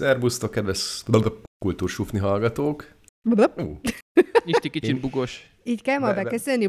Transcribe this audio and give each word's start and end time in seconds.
Szerbusztok, 0.00 0.50
kedves 0.50 1.04
kultúrsufni 1.58 2.18
hallgatók! 2.18 2.86
Uh. 3.24 3.44
Isti 4.44 4.70
kicsit 4.70 5.00
bugos. 5.00 5.50
Így 5.64 5.82
kell 5.82 5.98
ma 5.98 6.14
beköszönni. 6.14 6.68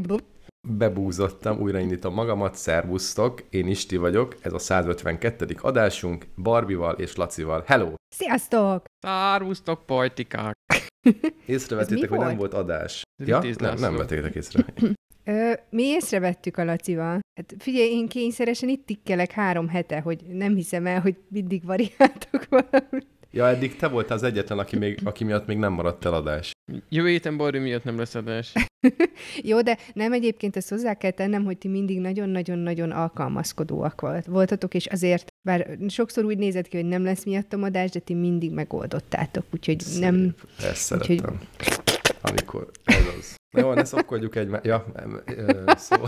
Bebúzottam, 0.67 1.59
újraindítom 1.59 2.13
magamat, 2.13 2.55
szervusztok, 2.55 3.43
én 3.49 3.67
Isti 3.67 3.97
vagyok, 3.97 4.35
ez 4.41 4.53
a 4.53 4.59
152. 4.59 5.55
adásunk, 5.61 6.25
Barbival 6.37 6.95
és 6.95 7.15
Lacival. 7.15 7.63
Hello! 7.67 7.93
Sziasztok! 8.15 8.85
Szervusztok, 8.99 9.85
pajtikák! 9.85 10.55
Észrevettétek, 11.45 12.09
hogy 12.09 12.19
nem 12.19 12.37
volt 12.37 12.53
adás. 12.53 13.01
Ja, 13.25 13.41
nem, 13.57 13.75
nem 13.77 13.95
vettétek 13.95 14.35
észre. 14.35 14.65
Ö, 15.23 15.53
mi 15.69 15.83
észrevettük 15.83 16.57
a 16.57 16.63
Lacival. 16.63 17.19
Hát 17.39 17.55
figyelj, 17.59 17.89
én 17.89 18.07
kényszeresen 18.07 18.69
itt 18.69 18.85
tikkelek 18.85 19.31
három 19.31 19.67
hete, 19.67 19.99
hogy 19.99 20.21
nem 20.27 20.55
hiszem 20.55 20.85
el, 20.85 21.01
hogy 21.01 21.17
mindig 21.27 21.65
variáltok 21.65 22.47
valamit. 22.49 23.07
Ja, 23.33 23.47
eddig 23.47 23.75
te 23.75 23.87
voltál 23.87 24.17
az 24.17 24.23
egyetlen, 24.23 24.59
aki, 24.59 24.77
még, 24.77 24.99
aki 25.03 25.23
miatt 25.23 25.45
még 25.45 25.57
nem 25.57 25.73
maradt 25.73 26.05
el 26.05 26.13
adás. 26.13 26.51
Jövő 26.89 27.09
héten 27.09 27.33
miatt 27.33 27.83
nem 27.83 27.97
lesz 27.97 28.15
adás. 28.15 28.53
Jó, 29.49 29.61
de 29.61 29.77
nem 29.93 30.13
egyébként 30.13 30.55
ezt 30.55 30.69
hozzá 30.69 30.93
kell 30.93 31.11
tennem, 31.11 31.43
hogy 31.43 31.57
ti 31.57 31.67
mindig 31.67 31.99
nagyon-nagyon-nagyon 31.99 32.91
alkalmazkodóak 32.91 34.01
volt, 34.01 34.25
voltatok, 34.25 34.73
és 34.73 34.85
azért, 34.85 35.27
bár 35.47 35.77
sokszor 35.87 36.25
úgy 36.25 36.37
nézett 36.37 36.67
ki, 36.67 36.77
hogy 36.77 36.85
nem 36.85 37.03
lesz 37.03 37.23
miattam 37.23 37.63
adás, 37.63 37.89
de 37.89 37.99
ti 37.99 38.13
mindig 38.13 38.51
megoldottátok, 38.51 39.45
úgyhogy 39.53 39.79
Szép. 39.79 40.01
nem... 40.01 40.35
Ezt 40.57 40.93
úgyhogy... 40.93 41.17
szeretem. 41.17 41.39
Amikor 42.21 42.71
ez 42.83 43.05
az. 43.19 43.35
Jó, 43.57 43.73
ne 43.73 43.83
szopkodjuk 43.83 44.35
egy... 44.35 44.49
Ja, 44.63 44.85
szó... 45.77 45.95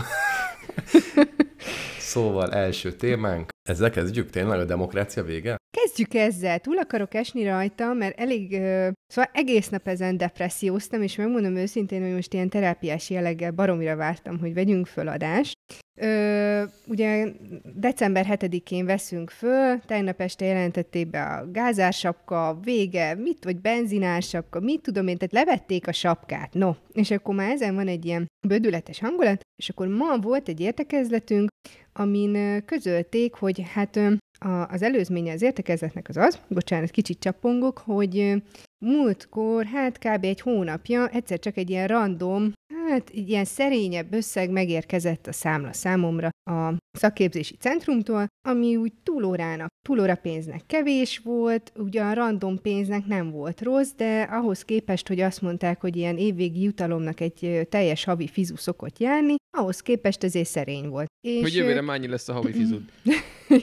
szóval 1.98 2.52
első 2.52 2.92
témánk. 2.92 3.53
Ezzel 3.68 3.90
kezdjük 3.90 4.30
tényleg 4.30 4.58
a 4.58 4.64
demokrácia 4.64 5.22
vége? 5.22 5.56
Kezdjük 5.70 6.14
ezzel. 6.14 6.58
Túl 6.58 6.78
akarok 6.78 7.14
esni 7.14 7.44
rajta, 7.44 7.92
mert 7.92 8.18
elég, 8.18 8.52
uh, 8.52 8.92
szóval 9.06 9.30
egész 9.32 9.68
nap 9.68 9.88
ezen 9.88 10.16
depresszióztam, 10.16 11.02
és 11.02 11.16
megmondom 11.16 11.56
őszintén, 11.56 12.02
hogy 12.02 12.14
most 12.14 12.32
ilyen 12.32 12.48
terápiás 12.48 13.10
jelleggel 13.10 13.50
baromira 13.50 13.96
vártam, 13.96 14.38
hogy 14.38 14.54
vegyünk 14.54 14.86
föl 14.86 15.08
adást. 15.08 15.54
Ö, 15.96 16.62
ugye 16.86 17.26
december 17.74 18.26
7-én 18.30 18.84
veszünk 18.84 19.30
föl, 19.30 19.78
tegnap 19.78 20.20
este 20.20 20.44
jelentették 20.44 21.10
be 21.10 21.22
a 21.22 21.50
gázársapka, 21.50 22.58
vége, 22.62 23.14
mit, 23.14 23.44
vagy 23.44 23.60
benzinársapka, 23.60 24.60
mit 24.60 24.80
tudom 24.80 25.08
én, 25.08 25.16
tehát 25.16 25.46
levették 25.46 25.86
a 25.86 25.92
sapkát, 25.92 26.54
no. 26.54 26.74
És 26.92 27.10
akkor 27.10 27.34
már 27.34 27.50
ezen 27.50 27.74
van 27.74 27.88
egy 27.88 28.04
ilyen 28.04 28.26
bödületes 28.46 28.98
hangulat, 28.98 29.40
és 29.56 29.68
akkor 29.68 29.86
ma 29.86 30.18
volt 30.18 30.48
egy 30.48 30.60
értekezletünk, 30.60 31.48
amin 31.92 32.64
közölték, 32.64 33.34
hogy 33.34 33.62
hát 33.72 34.00
a, 34.44 34.66
az 34.68 34.82
előzménye 34.82 35.32
az 35.32 35.42
értekezletnek 35.42 36.08
az 36.08 36.16
az, 36.16 36.38
bocsánat, 36.48 36.90
kicsit 36.90 37.18
csapongok, 37.18 37.78
hogy 37.78 38.42
múltkor, 38.84 39.64
hát 39.64 39.98
kb. 39.98 40.24
egy 40.24 40.40
hónapja 40.40 41.08
egyszer 41.08 41.38
csak 41.38 41.56
egy 41.56 41.70
ilyen 41.70 41.86
random, 41.86 42.52
hát 42.74 43.10
egy 43.10 43.28
ilyen 43.28 43.44
szerényebb 43.44 44.12
összeg 44.12 44.50
megérkezett 44.50 45.26
a 45.26 45.32
számla 45.32 45.72
számomra 45.72 46.28
a 46.50 46.74
szakképzési 46.98 47.56
centrumtól, 47.56 48.26
ami 48.48 48.76
úgy 48.76 48.92
túlórának, 49.02 49.68
túlóra 49.84 50.14
pénznek 50.14 50.60
kevés 50.66 51.18
volt, 51.18 51.72
ugye 51.76 52.02
a 52.02 52.12
random 52.12 52.60
pénznek 52.60 53.06
nem 53.06 53.30
volt 53.30 53.62
rossz, 53.62 53.90
de 53.96 54.22
ahhoz 54.22 54.62
képest, 54.62 55.08
hogy 55.08 55.20
azt 55.20 55.42
mondták, 55.42 55.80
hogy 55.80 55.96
ilyen 55.96 56.18
évvégi 56.18 56.62
jutalomnak 56.62 57.20
egy 57.20 57.66
teljes 57.70 58.04
havi 58.04 58.28
fizu 58.28 58.56
szokott 58.56 58.98
járni, 58.98 59.34
ahhoz 59.56 59.80
képest 59.80 60.24
ezért 60.24 60.48
szerény 60.48 60.88
volt. 60.88 61.06
És, 61.20 61.40
hogy 61.40 61.54
jövőre 61.54 61.80
mennyi 61.80 62.08
lesz 62.08 62.28
a 62.28 62.32
havi 62.32 62.52
fizud? 62.60 62.82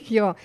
ja, 0.08 0.36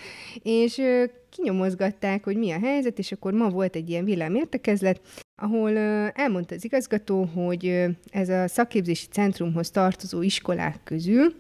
és 0.44 0.82
kinyomozgatták, 1.30 2.24
hogy 2.24 2.38
mi 2.38 2.52
a 2.52 2.60
helyzet, 2.60 3.00
és 3.00 3.12
akkor 3.12 3.34
ma 3.34 3.50
volt 3.50 3.76
egy 3.76 3.90
ilyen 3.90 4.06
villámértekezlet, 4.06 5.02
ahol 5.42 5.78
elmondta 6.12 6.56
az 6.56 6.66
igazgató, 6.66 7.24
hogy 7.24 7.86
ez 8.10 8.30
a 8.30 8.48
szakképzési 8.48 9.08
centrumhoz 9.12 9.70
tartozó 9.70 10.22
iskolák 10.22 10.80
közül 10.84 11.34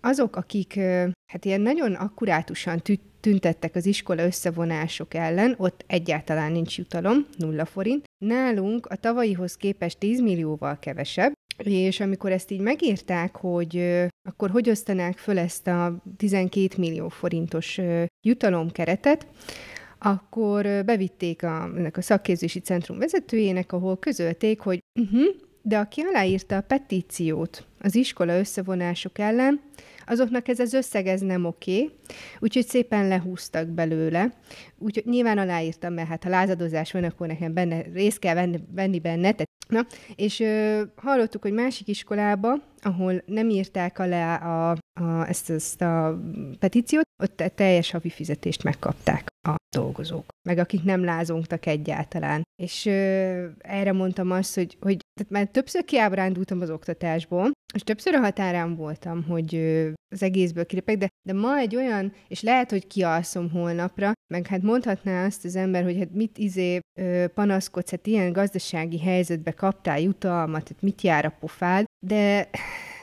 azok, 0.00 0.36
akik 0.36 0.74
hát 1.32 1.44
ilyen 1.44 1.60
nagyon 1.60 1.94
akkurátusan 1.94 2.82
tüntettek 3.20 3.74
az 3.74 3.86
iskola 3.86 4.24
összevonások 4.24 5.14
ellen, 5.14 5.54
ott 5.58 5.84
egyáltalán 5.86 6.52
nincs 6.52 6.78
jutalom, 6.78 7.26
nulla 7.36 7.64
forint. 7.64 8.04
Nálunk 8.24 8.86
a 8.86 8.96
tavalyihoz 8.96 9.56
képest 9.56 9.98
10 9.98 10.20
millióval 10.20 10.78
kevesebb, 10.78 11.32
és 11.56 12.00
amikor 12.00 12.32
ezt 12.32 12.50
így 12.50 12.60
megírták, 12.60 13.36
hogy 13.36 14.04
akkor 14.28 14.50
hogy 14.50 14.70
osztanák 14.70 15.18
föl 15.18 15.38
ezt 15.38 15.66
a 15.66 16.02
12 16.16 16.68
millió 16.78 17.08
forintos 17.08 17.80
jutalomkeretet, 18.26 19.26
akkor 19.98 20.62
bevitték 20.84 21.42
a, 21.42 21.70
ennek 21.76 21.96
a 21.96 22.02
szakképzési 22.02 22.58
centrum 22.58 22.98
vezetőjének, 22.98 23.72
ahol 23.72 23.98
közölték, 23.98 24.60
hogy 24.60 24.78
uh-huh, 25.00 25.34
de 25.62 25.78
aki 25.78 26.00
aláírta 26.00 26.56
a 26.56 26.60
petíciót 26.60 27.66
az 27.80 27.94
iskola 27.94 28.38
összevonások 28.38 29.18
ellen, 29.18 29.60
azoknak 30.06 30.48
ez 30.48 30.58
az 30.58 30.72
összeg 30.72 31.06
ez 31.06 31.20
nem 31.20 31.44
oké, 31.44 31.90
úgyhogy 32.38 32.66
szépen 32.66 33.08
lehúztak 33.08 33.68
belőle. 33.68 34.32
Úgyhogy 34.78 35.04
nyilván 35.06 35.38
aláírtam, 35.38 35.92
mert 35.92 36.08
hát 36.08 36.24
ha 36.24 36.30
lázadozás 36.30 36.92
van, 36.92 37.04
akkor 37.04 37.26
nekem 37.26 37.54
benne, 37.54 37.82
részt 37.92 38.18
kell 38.18 38.34
venni, 38.34 38.58
venni 38.74 38.98
benne. 38.98 39.32
Tehát, 39.32 39.50
na, 39.68 39.86
és 40.14 40.40
ö, 40.40 40.82
hallottuk, 40.96 41.42
hogy 41.42 41.52
másik 41.52 41.88
iskolába, 41.88 42.54
ahol 42.82 43.22
nem 43.26 43.48
írták 43.50 43.98
alá 43.98 44.36
a, 44.36 44.70
a, 45.00 45.28
ezt, 45.28 45.50
ezt 45.50 45.82
a 45.82 46.20
petíciót, 46.58 47.04
ott 47.22 47.52
teljes 47.54 47.90
havi 47.90 48.10
fizetést 48.10 48.62
megkapták 48.62 49.35
a 49.46 49.56
dolgozók, 49.76 50.24
meg 50.48 50.58
akik 50.58 50.82
nem 50.82 51.04
lázongtak 51.04 51.66
egyáltalán. 51.66 52.42
És 52.62 52.86
ö, 52.86 53.46
erre 53.58 53.92
mondtam 53.92 54.30
azt, 54.30 54.54
hogy, 54.54 54.76
hogy 54.80 54.96
tehát 55.14 55.32
már 55.32 55.46
többször 55.46 55.84
kiábrándultam 55.84 56.60
az 56.60 56.70
oktatásból, 56.70 57.50
és 57.74 57.82
többször 57.82 58.14
a 58.14 58.20
határán 58.20 58.76
voltam, 58.76 59.22
hogy 59.22 59.54
ö, 59.54 59.90
az 60.14 60.22
egészből 60.22 60.66
kilépek, 60.66 60.96
de, 60.96 61.08
de 61.28 61.32
ma 61.32 61.56
egy 61.56 61.76
olyan, 61.76 62.12
és 62.28 62.42
lehet, 62.42 62.70
hogy 62.70 62.86
kialszom 62.86 63.50
holnapra, 63.50 64.12
meg 64.34 64.46
hát 64.46 64.62
mondhatná 64.62 65.24
azt 65.24 65.44
az 65.44 65.56
ember, 65.56 65.82
hogy 65.82 65.98
hát 65.98 66.12
mit 66.12 66.38
izé 66.38 66.78
ö, 66.98 67.24
panaszkodsz, 67.34 67.90
hát 67.90 68.06
ilyen 68.06 68.32
gazdasági 68.32 69.00
helyzetbe 69.00 69.50
kaptál 69.50 70.00
jutalmat, 70.00 70.68
hát 70.68 70.82
mit 70.82 71.02
jár 71.02 71.24
a 71.24 71.36
pofád, 71.40 71.84
de 72.06 72.48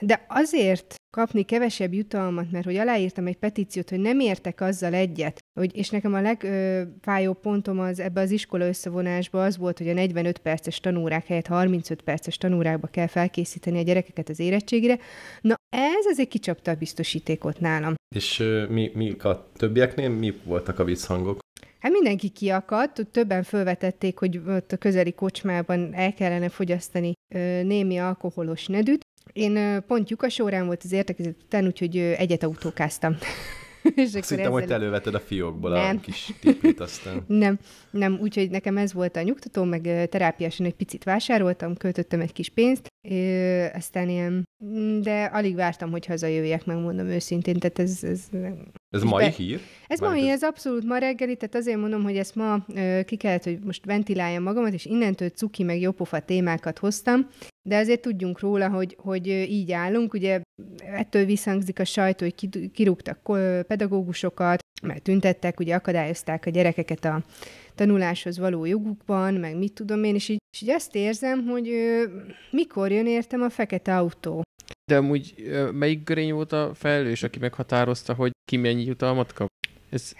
de 0.06 0.26
azért 0.28 0.96
kapni 1.10 1.44
kevesebb 1.44 1.94
jutalmat, 1.94 2.52
mert 2.52 2.66
hogy 2.66 2.76
aláírtam 2.76 3.28
egy 3.28 3.38
petíciót, 3.38 3.90
hogy 3.90 4.00
nem 4.00 4.20
értek 4.20 4.62
azzal 4.62 4.94
egyet, 4.94 5.40
hogy, 5.60 5.78
és 5.78 5.90
nekem 5.90 6.14
a 6.14 6.22
legfájóbb 6.22 7.40
pontom 7.40 7.80
az 7.80 8.00
ebbe 8.00 8.22
az 8.22 8.32
iskola 8.32 8.68
összevonásba 8.68 9.44
az 9.44 9.58
volt, 9.58 9.78
hogy 9.78 9.90
a 9.90 9.94
45 9.94 10.38
perces 10.38 10.80
tanórák 10.80 11.26
helyett 11.26 11.48
35 11.48 12.02
perces 12.02 12.38
tanórákba 12.38 12.88
kell 12.88 13.08
felkészíteni 13.08 13.80
a 13.80 13.84
gyerekeket 13.84 14.30
az 14.30 14.40
érettségére. 14.40 14.98
Na 15.42 15.56
ez 15.70 16.06
azért 16.12 16.30
kicsapta 16.30 16.72
a 16.72 16.76
biztosítékot 16.76 17.60
nálam. 17.60 17.94
És 18.16 18.40
uh, 18.40 18.70
mi, 18.70 18.92
mi 18.94 19.12
a 19.12 19.52
többieknél 19.56 20.10
mi 20.10 20.34
voltak 20.44 20.80
a 20.80 20.84
visszhangok? 20.84 21.40
Hát 21.80 21.92
mindenki 21.92 22.30
kiakadt, 22.30 23.08
többen 23.12 23.44
felvetették, 23.44 24.20
hogy 24.20 24.42
ott 24.48 24.72
a 24.72 24.78
közeli 24.78 25.14
kocsmában 25.14 25.94
el 25.94 26.14
kellene 26.14 26.50
fogyasztani 26.50 27.14
ö, 27.36 27.64
némi 27.64 27.98
alkoholos 27.98 28.68
nedűt, 28.68 29.06
én 29.34 29.84
pont 29.88 30.10
lyukas 30.10 30.40
órán 30.40 30.66
volt 30.66 30.82
az 30.84 30.92
értekezet 30.92 31.36
után, 31.44 31.66
úgyhogy 31.66 31.98
egyet 31.98 32.44
autókáztam. 32.44 33.18
és 33.96 34.14
Azt 34.14 34.30
hittem, 34.30 34.52
hogy 34.52 34.66
te 34.66 34.74
előveted 34.74 35.16
a 35.16 35.20
fiókból 35.20 35.70
nem. 35.70 35.98
a 35.98 36.00
kis 36.00 36.34
tippét 36.40 36.80
aztán. 36.80 37.24
nem, 37.44 37.60
nem, 37.92 38.18
úgyhogy 38.22 38.50
nekem 38.50 38.78
ez 38.78 38.94
volt 38.94 39.16
a 39.16 39.22
nyugtató, 39.22 39.64
meg 39.64 40.08
terápiásan 40.10 40.66
egy 40.66 40.76
picit 40.76 41.04
vásároltam, 41.04 41.76
költöttem 41.78 42.22
egy 42.22 42.34
kis 42.34 42.50
pénzt, 42.50 42.88
ö, 43.10 43.66
aztán 43.74 44.10
ilyen, 44.10 44.44
de 45.02 45.24
alig 45.24 45.56
vártam, 45.56 45.92
hogy 45.92 46.06
hazajöjjek, 46.06 46.66
megmondom 46.66 47.08
őszintén, 47.08 47.60
tehát 47.60 47.80
ez... 47.80 48.04
Ez, 48.04 48.22
ez 48.94 49.04
mai 49.04 49.24
be, 49.24 49.30
hír? 49.30 49.60
Ez 49.88 50.00
mai, 50.00 50.30
ez 50.30 50.44
abszolút 50.44 50.84
ma 50.84 50.98
reggeli, 50.98 51.36
tehát 51.36 51.56
azért 51.56 51.78
mondom, 51.78 52.04
hogy 52.04 52.18
ezt 52.18 52.36
ma 52.36 52.66
ö, 52.76 53.00
ki 53.06 53.16
kellett, 53.16 53.44
hogy 53.44 53.60
most 53.64 53.86
ventiláljam 53.86 54.44
magamat, 54.44 54.74
és 54.74 54.86
innentől 54.86 55.30
cuki 55.30 55.64
meg 55.64 55.82
jópofa 55.82 56.20
témákat 56.20 56.80
hoztam, 56.80 57.28
de 57.62 57.78
azért 57.78 58.02
tudjunk 58.02 58.40
róla, 58.40 58.70
hogy, 58.70 58.98
hogy 59.00 59.28
így 59.28 59.72
állunk. 59.72 60.14
Ugye 60.14 60.42
ettől 60.78 61.26
visszhangzik 61.26 61.80
a 61.80 61.86
sajtó, 61.86 62.26
hogy 62.26 62.72
kirúgtak 62.72 63.20
pedagógusokat, 63.68 64.62
mert 64.82 65.04
tüntettek, 65.04 65.60
ugye 65.60 65.76
akadályozták 65.76 66.46
a 66.46 66.50
gyerekeket 66.50 67.06
a 67.06 67.24
tanuláshoz 67.76 68.38
való 68.38 68.66
jogukban, 68.66 69.34
meg 69.34 69.58
mit 69.58 69.74
tudom 69.74 70.04
én, 70.04 70.16
és 70.16 70.30
így, 70.30 70.42
és 70.54 70.62
így 70.62 70.70
azt 70.70 70.96
érzem, 70.96 71.46
hogy 71.46 71.70
ö, 71.70 72.04
mikor 72.52 72.92
jön 72.92 73.08
értem 73.08 73.42
a 73.42 73.50
fekete 73.50 73.98
autó. 73.98 74.42
De 74.92 74.98
amúgy 74.98 75.34
melyik 75.72 76.04
görény 76.04 76.34
volt 76.34 76.52
a 76.52 76.72
felelős, 76.74 77.24
aki 77.24 77.40
meghatározta, 77.40 78.14
hogy 78.14 78.32
ki 78.50 78.58
mennyi 78.58 78.84
jutalmat 78.84 79.34
kap? 79.34 79.48
Ez, 79.90 80.12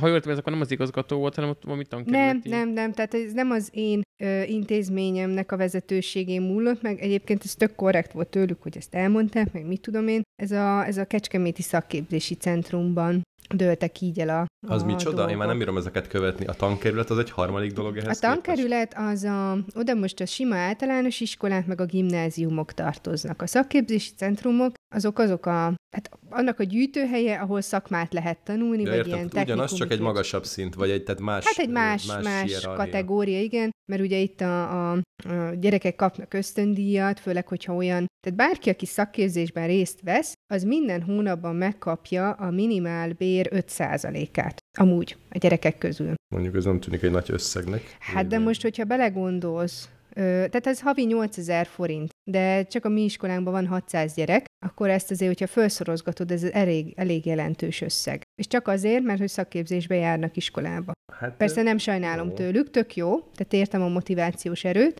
ha 0.00 0.06
jól 0.06 0.20
ez 0.20 0.38
akkor 0.38 0.52
nem 0.52 0.60
az 0.60 0.70
igazgató 0.70 1.18
volt, 1.18 1.34
hanem 1.34 1.50
ott 1.50 1.62
valami 1.64 1.84
Nem, 2.04 2.40
nem, 2.44 2.68
nem, 2.68 2.92
tehát 2.92 3.14
ez 3.14 3.32
nem 3.32 3.50
az 3.50 3.68
én 3.72 4.02
ö, 4.22 4.42
intézményemnek 4.42 5.52
a 5.52 5.56
vezetőségén 5.56 6.42
múlott, 6.42 6.82
meg 6.82 7.00
egyébként 7.00 7.44
ez 7.44 7.54
tök 7.54 7.74
korrekt 7.74 8.12
volt 8.12 8.28
tőlük, 8.28 8.62
hogy 8.62 8.76
ezt 8.76 8.94
elmondták, 8.94 9.52
meg 9.52 9.66
mit 9.66 9.80
tudom 9.80 10.08
én. 10.08 10.22
Ez 10.42 10.50
a, 10.50 10.86
ez 10.86 10.96
a 10.96 11.04
Kecskeméti 11.04 11.62
Szakképzési 11.62 12.34
Centrumban 12.34 13.22
dőltek 13.54 14.00
így 14.00 14.20
el 14.20 14.28
a 14.28 14.46
Az 14.68 14.82
a 14.82 14.86
micsoda? 14.86 15.10
dolgok. 15.10 15.30
Én 15.30 15.36
már 15.36 15.48
nem 15.48 15.58
bírom 15.58 15.76
ezeket 15.76 16.08
követni. 16.08 16.46
A 16.46 16.52
tankerület 16.52 17.10
az 17.10 17.18
egy 17.18 17.30
harmadik 17.30 17.72
dolog 17.72 17.96
ehhez 17.96 18.16
A 18.16 18.20
tankerület 18.20 18.94
az 18.96 19.24
a, 19.24 19.58
oda 19.74 19.94
most 19.94 20.20
a 20.20 20.26
sima 20.26 20.56
általános 20.56 21.20
iskolák 21.20 21.66
meg 21.66 21.80
a 21.80 21.84
gimnáziumok 21.84 22.72
tartoznak. 22.72 23.42
A 23.42 23.46
szakképzési 23.46 24.10
centrumok 24.16 24.74
azok 24.94 25.18
azok 25.18 25.46
a, 25.46 25.74
hát 25.96 26.10
annak 26.30 26.60
a 26.60 26.62
gyűjtőhelye, 26.64 27.40
ahol 27.40 27.60
szakmát 27.60 28.12
lehet 28.12 28.38
tanulni, 28.38 28.82
Ja, 28.82 28.88
vagy 28.88 28.98
értem, 28.98 29.28
ilyen 29.32 29.44
ugyanaz, 29.44 29.72
csak 29.72 29.90
egy 29.90 30.00
magasabb 30.00 30.44
szint, 30.44 30.74
vagy 30.74 30.90
egy, 30.90 31.02
tehát 31.02 31.20
más 31.20 31.44
Hát 31.44 31.58
egy 31.58 31.68
más, 31.68 32.06
más, 32.06 32.22
más 32.24 32.60
kategória, 32.60 33.40
igen, 33.40 33.70
mert 33.92 34.02
ugye 34.02 34.18
itt 34.18 34.40
a, 34.40 34.90
a, 34.90 34.92
a 34.92 35.54
gyerekek 35.60 35.94
kapnak 35.94 36.34
ösztöndíjat, 36.34 37.20
főleg, 37.20 37.48
hogyha 37.48 37.74
olyan, 37.74 38.06
tehát 38.20 38.38
bárki, 38.38 38.70
aki 38.70 38.86
szakképzésben 38.86 39.66
részt 39.66 40.00
vesz, 40.02 40.32
az 40.52 40.62
minden 40.62 41.02
hónapban 41.02 41.56
megkapja 41.56 42.30
a 42.30 42.50
minimál 42.50 43.12
bér 43.12 43.33
5%-át. 43.42 44.58
Amúgy, 44.78 45.16
a 45.30 45.38
gyerekek 45.38 45.78
közül. 45.78 46.14
Mondjuk 46.34 46.54
ez 46.56 46.64
nem 46.64 46.80
tűnik 46.80 47.02
egy 47.02 47.10
nagy 47.10 47.30
összegnek. 47.30 47.96
Hát 47.98 48.26
de 48.26 48.38
most, 48.38 48.62
hogyha 48.62 48.84
belegondolsz, 48.84 49.88
tehát 50.14 50.66
ez 50.66 50.80
havi 50.80 51.04
8000 51.04 51.66
forint, 51.66 52.10
de 52.30 52.64
csak 52.64 52.84
a 52.84 52.88
mi 52.88 53.04
iskolánkban 53.04 53.52
van 53.52 53.66
600 53.66 54.14
gyerek, 54.14 54.44
akkor 54.66 54.88
ezt 54.90 55.10
azért, 55.10 55.30
hogyha 55.30 55.46
felszorozgatod, 55.46 56.30
ez 56.30 56.42
elég, 56.42 56.92
elég 56.96 57.26
jelentős 57.26 57.80
összeg. 57.80 58.22
És 58.34 58.46
csak 58.46 58.68
azért, 58.68 59.02
mert 59.02 59.18
hogy 59.18 59.28
szakképzésbe 59.28 59.94
járnak 59.94 60.36
iskolába. 60.36 60.92
Hát, 61.12 61.36
Persze 61.36 61.62
nem 61.62 61.78
sajnálom 61.78 62.28
jó. 62.28 62.34
tőlük, 62.34 62.70
tök 62.70 62.96
jó, 62.96 63.18
tehát 63.18 63.52
értem 63.52 63.82
a 63.82 63.88
motivációs 63.88 64.64
erőt, 64.64 64.96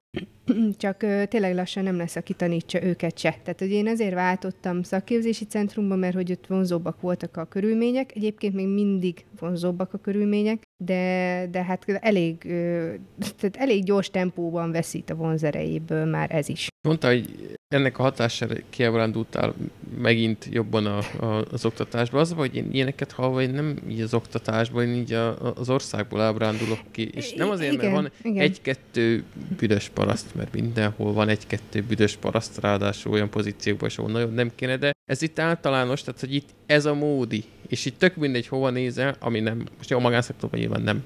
csak 0.76 1.02
ö, 1.02 1.22
tényleg 1.26 1.54
lassan 1.54 1.82
nem 1.82 1.96
lesz, 1.96 2.16
aki 2.16 2.32
tanítsa 2.32 2.82
őket 2.82 3.18
se. 3.18 3.30
Tehát, 3.42 3.58
hogy 3.58 3.70
én 3.70 3.86
ezért 3.86 4.14
váltottam 4.14 4.82
szakképzési 4.82 5.44
centrumba, 5.44 5.96
mert 5.96 6.14
hogy 6.14 6.32
ott 6.32 6.46
vonzóbbak 6.46 7.00
voltak 7.00 7.36
a 7.36 7.44
körülmények, 7.44 8.16
egyébként 8.16 8.54
még 8.54 8.68
mindig 8.68 9.24
vonzóbbak 9.38 9.94
a 9.94 9.98
körülmények, 9.98 10.62
de, 10.84 11.46
de 11.50 11.62
hát 11.62 11.84
elég, 11.88 12.44
ö, 12.44 12.94
tehát 13.36 13.56
elég 13.56 13.84
gyors 13.84 14.10
tempóban 14.10 14.70
veszít 14.72 15.10
a 15.10 15.14
vonzerejéből 15.14 16.04
már 16.04 16.30
ez 16.34 16.48
is. 16.48 16.68
Mondta, 16.84 17.06
hogy 17.08 17.56
ennek 17.68 17.98
a 17.98 18.02
hatására 18.02 18.54
kiábrándultál 18.70 19.54
megint 19.98 20.48
jobban 20.50 20.86
a, 20.86 20.98
a, 20.98 21.44
az 21.50 21.64
oktatásba. 21.64 22.20
Az, 22.20 22.32
hogy 22.32 22.54
én 22.56 22.68
ilyeneket 22.72 23.12
hallva, 23.12 23.42
én 23.42 23.50
nem 23.50 23.78
így 23.88 24.00
az 24.00 24.14
oktatásban, 24.14 24.84
én 24.88 24.94
így 24.94 25.12
a, 25.12 25.28
a- 25.28 25.54
az 25.56 25.70
országból 25.70 26.20
ábrándulok 26.20 26.78
ki. 26.90 27.08
És 27.14 27.32
nem 27.32 27.50
azért, 27.50 27.72
Igen, 27.72 27.90
mert 27.90 28.02
van 28.02 28.12
igen. 28.32 28.42
egy-kettő 28.42 29.24
büdös 29.58 29.88
paraszt, 29.88 30.34
mert 30.34 30.52
mindenhol 30.52 31.12
van 31.12 31.28
egy-kettő 31.28 31.82
büdös 31.82 32.16
paraszt, 32.16 32.60
ráadásul 32.60 33.12
olyan 33.12 33.30
pozíciókban, 33.30 33.88
és 33.88 33.96
nagyon 33.96 34.32
nem 34.32 34.50
kéne, 34.54 34.76
de 34.76 34.92
ez 35.10 35.22
itt 35.22 35.38
általános, 35.38 36.02
tehát 36.02 36.20
hogy 36.20 36.34
itt 36.34 36.48
ez 36.66 36.84
a 36.84 36.94
módi, 36.94 37.44
és 37.68 37.84
itt 37.84 37.98
tök 37.98 38.16
mindegy, 38.16 38.46
hova 38.46 38.70
nézel, 38.70 39.16
ami 39.20 39.40
nem, 39.40 39.66
most 39.76 39.90
jó, 39.90 39.96
a 39.96 40.00
magánszektorban 40.00 40.60
nyilván 40.60 40.82
nem, 40.82 41.04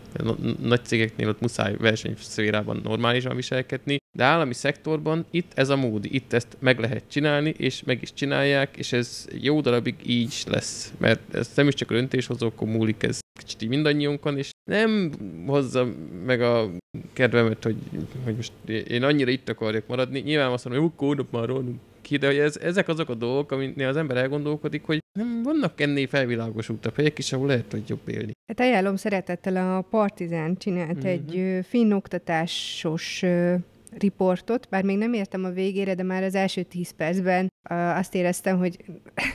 nagy 0.63 0.85
cégeknél 0.85 1.29
ott 1.29 1.41
muszáj 1.41 1.77
versenyszférában 1.77 2.81
normálisan 2.85 3.37
viselkedni, 3.37 3.98
de 4.17 4.25
állami 4.25 4.55
szektorban 4.55 5.27
itt 5.31 5.53
ez 5.55 5.69
a 5.69 5.77
módi, 5.77 6.15
itt 6.15 6.33
ezt 6.33 6.57
meg 6.59 6.79
lehet 6.79 7.05
csinálni, 7.09 7.55
és 7.57 7.83
meg 7.83 8.03
is 8.03 8.13
csinálják, 8.13 8.77
és 8.77 8.93
ez 8.93 9.27
jó 9.41 9.61
darabig 9.61 9.95
így 10.07 10.43
lesz, 10.47 10.93
mert 10.99 11.35
ez 11.35 11.51
nem 11.55 11.69
is 11.69 11.75
csak 11.75 11.91
a 11.91 11.95
döntéshozókon 11.95 12.69
múlik, 12.69 13.03
ez 13.03 13.19
kicsit 13.39 13.69
mindannyiunkon, 13.69 14.39
és 14.39 14.51
nem 14.71 15.11
hozza 15.47 15.87
meg 16.27 16.41
a 16.43 16.71
kedvemet, 17.13 17.65
hogy, 17.65 17.77
hogy 18.25 18.37
most 18.37 18.53
én 18.89 19.03
annyira 19.03 19.31
itt 19.31 19.49
akarjak 19.49 19.87
maradni. 19.87 20.21
Nyilván 20.21 20.53
azt 20.53 20.65
mondom, 20.65 20.83
hogy 20.85 20.93
kódok 20.97 21.31
már 21.31 21.47
rohanunk 21.47 21.79
ki, 22.03 22.17
de 22.17 22.27
hogy 22.27 22.39
ez, 22.39 22.57
ezek 22.57 22.89
azok 22.89 23.09
a 23.09 23.15
dolgok, 23.15 23.53
aminél 23.53 23.89
az 23.89 23.97
ember 23.97 24.17
elgondolkodik, 24.17 24.83
hogy 24.85 24.99
nem 25.19 25.43
vannak 25.43 25.81
ennél 25.81 26.07
felvilágosultabb 26.07 26.97
helyek 26.97 27.19
is, 27.19 27.33
ahol 27.33 27.47
lehet, 27.47 27.71
hogy 27.71 27.83
jobb 27.89 28.09
élni. 28.09 28.31
Hát 28.47 28.61
ajánlom 28.61 28.97
szeretettel 28.97 29.57
a 29.77 29.81
Partizán 29.81 30.57
csinált 30.57 30.97
Mhm. 30.97 31.07
egy 31.07 31.59
finn 31.69 31.93
oktatásos 31.93 33.25
riportot, 33.99 34.69
bár 34.71 34.85
még 34.85 34.99
nem 34.99 35.13
értem 35.13 35.45
a 35.45 35.51
végére, 35.51 35.95
de 35.95 36.03
már 36.03 36.23
az 36.23 36.35
első 36.35 36.63
tíz 36.63 36.91
percben 36.91 37.49
azt 37.71 38.15
éreztem, 38.15 38.59
hogy 38.59 38.85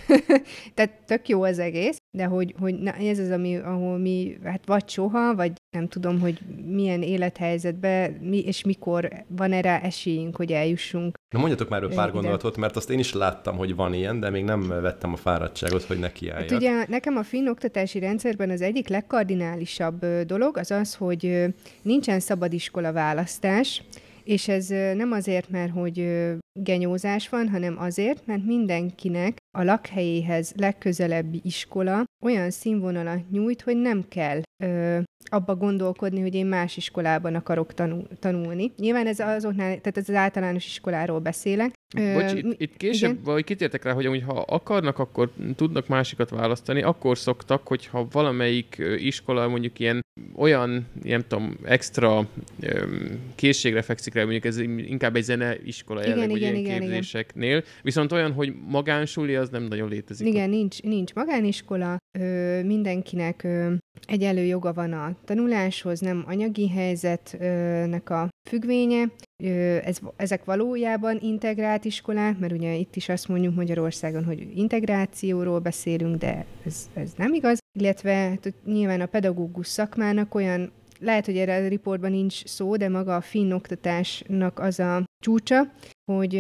tehát 0.73 0.91
tök 1.05 1.27
jó 1.27 1.43
az 1.43 1.59
egész, 1.59 1.97
de 2.17 2.25
hogy, 2.25 2.55
hogy 2.59 2.79
na, 2.79 2.91
ez 2.91 3.19
az, 3.19 3.29
ami, 3.29 3.55
ahol 3.55 3.97
mi, 3.97 4.37
hát 4.43 4.65
vagy 4.65 4.89
soha, 4.89 5.35
vagy 5.35 5.51
nem 5.75 5.87
tudom, 5.87 6.19
hogy 6.19 6.39
milyen 6.65 7.01
élethelyzetben 7.01 8.11
mi, 8.11 8.39
és 8.39 8.63
mikor 8.63 9.09
van 9.27 9.51
erre 9.51 9.81
esélyünk, 9.81 10.35
hogy 10.35 10.51
eljussunk. 10.51 11.15
Na 11.29 11.39
mondjatok 11.39 11.69
már 11.69 11.87
pár 11.87 12.07
Ide. 12.07 12.13
gondolatot, 12.13 12.57
mert 12.57 12.75
azt 12.75 12.89
én 12.89 12.99
is 12.99 13.13
láttam, 13.13 13.57
hogy 13.57 13.75
van 13.75 13.93
ilyen, 13.93 14.19
de 14.19 14.29
még 14.29 14.43
nem 14.43 14.67
vettem 14.67 15.13
a 15.13 15.15
fáradtságot, 15.15 15.83
hogy 15.83 15.99
nekiálljak. 15.99 16.49
Hát 16.49 16.59
ugye 16.59 16.85
nekem 16.87 17.17
a 17.17 17.23
finn 17.23 17.47
oktatási 17.47 17.99
rendszerben 17.99 18.49
az 18.49 18.61
egyik 18.61 18.87
legkardinálisabb 18.87 20.05
dolog 20.05 20.57
az 20.57 20.71
az, 20.71 20.95
hogy 20.95 21.45
nincsen 21.81 22.19
szabadiskola 22.19 22.91
választás, 22.91 23.83
és 24.23 24.47
ez 24.47 24.67
nem 24.67 25.11
azért, 25.11 25.49
mert 25.49 25.71
hogy 25.71 26.09
genyózás 26.53 27.29
van, 27.29 27.49
hanem 27.49 27.77
azért, 27.79 28.25
mert 28.25 28.45
mindenkinek 28.45 29.37
a 29.57 29.63
lakhelyéhez 29.63 30.53
legközelebbi 30.55 31.41
iskola 31.43 32.03
olyan 32.25 32.51
színvonalat 32.51 33.29
nyújt, 33.31 33.61
hogy 33.61 33.77
nem 33.77 34.05
kell 34.09 34.41
ö, 34.63 34.99
abba 35.29 35.55
gondolkodni, 35.55 36.21
hogy 36.21 36.35
én 36.35 36.45
más 36.45 36.77
iskolában 36.77 37.35
akarok 37.35 37.73
tanul, 37.73 38.07
tanulni. 38.19 38.71
Nyilván 38.77 39.07
ez 39.07 39.19
azoknál, 39.19 39.67
tehát 39.67 39.97
ez 39.97 40.09
az 40.09 40.15
általános 40.15 40.65
iskoláról 40.65 41.19
beszélek. 41.19 41.73
Bocs, 41.95 42.33
itt, 42.33 42.61
itt 42.61 42.77
később 42.77 43.11
igen? 43.11 43.23
vagy 43.23 43.43
kitértek 43.43 43.83
rá, 43.83 43.91
hogy 43.91 44.05
amúgy, 44.05 44.23
ha 44.23 44.43
akarnak, 44.47 44.99
akkor 44.99 45.29
tudnak 45.55 45.87
másikat 45.87 46.29
választani. 46.29 46.81
Akkor 46.81 47.17
szoktak, 47.17 47.67
hogyha 47.67 48.07
valamelyik 48.11 48.81
iskola 48.97 49.47
mondjuk 49.47 49.79
ilyen 49.79 50.01
olyan, 50.35 50.87
nem 51.03 51.21
tudom, 51.27 51.57
extra 51.63 52.27
öm, 52.61 53.19
készségre 53.35 53.81
fekszik 53.81 54.13
rá, 54.13 54.21
mondjuk 54.21 54.45
ez 54.45 54.57
inkább 54.57 55.15
egy 55.15 55.23
zeneiskola 55.23 55.99
Igen, 55.99 56.11
jelleg, 56.11 56.29
vagy 56.29 56.37
igen, 56.37 56.55
ilyen 56.55 56.65
igen, 56.65 56.75
igen. 56.75 56.89
képzéseknél. 56.89 57.63
Viszont 57.81 58.11
olyan, 58.11 58.31
hogy 58.31 58.53
magánsuli, 58.67 59.35
az 59.43 59.49
nem 59.49 59.63
nagyon 59.63 59.89
létezik. 59.89 60.27
Igen, 60.27 60.49
nincs, 60.49 60.81
nincs 60.81 61.13
magániskola, 61.13 61.97
ö, 62.19 62.63
mindenkinek 62.63 63.43
ö, 63.43 63.73
egyenlő 64.07 64.43
joga 64.43 64.73
van 64.73 64.93
a 64.93 65.15
tanuláshoz, 65.25 65.99
nem 65.99 66.23
anyagi 66.27 66.69
helyzetnek 66.69 68.09
a 68.09 68.29
függvénye. 68.49 69.11
Ö, 69.43 69.77
ez, 69.83 69.99
ezek 70.15 70.45
valójában 70.45 71.17
integrált 71.21 71.85
iskolák, 71.85 72.39
mert 72.39 72.53
ugye 72.53 72.73
itt 72.75 72.95
is 72.95 73.09
azt 73.09 73.27
mondjuk 73.27 73.55
Magyarországon, 73.55 74.23
hogy 74.23 74.47
integrációról 74.55 75.59
beszélünk, 75.59 76.15
de 76.15 76.45
ez, 76.65 76.89
ez 76.93 77.11
nem 77.17 77.33
igaz. 77.33 77.57
Illetve 77.79 78.39
nyilván 78.65 79.01
a 79.01 79.05
pedagógus 79.05 79.67
szakmának 79.67 80.35
olyan 80.35 80.71
lehet, 81.03 81.25
hogy 81.25 81.37
erre 81.37 81.55
a 81.55 81.67
riportban 81.67 82.11
nincs 82.11 82.45
szó, 82.45 82.75
de 82.75 82.89
maga 82.89 83.15
a 83.15 83.21
finn 83.21 83.51
oktatásnak 83.51 84.59
az 84.59 84.79
a 84.79 85.03
csúcsa, 85.19 85.71
hogy 86.11 86.35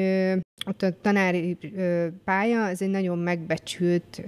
ott 0.65 0.81
a 0.81 0.99
tanári 1.01 1.57
pálya, 2.23 2.67
ez 2.67 2.81
egy 2.81 2.89
nagyon 2.89 3.17
megbecsült 3.17 4.23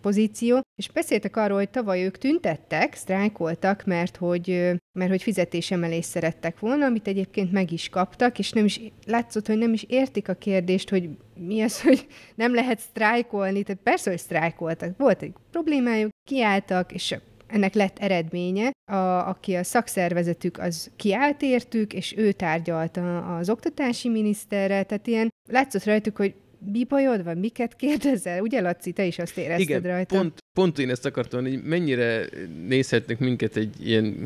pozíció, 0.00 0.60
és 0.74 0.90
beszéltek 0.90 1.36
arról, 1.36 1.56
hogy 1.56 1.70
tavaly 1.70 2.04
ők 2.04 2.18
tüntettek, 2.18 2.94
sztrájkoltak, 2.94 3.84
mert 3.84 4.16
hogy, 4.16 4.46
mert 4.98 5.10
hogy 5.10 5.22
fizetésemelést 5.22 6.08
szerettek 6.08 6.58
volna, 6.58 6.86
amit 6.86 7.08
egyébként 7.08 7.52
meg 7.52 7.72
is 7.72 7.88
kaptak, 7.88 8.38
és 8.38 8.52
nem 8.52 8.64
is 8.64 8.80
látszott, 9.06 9.46
hogy 9.46 9.58
nem 9.58 9.72
is 9.72 9.84
értik 9.88 10.28
a 10.28 10.34
kérdést, 10.34 10.90
hogy 10.90 11.08
mi 11.38 11.60
az, 11.60 11.82
hogy 11.82 12.06
nem 12.34 12.54
lehet 12.54 12.78
sztrájkolni, 12.78 13.62
tehát 13.62 13.82
persze, 13.82 14.10
hogy 14.10 14.18
sztrájkoltak. 14.18 14.98
Volt 14.98 15.22
egy 15.22 15.32
problémájuk, 15.50 16.10
kiálltak, 16.28 16.92
és 16.92 17.14
ennek 17.52 17.74
lett 17.74 17.98
eredménye, 17.98 18.70
a, 18.90 19.28
aki 19.28 19.54
a 19.54 19.62
szakszervezetük, 19.62 20.58
az 20.58 20.90
kiállt 20.96 21.42
értük, 21.42 21.92
és 21.92 22.14
ő 22.16 22.32
tárgyalta 22.32 23.36
az 23.36 23.50
oktatási 23.50 24.08
miniszterrel, 24.08 24.84
tehát 24.84 25.06
ilyen 25.06 25.28
látszott 25.48 25.84
rajtuk, 25.84 26.16
hogy 26.16 26.34
mi 26.72 26.84
bajod 26.84 27.24
van, 27.24 27.38
miket 27.38 27.76
kérdezel? 27.76 28.40
Ugye, 28.40 28.60
Laci, 28.60 28.92
te 28.92 29.04
is 29.04 29.18
azt 29.18 29.38
érezted 29.38 29.68
Igen, 29.68 29.82
rajta? 29.82 30.16
pont, 30.16 30.38
pont 30.54 30.78
én 30.78 30.90
ezt 30.90 31.06
akartam, 31.06 31.42
hogy 31.42 31.62
mennyire 31.62 32.26
nézhetnek 32.66 33.18
minket 33.18 33.56
egy 33.56 33.88
ilyen 33.88 34.16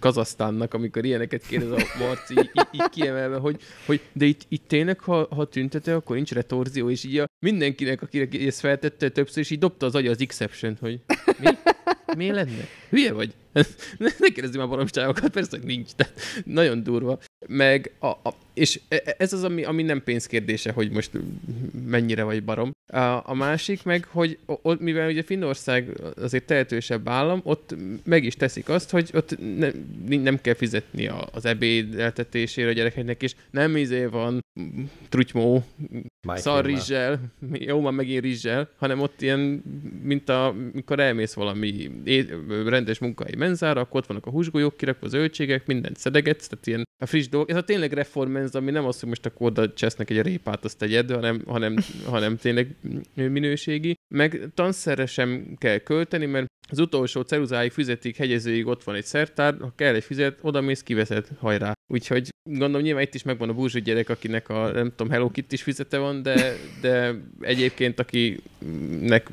Kazasztánnak, 0.00 0.74
amikor 0.74 1.04
ilyeneket 1.04 1.46
kérdez 1.46 1.70
a 1.70 1.82
Marci, 1.98 2.34
így, 2.38 2.50
így, 2.72 2.88
kiemelve, 2.90 3.36
hogy, 3.36 3.60
hogy 3.86 4.00
de 4.12 4.24
itt, 4.24 4.40
itt 4.48 4.68
tényleg, 4.68 5.00
ha, 5.00 5.26
ha 5.30 5.44
tüntető, 5.44 5.94
akkor 5.94 6.16
nincs 6.16 6.32
retorzió, 6.32 6.90
és 6.90 7.04
így 7.04 7.18
a 7.18 7.26
mindenkinek, 7.46 8.02
akinek 8.02 8.34
ezt 8.34 8.60
feltette 8.60 9.08
többször, 9.08 9.38
és 9.42 9.50
így 9.50 9.58
dobta 9.58 9.86
az 9.86 9.94
agya 9.94 10.10
az 10.10 10.20
exception 10.20 10.76
hogy 10.80 11.00
mi? 11.38 11.48
Mi 12.16 12.32
lenne? 12.32 12.66
Hülye 12.90 13.12
vagy? 13.12 13.34
ne, 13.98 14.28
kérdezzük 14.28 14.56
már 14.56 14.68
baromságokat, 14.68 15.30
persze, 15.30 15.56
hogy 15.56 15.66
nincs, 15.66 15.90
de 15.96 16.12
nagyon 16.44 16.82
durva. 16.82 17.18
Meg, 17.46 17.92
a, 17.98 18.06
a, 18.06 18.34
és 18.54 18.80
e, 18.88 19.02
e, 19.04 19.14
ez 19.18 19.32
az, 19.32 19.44
ami, 19.44 19.64
ami 19.64 19.82
nem 19.82 20.02
pénzkérdése, 20.02 20.72
hogy 20.72 20.90
most 20.90 21.10
mennyire 21.86 22.22
vagy 22.22 22.44
barom. 22.44 22.70
A, 22.86 22.98
a 23.30 23.34
másik 23.34 23.82
meg, 23.82 24.04
hogy 24.04 24.38
ott, 24.46 24.80
mivel 24.80 25.08
ugye 25.08 25.22
Finnország 25.22 26.00
azért 26.16 26.44
tehetősebb 26.44 27.08
állam, 27.08 27.40
ott 27.44 27.74
meg 28.04 28.24
is 28.24 28.34
teszik 28.34 28.68
azt, 28.68 28.90
hogy 28.90 29.10
ott 29.12 29.38
ne, 29.56 29.70
nem 30.06 30.40
kell 30.40 30.54
fizetni 30.54 31.10
az 31.32 31.44
ebédeltetésére 31.44 32.68
a 32.68 32.72
gyerekeknek, 32.72 33.22
és 33.22 33.34
nem 33.50 33.76
izé 33.76 34.04
van 34.04 34.44
trutymó, 35.08 35.64
szar 36.28 36.64
rizsel, 36.64 37.20
jó, 37.52 37.80
már 37.80 37.92
megint 37.92 38.22
rizsel, 38.22 38.70
hanem 38.76 39.00
ott 39.00 39.22
ilyen, 39.22 39.62
mint 40.02 40.28
a, 40.28 40.54
mikor 40.72 41.00
elmész 41.00 41.32
valami 41.32 41.90
rendes 42.66 42.98
munkai 42.98 43.34
menzára, 43.40 43.80
akkor 43.80 44.00
ott 44.00 44.06
vannak 44.06 44.26
a 44.26 44.30
húsgolyók 44.30 44.76
kirakva, 44.76 45.08
zöldségek, 45.08 45.66
mindent 45.66 45.96
szedegetsz, 45.96 46.46
tehát 46.46 46.66
ilyen 46.66 46.84
a 47.02 47.06
friss 47.06 47.28
dolgok. 47.28 47.50
Ez 47.50 47.56
a 47.56 47.64
tényleg 47.64 47.92
reformenz, 47.92 48.54
ami 48.54 48.70
nem 48.70 48.86
az, 48.86 49.00
hogy 49.00 49.08
most 49.08 49.26
akkor 49.26 49.46
oda 49.46 49.72
csesznek 49.72 50.10
egy 50.10 50.22
répát, 50.22 50.64
azt 50.64 50.78
tegyed, 50.78 51.10
hanem, 51.10 51.42
hanem, 51.46 51.76
hanem 52.04 52.36
tényleg 52.36 52.76
minőségi. 53.14 53.94
Meg 54.14 54.50
tanszerre 54.54 55.06
sem 55.06 55.56
kell 55.58 55.78
költeni, 55.78 56.26
mert 56.26 56.46
az 56.70 56.78
utolsó 56.78 57.20
ceruzáig, 57.20 57.70
füzetig, 57.70 58.16
hegyezőig 58.16 58.66
ott 58.66 58.84
van 58.84 58.94
egy 58.94 59.04
szertár, 59.04 59.56
ha 59.60 59.72
kell 59.76 59.94
egy 59.94 60.04
füzet, 60.04 60.38
oda 60.42 60.60
mész, 60.60 60.82
kiveszed, 60.82 61.28
hajrá. 61.38 61.72
Úgyhogy 61.92 62.28
gondolom 62.42 62.82
nyilván 62.82 63.02
itt 63.02 63.14
is 63.14 63.22
megvan 63.22 63.48
a 63.48 63.52
búzsú 63.52 63.78
gyerek, 63.78 64.08
akinek 64.08 64.48
a 64.48 64.70
nem 64.70 64.88
tudom, 64.96 65.12
Hello 65.12 65.30
Kitty 65.30 65.52
is 65.52 65.62
füzete 65.62 65.98
van, 65.98 66.22
de, 66.22 66.56
de 66.80 67.14
egyébként 67.40 68.00
akinek 68.00 69.30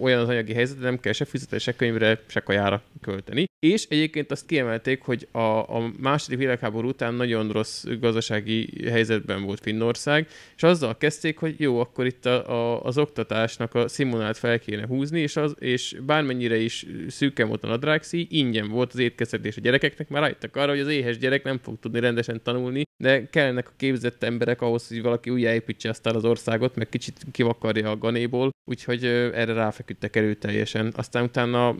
olyan 0.00 0.20
az 0.20 0.28
anyagi 0.28 0.52
helyzet, 0.52 0.80
nem 0.80 1.00
kell 1.00 1.12
se 1.12 1.24
füzetre, 1.24 1.58
se 1.58 1.76
könyvre, 1.76 2.20
se 2.26 2.40
kajára 2.40 2.82
költeni. 3.00 3.44
És 3.66 3.86
egyébként 3.88 4.30
azt 4.30 4.46
kiemelték, 4.46 5.02
hogy 5.02 5.28
a, 5.30 5.38
a 5.76 5.90
második 6.00 6.38
világháború 6.38 6.88
után 6.88 7.14
nagyon 7.14 7.52
rossz 7.52 7.84
gazdasági 8.00 8.88
helyzetben 8.90 9.42
volt 9.42 9.60
Finnország, 9.60 10.28
és 10.56 10.62
azzal 10.62 10.96
kezdték, 10.96 11.38
hogy 11.38 11.54
jó, 11.58 11.80
akkor 11.80 12.06
itt 12.06 12.26
a, 12.26 12.50
a, 12.50 12.82
az 12.82 12.98
oktatásnak 12.98 13.74
a 13.74 13.88
színvonalat 13.88 14.36
fel 14.36 14.58
kéne 14.58 14.86
húzni, 14.86 15.20
és, 15.20 15.36
az, 15.36 15.54
és 15.58 15.96
bármennyire 16.06 16.56
is 16.56 16.86
szűken 17.08 17.48
volt 17.48 17.64
a 17.64 17.66
nadrágszí, 17.66 18.26
ingyen 18.30 18.68
volt 18.68 18.92
az 18.92 18.98
étkeztetés 18.98 19.56
a 19.56 19.60
gyerekeknek, 19.60 20.08
már 20.08 20.22
rájöttek 20.22 20.56
arra, 20.56 20.70
hogy 20.70 20.80
az 20.80 20.88
éhes 20.88 21.18
gyerek 21.18 21.44
nem 21.44 21.58
fog 21.62 21.78
tudni 21.86 22.00
rendesen 22.00 22.42
tanulni, 22.42 22.82
de 22.96 23.28
kellnek 23.28 23.68
a 23.68 23.72
képzett 23.76 24.22
emberek 24.22 24.60
ahhoz, 24.60 24.88
hogy 24.88 25.02
valaki 25.02 25.30
újjáépítse 25.30 25.88
aztán 25.88 26.14
az 26.14 26.24
országot, 26.24 26.76
meg 26.76 26.88
kicsit 26.88 27.26
kivakarja 27.30 27.90
a 27.90 27.98
ganéból, 27.98 28.50
úgyhogy 28.64 29.04
erre 29.04 29.52
ráfeküdtek 29.52 30.16
erőteljesen. 30.16 30.92
Aztán 30.96 31.22
utána, 31.24 31.74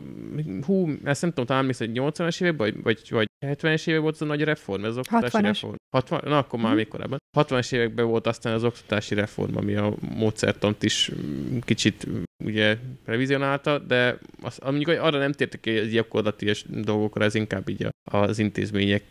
hú, 0.65 0.89
ezt 1.03 1.21
nem 1.21 1.29
tudom, 1.29 1.45
talán 1.45 1.65
hogy 1.65 1.91
80-as 1.93 2.41
években, 2.41 2.73
vagy, 2.73 2.83
vagy, 2.83 3.09
vagy 3.09 3.27
70-es 3.45 3.81
években 3.81 4.01
volt 4.01 4.13
az 4.13 4.21
a 4.21 4.25
nagy 4.25 4.43
reform, 4.43 4.83
ez 4.83 4.89
az 4.89 4.97
oktatási 4.97 5.37
60-as. 5.37 5.41
reform. 5.41 5.75
60, 5.89 6.21
na, 6.23 6.37
akkor 6.37 6.59
már 6.59 6.73
mm. 6.73 6.75
még 6.75 6.87
korábban. 6.87 7.19
60-as 7.37 7.73
években 7.73 8.05
volt 8.05 8.27
aztán 8.27 8.53
az 8.53 8.63
oktatási 8.63 9.15
reform, 9.15 9.57
ami 9.57 9.75
a 9.75 9.93
módszertant 10.15 10.83
is 10.83 11.11
mm, 11.15 11.57
kicsit 11.59 12.09
mm, 12.09 12.23
ugye 12.43 12.77
revizionálta, 13.05 13.79
de 13.79 14.17
az, 14.41 14.57
mondjuk 14.63 14.87
arra 15.01 15.17
nem 15.17 15.31
tértek 15.31 15.59
ki 15.59 15.69
egy 15.69 15.89
gyakorlati 15.89 16.51
dolgokra, 16.67 17.23
ez 17.23 17.35
inkább 17.35 17.69
így 17.69 17.87
az 18.11 18.39
intézmények 18.39 19.03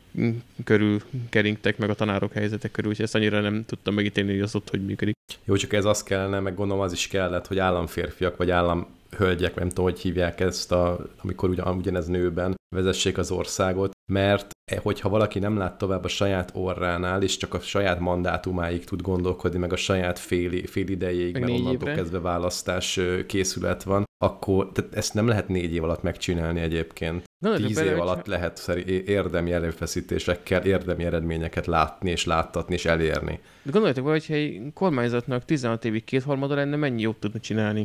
körül 0.65 1.01
keringtek, 1.31 1.79
meg 1.79 1.91
a 1.91 1.95
tanárok 1.95 2.33
helyzetek 2.33 2.71
körül, 2.71 2.91
úgyhogy 2.91 3.05
ezt 3.05 3.15
annyira 3.15 3.41
nem 3.41 3.65
tudtam 3.65 3.95
megítélni, 3.95 4.31
hogy 4.33 4.41
az 4.41 4.55
ott 4.55 4.71
hogy 4.71 4.85
működik. 4.85 5.15
Jó, 5.45 5.57
csak 5.57 5.73
ez 5.73 5.85
az 5.85 6.03
kellene, 6.03 6.41
meg 6.41 6.55
gondolom 6.55 6.83
az 6.83 6.93
is 6.93 7.09
kellett, 7.09 7.47
hogy 7.47 7.59
államférfiak 7.59 8.37
vagy 8.37 8.51
állam 8.51 8.96
hölgyek, 9.17 9.55
nem 9.55 9.69
tudom, 9.69 9.85
hogy 9.85 10.01
hívják 10.01 10.41
ezt, 10.41 10.73
a, 10.73 10.99
amikor 11.23 11.49
ugyan, 11.49 11.77
ugyanez 11.77 12.07
nőben 12.07 12.55
vezessék 12.77 13.19
az 13.19 13.31
országot, 13.31 13.91
mert 14.13 14.51
e, 14.73 14.79
hogyha 14.83 15.09
valaki 15.09 15.39
nem 15.39 15.57
lát 15.57 15.79
tovább 15.79 16.05
a 16.05 16.09
saját 16.09 16.51
orránál, 16.55 17.23
és 17.23 17.37
csak 17.37 17.55
a 17.55 17.61
saját 17.61 18.01
mandátumáig 18.01 18.85
tud 18.85 19.03
gondolkodni, 19.03 19.59
meg 19.59 19.73
a 19.73 19.77
saját 19.77 20.19
fél, 20.19 20.67
fél 20.67 20.89
idejéig, 20.89 21.39
mert 21.39 21.53
onnantól 21.53 21.89
évre. 21.89 21.95
kezdve 21.95 22.21
választás 22.21 23.01
készület 23.27 23.83
van, 23.83 24.05
akkor 24.25 24.73
tehát 24.73 24.95
ezt 24.95 25.15
nem 25.15 25.27
lehet 25.27 25.49
négy 25.49 25.75
év 25.75 25.85
alatt 25.85 26.03
megcsinálni 26.03 26.61
egyébként. 26.61 27.25
Gondoljuk 27.39 27.69
Tíz 27.69 27.79
bele, 27.79 27.91
év 27.91 28.01
alatt 28.01 28.27
lehet 28.27 28.69
érdemi 29.07 29.53
erőfeszítésekkel 29.53 30.65
érdemi 30.65 31.05
eredményeket 31.05 31.67
látni, 31.67 32.11
és 32.11 32.25
láttatni, 32.25 32.75
és 32.75 32.85
elérni. 32.85 33.41
De 33.63 33.71
gondoljatok 33.71 34.05
hogy 34.05 34.13
hogyha 34.13 34.35
egy 34.35 34.61
kormányzatnak 34.75 35.45
16 35.45 35.85
évig 35.85 36.05
kétharmada 36.05 36.55
lenne, 36.55 36.77
mennyi 36.77 37.03
jót 37.03 37.17
tudna 37.17 37.41
csinálni? 37.41 37.85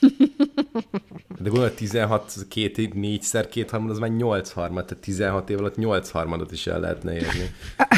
De 1.42 1.50
gondolod, 1.50 1.72
16, 1.72 2.32
két, 2.48 2.94
négyszer 2.94 3.48
két 3.48 3.70
harmad, 3.70 3.90
az 3.90 3.98
már 3.98 4.10
8 4.10 4.50
harmad, 4.50 4.84
tehát 4.84 5.02
16 5.02 5.50
év 5.50 5.58
alatt 5.58 5.76
8 5.76 6.10
harmadot 6.10 6.52
is 6.52 6.66
el 6.66 6.80
lehetne 6.80 7.14
érni. 7.14 7.50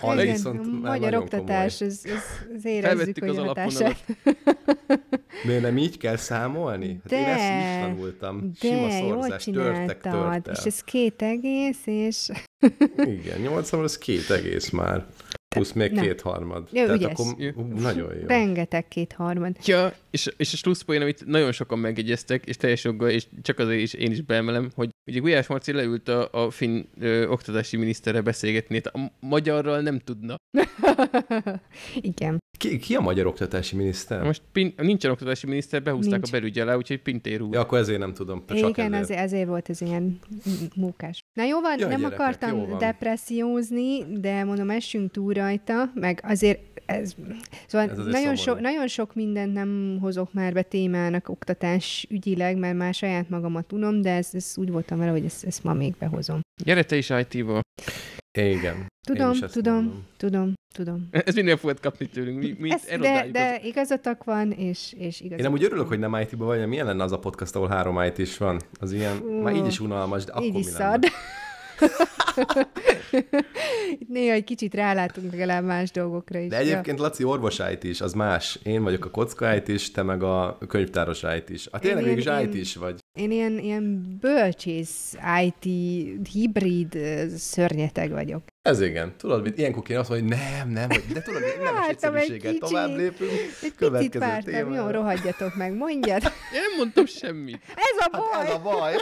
A 0.00 0.12
Igen, 0.12 0.26
viszont 0.26 0.60
a 0.60 0.88
magyar 0.88 1.14
oktatás, 1.14 1.80
ez, 1.80 2.00
ez, 2.04 2.22
ez 2.54 2.64
érezzük, 2.64 3.18
hogy 3.18 3.28
az 3.28 3.36
hatását. 3.36 4.04
Miért 5.44 5.62
nem 5.62 5.78
így 5.78 5.96
kell 5.96 6.16
számolni? 6.16 7.00
Hát 7.02 7.06
de, 7.06 7.18
én 7.18 7.24
ezt 7.24 7.66
is 7.66 7.82
tanultam. 7.82 8.52
De, 8.60 8.68
Sima 8.68 8.90
szorzás, 8.90 9.44
törtek, 9.44 10.00
törtek. 10.00 10.56
És 10.56 10.64
ez 10.64 10.80
két 10.80 11.22
egész, 11.22 11.80
és... 11.84 12.30
Igen, 12.96 13.40
80 13.40 13.80
az 13.80 13.98
két 13.98 14.30
egész 14.30 14.70
már. 14.70 15.06
Plusz 15.54 15.72
még 15.72 15.92
nem. 15.92 16.04
kétharmad. 16.04 16.68
Jó, 16.72 16.84
Tehát 16.84 17.00
ügyes. 17.00 17.10
akkor 17.12 17.34
nagyon 17.74 18.14
jó. 18.20 18.26
Rengeteg 18.26 18.88
kétharmad. 18.88 19.56
Ja, 19.64 19.92
és, 20.10 20.30
és 20.36 20.52
a 20.52 20.56
slusszpoén, 20.56 21.00
amit 21.00 21.26
nagyon 21.26 21.52
sokan 21.52 21.78
megjegyeztek, 21.78 22.46
és 22.46 22.56
teljes 22.56 22.84
joggal, 22.84 23.08
és 23.10 23.26
csak 23.42 23.58
azért 23.58 23.80
is 23.80 23.92
én 23.94 24.10
is 24.10 24.20
beemelem, 24.20 24.70
hogy 24.74 24.88
ugye 25.10 25.18
Gulyás 25.18 25.46
Marci 25.46 25.72
leült 25.72 26.08
a, 26.08 26.28
a 26.32 26.50
finn 26.50 26.82
ö, 27.00 27.26
oktatási 27.26 27.76
miniszterre 27.76 28.20
beszélgetni, 28.20 28.80
a 28.92 29.12
magyarral 29.20 29.80
nem 29.80 29.98
tudna. 29.98 30.36
Igen. 31.94 32.38
Ki, 32.58 32.78
ki 32.78 32.94
a 32.94 33.00
magyar 33.00 33.26
oktatási 33.26 33.76
miniszter? 33.76 34.22
Most 34.22 34.42
pin, 34.52 34.74
nincsen 34.76 35.10
oktatási 35.10 35.46
miniszter, 35.46 35.82
behúzták 35.82 36.12
Nincs. 36.12 36.28
a 36.28 36.30
belügy 36.30 36.58
alá, 36.58 36.76
úgyhogy 36.76 37.02
Pintér 37.02 37.42
úr. 37.42 37.54
Ja, 37.54 37.60
akkor 37.60 37.78
ezért 37.78 37.98
nem 37.98 38.14
tudom. 38.14 38.44
Csak 38.46 38.68
Igen, 38.68 38.92
ezért. 38.92 39.02
Ezért, 39.02 39.20
ezért 39.20 39.48
volt 39.48 39.68
ez 39.68 39.80
ilyen 39.80 40.18
munkás. 40.76 41.20
Na 41.32 41.44
jó 41.44 41.60
van, 41.60 41.78
ja, 41.78 41.86
nem 41.86 42.00
gyerekek, 42.00 42.20
akartam 42.20 42.78
depressziózni, 42.78 44.04
de 44.20 44.44
mondom, 44.44 44.70
essünk 44.70 45.10
túl 45.10 45.32
rajta, 45.44 45.90
meg 45.94 46.20
azért 46.22 46.60
ez, 46.86 47.14
szóval 47.66 47.90
ez 47.90 48.06
nagyon, 48.06 48.36
so, 48.36 48.54
nagyon 48.54 48.86
sok 48.86 49.14
mindent 49.14 49.52
nem 49.52 49.98
hozok 50.00 50.32
már 50.32 50.52
be 50.52 50.62
témának 50.62 51.28
oktatás 51.28 52.06
ügyileg, 52.10 52.56
mert 52.56 52.76
már 52.76 52.94
saját 52.94 53.28
magamat 53.28 53.66
tudom, 53.66 54.00
de 54.00 54.10
ez, 54.10 54.28
ez 54.32 54.52
úgy 54.56 54.70
voltam 54.70 54.98
vele, 54.98 55.10
hogy 55.10 55.24
ezt, 55.24 55.44
ezt 55.44 55.64
ma 55.64 55.72
még 55.72 55.94
behozom. 55.98 56.40
Gyere 56.64 56.82
te 56.82 56.96
is 56.96 57.10
IT-ból. 57.10 57.60
Igen. 58.38 58.86
Tudom, 59.06 59.32
tudom, 59.32 59.74
mondom. 59.74 60.06
tudom, 60.16 60.54
tudom. 60.74 61.08
Ez 61.10 61.34
minden 61.34 61.56
fogod 61.56 61.80
kapni 61.80 62.06
tőlünk. 62.06 62.38
Mi, 62.38 62.56
mi 62.58 62.70
Ez, 62.70 62.82
de, 63.00 63.28
de 63.32 63.60
igazatok 63.62 64.24
van, 64.24 64.50
és, 64.50 64.94
és 64.98 65.20
igazatok 65.20 65.46
Én 65.46 65.52
úgy 65.52 65.64
örülök, 65.64 65.88
hogy 65.88 65.98
nem 65.98 66.14
IT-ban 66.14 66.46
vagy, 66.46 66.66
milyen 66.66 66.86
lenne 66.86 67.02
az 67.02 67.12
a 67.12 67.18
podcast, 67.18 67.56
ahol 67.56 67.68
három 67.68 68.02
IT 68.02 68.18
is 68.18 68.38
van. 68.38 68.60
Az 68.80 68.92
ilyen, 68.92 69.16
Fú, 69.16 69.40
már 69.40 69.54
így 69.54 69.66
is 69.66 69.80
unalmas, 69.80 70.24
de 70.24 70.32
akkor 70.32 70.44
így 70.44 70.58
is 70.58 70.64
mi 70.64 70.70
szad. 70.70 71.04
Itt 73.98 74.08
néha 74.08 74.34
egy 74.34 74.44
kicsit 74.44 74.74
rálátunk 74.74 75.30
legalább 75.32 75.64
más 75.64 75.90
dolgokra 75.90 76.38
is. 76.38 76.50
De 76.50 76.56
egyébként 76.56 76.98
ja. 76.98 77.04
Laci 77.04 77.24
orvos 77.24 77.58
IT 77.72 77.84
is, 77.84 78.00
az 78.00 78.12
más. 78.12 78.58
Én 78.62 78.82
vagyok 78.82 79.04
a 79.04 79.10
kocka 79.10 79.54
IT 79.54 79.68
is, 79.68 79.90
te 79.90 80.02
meg 80.02 80.22
a 80.22 80.58
könyvtáros 80.68 81.22
IT 81.36 81.48
is. 81.48 81.66
A 81.70 81.78
tényleg 81.78 82.04
mégis 82.04 82.26
IT 82.42 82.54
is 82.54 82.76
vagy. 82.76 83.03
Én 83.18 83.30
ilyen, 83.30 83.58
ilyen 83.58 84.16
bölcsész 84.20 85.16
IT 85.42 85.64
hibrid 86.32 86.98
szörnyeteg 87.36 88.10
vagyok. 88.10 88.42
Ez 88.62 88.80
igen. 88.80 89.14
Tudod, 89.16 89.42
mit 89.42 89.58
ilyenkor 89.58 89.82
kéne 89.82 89.98
azt 89.98 90.08
mondani, 90.08 90.34
hogy 90.34 90.42
nem, 90.42 90.70
nem, 90.70 90.88
de 90.88 91.22
tudod, 91.22 91.42
nem 91.62 91.74
hát, 91.74 91.88
egyszerűséggel 91.88 92.54
tovább 92.54 92.96
lépünk. 92.96 93.30
Egy 93.62 93.74
picit 93.74 94.18
pártam, 94.18 94.72
jó, 94.72 94.86
rohadjatok 94.86 95.54
meg, 95.56 95.76
mondjad. 95.76 96.22
Én 96.54 96.60
nem 96.60 96.76
mondtam 96.76 97.06
semmit. 97.06 97.60
Ez 97.68 98.06
a 98.06 98.08
baj. 98.16 98.30
Hát 98.32 98.46
ez 98.46 98.54
a 98.54 98.60
baj. 98.60 98.94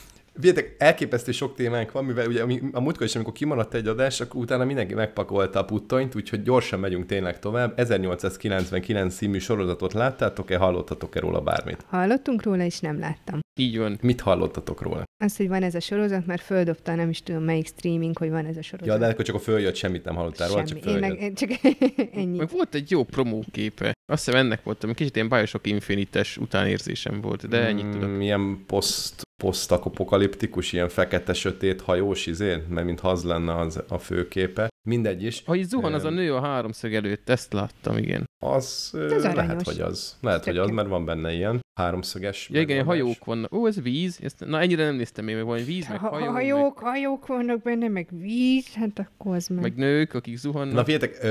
Vigyétek, 0.36 0.74
elképesztő 0.78 1.32
sok 1.32 1.54
témánk 1.54 1.92
van, 1.92 2.04
mivel 2.04 2.26
ugye 2.26 2.42
a 2.72 2.80
múltkor 2.80 3.06
is, 3.06 3.14
amikor 3.14 3.32
kimaradt 3.32 3.74
egy 3.74 3.86
adás, 3.86 4.20
akkor 4.20 4.40
utána 4.40 4.64
mindenki 4.64 4.94
megpakolta 4.94 5.58
a 5.58 5.64
puttonyt, 5.64 6.14
úgyhogy 6.14 6.42
gyorsan 6.42 6.80
megyünk 6.80 7.06
tényleg 7.06 7.38
tovább. 7.38 7.72
1899 7.78 9.14
című 9.14 9.38
sorozatot 9.38 9.92
láttátok-e, 9.92 10.56
hallottatok-e 10.56 11.20
róla 11.20 11.40
bármit? 11.40 11.84
Hallottunk 11.88 12.42
róla, 12.42 12.62
és 12.62 12.80
nem 12.80 12.98
láttam. 12.98 13.45
Így 13.58 13.78
van. 13.78 13.98
Mit 14.02 14.20
hallottatok 14.20 14.82
róla? 14.82 15.04
Azt, 15.24 15.36
hogy 15.36 15.48
van 15.48 15.62
ez 15.62 15.74
a 15.74 15.80
sorozat, 15.80 16.26
mert 16.26 16.42
földobta 16.42 16.94
nem 16.94 17.08
is 17.08 17.22
tudom 17.22 17.42
melyik 17.42 17.66
streaming, 17.66 18.18
hogy 18.18 18.30
van 18.30 18.46
ez 18.46 18.56
a 18.56 18.62
sorozat. 18.62 18.94
Ja, 18.94 18.98
de 18.98 19.06
akkor 19.06 19.24
csak 19.24 19.34
a 19.34 19.38
följött, 19.38 19.74
semmit 19.74 20.04
nem 20.04 20.14
hallottál 20.14 20.48
róla, 20.48 20.64
csak 20.64 20.78
följött. 20.78 21.02
Én 21.02 21.16
meg, 21.18 21.32
csak 21.32 21.50
ennyi. 22.20 22.36
Meg 22.36 22.48
volt 22.50 22.74
egy 22.74 22.90
jó 22.90 23.04
promóképe. 23.04 23.92
Azt 24.12 24.24
hiszem 24.24 24.40
ennek 24.40 24.62
voltam, 24.62 24.92
kicsit 24.92 25.14
ilyen 25.16 25.28
Bioshock 25.28 25.66
Infinite-es 25.66 26.36
utánérzésem 26.36 27.20
volt, 27.20 27.48
de 27.48 27.66
ennyit 27.66 27.90
tudok. 27.90 28.08
Mm, 28.08 28.20
ilyen 28.20 28.64
poszt 28.66 29.24
posztapokaliptikus, 29.42 30.72
ilyen 30.72 30.88
fekete-sötét 30.88 31.80
hajós 31.80 32.26
izén, 32.26 32.66
mert 32.68 32.86
mintha 32.86 33.08
az 33.08 33.24
lenne 33.24 33.56
az 33.56 33.82
a 33.88 33.98
főképe. 33.98 34.68
Mindegy 34.86 35.22
is. 35.22 35.42
Ha 35.46 35.54
így 35.54 35.64
zuhan 35.64 35.94
az 35.94 36.04
a 36.04 36.10
nő 36.10 36.34
a 36.34 36.40
háromszög 36.40 36.94
előtt, 36.94 37.28
ezt 37.28 37.52
láttam, 37.52 37.96
igen. 37.96 38.24
Az, 38.44 38.90
Az 38.92 39.22
lehet, 39.22 39.38
aranyos. 39.38 39.64
hogy 39.64 39.80
az. 39.80 40.16
Lehet, 40.20 40.44
hogy 40.44 40.58
az, 40.58 40.70
mert 40.70 40.88
van 40.88 41.04
benne 41.04 41.32
ilyen 41.32 41.60
háromszöges. 41.80 42.48
Ja, 42.52 42.60
igen, 42.60 42.84
hajók 42.84 43.24
vannak. 43.24 43.52
Ó, 43.52 43.66
ez 43.66 43.82
víz. 43.82 44.18
Ezt, 44.22 44.44
na, 44.44 44.60
ennyire 44.60 44.84
nem 44.84 44.94
néztem 44.94 45.24
még, 45.24 45.34
meg 45.34 45.44
van 45.44 45.64
víz, 45.64 45.88
meg 45.88 45.98
Ha, 45.98 46.08
hajó, 46.08 46.30
hajók, 46.30 46.78
hajók 46.78 47.26
vannak 47.26 47.62
benne, 47.62 47.88
meg 47.88 48.08
víz, 48.10 48.74
hát 48.74 48.98
akkor 48.98 49.34
az 49.34 49.48
meg. 49.48 49.60
meg, 49.60 49.76
meg 49.76 49.86
nők, 49.86 50.14
akik 50.14 50.36
zuhannak. 50.36 50.74
Na 50.74 50.84
figyeljetek, 50.84 51.22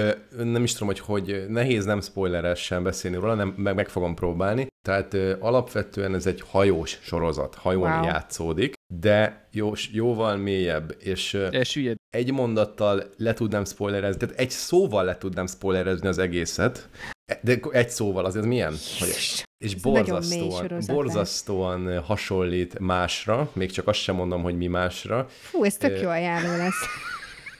nem 0.43 0.63
is 0.63 0.71
tudom, 0.73 0.87
hogy, 0.87 0.99
hogy 0.99 1.45
nehéz 1.49 1.85
nem 1.85 2.01
spoileresen 2.01 2.83
beszélni 2.83 3.17
róla, 3.17 3.33
nem, 3.33 3.53
meg, 3.57 3.75
meg 3.75 3.89
fogom 3.89 4.15
próbálni. 4.15 4.67
Tehát 4.81 5.13
alapvetően 5.39 6.13
ez 6.13 6.25
egy 6.25 6.41
hajós 6.41 6.99
sorozat, 7.01 7.55
hajón 7.55 7.91
wow. 7.91 8.03
játszódik, 8.03 8.73
de 8.93 9.47
jó, 9.51 9.71
jóval 9.91 10.37
mélyebb, 10.37 10.95
és 10.99 11.33
Elsüllyed. 11.33 11.95
egy 12.09 12.31
mondattal 12.31 13.03
le 13.17 13.33
tudnám 13.33 13.65
spoilerezni, 13.65 14.19
tehát 14.19 14.39
egy 14.39 14.49
szóval 14.49 15.03
le 15.03 15.17
tudnám 15.17 15.47
spoilerezni 15.47 16.07
az 16.07 16.17
egészet, 16.17 16.89
de 17.41 17.59
egy 17.71 17.89
szóval 17.89 18.25
azért 18.25 18.45
milyen? 18.45 18.73
Hogy, 18.99 19.07
és 19.07 19.43
Ez 19.57 19.73
borzasztóan, 19.73 20.79
borzasztóan 20.87 21.99
hasonlít 21.99 22.79
másra, 22.79 23.49
még 23.53 23.71
csak 23.71 23.87
azt 23.87 23.99
sem 23.99 24.15
mondom, 24.15 24.41
hogy 24.41 24.57
mi 24.57 24.67
másra. 24.67 25.27
Fú, 25.29 25.63
ez 25.63 25.77
tök 25.77 26.01
jó 26.01 26.09
ajánló 26.09 26.57
lesz. 26.57 26.85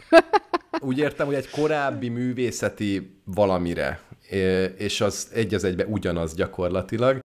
Úgy 0.80 0.98
értem, 0.98 1.26
hogy 1.26 1.36
egy 1.36 1.50
korábbi 1.50 2.10
művészeti 2.10 3.22
valamire, 3.24 4.00
és 4.78 5.02
az 5.02 5.30
egy 5.34 5.54
az 5.54 5.64
egybe 5.64 5.86
ugyanaz 5.86 6.36
gyakorlatilag. 6.36 7.20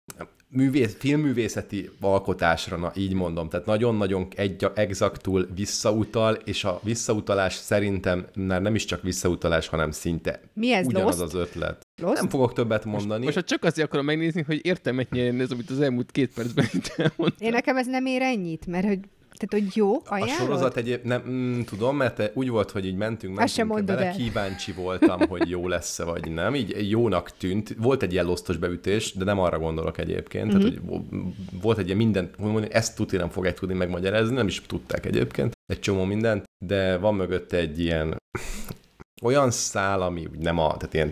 Művész, 0.49 0.95
filmművészeti 0.99 1.89
alkotásra, 2.01 2.77
na 2.77 2.91
így 2.95 3.13
mondom, 3.13 3.49
tehát 3.49 3.65
nagyon-nagyon 3.65 4.27
egy, 4.35 4.67
exaktul 4.75 5.47
visszautal, 5.55 6.33
és 6.33 6.63
a 6.63 6.79
visszautalás 6.83 7.53
szerintem 7.53 8.25
már 8.35 8.61
nem 8.61 8.75
is 8.75 8.85
csak 8.85 9.01
visszautalás, 9.01 9.67
hanem 9.67 9.91
szinte 9.91 10.41
Mi 10.53 10.71
ez, 10.71 10.85
ugyanaz 10.85 11.19
Lost? 11.19 11.33
az 11.33 11.39
ötlet. 11.39 11.87
Lost? 12.01 12.19
Nem 12.19 12.29
fogok 12.29 12.53
többet 12.53 12.85
mondani. 12.85 13.23
Most 13.23 13.35
ha 13.35 13.43
csak 13.43 13.63
azért 13.63 13.87
akarom 13.87 14.05
megnézni, 14.05 14.41
hogy 14.41 14.59
értelmet 14.65 15.11
nyerjen 15.11 15.39
ez, 15.39 15.51
amit 15.51 15.69
az 15.69 15.81
elmúlt 15.81 16.11
két 16.11 16.33
percben 16.33 16.65
itt 16.73 16.93
elmondtam. 16.97 17.47
Én 17.47 17.51
nekem 17.51 17.77
ez 17.77 17.87
nem 17.87 18.05
ér 18.05 18.21
ennyit, 18.21 18.67
mert 18.67 18.85
hogy, 18.87 18.99
tehát, 19.37 19.65
hogy 19.65 19.75
jó, 19.75 19.95
A 19.95 20.01
ajánlod? 20.05 20.35
sorozat 20.35 20.77
egyéb, 20.77 21.03
nem 21.03 21.23
mm, 21.29 21.61
tudom, 21.61 21.95
mert 21.97 22.31
úgy 22.33 22.49
volt, 22.49 22.71
hogy 22.71 22.85
így 22.85 22.95
mentünk, 22.95 23.33
sem 23.33 23.37
mentünk 23.37 23.67
mondod 23.67 23.95
bele, 23.95 24.07
el. 24.07 24.15
kíváncsi 24.15 24.71
voltam, 24.71 25.27
hogy 25.27 25.49
jó 25.49 25.67
lesz-e 25.67 26.03
vagy 26.03 26.31
nem. 26.31 26.55
Így 26.55 26.89
jónak 26.89 27.31
tűnt. 27.37 27.75
Volt 27.77 28.03
egy 28.03 28.11
ilyen 28.11 28.25
losztos 28.25 28.57
beütés, 28.57 29.13
de 29.13 29.23
nem 29.23 29.39
arra 29.39 29.59
gondolok 29.59 29.97
egyébként. 29.97 30.53
Mhm. 30.53 30.61
Mm-hmm. 30.61 30.75
Tehát, 30.75 31.03
hogy 31.09 31.61
volt 31.61 31.77
egy 31.77 31.85
ilyen 31.85 31.97
minden, 31.97 32.29
hogy 32.37 32.51
mondani, 32.51 32.73
ezt 32.73 32.95
tuti 32.95 33.17
nem 33.17 33.29
fogják 33.29 33.59
tudni 33.59 33.75
megmagyarázni, 33.75 34.35
nem 34.35 34.47
is 34.47 34.61
tudták 34.61 35.05
egyébként, 35.05 35.53
egy 35.65 35.79
csomó 35.79 36.03
mindent, 36.03 36.43
de 36.65 36.97
van 36.97 37.15
mögötte 37.15 37.57
egy 37.57 37.79
ilyen 37.79 38.17
olyan 39.23 39.51
szál, 39.51 40.01
ami 40.01 40.27
nem 40.39 40.57
a, 40.57 40.77
tehát 40.77 40.93
ilyen 40.93 41.11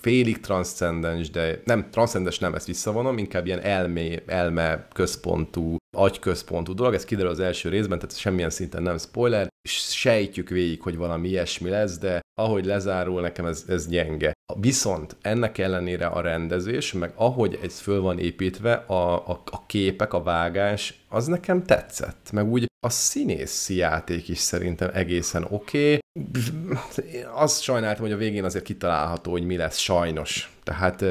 félig 0.00 0.40
transzcendens, 0.40 1.30
de 1.30 1.60
nem, 1.64 1.90
transzcendens 1.90 2.38
nem, 2.38 2.54
ezt 2.54 2.66
visszavonom, 2.66 3.18
inkább 3.18 3.46
ilyen 3.46 3.60
elmé, 3.60 4.22
elme 4.26 4.88
központú, 4.92 5.76
agyközpontú 5.96 6.74
dolog, 6.74 6.94
ez 6.94 7.04
kiderül 7.04 7.30
az 7.30 7.40
első 7.40 7.68
részben, 7.68 7.98
tehát 7.98 8.18
semmilyen 8.18 8.50
szinten 8.50 8.82
nem 8.82 8.98
spoiler, 8.98 9.48
és 9.62 9.72
sejtjük 9.72 10.48
végig, 10.48 10.82
hogy 10.82 10.96
valami 10.96 11.28
ilyesmi 11.28 11.68
lesz, 11.70 11.98
de 11.98 12.20
ahogy 12.40 12.64
lezárul, 12.64 13.20
nekem 13.20 13.46
ez, 13.46 13.64
ez 13.68 13.88
gyenge. 13.88 14.32
Viszont 14.60 15.16
ennek 15.22 15.58
ellenére 15.58 16.06
a 16.06 16.20
rendezés, 16.20 16.92
meg 16.92 17.12
ahogy 17.14 17.58
ez 17.62 17.78
föl 17.78 18.00
van 18.00 18.18
építve, 18.18 18.72
a, 18.72 19.28
a, 19.28 19.42
a 19.50 19.66
képek, 19.66 20.12
a 20.12 20.22
vágás, 20.22 21.04
az 21.08 21.26
nekem 21.26 21.62
tetszett. 21.62 22.30
Meg 22.32 22.48
úgy 22.48 22.66
a 22.86 22.90
színészi 22.90 23.74
játék 23.74 24.28
is 24.28 24.38
szerintem 24.38 24.90
egészen 24.92 25.46
oké. 25.50 25.98
Okay. 26.12 27.22
Azt 27.34 27.62
sajnáltam, 27.62 28.02
hogy 28.04 28.12
a 28.12 28.16
végén 28.16 28.44
azért 28.44 28.64
kitalálható, 28.64 29.30
hogy 29.30 29.46
mi 29.46 29.56
lesz 29.56 29.78
sajnos. 29.78 30.55
Tehát 30.66 31.04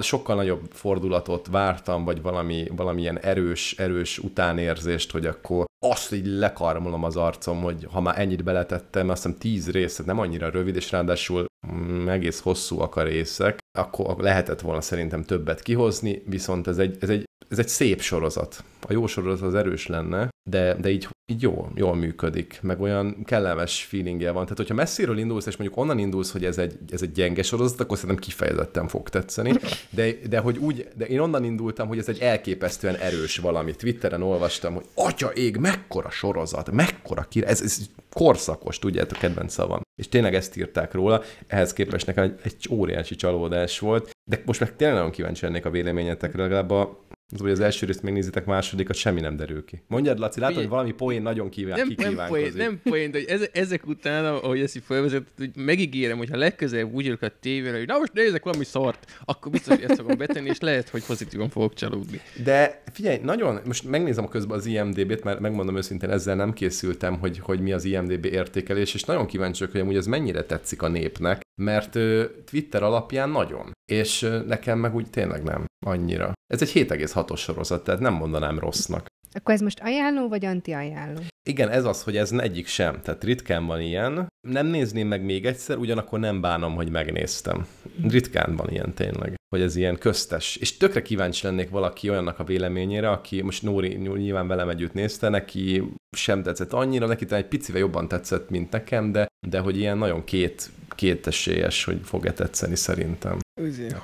sokkal 0.00 0.36
nagyobb 0.36 0.70
fordulatot 0.70 1.46
vártam, 1.46 2.04
vagy 2.04 2.22
valami, 2.22 2.66
valamilyen 2.76 3.18
erős, 3.18 3.74
erős 3.78 4.18
utánérzést, 4.18 5.10
hogy 5.10 5.26
akkor 5.26 5.64
azt 5.90 6.12
így 6.12 6.26
lekarmolom 6.26 7.04
az 7.04 7.16
arcom, 7.16 7.62
hogy 7.62 7.86
ha 7.90 8.00
már 8.00 8.20
ennyit 8.20 8.44
beletettem, 8.44 9.08
azt 9.08 9.22
hiszem 9.22 9.38
tíz 9.38 9.70
részt, 9.70 10.06
nem 10.06 10.18
annyira 10.18 10.50
rövid, 10.50 10.76
és 10.76 10.90
ráadásul 10.90 11.46
mm, 11.72 12.08
egész 12.08 12.40
hosszúak 12.40 12.96
a 12.96 13.02
részek, 13.02 13.58
akkor 13.78 14.16
lehetett 14.18 14.60
volna 14.60 14.80
szerintem 14.80 15.24
többet 15.24 15.62
kihozni, 15.62 16.22
viszont 16.26 16.66
ez 16.66 16.78
egy, 16.78 16.96
ez 17.00 17.08
egy, 17.08 17.24
ez 17.48 17.58
egy 17.58 17.68
szép 17.68 18.00
sorozat. 18.00 18.64
A 18.86 18.92
jó 18.92 19.06
sorozat 19.06 19.46
az 19.46 19.54
erős 19.54 19.86
lenne, 19.86 20.28
de, 20.50 20.74
de 20.74 20.90
így, 20.90 21.08
így 21.32 21.42
jó, 21.42 21.68
jól 21.74 21.94
működik, 21.94 22.58
meg 22.62 22.80
olyan 22.80 23.24
kellemes 23.24 23.84
feelingje 23.84 24.30
van. 24.30 24.42
Tehát, 24.42 24.58
hogyha 24.58 24.74
messziről 24.74 25.18
indulsz, 25.18 25.46
és 25.46 25.56
mondjuk 25.56 25.78
onnan 25.78 25.98
indulsz, 25.98 26.32
hogy 26.32 26.44
ez 26.44 26.58
egy, 26.58 26.78
ez 26.90 27.02
egy 27.02 27.12
gyenge 27.12 27.42
sorozat, 27.42 27.80
akkor 27.80 27.98
szerintem 27.98 28.24
kifejezetten 28.24 28.88
fog 28.88 29.08
tetszeni. 29.08 29.52
De, 29.90 30.12
de 30.28 30.38
hogy 30.38 30.58
úgy, 30.58 30.88
de 30.96 31.06
én 31.06 31.18
onnan 31.18 31.44
indultam, 31.44 31.88
hogy 31.88 31.98
ez 31.98 32.08
egy 32.08 32.18
elképesztően 32.18 32.94
erős 32.94 33.38
valami. 33.38 33.74
Twitteren 33.74 34.22
olvastam, 34.22 34.74
hogy 34.74 34.84
atya 34.94 35.32
ég, 35.32 35.56
mekkora 35.74 36.10
sorozat, 36.10 36.70
mekkora 36.70 37.22
király, 37.22 37.50
ez, 37.50 37.60
ez 37.60 37.78
korszakos, 38.12 38.78
tudjátok, 38.78 39.18
kedvenc 39.18 39.52
szavam. 39.52 39.80
És 40.00 40.08
tényleg 40.08 40.34
ezt 40.34 40.56
írták 40.56 40.92
róla, 40.92 41.22
ehhez 41.46 41.72
képest 41.72 42.06
nekem 42.06 42.24
egy, 42.24 42.40
egy 42.42 42.68
óriási 42.70 43.14
csalódás 43.14 43.78
volt, 43.78 44.10
de 44.30 44.42
most 44.46 44.60
meg 44.60 44.76
tényleg 44.76 44.96
nagyon 44.96 45.10
kíváncsi 45.12 45.44
lennék 45.44 45.64
a 45.64 45.70
véleményetekre, 45.70 46.42
legalább 46.42 46.70
a, 46.70 47.04
az, 47.32 47.40
hogy 47.40 47.50
az 47.50 47.60
első 47.60 47.86
részt 47.86 48.02
megnézitek, 48.02 48.44
másodikat 48.44 48.96
semmi 48.96 49.20
nem 49.20 49.36
derül 49.36 49.64
ki. 49.64 49.82
Mondjad, 49.86 50.18
Laci, 50.18 50.40
látod, 50.40 50.56
hogy 50.56 50.68
valami 50.68 50.92
poén 50.92 51.22
nagyon 51.22 51.48
kíván, 51.48 51.78
nem, 51.96 52.14
nem, 52.14 52.26
poén, 52.28 52.52
nem 52.56 52.80
poén, 52.82 53.10
de 53.10 53.18
ez, 53.26 53.48
ezek 53.52 53.86
után, 53.86 54.24
ahogy 54.24 54.60
ezt 54.60 54.76
így 54.76 54.82
felvezet, 54.86 55.22
hogy 55.36 55.50
megígérem, 55.56 56.18
hogy 56.18 56.30
ha 56.30 56.36
legközelebb 56.36 56.92
úgy 56.92 57.06
ülök 57.06 57.22
a 57.22 57.30
tévére, 57.40 57.76
hogy 57.76 57.86
na 57.86 57.98
most 57.98 58.12
nézek 58.12 58.44
valami 58.44 58.64
szart, 58.64 59.18
akkor 59.24 59.52
biztos, 59.52 59.74
hogy 59.74 59.84
ezt 59.84 60.00
fogom 60.00 60.18
betenni, 60.18 60.48
és 60.48 60.60
lehet, 60.60 60.88
hogy 60.88 61.04
pozitívan 61.04 61.48
fogok 61.48 61.74
csalódni. 61.74 62.20
De 62.44 62.82
figyelj, 62.92 63.18
nagyon, 63.22 63.60
most 63.64 63.84
megnézem 63.84 64.24
a 64.24 64.28
közben 64.28 64.58
az 64.58 64.66
IMDB-t, 64.66 65.24
mert 65.24 65.40
megmondom 65.40 65.76
őszintén, 65.76 66.10
ezzel 66.10 66.36
nem 66.36 66.52
készültem, 66.52 67.18
hogy, 67.18 67.38
hogy 67.38 67.60
mi 67.60 67.72
az 67.72 67.84
IMDB 67.84 68.24
értékelés, 68.24 68.94
és 68.94 69.04
nagyon 69.04 69.26
kíváncsi 69.26 69.58
vagyok, 69.58 69.72
hogy 69.72 69.82
amúgy 69.82 69.96
ez 69.96 70.06
mennyire 70.06 70.42
tetszik 70.42 70.82
a 70.82 70.88
népnek, 70.88 71.42
mert 71.62 71.98
Twitter 72.44 72.82
alapján 72.82 73.30
nagyon, 73.30 73.72
és 73.92 74.20
nekem 74.46 74.78
meg 74.78 74.94
úgy 74.94 75.10
tényleg 75.10 75.42
nem 75.42 75.64
annyira. 75.86 76.32
Ez 76.46 76.62
egy 76.62 76.72
7,6-os 76.74 77.38
sorozat, 77.38 77.84
tehát 77.84 78.00
nem 78.00 78.14
mondanám 78.14 78.58
rossznak. 78.58 79.06
Akkor 79.34 79.54
ez 79.54 79.60
most 79.60 79.80
ajánló, 79.80 80.28
vagy 80.28 80.44
anti-ajánló? 80.44 81.20
Igen, 81.48 81.68
ez 81.68 81.84
az, 81.84 82.02
hogy 82.02 82.16
ez 82.16 82.32
egyik 82.32 82.66
sem. 82.66 83.00
Tehát 83.02 83.24
ritkán 83.24 83.66
van 83.66 83.80
ilyen. 83.80 84.26
Nem 84.48 84.66
nézném 84.66 85.08
meg 85.08 85.24
még 85.24 85.46
egyszer, 85.46 85.76
ugyanakkor 85.76 86.18
nem 86.18 86.40
bánom, 86.40 86.74
hogy 86.74 86.90
megnéztem. 86.90 87.66
Ritkán 88.08 88.56
van 88.56 88.70
ilyen 88.70 88.94
tényleg, 88.94 89.34
hogy 89.48 89.60
ez 89.60 89.76
ilyen 89.76 89.98
köztes. 89.98 90.56
És 90.56 90.76
tökre 90.76 91.02
kíváncsi 91.02 91.46
lennék 91.46 91.70
valaki 91.70 92.10
olyannak 92.10 92.38
a 92.38 92.44
véleményére, 92.44 93.10
aki 93.10 93.42
most 93.42 93.62
Nóri 93.62 93.94
nyilván 93.94 94.46
velem 94.46 94.68
együtt 94.68 94.92
nézte, 94.92 95.28
neki 95.28 95.82
sem 96.16 96.42
tetszett 96.42 96.72
annyira, 96.72 97.06
neki 97.06 97.24
talán 97.24 97.42
egy 97.42 97.48
picivel 97.48 97.80
jobban 97.80 98.08
tetszett, 98.08 98.50
mint 98.50 98.70
nekem, 98.70 99.12
de, 99.12 99.26
de 99.46 99.58
hogy 99.58 99.78
ilyen 99.78 99.98
nagyon 99.98 100.24
két, 100.24 100.70
kétesélyes, 100.94 101.84
hogy 101.84 102.00
fog-e 102.02 102.32
tetszeni 102.32 102.76
szerintem. 102.76 103.38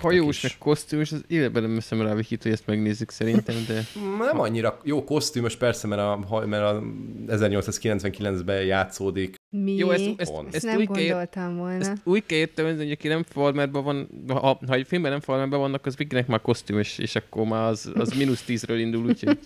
Hajós, 0.01 0.37
is. 0.37 0.43
meg 0.43 0.53
kosztümös, 0.59 1.13
az 1.13 1.25
életben 1.27 1.63
nem 1.63 1.75
veszem 1.75 2.03
rá 2.03 2.15
Vikit, 2.15 2.43
hogy 2.43 2.53
ezt 2.53 2.67
megnézzük 2.67 3.11
szerintem, 3.11 3.55
de 3.69 3.83
Nem 4.19 4.41
annyira 4.41 4.81
jó 4.85 5.05
kosztümös, 5.05 5.57
persze, 5.57 5.87
mert 5.87 6.01
a, 6.01 6.45
mert 6.47 6.63
a 6.63 6.83
1899-ben 7.27 8.65
játszódik. 8.65 9.35
Mi? 9.51 9.75
Jó, 9.77 9.91
ezt- 9.91 10.05
ezt- 10.17 10.33
ezt 10.47 10.55
ezt 10.55 10.65
nem 10.65 10.77
úgy 10.77 10.89
kell- 10.91 11.07
gondoltam 11.07 11.57
volna. 11.57 11.79
ezt 11.79 11.93
úgy 12.05 12.27
kell 12.27 12.39
értelmezni, 12.39 12.83
hogy 12.83 12.93
aki 12.93 13.09
nem 13.09 13.23
Falmerben 13.23 13.83
van, 13.85 14.09
ha, 14.29 14.59
ha 14.67 14.75
egy 14.75 14.87
filmben 14.87 15.11
nem 15.11 15.21
Falmerben 15.21 15.59
vannak, 15.59 15.87
az 15.87 15.97
Vikinek 15.97 16.27
már 16.27 16.41
kosztümös, 16.41 16.99
és 16.99 17.17
akkor 17.17 17.47
már 17.47 17.69
az, 17.69 17.91
az 17.95 18.13
mínusz 18.17 18.43
tízről 18.43 18.79
indul, 18.79 19.07
úgyhogy 19.07 19.39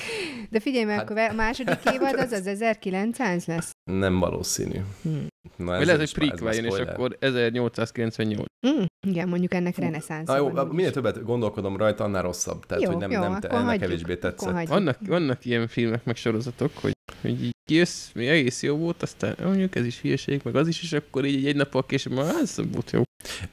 De 0.50 0.60
figyelj 0.60 0.84
meg, 0.84 0.94
Hát- 0.96 1.04
akkor 1.10 1.18
a 1.18 1.32
második 1.32 1.78
évad 1.92 2.18
az 2.18 2.32
az 2.32 2.46
1900 2.46 3.46
lesz. 3.46 3.70
Nem 3.90 4.18
valószínű. 4.18 4.78
Hmm. 5.02 5.26
Na, 5.56 5.64
vagy 5.64 5.80
ez 5.80 5.86
lehet, 5.86 6.02
is 6.02 6.12
hogy 6.14 6.28
prequel 6.28 6.54
jön, 6.54 6.64
és 6.64 6.78
akkor 6.78 7.16
1898. 7.20 8.46
Mm, 8.66 8.82
igen, 9.06 9.28
mondjuk 9.28 9.54
ennek 9.54 9.76
reneszánsz. 9.76 10.28
Na 10.28 10.36
jó, 10.36 10.50
minél 10.50 10.90
többet 10.90 11.24
gondolkodom 11.24 11.76
rajta, 11.76 12.04
annál 12.04 12.22
rosszabb. 12.22 12.66
Tehát, 12.66 12.82
Jó, 12.82 12.90
hogy 12.90 12.98
nem, 12.98 13.10
jó, 13.10 13.20
nem 13.20 13.40
te, 13.40 13.48
ennek 13.48 13.64
hagyjuk, 13.64 13.82
kevésbé 13.82 14.16
tetszett. 14.16 14.68
Vannak, 14.68 14.98
vannak 15.06 15.44
ilyen 15.44 15.68
filmek, 15.68 16.04
meg 16.04 16.16
sorozatok, 16.16 16.70
hogy, 16.74 16.92
hogy 17.20 17.44
így 17.44 17.54
kijössz, 17.64 18.10
mi 18.14 18.28
egész 18.28 18.62
jó 18.62 18.76
volt, 18.76 19.02
aztán 19.02 19.36
mondjuk 19.42 19.76
ez 19.76 19.86
is 19.86 20.00
hülyeség, 20.00 20.40
meg 20.44 20.56
az 20.56 20.68
is, 20.68 20.82
és 20.82 20.92
akkor 20.92 21.24
így 21.24 21.46
egy 21.46 21.56
nappal 21.56 21.86
később, 21.86 22.12
már 22.12 22.34
ez 22.34 22.56
volt 22.72 22.90
jó. 22.90 23.02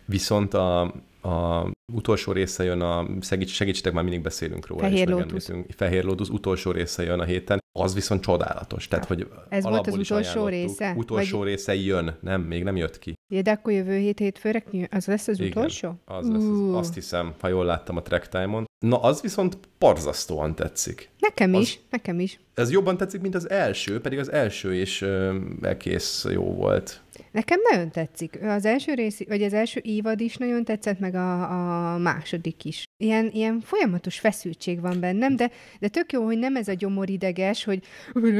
Viszont 0.05 0.53
a, 0.53 0.81
a 1.21 1.67
utolsó 1.91 2.31
része 2.31 2.63
jön 2.63 2.81
a, 2.81 3.07
segíts, 3.21 3.51
segítsetek, 3.51 3.93
már 3.93 4.03
mindig 4.03 4.21
beszélünk 4.21 4.67
róla. 4.67 4.81
Fehér 4.81 5.07
Lótusz. 5.07 5.51
Fehér 5.69 6.03
Lótusz 6.03 6.29
utolsó 6.29 6.71
része 6.71 7.03
jön 7.03 7.19
a 7.19 7.23
héten, 7.23 7.59
az 7.79 7.93
viszont 7.93 8.21
csodálatos. 8.21 8.87
Tehát, 8.87 9.05
hogy 9.05 9.27
Ez 9.49 9.63
volt 9.63 9.87
az 9.87 9.97
utolsó 9.97 10.47
része? 10.47 10.93
Utolsó 10.97 11.37
Vagy- 11.37 11.47
része 11.47 11.75
jön, 11.75 12.17
nem, 12.21 12.41
még 12.41 12.63
nem 12.63 12.75
jött 12.75 12.99
ki. 12.99 13.13
Ja, 13.33 13.41
de 13.41 13.51
akkor 13.51 13.73
jövő 13.73 13.97
hét 13.97 14.19
hétfőre 14.19 14.63
az 14.91 15.05
lesz 15.05 15.27
az 15.27 15.39
Igen. 15.39 15.51
utolsó? 15.51 15.93
Az 16.05 16.29
lesz, 16.29 16.43
az, 16.43 16.73
azt 16.73 16.93
hiszem, 16.93 17.33
ha 17.39 17.47
jól 17.47 17.65
láttam 17.65 17.97
a 17.97 18.01
track 18.01 18.27
time-on. 18.27 18.65
Na, 18.79 19.01
az 19.01 19.21
viszont 19.21 19.57
parzasztóan 19.77 20.55
tetszik. 20.55 21.09
Nekem 21.19 21.53
Az- 21.53 21.61
is, 21.61 21.79
nekem 21.89 22.19
is. 22.19 22.39
Ez 22.53 22.71
jobban 22.71 22.97
tetszik, 22.97 23.21
mint 23.21 23.35
az 23.35 23.49
első, 23.49 24.01
pedig 24.01 24.19
az 24.19 24.31
első 24.31 24.75
is 24.75 25.01
ö, 25.01 25.37
egész 25.61 26.25
jó 26.29 26.43
volt. 26.43 27.01
Nekem 27.31 27.59
nagyon 27.71 27.91
tetszik. 27.91 28.39
Az 28.41 28.65
első 28.65 28.93
rész, 28.93 29.27
vagy 29.27 29.43
az 29.43 29.53
első 29.53 29.79
évad 29.83 30.21
is 30.21 30.37
nagyon 30.37 30.63
tetszett, 30.63 30.99
meg 30.99 31.15
a, 31.15 31.93
a 31.93 31.97
második 31.97 32.65
is. 32.65 32.83
Ilyen, 33.03 33.29
ilyen 33.33 33.61
folyamatos 33.61 34.19
feszültség 34.19 34.81
van 34.81 34.99
bennem, 34.99 35.35
de, 35.35 35.51
de 35.79 35.87
tök 35.87 36.11
jó, 36.11 36.25
hogy 36.25 36.37
nem 36.37 36.55
ez 36.55 36.67
a 36.67 36.73
gyomorideges, 36.73 37.63
hogy 37.63 37.83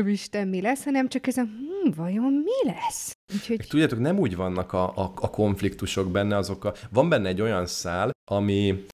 Isten 0.08 0.48
mi 0.48 0.62
lesz, 0.62 0.84
hanem 0.84 1.08
csak 1.08 1.28
ez 1.28 1.38
a 1.38 1.42
hm, 1.44 1.92
vajon 1.96 2.34
mi 2.34 2.72
lesz? 2.72 3.16
Úgyhogy 3.34 3.58
Meg 3.58 3.68
tudjátok, 3.68 4.00
nem 4.00 4.20
úgy 4.20 4.36
vannak 4.36 4.74
a, 4.74 4.84
a, 4.84 5.12
a 5.16 5.30
konfliktusok 5.30 6.12
benne, 6.12 6.38
azok 6.38 6.66
a, 6.66 6.74
van 6.92 7.10
benne 7.10 7.28
egy 7.28 7.42
olyan 7.42 7.66
szál, 7.66 8.12
ami 8.32 8.86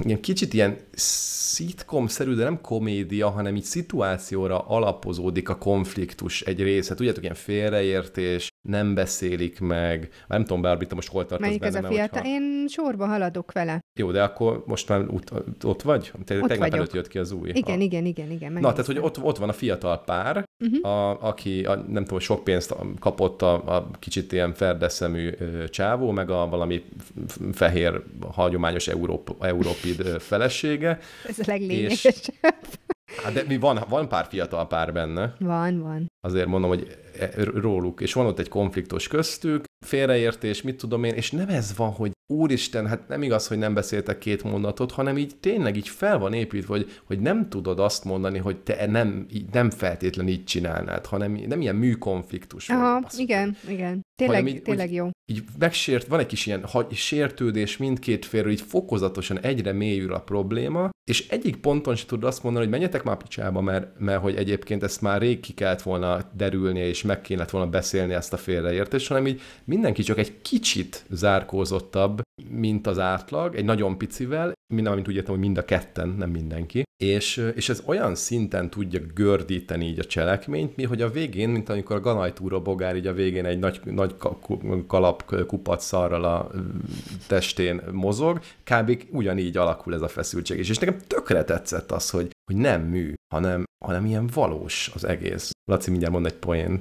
ilyen 0.00 0.20
kicsit 0.20 0.54
ilyen 0.54 0.76
szitkom-szerű, 0.92 2.34
de 2.34 2.44
nem 2.44 2.60
komédia, 2.60 3.28
hanem 3.28 3.56
így 3.56 3.62
szituációra 3.64 4.58
alapozódik 4.58 5.48
a 5.48 5.56
konfliktus 5.58 6.42
egy 6.42 6.62
része. 6.62 6.94
Tudjátok, 6.94 7.22
ilyen 7.22 7.34
félreértés, 7.34 8.48
nem 8.68 8.94
beszélik 8.94 9.60
meg. 9.60 9.98
Már 10.00 10.38
nem 10.38 10.44
tudom, 10.44 10.62
Barbie, 10.62 10.88
te 10.88 10.94
most 10.94 11.08
hol 11.08 11.26
tartasz 11.26 11.46
melyik 11.46 11.62
ez 11.62 11.72
benne, 11.72 11.86
a 11.86 11.90
mert 11.90 12.02
fiatal? 12.02 12.20
hogyha- 12.22 12.36
Én 12.36 12.66
sorba 12.68 13.06
haladok 13.06 13.52
vele. 13.52 13.80
Jó, 13.98 14.10
de 14.10 14.22
akkor 14.22 14.62
most 14.66 14.88
már 14.88 15.00
ott, 15.10 15.32
ott 15.64 15.82
vagy? 15.82 16.12
Te, 16.24 16.34
Ott 16.40 16.48
tegnap 16.48 16.58
vagyok. 16.58 16.74
előtt 16.74 16.92
jött 16.92 17.08
ki 17.08 17.18
az 17.18 17.32
új. 17.32 17.48
Igen, 17.48 17.78
a, 17.78 17.82
igen, 17.82 18.04
igen, 18.04 18.30
igen. 18.30 18.52
Na, 18.52 18.70
tehát, 18.70 18.86
hogy 18.86 18.98
ott, 18.98 19.22
ott 19.22 19.36
van 19.38 19.48
a 19.48 19.52
fiatal 19.52 20.02
pár, 20.04 20.44
Uh-huh. 20.60 20.86
a, 20.90 21.22
aki 21.22 21.64
a, 21.64 21.74
nem 21.74 22.02
tudom, 22.04 22.18
sok 22.18 22.44
pénzt 22.44 22.74
kapott 22.98 23.42
a, 23.42 23.76
a 23.76 23.90
kicsit 23.98 24.32
ilyen 24.32 24.54
ferdeszemű 24.54 25.30
csávó, 25.68 26.10
meg 26.10 26.30
a 26.30 26.48
valami 26.48 26.84
fehér, 27.52 28.02
hagyományos 28.32 28.88
Európ, 28.88 29.36
európid 29.40 30.00
ö, 30.00 30.18
felesége. 30.18 30.98
Ez 31.28 31.38
a 31.38 31.42
leglényegesebb. 31.46 32.14
Hát 33.22 33.32
de 33.32 33.42
mi 33.46 33.56
van, 33.58 33.84
van 33.88 34.08
pár 34.08 34.26
fiatal 34.28 34.66
pár 34.66 34.92
benne, 34.92 35.34
Van, 35.38 35.80
van. 35.82 36.10
azért 36.20 36.46
mondom, 36.46 36.70
hogy 36.70 36.98
róluk, 37.54 38.00
és 38.00 38.12
van 38.12 38.26
ott 38.26 38.38
egy 38.38 38.48
konfliktus 38.48 39.08
köztük, 39.08 39.64
félreértés, 39.86 40.62
mit 40.62 40.76
tudom 40.76 41.04
én, 41.04 41.14
és 41.14 41.30
nem 41.30 41.48
ez 41.48 41.76
van, 41.76 41.90
hogy 41.90 42.12
úristen, 42.32 42.86
hát 42.86 43.08
nem 43.08 43.22
igaz, 43.22 43.46
hogy 43.46 43.58
nem 43.58 43.74
beszéltek 43.74 44.18
két 44.18 44.42
mondatot, 44.42 44.92
hanem 44.92 45.18
így 45.18 45.36
tényleg 45.40 45.76
így 45.76 45.88
fel 45.88 46.18
van 46.18 46.32
építve, 46.32 46.74
hogy, 46.74 47.00
hogy 47.04 47.20
nem 47.20 47.48
tudod 47.48 47.80
azt 47.80 48.04
mondani, 48.04 48.38
hogy 48.38 48.56
te 48.56 48.86
nem, 48.86 49.26
nem 49.52 49.70
feltétlenül 49.70 50.32
így 50.32 50.44
csinálnád, 50.44 51.06
hanem 51.06 51.32
nem 51.32 51.60
ilyen 51.60 51.76
műkonfliktus. 51.76 52.68
Aha, 52.68 53.00
basszus, 53.00 53.20
igen, 53.20 53.56
igen. 53.68 54.00
Tényleg, 54.18 54.48
így- 54.48 54.62
tényleg 54.62 54.92
jó. 54.92 55.10
így 55.26 55.42
megsért, 55.58 56.06
van 56.06 56.18
egy 56.18 56.26
kis 56.26 56.46
ilyen 56.46 56.64
hagy, 56.64 56.94
sértődés 56.94 57.76
mindkét 57.76 58.24
félről, 58.24 58.52
így 58.52 58.60
fokozatosan 58.60 59.40
egyre 59.40 59.72
mélyül 59.72 60.12
a 60.12 60.20
probléma, 60.20 60.90
és 61.08 61.28
egyik 61.28 61.56
ponton 61.56 61.96
se 61.96 62.06
tudod 62.06 62.28
azt 62.28 62.42
mondani, 62.42 62.64
hogy 62.64 62.74
menjetek 62.74 63.02
már 63.02 63.16
picsába, 63.16 63.60
mert, 63.60 63.98
mert 63.98 64.20
hogy 64.20 64.36
egyébként 64.36 64.82
ezt 64.82 65.00
már 65.00 65.20
rég 65.20 65.40
ki 65.40 65.52
kellett 65.52 65.82
volna 65.82 66.30
derülnie, 66.32 66.86
és 66.86 67.02
meg 67.08 67.20
kellett 67.20 67.50
volna 67.50 67.70
beszélni 67.70 68.14
ezt 68.14 68.32
a 68.32 68.36
félreértést, 68.36 69.08
hanem 69.08 69.26
így 69.26 69.40
mindenki 69.64 70.02
csak 70.02 70.18
egy 70.18 70.40
kicsit 70.42 71.04
zárkózottabb, 71.10 72.20
mint 72.50 72.86
az 72.86 72.98
átlag, 72.98 73.54
egy 73.54 73.64
nagyon 73.64 73.98
picivel, 73.98 74.52
minden, 74.74 74.94
mint 74.94 75.08
úgy 75.08 75.14
értem, 75.14 75.30
hogy 75.30 75.44
mind 75.44 75.58
a 75.58 75.64
ketten, 75.64 76.08
nem 76.08 76.30
mindenki, 76.30 76.82
és, 77.02 77.50
és 77.54 77.68
ez 77.68 77.82
olyan 77.86 78.14
szinten 78.14 78.70
tudja 78.70 79.00
gördíteni 79.14 79.86
így 79.86 79.98
a 79.98 80.04
cselekményt, 80.04 80.76
mi, 80.76 80.84
hogy 80.84 81.02
a 81.02 81.10
végén, 81.10 81.48
mint 81.48 81.68
amikor 81.68 81.96
a 81.96 82.00
ganajtúró 82.00 82.60
bogár 82.60 82.96
így 82.96 83.06
a 83.06 83.12
végén 83.12 83.44
egy 83.44 83.58
nagy, 83.58 83.80
nagy 83.84 84.14
kalap 84.86 85.46
kupac 85.46 85.84
szarral 85.84 86.24
a 86.24 86.50
testén 87.26 87.82
mozog, 87.92 88.40
kb. 88.64 89.02
ugyanígy 89.10 89.56
alakul 89.56 89.94
ez 89.94 90.02
a 90.02 90.08
feszültség 90.08 90.58
is. 90.58 90.68
És 90.68 90.78
nekem 90.78 90.98
tökre 91.06 91.44
tetszett 91.44 91.92
az, 91.92 92.10
hogy, 92.10 92.30
hogy 92.48 92.56
nem 92.56 92.82
mű, 92.82 93.14
hanem, 93.34 93.64
hanem 93.84 94.06
ilyen 94.06 94.26
valós 94.26 94.90
az 94.94 95.04
egész. 95.04 95.50
Laci 95.70 95.90
mindjárt 95.90 96.14
mond 96.14 96.26
egy 96.26 96.34
poént. 96.34 96.80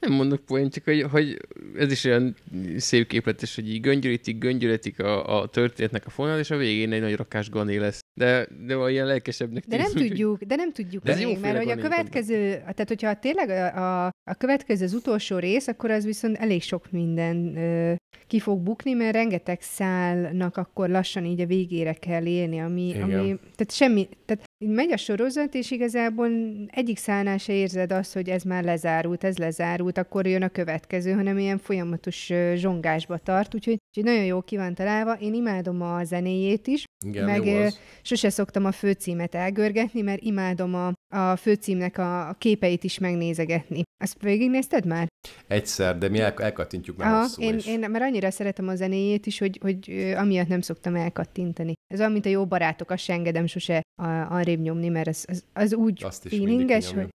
Nem 0.00 0.12
mondok 0.12 0.44
poén, 0.44 0.70
csak 0.70 0.84
hogy, 0.84 1.02
hogy 1.02 1.36
ez 1.78 1.92
is 1.92 2.04
olyan 2.04 2.36
szép 2.76 3.06
képletes, 3.06 3.54
hogy 3.54 3.68
így 3.68 3.80
göngyörítik, 3.80 4.38
göngyörítik 4.38 5.00
a, 5.00 5.40
a 5.40 5.46
történetnek 5.46 6.06
a 6.06 6.10
fonal, 6.10 6.38
és 6.38 6.50
a 6.50 6.56
végén 6.56 6.92
egy 6.92 7.00
nagy 7.00 7.16
rakás 7.16 7.50
gané 7.50 7.76
lesz. 7.76 8.00
De, 8.20 8.48
de 8.66 8.76
olyan 8.76 9.06
lelkesebbnek 9.06 9.64
De 9.66 9.76
nem 9.76 9.92
tűnik, 9.92 10.08
tudjuk, 10.08 10.42
de 10.42 10.56
nem 10.56 10.72
tudjuk 10.72 11.02
De 11.02 11.12
ez 11.12 11.18
még, 11.18 11.38
mert 11.40 11.56
hogy 11.56 11.70
a 11.70 11.76
következő, 11.76 12.50
tehát 12.50 12.88
hogyha 12.88 13.18
tényleg 13.18 13.48
a, 13.48 14.04
a, 14.04 14.10
a 14.30 14.34
következő 14.34 14.84
az 14.84 14.94
utolsó 14.94 15.38
rész, 15.38 15.66
akkor 15.66 15.90
az 15.90 16.04
viszont 16.04 16.36
elég 16.36 16.62
sok 16.62 16.90
minden 16.90 17.56
ö, 17.56 17.94
ki 18.26 18.40
fog 18.40 18.60
bukni, 18.60 18.92
mert 18.92 19.14
rengeteg 19.14 19.60
szálnak 19.60 20.56
akkor 20.56 20.88
lassan 20.88 21.24
így 21.24 21.40
a 21.40 21.46
végére 21.46 21.92
kell 21.92 22.26
élni, 22.26 22.58
ami, 22.58 22.88
Igen. 22.88 23.02
ami 23.02 23.38
tehát 23.56 23.72
semmi, 23.72 24.08
tehát 24.24 24.44
így 24.64 24.70
megy 24.70 24.92
a 24.92 24.96
sorozat, 24.96 25.54
és 25.54 25.70
igazából 25.70 26.28
egyik 26.66 26.98
szálnál 26.98 27.38
se 27.38 27.52
érzed 27.52 27.92
azt, 27.92 28.12
hogy 28.12 28.28
ez 28.28 28.42
már 28.42 28.64
lezárult, 28.64 29.24
ez 29.24 29.36
lezárult, 29.36 29.98
akkor 29.98 30.26
jön 30.26 30.42
a 30.42 30.48
következő, 30.48 31.12
hanem 31.12 31.38
ilyen 31.38 31.58
folyamatos 31.58 32.32
zsongásba 32.54 33.18
tart, 33.18 33.54
úgyhogy, 33.54 33.78
úgyhogy 33.88 34.04
nagyon 34.04 34.24
jó 34.24 34.40
ki 34.40 34.56
van 34.56 34.74
találva. 34.74 35.12
Én 35.12 35.34
imádom 35.34 35.82
a 35.82 36.04
zenéjét 36.04 36.66
is, 36.66 36.84
Igen, 37.06 37.24
Meg. 37.24 37.72
Sose 38.02 38.30
szoktam 38.30 38.64
a 38.64 38.72
főcímet 38.72 39.34
elgörgetni, 39.34 40.00
mert 40.00 40.22
imádom 40.22 40.74
a, 40.74 40.92
a 41.14 41.36
főcímnek 41.36 41.98
a, 41.98 42.36
képeit 42.38 42.84
is 42.84 42.98
megnézegetni. 42.98 43.82
Ezt 44.04 44.22
végignézted 44.22 44.86
már? 44.86 45.06
Egyszer, 45.46 45.98
de 45.98 46.08
mi 46.08 46.20
el, 46.20 46.34
elkattintjuk 46.36 46.96
már 46.96 47.12
Aha, 47.12 47.26
én, 47.36 47.54
is. 47.54 47.66
én 47.66 47.78
mert 47.78 48.04
annyira 48.04 48.30
szeretem 48.30 48.68
a 48.68 48.74
zenéjét 48.74 49.26
is, 49.26 49.38
hogy, 49.38 49.58
hogy 49.62 50.12
amiatt 50.16 50.48
nem 50.48 50.60
szoktam 50.60 50.94
elkattintani. 50.94 51.72
Ez 51.94 51.98
olyan, 51.98 52.12
mint 52.12 52.26
a 52.26 52.28
jó 52.28 52.46
barátok, 52.46 52.90
azt 52.90 53.02
se 53.02 53.12
engedem 53.12 53.46
sose 53.46 53.82
arrébb 54.28 54.60
nyomni, 54.60 54.88
mert 54.88 55.08
az, 55.08 55.24
az, 55.28 55.44
az 55.52 55.74
úgy 55.74 56.04
Azt 56.04 56.24
is 56.24 56.30
feelinges, 56.30 56.92
hogy 56.92 57.08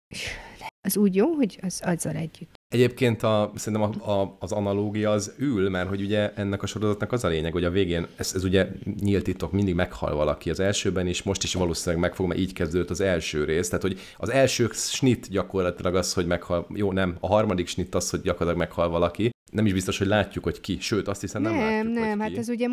az 0.87 0.97
úgy 0.97 1.15
jó, 1.15 1.33
hogy 1.33 1.59
az 1.61 1.81
azzal 1.83 2.15
együtt. 2.15 2.58
Egyébként 2.69 3.23
a, 3.23 3.51
szerintem 3.55 3.91
a, 4.01 4.11
a, 4.11 4.35
az 4.39 4.51
analógia 4.51 5.11
az 5.11 5.33
ül, 5.37 5.69
mert 5.69 5.87
hogy 5.87 6.01
ugye 6.01 6.33
ennek 6.33 6.63
a 6.63 6.65
sorozatnak 6.65 7.11
az 7.11 7.23
a 7.23 7.27
lényeg, 7.27 7.51
hogy 7.51 7.63
a 7.63 7.69
végén, 7.69 8.07
ez, 8.15 8.31
ez 8.35 8.43
ugye 8.43 8.67
nyílt 8.99 9.23
titok, 9.23 9.51
mindig 9.51 9.75
meghal 9.75 10.15
valaki 10.15 10.49
az 10.49 10.59
elsőben 10.59 11.07
is, 11.07 11.23
most 11.23 11.43
is 11.43 11.53
valószínűleg 11.53 12.01
meg 12.01 12.15
fog, 12.15 12.27
mert 12.27 12.39
így 12.39 12.53
kezdődött 12.53 12.89
az 12.89 13.01
első 13.01 13.43
rész. 13.43 13.67
Tehát, 13.69 13.81
hogy 13.81 13.99
az 14.17 14.29
első 14.29 14.69
snit 14.73 15.29
gyakorlatilag 15.29 15.95
az, 15.95 16.13
hogy 16.13 16.25
meghal, 16.25 16.67
jó 16.73 16.91
nem, 16.91 17.17
a 17.19 17.27
harmadik 17.27 17.67
snit 17.67 17.95
az, 17.95 18.09
hogy 18.09 18.21
gyakorlatilag 18.21 18.67
meghal 18.67 18.89
valaki. 18.89 19.29
Nem 19.51 19.65
is 19.65 19.73
biztos, 19.73 19.97
hogy 19.97 20.07
látjuk, 20.07 20.43
hogy 20.43 20.61
ki. 20.61 20.77
Sőt, 20.79 21.07
azt 21.07 21.21
hiszem 21.21 21.41
nem, 21.41 21.53
nem, 21.53 21.61
látjuk, 21.61 21.93
nem 21.93 22.09
hogy 22.09 22.19
hát 22.19 22.31
ki. 22.31 22.37
ez 22.37 22.49
ugye 22.49 22.67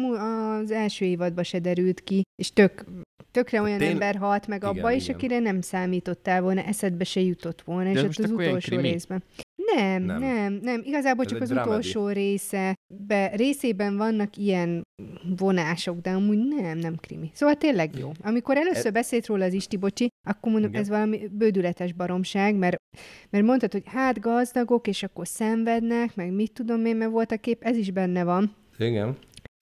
az 0.62 0.70
első 0.70 1.04
évadban 1.04 1.44
se 1.44 1.58
derült 1.58 2.00
ki, 2.00 2.22
és 2.42 2.52
tök, 2.52 2.84
tökre 3.30 3.62
olyan 3.62 3.78
Tény- 3.78 3.90
ember 3.90 4.16
halt 4.16 4.46
meg 4.46 4.62
Igen, 4.62 4.76
abba 4.76 4.90
is, 4.90 5.04
igen. 5.04 5.16
akire 5.16 5.38
nem 5.38 5.60
számítottál 5.60 6.42
volna, 6.42 6.62
eszedbe 6.62 7.04
se 7.04 7.20
jutott 7.20 7.62
volna, 7.62 7.90
és 7.90 7.96
ez 7.96 8.04
ott 8.04 8.24
az 8.24 8.30
utolsó 8.30 8.58
krimi? 8.58 8.88
részben. 8.88 9.22
Nem, 9.74 10.02
Nem. 10.02 10.18
nem, 10.20 10.58
nem. 10.62 10.82
Igazából 10.84 11.24
Ez 11.24 11.30
csak 11.30 11.40
az 11.40 11.48
dramedy. 11.48 11.68
utolsó 11.68 12.08
része, 12.08 12.74
be, 13.06 13.30
részében 13.34 13.96
vannak 13.96 14.36
ilyen 14.36 14.82
vonások, 15.38 16.00
de 16.00 16.10
amúgy 16.10 16.38
nem, 16.38 16.78
nem 16.78 16.96
krimi. 16.96 17.30
Szóval 17.34 17.54
tényleg 17.54 17.98
jó. 17.98 18.12
Amikor 18.22 18.56
először 18.56 18.92
beszélt 18.92 19.26
róla 19.26 19.44
az 19.44 19.52
Isti 19.52 19.76
bocsi, 19.76 20.08
akkor 20.26 20.52
mondom, 20.52 20.70
Igen. 20.70 20.82
ez 20.82 20.88
valami 20.88 21.28
bődületes 21.32 21.92
baromság, 21.92 22.54
mert, 22.54 22.76
mert 23.30 23.44
mondtad, 23.44 23.72
hogy 23.72 23.82
hát 23.86 24.20
gazdagok, 24.20 24.86
és 24.86 25.02
akkor 25.02 25.26
szenvednek, 25.26 26.14
meg 26.14 26.32
mit 26.32 26.52
tudom 26.52 26.84
én, 26.84 26.96
mert 26.96 27.10
volt 27.10 27.32
a 27.32 27.36
kép, 27.36 27.62
ez 27.62 27.76
is 27.76 27.90
benne 27.90 28.24
van, 28.24 28.54
Igen. 28.78 29.16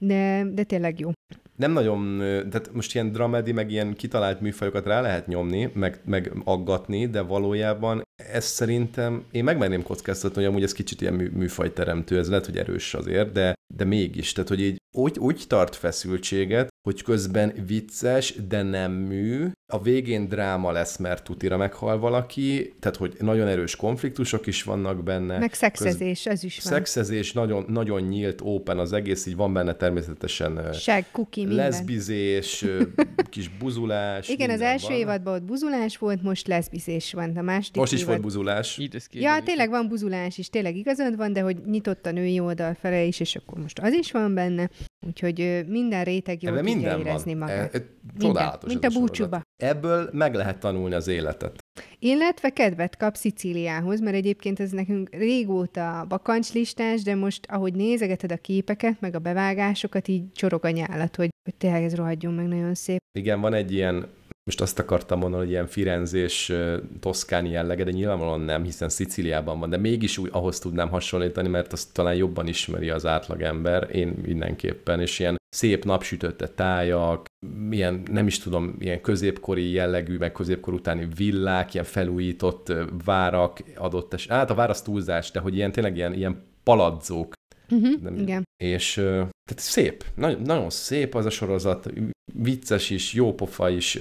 de, 0.04 0.44
de 0.52 0.62
tényleg 0.62 1.00
jó. 1.00 1.10
Nem 1.56 1.72
nagyon, 1.72 2.18
tehát 2.18 2.70
most 2.72 2.94
ilyen 2.94 3.12
dramedi, 3.12 3.52
meg 3.52 3.70
ilyen 3.70 3.94
kitalált 3.94 4.40
műfajokat 4.40 4.86
rá 4.86 5.00
lehet 5.00 5.26
nyomni, 5.26 5.70
meg, 5.74 6.00
meg 6.04 6.32
aggatni, 6.44 7.06
de 7.06 7.20
valójában 7.20 8.02
ez 8.32 8.44
szerintem, 8.44 9.24
én 9.30 9.44
megmerném 9.44 9.82
kockáztatni, 9.82 10.36
hogy 10.40 10.50
amúgy 10.50 10.62
ez 10.62 10.72
kicsit 10.72 11.00
ilyen 11.00 11.14
mű, 11.14 11.30
műfajteremtő, 11.30 12.18
ez 12.18 12.28
lehet, 12.28 12.46
hogy 12.46 12.58
erős 12.58 12.94
azért, 12.94 13.32
de, 13.32 13.54
de 13.74 13.84
mégis, 13.84 14.32
tehát 14.32 14.48
hogy 14.48 14.60
így 14.60 14.82
úgy, 14.96 15.18
úgy 15.18 15.44
tart 15.46 15.76
feszültséget, 15.76 16.68
hogy 16.88 17.02
közben 17.02 17.52
vicces, 17.66 18.34
de 18.48 18.62
nem 18.62 18.92
mű, 18.92 19.48
a 19.72 19.82
végén 19.82 20.28
dráma 20.28 20.72
lesz, 20.72 20.96
mert 20.96 21.24
tutira 21.24 21.56
meghal 21.56 21.98
valaki, 21.98 22.74
tehát 22.80 22.96
hogy 22.96 23.16
nagyon 23.18 23.48
erős 23.48 23.76
konfliktusok 23.76 24.46
is 24.46 24.62
vannak 24.62 25.02
benne. 25.02 25.38
Meg 25.38 25.54
szexezés, 25.54 26.26
ez 26.26 26.42
is 26.44 26.60
van. 26.62 26.72
Szexezés, 26.72 27.32
nagyon, 27.32 27.64
nagyon 27.68 28.02
nyílt, 28.02 28.40
open 28.42 28.78
az 28.78 28.92
egész, 28.92 29.26
így 29.26 29.36
van 29.36 29.52
benne 29.52 29.74
természetesen 29.74 30.72
Seg, 30.72 31.06
kuki, 31.12 31.44
minden. 31.44 31.56
leszbizés, 31.56 32.64
kis 33.30 33.48
buzulás. 33.48 34.28
Igen, 34.28 34.50
az 34.50 34.60
első 34.60 34.86
van. 34.88 34.96
évadban 34.96 35.34
ott 35.34 35.42
buzulás 35.42 35.96
volt, 35.96 36.22
most 36.22 36.46
leszbizés 36.46 37.12
van. 37.12 37.36
A 37.36 37.42
második 37.42 37.76
Most 37.76 37.92
is 37.92 37.98
évad... 37.98 38.10
volt 38.10 38.22
buzulás. 38.22 38.80
Ja, 39.10 39.42
tényleg 39.42 39.70
van 39.70 39.88
buzulás 39.88 40.38
is, 40.38 40.48
tényleg 40.48 40.76
igazad 40.76 41.16
van, 41.16 41.32
de 41.32 41.40
hogy 41.40 41.56
nyitott 41.66 42.06
a 42.06 42.10
női 42.10 42.38
oldal 42.38 42.74
fele 42.74 43.02
is, 43.02 43.20
és 43.20 43.36
akkor 43.36 43.58
most 43.64 43.78
az 43.78 43.92
is 43.92 44.12
van 44.12 44.34
benne. 44.34 44.70
Úgyhogy 45.06 45.64
minden 45.66 46.04
réteg 46.04 46.42
jól 46.42 46.52
Ebben 46.52 46.64
tudja 46.72 46.80
minden 46.88 47.06
érezni 47.06 47.34
van. 47.34 47.48
magát. 47.48 47.74
E, 47.74 47.78
e, 47.78 47.82
csodálatos 48.18 48.72
Mint 48.72 48.84
a 48.84 48.90
sorozat. 48.90 49.08
búcsúba. 49.08 49.40
Ebből 49.62 50.08
meg 50.12 50.34
lehet 50.34 50.58
tanulni 50.58 50.94
az 50.94 51.08
életet. 51.08 51.58
Illetve 51.98 52.50
kedvet 52.50 52.96
kap 52.96 53.14
Szicíliához, 53.14 54.00
mert 54.00 54.16
egyébként 54.16 54.60
ez 54.60 54.70
nekünk 54.70 55.08
régóta 55.10 56.04
bakancslistás, 56.08 57.02
de 57.02 57.14
most, 57.14 57.46
ahogy 57.48 57.74
nézegeted 57.74 58.32
a 58.32 58.36
képeket, 58.36 59.00
meg 59.00 59.14
a 59.14 59.18
bevágásokat, 59.18 60.08
így 60.08 60.32
csorog 60.32 60.64
a 60.64 60.70
nyálat, 60.70 61.16
hogy, 61.16 61.28
hogy 61.44 61.54
tényleg 61.58 61.82
ez 61.82 61.94
rohadjon 61.94 62.34
meg 62.34 62.46
nagyon 62.46 62.74
szép. 62.74 62.98
Igen, 63.18 63.40
van 63.40 63.54
egy 63.54 63.72
ilyen 63.72 64.06
most 64.44 64.60
azt 64.60 64.78
akartam 64.78 65.18
mondani, 65.18 65.42
hogy 65.42 65.52
ilyen 65.52 65.66
firenzés 65.66 66.52
toszkáni 67.00 67.50
jellege, 67.50 67.84
de 67.84 67.90
nyilvánvalóan 67.90 68.40
nem, 68.40 68.62
hiszen 68.62 68.88
Szicíliában 68.88 69.58
van, 69.58 69.70
de 69.70 69.76
mégis 69.76 70.18
úgy 70.18 70.28
ahhoz 70.32 70.58
tudnám 70.58 70.88
hasonlítani, 70.88 71.48
mert 71.48 71.72
azt 71.72 71.92
talán 71.92 72.14
jobban 72.14 72.46
ismeri 72.46 72.90
az 72.90 73.06
átlagember, 73.06 73.88
én 73.92 74.14
mindenképpen, 74.26 75.00
és 75.00 75.18
ilyen 75.18 75.36
szép 75.48 75.84
napsütötte 75.84 76.48
tájak, 76.48 77.26
milyen, 77.68 78.02
nem 78.10 78.26
is 78.26 78.38
tudom, 78.38 78.76
ilyen 78.78 79.00
középkori 79.00 79.70
jellegű, 79.70 80.16
meg 80.18 80.32
középkor 80.32 80.74
utáni 80.74 81.08
villák, 81.16 81.74
ilyen 81.74 81.86
felújított 81.86 82.72
várak 83.04 83.58
adott 83.76 84.14
es. 84.14 84.26
Hát 84.26 84.50
a 84.50 84.54
vár 84.54 84.70
az 84.70 84.82
túlzás, 84.82 85.30
de 85.30 85.40
hogy 85.40 85.54
ilyen 85.54 85.72
tényleg 85.72 85.96
ilyen, 85.96 86.12
ilyen 86.12 86.42
paladzók. 86.62 87.32
Uh-huh, 87.70 88.02
nem, 88.02 88.16
igen. 88.16 88.42
És 88.62 88.92
tehát 88.94 89.56
szép, 89.56 90.04
nagyon, 90.14 90.40
nagyon 90.40 90.70
szép 90.70 91.14
az 91.14 91.24
a 91.24 91.30
sorozat, 91.30 91.90
vicces 92.32 92.90
is, 92.90 93.12
jópofa 93.12 93.70
is, 93.70 93.98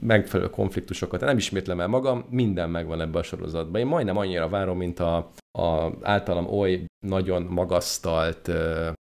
megfelelő 0.00 0.50
konfliktusokat. 0.50 1.20
Nem 1.20 1.36
ismétlem 1.36 1.80
el 1.80 1.86
magam, 1.86 2.24
minden 2.30 2.70
megvan 2.70 3.00
ebben 3.00 3.20
a 3.20 3.24
sorozatban. 3.24 3.80
Én 3.80 3.86
majdnem 3.86 4.16
annyira 4.16 4.48
várom, 4.48 4.76
mint 4.76 5.00
a, 5.00 5.30
a 5.58 5.92
általam 6.02 6.46
oly 6.46 6.84
nagyon 7.06 7.42
magasztalt 7.42 8.50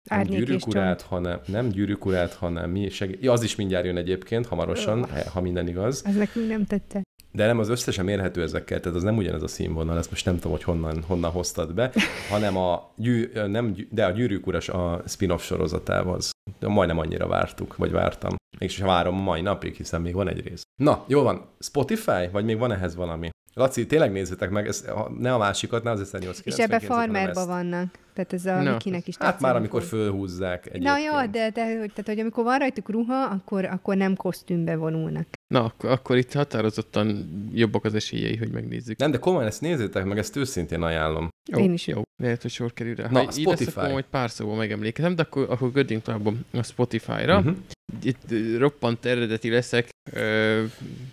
nem 0.10 0.24
gyűrűkurát, 0.24 1.02
hanem 1.02 1.40
nem 1.46 1.70
gyűrűkurát, 1.70 2.34
hanem 2.34 2.70
mi 2.70 2.90
segít. 2.90 3.24
Ja, 3.24 3.32
az 3.32 3.44
is 3.44 3.56
mindjárt 3.56 3.86
jön 3.86 3.98
egyébként, 3.98 4.48
hamarosan, 4.48 5.06
ha 5.34 5.42
minden 5.42 5.68
igaz. 5.68 6.06
Ez 6.06 6.16
nekünk 6.16 6.48
nem 6.48 6.66
tette. 6.66 7.02
De 7.36 7.46
nem 7.46 7.60
az 7.60 7.70
összesen 7.70 8.06
mérhető 8.06 8.42
ezekkel, 8.42 8.80
tehát 8.80 8.98
az 8.98 9.04
nem 9.04 9.18
ugyanez 9.18 9.44
a 9.44 9.48
színvonal, 9.48 9.98
ezt 9.98 10.10
most 10.10 10.26
nem 10.26 10.36
tudom, 10.36 10.52
hogy 10.52 10.64
honnan, 10.64 11.04
honnan 11.08 11.32
hoztad 11.32 11.74
be, 11.74 11.92
hanem 12.30 12.58
a, 12.58 12.92
gyű, 12.96 13.30
nem, 13.34 13.76
de 13.90 14.06
a 14.06 14.12
gyűrűk 14.12 14.48
uras 14.48 14.70
a 14.70 15.02
spin-off 15.08 15.44
sorozatához. 15.44 16.32
De 16.60 16.68
majdnem 16.68 16.98
annyira 16.98 17.28
vártuk, 17.28 17.76
vagy 17.76 17.92
vártam. 17.92 18.36
Mégis 18.60 18.78
várom 18.78 19.16
mai 19.16 19.42
napig, 19.42 19.76
hiszen 19.76 20.02
még 20.02 20.14
van 20.14 20.28
egy 20.28 20.48
rész. 20.48 20.62
Na, 20.76 21.04
jó 21.08 21.22
van. 21.22 21.46
Spotify, 21.60 22.30
vagy 22.32 22.46
még 22.46 22.58
van 22.58 22.72
ehhez 22.72 22.96
valami? 22.96 23.30
Laci, 23.54 23.86
tényleg 23.86 24.12
nézzétek 24.12 24.50
meg, 24.50 24.68
ez, 24.68 24.86
ne 25.20 25.34
a 25.34 25.38
másikat, 25.38 25.84
ne 25.84 25.92
az 25.92 26.00
1899 26.00 26.42
És 26.46 26.64
ebbe 26.64 26.96
farmerba 26.96 27.46
vannak. 27.46 28.03
Tehát 28.14 28.34
ez 28.34 28.46
a 28.46 28.62
no. 28.62 28.72
Mikinek 28.72 29.08
is 29.08 29.16
Hát 29.18 29.40
már 29.40 29.56
amikor 29.56 29.84
fölhúzzák 29.84 30.66
egyébként. 30.66 30.84
Na 30.84 30.98
jó, 30.98 31.26
de, 31.26 31.50
de 31.50 31.52
tehát, 31.52 32.06
hogy 32.06 32.20
amikor 32.20 32.44
van 32.44 32.60
rajtuk 32.60 32.90
ruha, 32.90 33.24
akkor, 33.24 33.66
akkor 33.66 33.96
nem 33.98 34.16
kosztümbe 34.16 34.76
vonulnak. 34.76 35.28
Na, 35.54 35.64
akkor, 35.64 35.90
akkor 35.90 36.18
itt 36.18 36.34
határozottan 36.34 37.30
jobbak 37.54 37.86
az 37.86 37.94
esélyei, 37.94 38.36
hogy 38.36 38.52
megnézzük. 38.52 38.98
Nem, 38.98 39.12
de 39.12 39.18
komolyan 39.18 39.48
ezt 39.48 39.62
nézzétek 39.62 40.06
meg, 40.06 40.18
ezt 40.18 40.36
őszintén 40.36 40.82
ajánlom. 40.82 41.30
Jó, 41.52 41.60
Én 41.60 41.74
is. 41.74 41.88
Jó, 41.88 42.02
lehet, 42.24 42.42
hogy 42.42 42.52
sor 42.52 42.74
kerül 42.74 42.96
rá. 42.96 43.08
Na, 43.10 43.24
ha 43.24 43.32
Spotify. 43.32 43.66
Lesz, 43.66 43.76
akkor 43.76 43.92
majd 43.92 44.06
pár 44.06 44.30
szóval 44.30 44.56
megemlékezem, 44.56 45.16
de 45.16 45.22
akkor, 45.22 45.48
akkor 45.50 45.72
göddünk 45.72 46.02
tovább 46.02 46.28
a 46.52 46.64
Spotify-ra. 46.64 47.38
Uh-huh. 47.38 47.56
Itt 48.04 48.34
roppant 48.58 49.06
eredeti 49.06 49.50
leszek. 49.50 49.90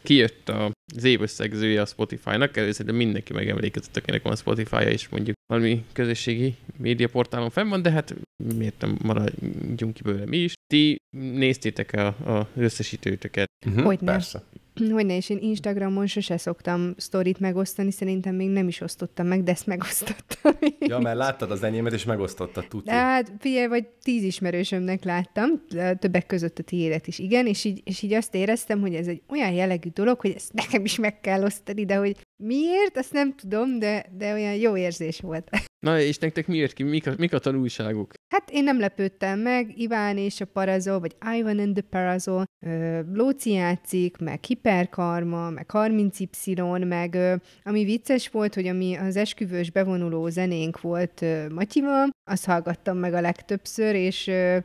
Kijött 0.02 0.52
az 0.96 1.04
évösszegzője 1.04 1.80
a 1.80 1.86
Spotify-nak, 1.86 2.56
először 2.56 2.86
de 2.86 2.92
mindenki 2.92 3.32
megemlékezett, 3.32 3.96
akinek 3.96 4.22
van 4.22 4.36
Spotify-ja, 4.36 4.88
és 4.88 5.08
mondjuk 5.08 5.36
valami 5.46 5.84
közösségi 5.92 6.56
médiaportálon 6.90 7.50
fenn 7.50 7.68
van, 7.68 7.82
de 7.82 7.90
hát 7.90 8.14
miért 8.56 8.80
nem 8.80 8.98
maradjunk 9.02 9.94
ki 9.94 10.02
bőle 10.02 10.26
mi 10.26 10.36
is. 10.36 10.52
Ti 10.66 10.96
néztétek 11.16 11.92
a, 11.92 12.06
a 12.06 12.48
összesítőtöket. 12.56 13.48
Uh-huh, 13.66 13.84
hogy 13.84 13.98
Persze. 13.98 14.42
Hogy 14.90 15.06
ne, 15.06 15.16
és 15.16 15.28
én 15.28 15.38
Instagramon 15.40 16.06
sose 16.06 16.36
szoktam 16.36 16.94
sztorit 16.96 17.40
megosztani, 17.40 17.90
szerintem 17.90 18.34
még 18.34 18.48
nem 18.48 18.68
is 18.68 18.80
osztottam 18.80 19.26
meg, 19.26 19.42
de 19.42 19.50
ezt 19.50 19.66
megosztottam. 19.66 20.52
Ja, 20.80 20.98
mert 20.98 21.16
láttad 21.16 21.50
az 21.50 21.62
enyémet, 21.62 21.92
és 21.92 22.04
megosztottad, 22.04 22.68
tudni. 22.68 22.90
Hát, 22.90 23.32
figyelj, 23.38 23.66
vagy 23.66 23.86
tíz 24.02 24.22
ismerősömnek 24.22 25.04
láttam, 25.04 25.48
többek 25.98 26.26
között 26.26 26.58
a 26.58 26.62
tiédet 26.62 27.06
is, 27.06 27.18
igen, 27.18 27.46
és 27.46 27.64
így, 27.64 27.80
és 27.84 28.02
így 28.02 28.12
azt 28.12 28.34
éreztem, 28.34 28.80
hogy 28.80 28.94
ez 28.94 29.06
egy 29.06 29.22
olyan 29.28 29.52
jellegű 29.52 29.88
dolog, 29.88 30.20
hogy 30.20 30.32
ezt 30.36 30.52
nekem 30.52 30.84
is 30.84 30.98
meg 30.98 31.20
kell 31.20 31.42
osztani, 31.42 31.84
de 31.84 31.96
hogy 31.96 32.16
miért, 32.40 32.96
azt 32.96 33.12
nem 33.12 33.34
tudom, 33.34 33.78
de, 33.78 34.06
de 34.16 34.32
olyan 34.32 34.54
jó 34.54 34.76
érzés 34.76 35.20
volt. 35.20 35.48
Na, 35.86 36.00
és 36.00 36.18
nektek 36.18 36.46
miért 36.46 36.72
ki? 36.72 36.82
Mik 36.82 37.06
a, 37.06 37.12
mik 37.18 37.32
a 37.32 37.38
tanulságuk? 37.38 38.12
Hát 38.34 38.50
én 38.50 38.64
nem 38.64 38.80
lepődtem 38.80 39.38
meg, 39.38 39.78
Iván 39.78 40.18
és 40.18 40.40
a 40.40 40.44
Parazol, 40.44 41.00
vagy 41.00 41.16
Ivan 41.36 41.58
and 41.58 41.74
the 41.74 41.84
Parazol, 41.90 42.44
Lóci 43.12 43.50
játszik, 43.50 44.16
meg 44.18 44.44
Hiperkarma, 44.44 45.50
meg 45.50 45.66
30Y, 45.72 46.88
meg 46.88 47.14
ö, 47.14 47.34
ami 47.62 47.84
vicces 47.84 48.28
volt, 48.28 48.54
hogy 48.54 48.66
ami 48.66 48.94
az 48.94 49.16
esküvős 49.16 49.70
bevonuló 49.70 50.28
zenénk 50.28 50.80
volt 50.80 51.22
ö, 51.22 51.48
Matyival, 51.48 52.08
azt 52.30 52.44
hallgattam 52.44 52.98
meg 52.98 53.14
a 53.14 53.20
legtöbbször, 53.20 53.94
és 53.94 54.26
ö, 54.26 54.58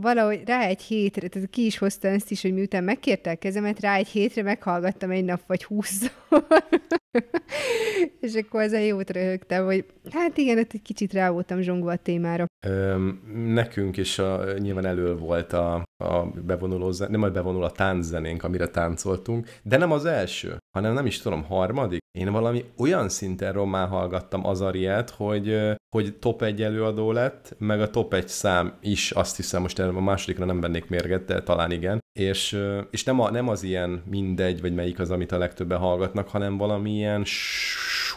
valahogy 0.00 0.42
rá 0.46 0.60
egy 0.60 0.82
hétre, 0.82 1.28
tehát 1.28 1.50
ki 1.50 1.64
is 1.64 1.78
hozta 1.78 2.08
ezt 2.08 2.30
is, 2.30 2.42
hogy 2.42 2.52
miután 2.52 2.84
megkérte 2.84 3.30
a 3.30 3.36
kezemet, 3.36 3.80
rá 3.80 3.96
egy 3.96 4.08
hétre 4.08 4.42
meghallgattam 4.42 5.10
egy 5.10 5.24
nap 5.24 5.40
vagy 5.46 5.64
húszszor. 5.64 6.12
és 8.20 8.34
akkor 8.34 8.74
a 8.74 8.78
jót 8.78 9.10
röhögtem, 9.10 9.64
hogy 9.64 9.84
hát 10.10 10.36
igen, 10.36 10.56
hát 10.56 10.74
egy 10.74 10.82
kicsit 10.82 11.12
rá 11.12 11.30
voltam 11.30 11.60
zsongva 11.60 11.92
a 11.92 11.96
témára. 11.96 12.46
Öm, 12.66 13.22
nekünk 13.46 13.96
is 13.96 14.18
a, 14.18 14.58
nyilván 14.58 14.86
elő 14.86 15.16
volt 15.16 15.52
a, 15.52 15.74
a 16.04 16.24
bevonuló, 16.44 16.94
nem 17.08 17.22
a 17.22 17.30
bevonuló, 17.30 17.64
a 17.64 17.70
tánczenénk, 17.70 18.42
amire 18.42 18.66
táncoltunk, 18.66 19.48
de 19.62 19.76
nem 19.76 19.92
az 19.92 20.04
első, 20.04 20.58
hanem 20.74 20.92
nem 20.92 21.06
is 21.06 21.18
tudom, 21.18 21.44
harmadik. 21.44 22.02
Én 22.18 22.32
valami 22.32 22.64
olyan 22.76 23.08
szinten 23.08 23.52
rommá 23.52 23.86
hallgattam 23.86 24.46
az 24.46 24.60
Ariát, 24.60 25.10
hogy, 25.10 25.58
hogy 25.96 26.16
top 26.18 26.42
egy 26.42 26.62
előadó 26.62 27.12
lett, 27.12 27.54
meg 27.58 27.80
a 27.80 27.90
top 27.90 28.14
egy 28.14 28.28
szám 28.28 28.74
is, 28.80 29.10
azt 29.10 29.36
hiszem, 29.36 29.62
most 29.62 29.78
a 29.78 30.00
másodikra 30.00 30.44
nem 30.44 30.60
vennék 30.60 30.88
mérget, 30.88 31.24
de 31.24 31.42
talán 31.42 31.70
igen. 31.70 31.98
És, 32.18 32.60
és 32.90 33.04
nem, 33.04 33.20
a, 33.20 33.30
nem 33.30 33.48
az 33.48 33.62
ilyen 33.62 34.02
mindegy, 34.10 34.60
vagy 34.60 34.74
melyik 34.74 34.98
az, 34.98 35.10
amit 35.10 35.32
a 35.32 35.38
legtöbben 35.38 35.78
hallgatnak, 35.78 36.28
hanem 36.28 36.56
valami 36.56 36.90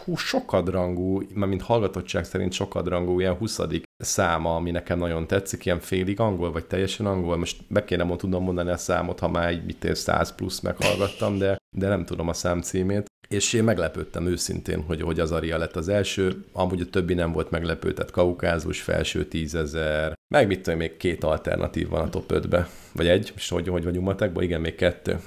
ilyen 0.08 0.20
sokadrangú, 0.20 1.22
mint 1.34 1.62
hallgatottság 1.62 2.26
szerint 2.26 2.52
sokadrangú, 2.52 3.20
ilyen 3.20 3.34
20 3.34 3.60
száma, 3.98 4.56
ami 4.56 4.72
nekem 4.72 4.98
nagyon 4.98 5.28
tetszik, 5.28 5.66
ilyen 5.66 5.80
félig 5.80 6.20
angol, 6.20 6.52
vagy 6.52 6.66
teljesen 6.66 7.06
angol. 7.06 7.38
Most 7.38 7.62
be 7.68 7.84
kéne 7.84 8.04
mond, 8.04 8.20
tudom 8.20 8.44
mondani 8.44 8.70
a 8.70 8.78
számot, 8.78 9.20
ha 9.20 9.30
már 9.30 9.48
egy 9.48 9.66
mit 9.66 9.96
100 9.96 10.36
plusz 10.36 10.60
meghallgattam, 10.60 11.38
de, 11.38 11.58
de 11.78 11.88
nem 11.88 12.06
tudom 12.06 12.28
a 12.28 12.34
szám 12.34 12.62
címét. 12.62 13.06
És 13.28 13.54
én 13.54 13.64
meglepődtem 13.64 14.26
őszintén, 14.26 14.84
hogy, 14.84 15.02
hogy 15.02 15.20
az 15.20 15.32
Aria 15.32 15.58
lett 15.58 15.76
az 15.76 15.88
első, 15.88 16.46
amúgy 16.52 16.82
a 16.82 16.90
többi 16.90 17.14
nem 17.14 17.32
volt 17.32 17.52
meglepő, 17.52 17.94
tehát 17.94 18.12
Kaukázus, 18.12 18.82
felső 18.82 19.26
tízezer, 19.26 20.14
meg 20.34 20.48
mit 20.48 20.62
tudom, 20.62 20.80
még 20.80 20.98
két 20.98 21.24
alternatív 21.24 21.90
van 21.90 22.02
a 22.02 22.10
top 22.10 22.32
5-be, 22.34 22.70
vagy 22.98 23.08
egy, 23.08 23.32
és 23.36 23.50
hogy, 23.50 23.68
hogy 23.68 23.84
vagyunk 23.84 24.06
matekban, 24.06 24.44
igen, 24.44 24.62
még 24.62 24.76
kettő. 24.76 25.18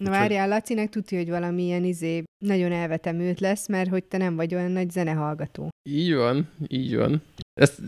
Na 0.00 0.10
várjál, 0.10 0.48
Lacinek 0.48 0.88
tudja, 0.88 1.18
hogy 1.18 1.28
valamilyen 1.28 1.84
izé 1.84 2.22
nagyon 2.44 2.72
elvetemült 2.72 3.40
lesz, 3.40 3.68
mert 3.68 3.90
hogy 3.90 4.04
te 4.04 4.18
nem 4.18 4.36
vagy 4.36 4.54
olyan 4.54 4.70
nagy 4.70 4.90
zenehallgató. 4.90 5.68
Így 5.88 6.14
van, 6.14 6.48
így 6.68 6.96
van. 6.96 7.22
Ezt 7.60 7.80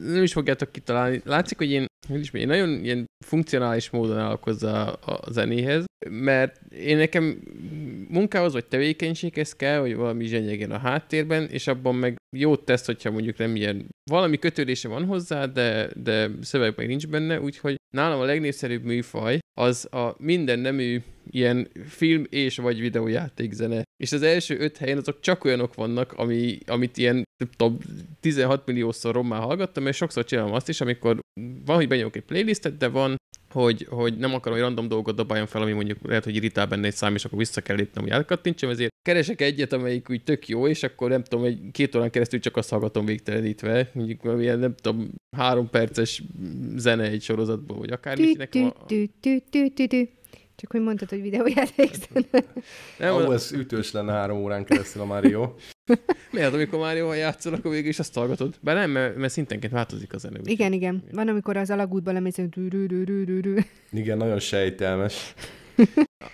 nem 0.00 0.22
is 0.22 0.32
fogjátok 0.32 0.72
kitalálni. 0.72 1.20
Látszik, 1.24 1.58
hogy 1.58 1.70
én, 1.70 1.86
hogy 2.08 2.20
is 2.20 2.32
én 2.32 2.46
nagyon 2.46 2.84
ilyen 2.84 3.04
funkcionális 3.24 3.90
módon 3.90 4.18
állok 4.18 4.42
hozzá 4.42 4.88
a 4.88 5.30
zenéhez, 5.30 5.84
mert 6.10 6.60
én 6.72 6.96
nekem 6.96 7.42
munkához 8.08 8.52
vagy 8.52 8.64
tevékenységhez 8.64 9.52
kell, 9.52 9.80
hogy 9.80 9.94
valami 9.94 10.26
zsenyegen 10.26 10.70
a 10.70 10.78
háttérben, 10.78 11.44
és 11.44 11.66
abban 11.66 11.94
meg 11.94 12.16
jót 12.36 12.64
tesz, 12.64 12.86
hogyha 12.86 13.10
mondjuk 13.10 13.38
nem 13.38 13.56
ilyen 13.56 13.86
valami 14.10 14.38
kötődése 14.38 14.88
van 14.88 15.04
hozzá, 15.04 15.46
de, 15.46 15.88
de 15.94 16.30
szöveg 16.40 16.72
meg 16.76 16.86
nincs 16.86 17.06
benne, 17.06 17.40
úgyhogy 17.40 17.76
nálam 17.94 18.20
a 18.20 18.24
legnépszerűbb 18.24 18.77
műfaj 18.82 19.38
az 19.58 19.88
a 19.92 20.14
minden 20.18 20.58
nemű 20.58 21.02
ilyen 21.30 21.68
film 21.88 22.26
és 22.28 22.56
vagy 22.56 22.80
videójáték 22.80 23.52
zene. 23.52 23.82
És 24.02 24.12
az 24.12 24.22
első 24.22 24.58
öt 24.58 24.76
helyen 24.76 24.98
azok 24.98 25.20
csak 25.20 25.44
olyanok 25.44 25.74
vannak, 25.74 26.12
ami, 26.12 26.58
amit 26.66 26.96
ilyen 26.96 27.24
tudom, 27.56 27.78
16 28.20 28.66
milliószor 28.66 29.14
rommá 29.14 29.38
hallgattam, 29.38 29.86
és 29.86 29.96
sokszor 29.96 30.24
csinálom 30.24 30.52
azt 30.52 30.68
is, 30.68 30.80
amikor 30.80 31.18
van, 31.64 31.76
hogy 31.76 31.88
benyomok 31.88 32.16
egy 32.16 32.24
playlistet, 32.24 32.76
de 32.76 32.88
van, 32.88 33.16
hogy, 33.62 33.86
hogy 33.90 34.16
nem 34.16 34.34
akarom, 34.34 34.58
hogy 34.58 34.66
random 34.66 34.88
dolgot 34.88 35.16
dobáljon 35.16 35.46
fel, 35.46 35.62
ami 35.62 35.72
mondjuk 35.72 35.98
lehet, 36.02 36.24
hogy 36.24 36.34
irritál 36.34 36.66
benne 36.66 36.86
egy 36.86 36.94
szám, 36.94 37.14
és 37.14 37.24
akkor 37.24 37.38
vissza 37.38 37.60
kell 37.60 37.76
lépnem, 37.76 38.04
hogy 38.04 38.12
elkattintsam, 38.12 38.70
ezért 38.70 38.92
keresek 39.02 39.40
egyet, 39.40 39.72
amelyik 39.72 40.10
úgy 40.10 40.24
tök 40.24 40.48
jó, 40.48 40.66
és 40.66 40.82
akkor 40.82 41.10
nem 41.10 41.22
tudom, 41.22 41.44
egy 41.44 41.58
két 41.72 41.94
órán 41.94 42.10
keresztül 42.10 42.40
csak 42.40 42.56
azt 42.56 42.70
hallgatom 42.70 43.04
végtelenítve, 43.04 43.90
mondjuk 43.92 44.22
valamilyen, 44.22 44.58
nem 44.58 44.74
tudom, 44.74 45.10
három 45.36 45.70
perces 45.70 46.22
zene 46.76 47.04
egy 47.04 47.22
sorozatból, 47.22 47.78
vagy 47.78 47.90
akárminek. 47.90 48.56
Csak 50.54 50.70
hogy 50.70 50.80
mondtad, 50.80 51.08
hogy 51.08 51.22
videójáték 51.22 51.90
Nem, 52.98 53.14
Ó, 53.14 53.32
ez 53.32 53.52
ütős 53.52 53.92
lenne 53.92 54.12
három 54.12 54.38
órán 54.38 54.64
keresztül 54.64 55.02
a 55.02 55.04
Mario. 55.04 55.54
Miért, 56.32 56.54
amikor 56.54 56.78
Mario 56.78 57.12
játszol, 57.12 57.54
akkor 57.54 57.70
végül 57.70 57.88
is 57.88 57.98
azt 57.98 58.14
hallgatod? 58.14 58.54
Bár 58.60 58.74
nem, 58.74 58.90
mert, 58.90 59.16
mert 59.16 59.32
szintenként 59.32 59.72
változik 59.72 60.14
a 60.14 60.18
zene. 60.18 60.38
Igen, 60.44 60.72
igen. 60.72 61.02
Van, 61.12 61.28
amikor 61.28 61.56
az 61.56 61.70
alagútban 61.70 62.14
lemész, 62.14 62.38
Igen, 63.90 64.16
nagyon 64.16 64.38
sejtelmes. 64.38 65.34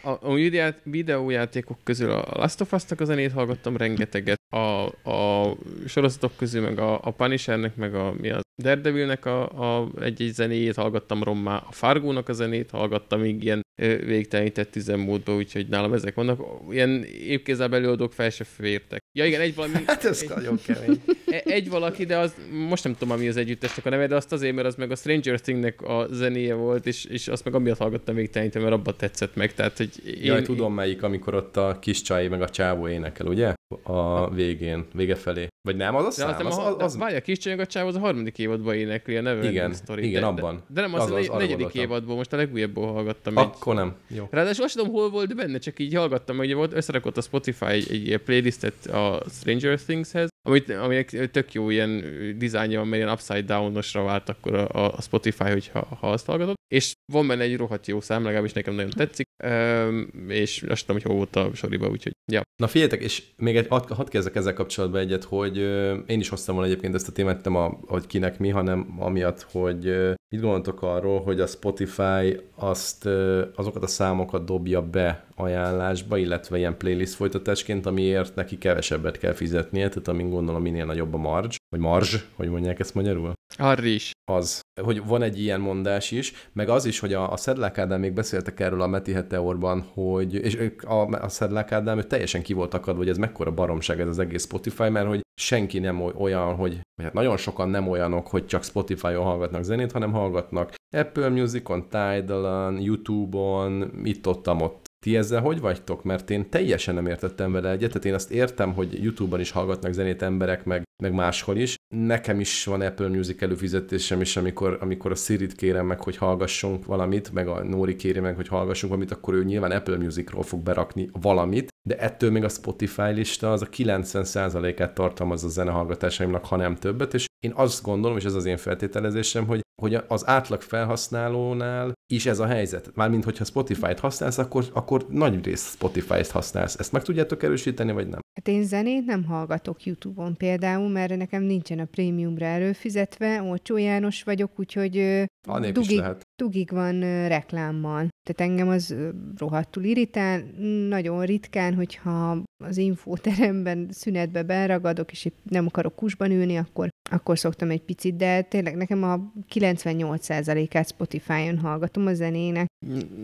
A, 0.03 0.09
a 0.21 0.35
videó- 0.35 0.75
videójátékok 0.83 1.79
közül 1.83 2.11
a 2.11 2.37
Last 2.37 2.61
of 2.61 2.73
Us-nak 2.73 3.01
a 3.01 3.05
zenét 3.05 3.33
hallgattam 3.33 3.77
rengeteget, 3.77 4.40
a, 4.49 4.87
a 5.11 5.57
sorozatok 5.87 6.33
közül 6.37 6.62
meg 6.62 6.79
a, 6.79 7.01
a 7.03 7.11
Punishernek, 7.11 7.77
meg 7.77 7.95
a, 7.95 8.14
mi 8.21 8.31
az 8.31 8.44
Daredevilnek 8.62 9.27
a, 9.27 9.43
a 9.43 9.90
egy-egy 10.01 10.33
zenéjét 10.33 10.75
hallgattam 10.75 11.23
rommá, 11.23 11.57
a 11.57 11.73
Fargónak 11.73 12.29
a 12.29 12.33
zenét 12.33 12.71
hallgattam 12.71 13.21
még 13.21 13.43
ilyen 13.43 13.62
ö, 13.83 13.97
végtelenített 13.97 14.77
üzemmódba, 14.77 15.35
úgyhogy 15.35 15.69
nálam 15.69 15.93
ezek 15.93 16.14
vannak. 16.14 16.40
Ilyen 16.71 17.05
évkézzel 17.05 17.75
előadók 17.75 18.12
fel 18.12 18.31
se 18.31 18.45
fértek. 18.45 19.03
Ja 19.19 19.25
igen, 19.25 19.40
egy 19.40 19.55
valami... 19.55 19.75
Hát 19.87 20.05
ez 20.05 20.23
egy, 20.23 20.29
nagyon 20.29 20.59
kemény. 20.67 21.01
e- 21.27 21.43
egy 21.45 21.69
valaki, 21.69 22.05
de 22.05 22.17
az 22.17 22.35
most 22.69 22.85
nem 22.85 22.97
tudom, 22.99 23.19
mi 23.19 23.29
az 23.29 23.37
együttesnek 23.37 23.87
a 23.87 23.90
neve, 23.90 24.07
de 24.07 24.17
azt 24.17 24.33
azért, 24.33 24.55
mert 24.55 24.67
az 24.67 24.75
meg 24.75 24.90
a 24.90 24.97
Stranger 24.97 25.40
Thingnek 25.40 25.83
a 25.83 26.07
zenéje 26.11 26.55
volt, 26.55 26.87
és, 26.87 27.05
és 27.05 27.29
azt 27.29 27.45
meg 27.45 27.55
amiatt 27.55 27.79
hallgattam 27.79 28.14
még 28.14 28.31
teljesen, 28.31 28.62
mert 28.62 28.75
abba 28.75 28.97
tetszett 28.97 29.35
meg. 29.35 29.55
Tehát, 29.55 29.77
hogy 29.77 29.90
én, 30.07 30.25
Jaj, 30.25 30.43
tudom 30.43 30.75
melyik, 30.75 31.03
amikor 31.03 31.35
ott 31.35 31.57
a 31.57 31.79
kis 31.81 32.03
csaj 32.03 32.29
meg 32.29 32.43
a 32.43 32.49
csávó 32.49 32.88
énekel, 32.88 33.27
ugye? 33.27 33.53
A 33.83 34.31
végén, 34.31 34.85
vége 34.93 35.14
felé. 35.14 35.47
Vagy 35.64 35.77
nem, 35.77 35.94
az 35.94 36.05
a 36.05 36.11
szám? 36.11 36.37
nem 36.37 36.46
Az, 36.46 36.59
az, 36.59 36.64
az, 36.66 36.74
az, 36.79 36.96
várj, 36.96 37.16
a 37.16 37.20
kis 37.20 37.46
a 37.46 37.66
csáv 37.66 37.87
az 37.87 37.94
a 37.94 37.98
harmadik 37.98 38.38
évadban 38.38 38.74
énekli 38.74 39.16
a 39.16 39.20
Neverending 39.20 39.55
Igen, 39.55 39.72
Story. 39.72 40.07
igen, 40.07 40.20
de, 40.20 40.27
abban. 40.27 40.55
De, 40.55 40.62
de 40.74 40.81
nem, 40.81 40.94
az, 40.94 41.03
Az 41.03 41.11
az, 41.11 41.29
a 41.29 41.37
negyedik 41.37 41.74
évadból, 41.74 42.16
most 42.16 42.33
a 42.33 42.37
legújabbból 42.37 42.92
hallgattam. 42.92 43.38
Egy... 43.38 43.44
Akkor 43.44 43.74
nem. 43.74 43.94
Jó. 44.09 44.29
Ráadásul 44.31 44.64
azt 44.64 44.77
tudom, 44.77 44.92
hol 44.92 45.11
volt 45.11 45.37
benne, 45.37 45.59
csak 45.59 45.79
így 45.79 45.94
hallgattam, 45.94 46.38
ugye 46.38 46.55
volt, 46.55 46.72
összerakott 46.72 47.16
a 47.16 47.20
Spotify 47.20 47.64
egy, 47.64 48.12
egy 48.12 48.18
playlistet 48.18 48.87
a 48.87 49.22
Stranger 49.31 49.81
Things-hez, 49.81 50.29
amit, 50.47 50.71
aminek 50.71 51.31
tök 51.31 51.53
jó 51.53 51.71
ilyen 51.71 52.05
dizájnja 52.39 52.79
van, 52.79 52.89
mert 52.89 53.03
ilyen 53.03 53.15
upside 53.15 53.43
down-osra 53.43 54.05
vált 54.05 54.29
akkor 54.29 54.55
a, 54.55 54.97
a 54.97 55.01
Spotify, 55.01 55.51
hogyha 55.51 55.97
ha 56.01 56.11
azt 56.11 56.27
hallgatod. 56.27 56.55
És 56.75 56.93
van 57.13 57.27
benne 57.27 57.43
egy 57.43 57.57
rohadt 57.57 57.87
jó 57.87 58.01
szám, 58.01 58.25
legalábbis 58.25 58.53
nekem 58.53 58.75
nagyon 58.75 58.91
tetszik, 58.91 59.29
Üm, 59.45 60.11
és 60.29 60.63
azt 60.63 60.87
tudom, 60.87 61.03
hogy 61.03 61.11
hol 61.11 61.17
volt 61.17 61.37
a 61.37 61.55
soriba, 61.55 61.89
úgyhogy 61.89 62.13
ja. 62.33 62.43
Na 62.57 62.67
figyeljetek, 62.67 63.03
és 63.03 63.23
még 63.37 63.57
egy, 63.57 63.67
hadd, 63.69 63.93
hadd 63.95 64.09
kezdek 64.09 64.35
ezzel 64.35 64.53
kapcsolatban 64.53 65.01
egyet, 65.01 65.25
hogy 65.25 65.59
ö, 65.59 65.97
én 66.07 66.21
is 66.21 66.29
hoztam 66.29 66.55
volna 66.55 66.71
egyébként 66.71 66.95
ezt 66.95 67.09
a 67.09 67.13
témát, 67.13 67.45
nem 67.45 67.57
a, 67.57 67.81
hogy 67.87 68.07
kinek 68.07 68.39
mi, 68.39 68.49
hanem 68.49 68.95
amiatt, 68.99 69.47
hogy 69.51 69.87
ö, 69.87 70.13
mit 70.29 70.41
gondoltok 70.41 70.83
arról, 70.83 71.23
hogy 71.23 71.41
a 71.41 71.47
Spotify 71.47 72.41
azt, 72.55 73.05
ö, 73.05 73.45
azokat 73.55 73.83
a 73.83 73.87
számokat 73.87 74.45
dobja 74.45 74.83
be 74.83 75.27
ajánlásba, 75.35 76.17
illetve 76.17 76.59
ilyen 76.59 76.77
playlist 76.77 77.15
folytatásként, 77.15 77.87
amiért 77.87 78.35
neki 78.35 78.59
kevesebbet 78.59 79.19
kell 79.19 79.33
fizetnie, 79.33 79.89
tehát 79.89 80.09
amin 80.09 80.31
gondolom 80.35 80.62
minél 80.62 80.85
nagyobb 80.85 81.14
a 81.14 81.16
marge, 81.16 81.57
vagy 81.68 81.81
marzs, 81.81 82.16
hogy 82.35 82.49
mondják 82.49 82.79
ezt 82.81 82.94
magyarul? 82.94 83.33
Harry 83.59 83.94
is. 83.94 84.12
az, 84.31 84.61
hogy 84.83 85.07
van 85.07 85.23
egy 85.23 85.40
ilyen 85.40 85.61
mondás 85.61 86.11
is, 86.11 86.33
meg 86.53 86.68
az 86.68 86.85
is, 86.85 86.99
hogy 86.99 87.12
a, 87.12 87.33
a 87.33 87.37
Szedlák 87.37 87.79
Ádám 87.79 88.01
még 88.01 88.12
beszéltek 88.12 88.61
erről 88.61 88.83
a 88.83 88.87
Meti 88.87 89.12
Heteorban, 89.12 89.81
hogy, 89.92 90.35
és 90.35 90.57
ők- 90.57 90.85
a, 90.85 91.07
a 91.07 91.29
Szedlák 91.29 91.73
Ádám 91.73 91.99
ő 91.99 92.03
teljesen 92.03 92.42
ki 92.42 92.53
volt 92.53 92.75
akadva, 92.75 92.99
hogy 92.99 93.09
ez 93.09 93.16
mekkora 93.16 93.55
baromság 93.55 94.01
ez 94.01 94.09
az 94.09 94.18
egész 94.18 94.44
Spotify, 94.44 94.88
mert 94.88 95.07
hogy 95.07 95.20
senki 95.40 95.79
nem 95.79 96.01
oly- 96.01 96.14
olyan, 96.18 96.55
hogy, 96.55 96.81
vagy 96.94 97.05
hát 97.05 97.12
nagyon 97.12 97.37
sokan 97.37 97.68
nem 97.68 97.88
olyanok, 97.88 98.27
hogy 98.27 98.47
csak 98.47 98.64
Spotify-on 98.64 99.25
hallgatnak 99.25 99.62
zenét, 99.62 99.92
hanem 99.92 100.12
hallgatnak 100.12 100.75
Apple 100.97 101.29
Music-on, 101.29 101.88
Tidal-on, 101.88 102.81
YouTube-on, 102.81 103.90
itt-ott, 104.05 104.49
ott. 104.49 104.84
Ti 105.05 105.17
ezzel 105.17 105.40
hogy 105.40 105.61
vagytok? 105.61 106.03
Mert 106.03 106.31
én 106.31 106.51
teljesen 106.51 106.95
nem 106.95 107.07
értettem 107.07 107.53
vele 107.53 107.71
egyet, 107.71 107.88
tehát 107.88 108.05
én 108.05 108.14
azt 108.14 108.31
értem, 108.31 108.73
hogy 108.73 109.03
YouTube-on 109.03 109.40
is 109.40 109.51
hallgatnak 109.51 109.93
zenét 109.93 110.23
emberek, 110.23 110.64
meg, 110.64 110.83
meg 111.03 111.12
máshol 111.12 111.57
is. 111.57 111.77
Nekem 111.95 112.40
is 112.40 112.64
van 112.64 112.81
Apple 112.81 113.09
Music 113.09 113.43
előfizetésem 113.43 114.21
is, 114.21 114.37
amikor, 114.37 114.79
amikor 114.81 115.11
a 115.11 115.14
Siri-t 115.14 115.55
kérem 115.55 115.87
meg, 115.87 116.01
hogy 116.01 116.17
hallgassunk 116.17 116.85
valamit, 116.85 117.33
meg 117.33 117.49
a 117.49 117.64
Nóri 117.64 117.97
kéri 117.97 118.21
meg, 118.21 118.37
hogy 118.37 118.49
hallgassunk 118.49 118.93
valamit, 118.93 119.12
akkor 119.12 119.35
ő 119.35 119.45
nyilván 119.45 119.71
Apple 119.71 119.97
Musicról 119.97 120.43
fog 120.43 120.62
berakni 120.62 121.11
valamit, 121.12 121.69
de 121.88 121.99
ettől 121.99 122.31
még 122.31 122.45
a 122.45 122.49
Spotify 122.49 123.11
lista 123.12 123.53
az 123.53 123.62
a 123.62 123.69
90%-át 123.69 124.95
tartalmaz 124.95 125.45
a 125.45 125.49
zenehallgatásaimnak, 125.49 126.45
ha 126.45 126.57
nem 126.57 126.77
többet, 126.77 127.14
és 127.14 127.27
én 127.45 127.53
azt 127.55 127.83
gondolom, 127.83 128.17
és 128.17 128.25
ez 128.25 128.35
az 128.35 128.45
én 128.45 128.57
feltételezésem, 128.57 129.47
hogy, 129.47 129.61
hogy 129.83 129.99
az 130.09 130.27
átlag 130.27 130.61
felhasználónál 130.61 131.93
is 132.13 132.27
ez 132.27 132.39
a 132.39 132.47
helyzet. 132.47 132.91
Mármint, 132.95 133.25
hogyha 133.25 133.45
Spotify-t 133.45 134.01
használsz, 134.01 134.39
akkor, 134.39 134.65
akkor 134.73 135.07
nagy 135.09 135.45
rész 135.45 135.71
Spotify-t 135.71 136.31
használsz. 136.31 136.79
Ezt 136.79 136.93
meg 136.93 137.03
tudjátok 137.03 137.43
erősíteni, 137.43 137.93
vagy 137.93 138.09
nem? 138.09 138.21
Hát 138.35 138.49
én 138.49 138.65
zenét 138.65 139.05
nem 139.05 139.25
hallgatok 139.25 139.85
YouTube-on 139.85 140.37
például, 140.37 140.89
mert 140.89 141.17
nekem 141.17 141.43
nincsen 141.43 141.79
a 141.79 141.85
prémiumra 141.85 142.45
előfizetve, 142.45 143.43
olcsó 143.43 143.77
János 143.77 144.23
vagyok, 144.23 144.51
úgyhogy 144.57 144.97
ö, 144.99 145.23
A 145.49 145.59
nép 145.59 145.77
is 145.79 145.87
dugig, 145.87 146.05
dugig 146.37 146.71
van 146.71 147.01
reklámmal. 147.29 148.09
Tehát 148.23 148.51
engem 148.51 148.69
az 148.69 148.95
rohadtul 149.37 149.83
irritál. 149.83 150.41
Nagyon 150.89 151.25
ritkán, 151.25 151.75
hogyha 151.75 152.43
az 152.68 152.77
infóteremben 152.77 153.88
szünetbe 153.90 154.42
beragadok, 154.42 155.12
és 155.12 155.29
nem 155.42 155.66
akarok 155.66 155.94
kusban 155.94 156.31
ülni, 156.31 156.57
akkor, 156.57 156.88
akkor 157.11 157.38
szoktam 157.38 157.70
egy 157.70 157.83
picit, 157.83 158.16
de 158.16 158.42
tényleg 158.42 158.77
nekem 158.77 159.03
a 159.03 159.33
98%-át 159.55 160.88
Spotify-on 160.88 161.59
hallgatom 161.59 162.07
a 162.07 162.14
zenének. 162.14 162.66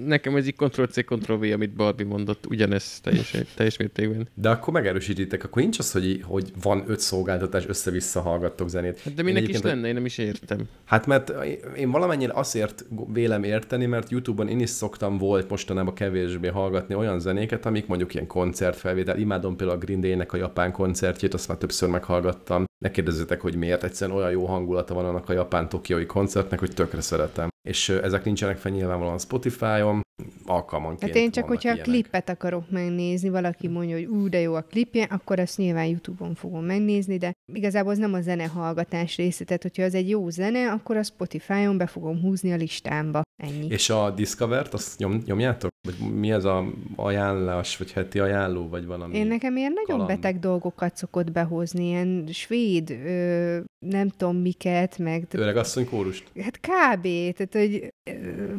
Nekem 0.06 0.36
ez 0.36 0.46
így 0.46 0.54
Ctrl-C, 0.56 1.04
Ctrl-V, 1.04 1.42
amit 1.42 1.74
Barbie 1.74 2.06
mondott, 2.06 2.46
ugyanez 2.46 3.00
teljes, 3.00 3.36
teljes 3.54 3.76
mértékben. 3.76 4.28
De 4.34 4.50
akkor 4.50 4.72
megerősítitek, 4.72 5.44
akkor 5.44 5.62
nincs 5.62 5.78
az, 5.78 5.92
hogy, 5.92 6.22
hogy 6.24 6.52
van 6.62 6.84
öt 6.86 7.00
szolgáltatás, 7.00 7.66
össze-vissza 7.66 8.20
hallgattok 8.20 8.68
zenét. 8.68 9.00
Hát 9.00 9.14
de 9.14 9.22
Én 9.22 9.32
minek 9.32 9.48
is 9.48 9.60
lenne, 9.60 9.88
én 9.88 9.94
nem 9.94 10.04
is 10.04 10.18
értem. 10.18 10.68
Hát 10.84 11.06
mert 11.06 11.32
én 11.76 11.90
valamennyire 11.90 12.32
azért 12.32 12.84
vélem 13.12 13.42
érteni, 13.42 13.86
mert 13.86 14.10
YouTube-on 14.10 14.48
én 14.48 14.60
is 14.60 14.70
szoktam 14.70 15.18
volt 15.18 15.48
mostanában 15.50 15.94
kevésbé 15.94 16.48
hallgatni 16.48 16.94
olyan 16.94 17.20
zenéket, 17.20 17.66
amik 17.66 17.86
mondjuk 17.86 18.14
ilyen 18.14 18.26
koncertfelvétel. 18.26 19.18
Imádom 19.30 19.56
például 19.56 19.78
a 19.78 19.82
Green 19.84 20.00
Day-nek 20.00 20.32
a 20.32 20.36
japán 20.36 20.72
koncertjét, 20.72 21.34
azt 21.34 21.48
már 21.48 21.58
többször 21.58 21.88
meghallgattam. 21.88 22.64
Ne 22.84 22.90
kérdezzetek, 22.90 23.40
hogy 23.40 23.54
miért, 23.54 23.84
egyszerűen 23.84 24.16
olyan 24.16 24.30
jó 24.30 24.44
hangulata 24.46 24.94
van 24.94 25.04
annak 25.04 25.28
a 25.28 25.32
japán 25.32 25.68
tokiói 25.68 26.06
koncertnek, 26.06 26.58
hogy 26.58 26.74
tökre 26.74 27.00
szeretem. 27.00 27.48
És 27.68 27.88
ezek 27.88 28.24
nincsenek 28.24 28.56
fel 28.56 28.72
nyilvánvalóan 28.72 29.18
Spotify-on, 29.18 30.02
alkalmanként 30.44 31.12
Hát 31.12 31.22
én 31.22 31.30
csak, 31.30 31.46
hogyha 31.46 31.68
ilyenek. 31.68 31.86
a 31.86 31.90
klippet 31.90 32.28
akarok 32.28 32.70
megnézni, 32.70 33.28
valaki 33.28 33.68
mondja, 33.68 33.96
hogy 33.96 34.04
ú, 34.04 34.28
de 34.28 34.40
jó 34.40 34.54
a 34.54 34.62
klipje, 34.62 35.04
akkor 35.04 35.38
azt 35.38 35.56
nyilván 35.56 35.86
YouTube-on 35.86 36.34
fogom 36.34 36.64
megnézni, 36.64 37.16
de 37.16 37.32
igazából 37.52 37.92
az 37.92 37.98
nem 37.98 38.14
a 38.14 38.20
zenehallgatás 38.20 39.16
része, 39.16 39.44
tehát 39.44 39.62
hogyha 39.62 39.82
az 39.82 39.94
egy 39.94 40.08
jó 40.08 40.28
zene, 40.28 40.70
akkor 40.70 40.96
a 40.96 41.02
Spotify-on 41.02 41.76
be 41.76 41.86
fogom 41.86 42.20
húzni 42.20 42.52
a 42.52 42.56
listámba. 42.56 43.22
Ennyi. 43.42 43.66
És 43.68 43.90
a 43.90 44.10
Discover-t, 44.10 44.74
azt 44.74 44.98
nyom, 44.98 45.22
nyomjátok? 45.24 45.70
Vagy 45.88 46.12
mi 46.12 46.30
ez 46.32 46.44
a 46.44 46.64
ajánlás, 46.96 47.76
vagy 47.76 47.92
heti 47.92 48.18
ajánló, 48.18 48.68
vagy 48.68 48.86
valami? 48.86 49.16
Én 49.16 49.26
nekem 49.26 49.56
ilyen 49.56 49.72
nagyon 49.72 50.00
kaland. 50.00 50.20
beteg 50.20 50.38
dolgokat 50.38 50.96
szokott 50.96 51.32
behozni, 51.32 51.86
ilyen 51.86 52.28
svéd, 52.32 52.69
ö, 52.90 53.60
nem 53.86 54.08
tudom 54.08 54.36
miket, 54.36 54.98
meg 54.98 55.26
Öreg 55.30 55.56
asszony 55.56 55.86
kórust. 55.86 56.24
Hát 56.40 56.60
kb. 56.60 57.02
Tehát, 57.02 57.52
hogy 57.52 57.92
ö, 58.10 58.54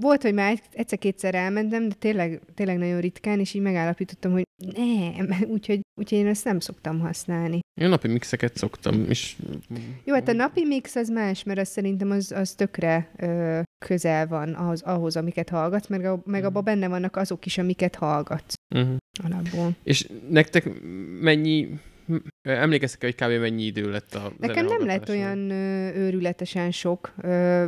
volt, 0.00 0.22
hogy 0.22 0.34
már 0.34 0.60
egyszer-kétszer 0.72 1.34
elmentem, 1.34 1.88
de 1.88 1.94
tényleg, 1.94 2.40
tényleg 2.54 2.78
nagyon 2.78 3.00
ritkán, 3.00 3.40
és 3.40 3.54
így 3.54 3.62
megállapítottam, 3.62 4.32
hogy 4.32 4.42
nem, 4.74 5.28
úgyhogy, 5.54 5.80
úgyhogy 6.00 6.18
én 6.18 6.26
ezt 6.26 6.44
nem 6.44 6.60
szoktam 6.60 7.00
használni. 7.00 7.60
Én 7.80 7.88
napi 7.88 8.08
mixeket 8.08 8.56
szoktam, 8.56 9.04
és... 9.08 9.36
Jó, 10.04 10.14
hát 10.14 10.28
a 10.28 10.32
napi 10.32 10.64
mix 10.64 10.96
az 10.96 11.08
más, 11.08 11.42
mert 11.42 11.58
az 11.58 11.68
szerintem 11.68 12.10
az, 12.10 12.32
az 12.32 12.52
tökre 12.52 13.10
ö, 13.16 13.60
közel 13.86 14.26
van 14.26 14.52
ahhoz, 14.52 14.82
ahhoz, 14.82 15.16
amiket 15.16 15.48
hallgatsz, 15.48 15.88
meg, 15.88 16.04
a, 16.04 16.22
meg 16.24 16.44
abban 16.44 16.64
benne 16.64 16.88
vannak 16.88 17.16
azok 17.16 17.46
is, 17.46 17.58
amiket 17.58 17.94
hallgatsz 17.94 18.56
Uh-huh. 18.74 18.96
alapból. 19.24 19.76
És 19.82 20.08
nektek 20.28 20.70
mennyi... 21.20 21.68
Emlékeztek 22.42 23.02
hogy 23.02 23.14
kb. 23.14 23.40
mennyi 23.40 23.62
idő 23.62 23.90
lett 23.90 24.14
a 24.14 24.32
Nekem 24.38 24.66
nem 24.66 24.86
lett 24.86 25.08
olyan 25.08 25.50
ö, 25.50 25.94
őrületesen 25.94 26.70
sok, 26.70 27.14
ö, 27.22 27.66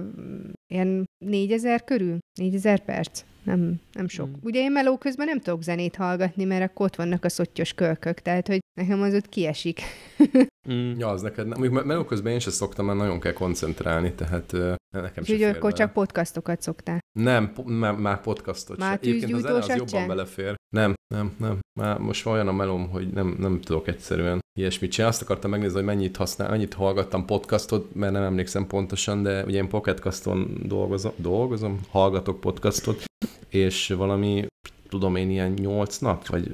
ilyen 0.66 1.04
négyezer 1.24 1.84
körül, 1.84 2.18
négyezer 2.40 2.84
perc. 2.84 3.24
Nem, 3.42 3.80
nem 3.92 4.08
sok. 4.08 4.28
Mm. 4.28 4.32
Ugye 4.42 4.60
én 4.60 4.72
meló 4.72 4.98
közben 4.98 5.26
nem 5.26 5.40
tudok 5.40 5.62
zenét 5.62 5.96
hallgatni, 5.96 6.44
mert 6.44 6.70
akkor 6.70 6.86
ott 6.86 6.96
vannak 6.96 7.24
a 7.24 7.28
szottyos 7.28 7.72
kölkök, 7.72 8.20
tehát 8.20 8.46
hogy 8.46 8.58
nekem 8.80 9.02
az 9.02 9.14
ott 9.14 9.28
kiesik. 9.28 9.80
Mm. 10.68 10.98
Ja, 10.98 11.08
az 11.08 11.22
neked 11.22 11.46
nem. 11.46 11.58
Mondjuk 11.58 11.84
meló 11.84 12.04
közben 12.04 12.32
én 12.32 12.38
sem 12.38 12.52
szoktam, 12.52 12.86
mert 12.86 12.98
nagyon 12.98 13.20
kell 13.20 13.32
koncentrálni, 13.32 14.12
tehát 14.12 14.52
nekem 14.90 15.24
sem 15.24 15.34
Úgyhogy 15.36 15.42
akkor 15.42 15.72
csak 15.72 15.92
podcastokat 15.92 16.62
szoktál. 16.62 16.98
Nem, 17.18 17.52
po- 17.52 17.66
már, 17.66 17.94
már 17.94 18.20
podcastot 18.20 18.78
Már 18.78 18.98
se. 19.02 19.08
Egyébként 19.08 19.32
az 19.32 19.40
tűzgyújtósat 19.40 19.76
jobban 19.76 20.06
belefér. 20.06 20.54
Nem, 20.76 20.94
nem, 21.14 21.34
nem. 21.38 21.58
Már 21.80 21.98
most 21.98 22.26
olyan 22.26 22.48
a 22.48 22.52
melóm, 22.52 22.88
hogy 22.88 23.08
nem, 23.08 23.36
nem 23.38 23.60
tudok 23.60 23.88
egyszerűen 23.88 24.38
ilyesmit 24.58 24.90
csinálni. 24.90 25.14
Azt 25.14 25.22
akartam 25.22 25.50
megnézni, 25.50 25.76
hogy 25.76 25.84
mennyit 25.84 26.16
használ, 26.16 26.50
mennyit 26.50 26.74
hallgattam 26.74 27.24
podcastot, 27.24 27.94
mert 27.94 28.12
nem 28.12 28.22
emlékszem 28.22 28.66
pontosan, 28.66 29.22
de 29.22 29.44
ugye 29.44 29.56
én 29.56 29.68
Pocketcaston 29.68 30.60
dolgozom, 30.62 31.12
dolgozom, 31.16 31.80
hallgatok 31.90 32.40
podcastot, 32.40 33.04
és 33.48 33.88
valami 33.88 34.46
tudom 34.90 35.16
én, 35.16 35.30
ilyen 35.30 35.50
nyolc 35.52 35.98
nap, 35.98 36.26
vagy 36.26 36.50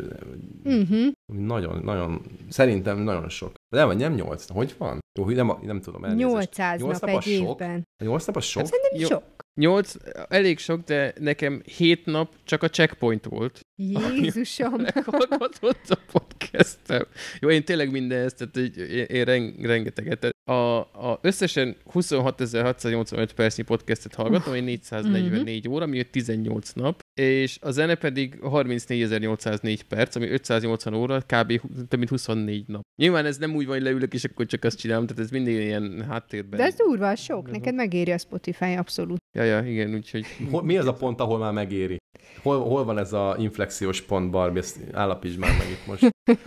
Uh-huh. 0.64 1.12
nagyon, 1.26 1.80
nagyon, 1.84 2.20
szerintem 2.48 2.98
nagyon 2.98 3.28
sok. 3.28 3.52
De 3.74 3.84
nem, 3.84 3.96
nem 3.96 4.12
nyolc 4.14 4.46
nap, 4.46 4.56
hogy 4.56 4.74
van? 4.78 4.98
Jó, 5.18 5.28
nem, 5.30 5.52
nem 5.62 5.80
tudom, 5.80 6.04
elnézést. 6.04 6.28
800 6.34 6.80
Nyolc 6.80 7.00
nap 7.00 7.10
nap 7.10 7.18
egy 7.18 7.32
sok? 7.38 7.60
évben. 7.60 7.82
A 8.00 8.04
nyolc 8.04 8.26
nap 8.26 8.36
az 8.36 8.44
sok? 8.44 8.66
Szerintem 8.66 9.00
Jó. 9.00 9.06
sok. 9.06 9.22
Nyolc, 9.56 9.94
elég 10.28 10.58
sok, 10.58 10.84
de 10.84 11.12
nekem 11.20 11.62
hét 11.76 12.06
nap 12.06 12.34
csak 12.44 12.62
a 12.62 12.68
checkpoint 12.68 13.24
volt. 13.24 13.60
Jézusom. 13.76 14.80
Meghallgatott 14.80 15.88
a 15.88 15.98
podcastem. 16.12 17.06
Jó, 17.40 17.50
én 17.50 17.64
tényleg 17.64 17.90
minden 17.90 18.24
ezt, 18.24 18.36
tehát 18.36 18.56
így, 18.56 19.06
én, 19.10 19.24
ren, 19.24 19.54
rengeteget. 19.62 20.34
A, 20.44 20.52
a 20.78 21.18
összesen 21.22 21.76
26.685 21.92 23.28
percnyi 23.34 23.62
podcastet 23.62 24.14
hallgatom, 24.14 24.54
én 24.54 24.64
444 24.64 25.68
óra, 25.68 25.84
ami 25.84 26.04
18 26.04 26.72
nap, 26.72 27.00
és 27.14 27.58
a 27.60 27.70
zene 27.70 27.94
pedig 27.94 28.38
34.804 28.42 29.80
perc, 29.88 30.16
ami 30.16 30.28
580 30.28 30.94
óra, 30.94 31.20
kb. 31.20 31.60
több 31.88 31.98
mint 31.98 32.08
24 32.08 32.66
nap. 32.66 32.82
Nyilván 32.96 33.24
ez 33.24 33.38
nem 33.38 33.54
úgy 33.54 33.66
van, 33.66 33.74
hogy 33.74 33.84
leülök, 33.84 34.14
és 34.14 34.24
akkor 34.24 34.46
csak 34.46 34.64
azt 34.64 34.78
csinálom, 34.78 35.06
tehát 35.06 35.22
ez 35.22 35.30
mindig 35.30 35.54
ilyen 35.54 36.04
háttérben. 36.08 36.58
De 36.58 36.64
ez 36.64 36.74
durva, 36.74 37.14
sok. 37.14 37.50
Neked 37.50 37.74
megéri 37.74 38.10
a 38.10 38.18
Spotify, 38.18 38.72
abszolút. 38.72 39.18
Ja, 39.36 39.44
ja, 39.46 39.66
igen, 39.66 39.94
úgyhogy... 39.94 40.26
Hol, 40.50 40.62
mi 40.62 40.76
az 40.76 40.86
a 40.86 40.92
pont, 40.92 41.20
ahol 41.20 41.38
már 41.38 41.52
megéri? 41.52 41.96
Hol, 42.42 42.60
hol 42.60 42.84
van 42.84 42.98
ez 42.98 43.12
a 43.12 43.36
inflexiós 43.38 44.00
pont, 44.02 44.30
Barbie? 44.30 44.60
Ezt 44.60 44.78
állapítsd 44.92 45.38
már 45.38 45.50
meg 45.58 45.70
itt 45.70 45.86
most. 45.86 46.14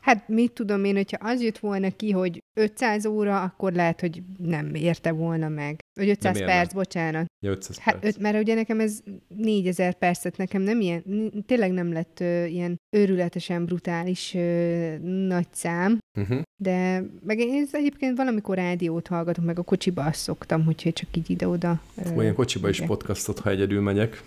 Hát 0.00 0.28
mit 0.28 0.52
tudom 0.52 0.84
én, 0.84 0.94
hogyha 0.94 1.28
az 1.28 1.42
jött 1.42 1.58
volna 1.58 1.90
ki, 1.90 2.10
hogy 2.10 2.38
500 2.60 3.06
óra, 3.06 3.42
akkor 3.42 3.72
lehet, 3.72 4.00
hogy 4.00 4.22
nem 4.38 4.74
érte 4.74 5.10
volna 5.12 5.48
meg. 5.48 5.78
Vagy 6.00 6.08
500 6.08 6.32
miért 6.34 6.48
perc, 6.50 6.72
bocsánat. 6.72 7.26
Ja, 7.44 7.50
500 7.50 7.78
Hát, 7.78 7.94
perc. 7.98 8.06
öt, 8.14 8.22
mert 8.22 8.38
ugye 8.40 8.54
nekem 8.54 8.80
ez 8.80 9.00
4000 9.36 9.94
percet, 9.94 10.36
nekem 10.36 10.62
nem 10.62 10.80
ilyen, 10.80 11.02
n- 11.06 11.46
tényleg 11.46 11.72
nem 11.72 11.92
lett 11.92 12.20
ö, 12.20 12.44
ilyen 12.44 12.76
őrületesen 12.96 13.64
brutális 13.64 14.34
ö, 14.34 14.96
nagy 15.26 15.46
szám, 15.52 15.98
Uh-huh. 16.20 16.40
de 16.62 17.02
meg 17.24 17.38
én 17.38 17.66
egyébként 17.72 18.16
valamikor 18.16 18.56
rádiót 18.56 19.06
hallgatom, 19.06 19.44
meg 19.44 19.58
a 19.58 19.62
kocsiba 19.62 20.04
azt 20.04 20.20
szoktam, 20.20 20.64
úgyhogy 20.68 20.92
csak 20.92 21.16
így 21.16 21.30
ide-oda. 21.30 21.80
ö, 22.04 22.14
Olyan 22.16 22.34
kocsiba 22.34 22.68
is 22.68 22.80
podcastot, 22.80 23.38
ha 23.38 23.50
egyedül 23.50 23.80
megyek. 23.80 24.22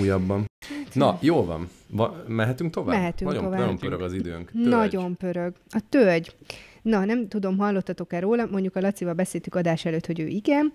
Újabban. 0.00 0.44
Na, 0.92 1.18
jó 1.20 1.44
van. 1.44 1.68
Va- 1.90 2.28
mehetünk 2.28 2.70
tovább? 2.70 2.96
Mehetünk 2.98 3.30
nagyon, 3.30 3.44
tovább. 3.44 3.60
Nagyon 3.60 3.78
pörög 3.78 4.00
az 4.00 4.12
időnk. 4.12 4.50
Tölgy. 4.50 4.68
Nagyon 4.68 5.16
pörög. 5.16 5.52
A 5.70 5.80
tölgy. 5.88 6.34
Na, 6.82 7.04
nem 7.04 7.28
tudom, 7.28 7.58
hallottatok-e 7.58 8.20
róla, 8.20 8.46
mondjuk 8.50 8.76
a 8.76 8.80
Lacival 8.80 9.14
beszéltük 9.14 9.54
adás 9.54 9.84
előtt, 9.84 10.06
hogy 10.06 10.20
ő 10.20 10.26
igen. 10.26 10.72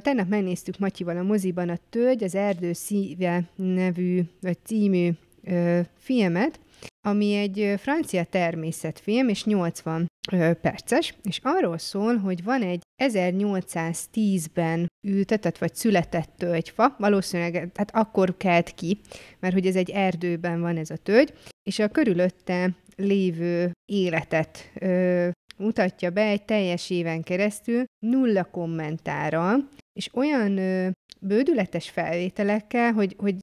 Tegnap 0.00 0.28
megnéztük 0.28 0.78
Matyival 0.78 1.16
a 1.16 1.22
moziban 1.22 1.68
a 1.68 1.76
Tölgy, 1.90 2.24
az 2.24 2.34
Erdő 2.34 2.72
szíve 2.72 3.42
nevű, 3.56 4.22
vagy 4.40 4.56
című 4.64 5.10
ö, 5.44 5.80
filmet, 5.96 6.60
ami 7.06 7.34
egy 7.34 7.74
francia 7.78 8.24
természetfilm, 8.24 9.28
és 9.28 9.44
80 9.44 10.06
ö, 10.32 10.52
perces, 10.52 11.14
és 11.22 11.40
arról 11.42 11.78
szól, 11.78 12.16
hogy 12.16 12.44
van 12.44 12.62
egy 12.62 12.82
1810-ben 13.02 14.86
ültetett 15.06 15.58
vagy 15.58 15.74
született 15.74 16.32
tölgyfa, 16.36 16.94
valószínűleg 16.98 17.52
tehát 17.52 17.90
akkor 17.92 18.36
kelt 18.36 18.74
ki, 18.74 19.00
mert 19.40 19.54
hogy 19.54 19.66
ez 19.66 19.76
egy 19.76 19.90
erdőben 19.90 20.60
van 20.60 20.76
ez 20.76 20.90
a 20.90 20.96
tölgy, 20.96 21.32
és 21.68 21.78
a 21.78 21.88
körülötte 21.88 22.76
lévő 22.96 23.72
életet 23.92 24.70
ö, 24.74 25.28
mutatja 25.56 26.10
be 26.10 26.22
egy 26.22 26.44
teljes 26.44 26.90
éven 26.90 27.22
keresztül, 27.22 27.84
nulla 28.06 28.44
kommentárral, 28.44 29.68
és 29.92 30.10
olyan 30.14 30.58
ö, 30.58 30.88
bődületes 31.20 31.90
felvételekkel, 31.90 32.92
hogy, 32.92 33.16
hogy 33.18 33.36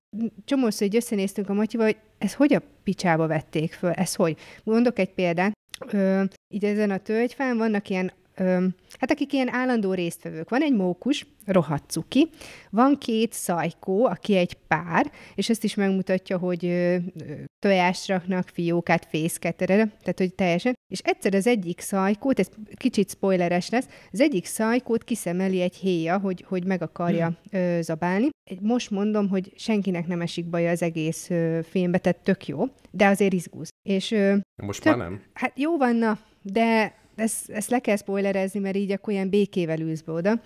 csomószor 0.46 0.88
így 0.88 0.96
összenéztünk 0.96 1.50
a 1.50 1.54
Matyival, 1.54 1.86
hogy 1.86 1.98
ez 2.18 2.34
hogy 2.34 2.54
a 2.54 2.62
picsába 2.84 3.28
vették 3.28 3.74
föl, 3.74 3.92
ez 3.92 4.16
hogy? 4.16 4.38
Mondok 4.64 5.00
egy 5.00 5.14
példát, 5.14 5.54
ö, 5.92 6.24
így 6.54 6.66
ezen 6.66 6.92
a 6.92 6.98
tölgyfán 6.98 7.58
vannak 7.58 7.90
ilyen 7.90 8.12
hát 9.00 9.12
akik 9.12 9.34
ilyen 9.34 9.54
állandó 9.54 9.94
résztvevők. 9.94 10.50
Van 10.50 10.62
egy 10.62 10.74
mókus, 10.74 11.26
rohadt 11.46 11.90
cuki, 11.90 12.30
van 12.70 12.98
két 12.98 13.34
szajkó, 13.34 14.06
aki 14.06 14.36
egy 14.36 14.54
pár, 14.68 15.12
és 15.36 15.50
ezt 15.50 15.64
is 15.64 15.76
megmutatja, 15.76 16.38
hogy 16.38 16.90
tojást 17.60 18.08
raknak, 18.08 18.48
fiókát, 18.54 19.06
fészket, 19.10 19.56
tehát 19.56 20.18
hogy 20.18 20.34
teljesen. 20.34 20.74
És 20.94 21.00
egyszer 21.04 21.34
az 21.34 21.48
egyik 21.48 21.80
szajkót, 21.80 22.40
ez 22.40 22.48
kicsit 22.76 23.10
spoileres 23.10 23.70
lesz, 23.70 23.88
az 24.12 24.22
egyik 24.22 24.46
szajkót 24.46 25.04
kiszemeli 25.04 25.62
egy 25.62 25.76
héja, 25.76 26.18
hogy, 26.18 26.46
hogy 26.48 26.66
meg 26.66 26.82
akarja 26.82 27.40
ö, 27.52 27.80
zabálni. 27.82 28.30
Most 28.62 28.92
mondom, 28.92 29.30
hogy 29.30 29.52
senkinek 29.56 30.08
nem 30.08 30.22
esik 30.22 30.46
baj 30.46 30.70
az 30.70 30.82
egész 30.82 31.30
ö, 31.30 31.60
filmbe, 31.70 31.98
tehát 31.98 32.24
tök 32.24 32.48
jó, 32.48 32.66
de 32.92 33.06
azért 33.06 33.34
izgúz. 33.34 33.70
És 33.90 34.12
ö, 34.12 34.36
Most 34.64 34.82
Több- 34.82 34.98
már 34.98 35.10
nem? 35.10 35.22
Hát 35.34 35.60
jó 35.60 35.78
van, 35.78 35.96
na, 35.96 36.20
de 36.42 36.96
ezt, 37.18 37.50
ezt 37.50 37.70
le 37.70 37.80
kell 37.80 37.96
spoilerezni, 37.96 38.60
mert 38.60 38.76
így 38.76 38.92
akkor 38.92 39.14
ilyen 39.14 39.30
békével 39.30 39.80
ülsz 39.80 40.02
be 40.02 40.12
oda. 40.12 40.42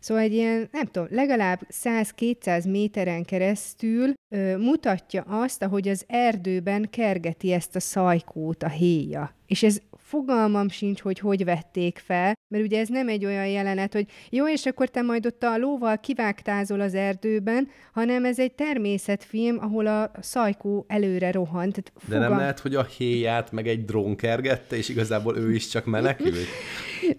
Szóval 0.00 0.22
egy 0.22 0.32
ilyen, 0.32 0.68
nem 0.72 0.84
tudom, 0.84 1.08
legalább 1.10 1.60
100-200 1.84 2.70
méteren 2.70 3.24
keresztül 3.24 4.12
ö, 4.34 4.56
mutatja 4.56 5.22
azt, 5.22 5.62
ahogy 5.62 5.88
az 5.88 6.04
erdőben 6.06 6.88
kergeti 6.90 7.52
ezt 7.52 7.76
a 7.76 7.80
szajkót 7.80 8.62
a 8.62 8.68
héja. 8.68 9.34
És 9.46 9.62
ez 9.62 9.80
fogalmam 10.14 10.68
sincs, 10.68 11.00
hogy 11.00 11.18
hogy 11.18 11.44
vették 11.44 11.98
fel, 11.98 12.32
mert 12.48 12.64
ugye 12.64 12.78
ez 12.80 12.88
nem 12.88 13.08
egy 13.08 13.24
olyan 13.24 13.46
jelenet, 13.46 13.92
hogy 13.92 14.06
jó, 14.30 14.48
és 14.48 14.66
akkor 14.66 14.88
te 14.88 15.02
majd 15.02 15.26
ott 15.26 15.42
a 15.42 15.58
lóval 15.58 15.98
kivágtázol 15.98 16.80
az 16.80 16.94
erdőben, 16.94 17.68
hanem 17.92 18.24
ez 18.24 18.38
egy 18.38 18.52
természetfilm, 18.52 19.58
ahol 19.60 19.86
a 19.86 20.10
szajkó 20.20 20.84
előre 20.88 21.30
rohan. 21.30 21.70
Tehát 21.70 21.92
De 22.08 22.14
nem 22.14 22.22
fogal- 22.22 22.40
lehet, 22.40 22.60
hogy 22.60 22.74
a 22.74 22.82
héját 22.84 23.52
meg 23.52 23.68
egy 23.68 23.84
drón 23.84 24.16
kergette, 24.16 24.76
és 24.76 24.88
igazából 24.88 25.36
ő 25.36 25.54
is 25.54 25.68
csak 25.68 25.84
menekült? 25.84 26.36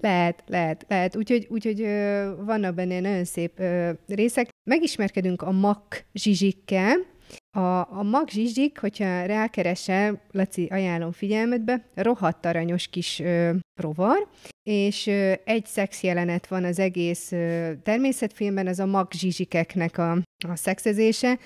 Lehet, 0.01 0.43
lehet, 0.47 0.85
lehet. 0.89 1.15
Úgyhogy, 1.15 1.47
úgyhogy 1.49 1.81
vannak 2.45 2.73
benne 2.75 2.99
nagyon 2.99 3.23
szép 3.25 3.61
részek. 4.07 4.49
Megismerkedünk 4.69 5.41
a 5.41 5.51
mak 5.51 6.05
zsizsikkel. 6.13 6.95
A, 7.55 7.97
a 7.99 8.03
mag 8.03 8.29
zsizsik, 8.29 8.79
hogyha 8.79 9.25
rákeresel, 9.25 10.21
Laci, 10.31 10.65
ajánlom 10.71 11.11
figyelmetbe, 11.11 11.85
rohadt 11.93 12.45
aranyos 12.45 12.87
kis 12.87 13.19
ö, 13.19 13.51
rovar, 13.81 14.27
és 14.63 15.07
ö, 15.07 15.33
egy 15.45 15.65
szex 15.65 16.03
jelenet 16.03 16.47
van 16.47 16.63
az 16.63 16.79
egész 16.79 17.31
ö, 17.31 17.71
természetfilmben, 17.83 18.67
az 18.67 18.79
a 18.79 18.85
mag 18.85 19.11
zsizsikeknek 19.11 19.97
a, 19.97 20.11
a 20.47 20.55
szexezése, 20.55 21.37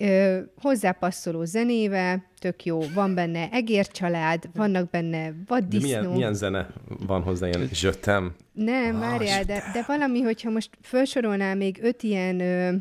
Ö, 0.00 0.38
hozzápasszoló 0.60 1.44
zenével, 1.44 2.24
tök 2.38 2.64
jó, 2.64 2.80
van 2.94 3.14
benne 3.14 3.48
egércsalád, 3.50 4.44
vannak 4.54 4.90
benne 4.90 5.30
De 5.30 5.36
vaddisznó. 5.46 5.86
milyen, 5.86 6.04
milyen 6.06 6.34
zene 6.34 6.66
van 7.06 7.22
hozzá, 7.22 7.46
ilyen 7.46 7.68
zsötem? 7.72 8.34
Nem, 8.52 8.94
Ah, 8.94 9.00
várjál, 9.00 9.44
de, 9.44 9.62
de 9.72 9.84
valami, 9.86 10.20
hogyha 10.20 10.50
most 10.50 10.70
felsorolnál 10.80 11.54
még 11.54 11.78
öt 11.82 12.02
ilyen 12.02 12.40
ö, 12.40 12.74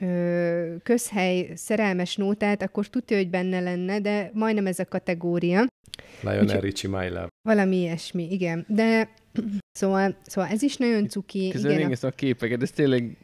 ö, 0.00 0.74
közhely 0.82 1.50
szerelmes 1.54 2.16
nótát, 2.16 2.62
akkor 2.62 2.86
tudja, 2.86 3.16
hogy 3.16 3.30
benne 3.30 3.60
lenne, 3.60 4.00
de 4.00 4.30
majdnem 4.34 4.66
ez 4.66 4.78
a 4.78 4.84
kategória. 4.84 5.66
Lionel 6.22 6.60
Richie 6.60 6.90
My 6.98 7.08
Love. 7.08 7.28
Valami 7.48 7.76
ilyesmi, 7.76 8.32
igen. 8.32 8.64
De 8.68 9.08
szóval, 9.78 10.16
szóval 10.26 10.50
ez 10.50 10.62
is 10.62 10.76
nagyon 10.76 11.08
cuki. 11.08 11.48
Közben 11.52 11.72
Igen, 11.72 11.92
a, 12.00 12.06
a 12.06 12.10
képeket, 12.10 12.62
ez 12.62 12.70
tényleg 12.70 13.16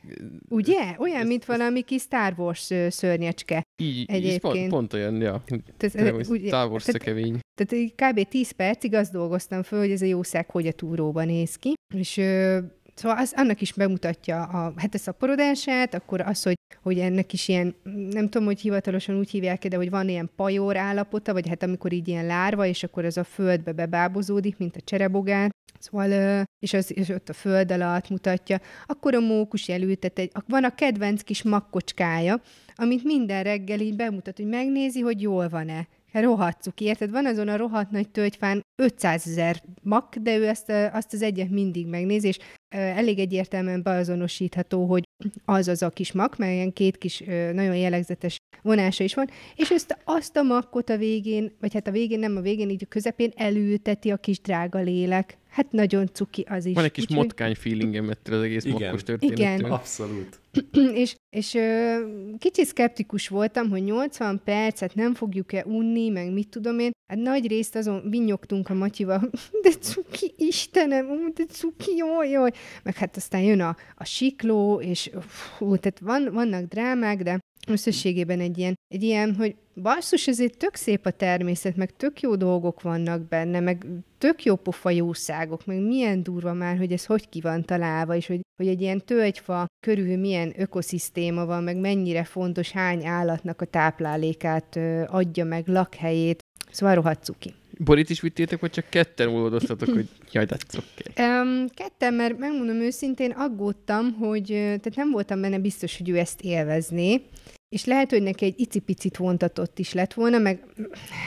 ugye? 0.48 0.94
Olyan, 0.98 1.20
ez- 1.20 1.26
mint 1.26 1.42
ez- 1.42 1.56
valami 1.56 1.82
kis 1.82 2.02
Star 2.02 2.34
Wars 2.36 2.72
szörnyecske. 2.88 3.62
így, 3.82 3.96
így 3.98 4.10
Egyébként. 4.10 4.40
pont, 4.40 4.68
pont 4.68 4.92
olyan, 4.92 5.20
ja. 5.20 5.44
Tehát, 5.76 6.10
hogy 6.14 6.26
úgy- 6.28 6.46
Star 6.46 6.70
Wars 6.70 6.84
tehát- 6.84 7.00
szekevény. 7.00 7.38
Tehát 7.54 7.72
így 7.84 7.94
kb. 7.94 8.28
10 8.28 8.50
percig 8.50 8.94
azt 8.94 9.12
dolgoztam 9.12 9.62
föl, 9.62 9.78
hogy 9.78 9.90
ez 9.90 10.02
a 10.02 10.06
jószág 10.06 10.50
hogy 10.50 10.66
a 10.66 10.72
túróban 10.72 11.26
néz 11.26 11.56
ki. 11.56 11.72
És 11.94 12.16
ö, 12.16 12.58
szóval 12.96 13.18
az, 13.18 13.32
annak 13.36 13.60
is 13.60 13.72
bemutatja 13.72 14.42
a, 14.42 14.66
a 14.66 14.98
szaporodását, 14.98 15.94
akkor 15.94 16.20
az, 16.20 16.42
hogy, 16.42 16.54
hogy 16.82 16.98
ennek 16.98 17.32
is 17.32 17.48
ilyen, 17.48 17.74
nem 18.10 18.28
tudom, 18.28 18.46
hogy 18.46 18.60
hivatalosan 18.60 19.18
úgy 19.18 19.30
hívják 19.30 19.66
de 19.68 19.76
hogy 19.76 19.90
van 19.90 20.08
ilyen 20.08 20.30
pajor 20.36 20.76
állapota, 20.76 21.32
vagy 21.32 21.48
hát 21.48 21.62
amikor 21.62 21.92
így 21.92 22.08
ilyen 22.08 22.26
lárva, 22.26 22.66
és 22.66 22.82
akkor 22.82 23.04
az 23.04 23.16
a 23.16 23.24
földbe 23.24 23.72
bebábozódik, 23.72 24.58
mint 24.58 24.76
a 24.76 24.80
cserebogár. 24.80 25.50
Szóval, 25.78 26.44
és, 26.58 26.72
az, 26.72 26.96
és 26.96 27.08
ott 27.08 27.28
a 27.28 27.32
föld 27.32 27.72
alatt 27.72 28.08
mutatja. 28.08 28.60
Akkor 28.86 29.14
a 29.14 29.20
mókus 29.20 29.68
elültet 29.68 30.18
egy, 30.18 30.32
van 30.46 30.64
a 30.64 30.74
kedvenc 30.74 31.22
kis 31.22 31.42
makkocskája, 31.42 32.40
amit 32.74 33.04
minden 33.04 33.42
reggel 33.42 33.80
így 33.80 33.96
bemutat, 33.96 34.36
hogy 34.36 34.46
megnézi, 34.46 35.00
hogy 35.00 35.22
jól 35.22 35.48
van-e. 35.48 35.88
Hát 36.12 36.22
rohadt 36.22 36.62
cuki, 36.62 36.84
érted? 36.84 37.10
Van 37.10 37.26
azon 37.26 37.48
a 37.48 37.56
rohadt 37.56 37.90
nagy 37.90 38.08
tölgyfán 38.08 38.64
500 38.82 39.28
ezer 39.28 39.62
mak, 39.82 40.16
de 40.16 40.36
ő 40.36 40.48
ezt, 40.48 40.70
azt 40.92 41.12
az 41.12 41.22
egyet 41.22 41.50
mindig 41.50 41.86
megnézi, 41.86 42.28
és 42.28 42.38
elég 42.68 43.18
egyértelműen 43.18 43.82
beazonosítható, 43.82 44.86
hogy 44.86 45.04
az 45.44 45.68
az 45.68 45.82
a 45.82 45.90
kis 45.90 46.12
mak, 46.12 46.36
mert 46.36 46.52
ilyen 46.52 46.72
két 46.72 46.98
kis 46.98 47.18
nagyon 47.52 47.76
jellegzetes 47.76 48.36
vonása 48.62 49.04
is 49.04 49.14
van, 49.14 49.28
és 49.56 49.70
ezt, 49.70 49.98
azt 50.04 50.36
a 50.36 50.42
makkot 50.42 50.90
a 50.90 50.96
végén, 50.96 51.52
vagy 51.60 51.74
hát 51.74 51.86
a 51.86 51.90
végén, 51.90 52.18
nem 52.18 52.36
a 52.36 52.40
végén, 52.40 52.70
így 52.70 52.82
a 52.84 52.88
közepén 52.88 53.32
elülteti 53.36 54.10
a 54.10 54.16
kis 54.16 54.40
drága 54.40 54.78
lélek. 54.78 55.38
Hát 55.56 55.72
nagyon 55.72 56.08
cuki 56.12 56.44
az 56.48 56.64
is. 56.64 56.74
Van 56.74 56.84
egy 56.84 56.90
kis 56.90 57.02
Úgyhogy- 57.02 57.18
motkány 57.18 57.54
feelingem 57.54 58.10
ettől 58.10 58.36
az 58.38 58.42
egész 58.42 58.64
Igen. 58.64 58.80
mokkos 58.82 59.02
történettől. 59.02 59.44
Igen. 59.44 59.64
Abszolút. 59.70 60.40
és, 61.02 61.14
és 61.36 61.54
ö, 61.54 61.96
kicsit 62.38 62.66
szkeptikus 62.66 63.28
voltam, 63.28 63.68
hogy 63.70 63.82
80 63.84 64.40
percet 64.44 64.94
nem 64.94 65.14
fogjuk-e 65.14 65.64
unni, 65.66 66.08
meg 66.08 66.32
mit 66.32 66.48
tudom 66.48 66.78
én. 66.78 66.90
Hát 67.12 67.18
nagy 67.18 67.46
részt 67.46 67.76
azon 67.76 68.10
vinyogtunk 68.10 68.70
a 68.70 68.74
Matyival, 68.74 69.30
de 69.62 69.70
cuki, 69.70 70.34
Istenem, 70.36 71.06
ú, 71.10 71.32
de 71.34 71.44
cuki, 71.44 71.96
jaj, 71.96 72.28
jaj. 72.30 72.50
Meg 72.82 72.94
hát 72.94 73.16
aztán 73.16 73.40
jön 73.40 73.60
a, 73.60 73.76
a 73.94 74.04
sikló, 74.04 74.80
és 74.80 75.10
hú, 75.58 75.76
tehát 75.76 75.98
van, 75.98 76.32
vannak 76.32 76.64
drámák, 76.64 77.22
de 77.22 77.38
összességében 77.68 78.40
egy 78.40 78.58
ilyen, 78.58 78.74
egy 78.94 79.02
ilyen, 79.02 79.34
hogy 79.34 79.54
basszus, 79.82 80.26
ezért 80.26 80.56
tök 80.56 80.74
szép 80.74 81.06
a 81.06 81.10
természet, 81.10 81.76
meg 81.76 81.96
tök 81.96 82.20
jó 82.20 82.36
dolgok 82.36 82.82
vannak 82.82 83.28
benne, 83.28 83.60
meg 83.60 83.86
tök 84.18 84.44
jó 84.44 84.56
pofa 84.56 84.90
jószágok, 84.90 85.66
meg 85.66 85.80
milyen 85.80 86.22
durva 86.22 86.52
már, 86.52 86.76
hogy 86.76 86.92
ez 86.92 87.04
hogy 87.04 87.28
ki 87.28 87.40
van 87.40 87.64
találva, 87.64 88.14
és 88.14 88.26
hogy, 88.26 88.40
hogy 88.56 88.68
egy 88.68 88.80
ilyen 88.80 89.04
tölgyfa 89.04 89.66
körül 89.86 90.16
milyen 90.16 90.52
ökoszisztéma 90.56 91.46
van, 91.46 91.62
meg 91.62 91.76
mennyire 91.76 92.24
fontos, 92.24 92.70
hány 92.70 93.04
állatnak 93.04 93.60
a 93.60 93.64
táplálékát 93.64 94.76
ö, 94.76 95.02
adja 95.06 95.44
meg, 95.44 95.68
lakhelyét. 95.68 96.38
Szóval 96.70 96.94
rohadt 96.94 97.24
cuki. 97.24 97.54
Borit 97.78 98.10
is 98.10 98.20
vittétek, 98.20 98.60
vagy 98.60 98.70
csak 98.70 98.88
ketten 98.88 99.28
olvadoztatok, 99.28 99.88
hogy 99.88 100.08
jaj, 100.32 100.46
that's 100.48 100.78
okay. 100.78 101.26
Um, 101.26 101.66
ketten, 101.74 102.14
mert 102.14 102.38
megmondom 102.38 102.76
őszintén, 102.76 103.30
aggódtam, 103.30 104.12
hogy 104.12 104.46
tehát 104.46 104.94
nem 104.96 105.10
voltam 105.10 105.40
benne 105.40 105.58
biztos, 105.58 105.96
hogy 105.98 106.08
ő 106.08 106.18
ezt 106.18 106.40
élvezné, 106.40 107.22
és 107.68 107.84
lehet, 107.84 108.10
hogy 108.10 108.22
neki 108.22 108.44
egy 108.44 108.60
icipicit 108.60 109.16
vontatott 109.16 109.78
is 109.78 109.92
lett 109.92 110.14
volna, 110.14 110.38
meg 110.38 110.64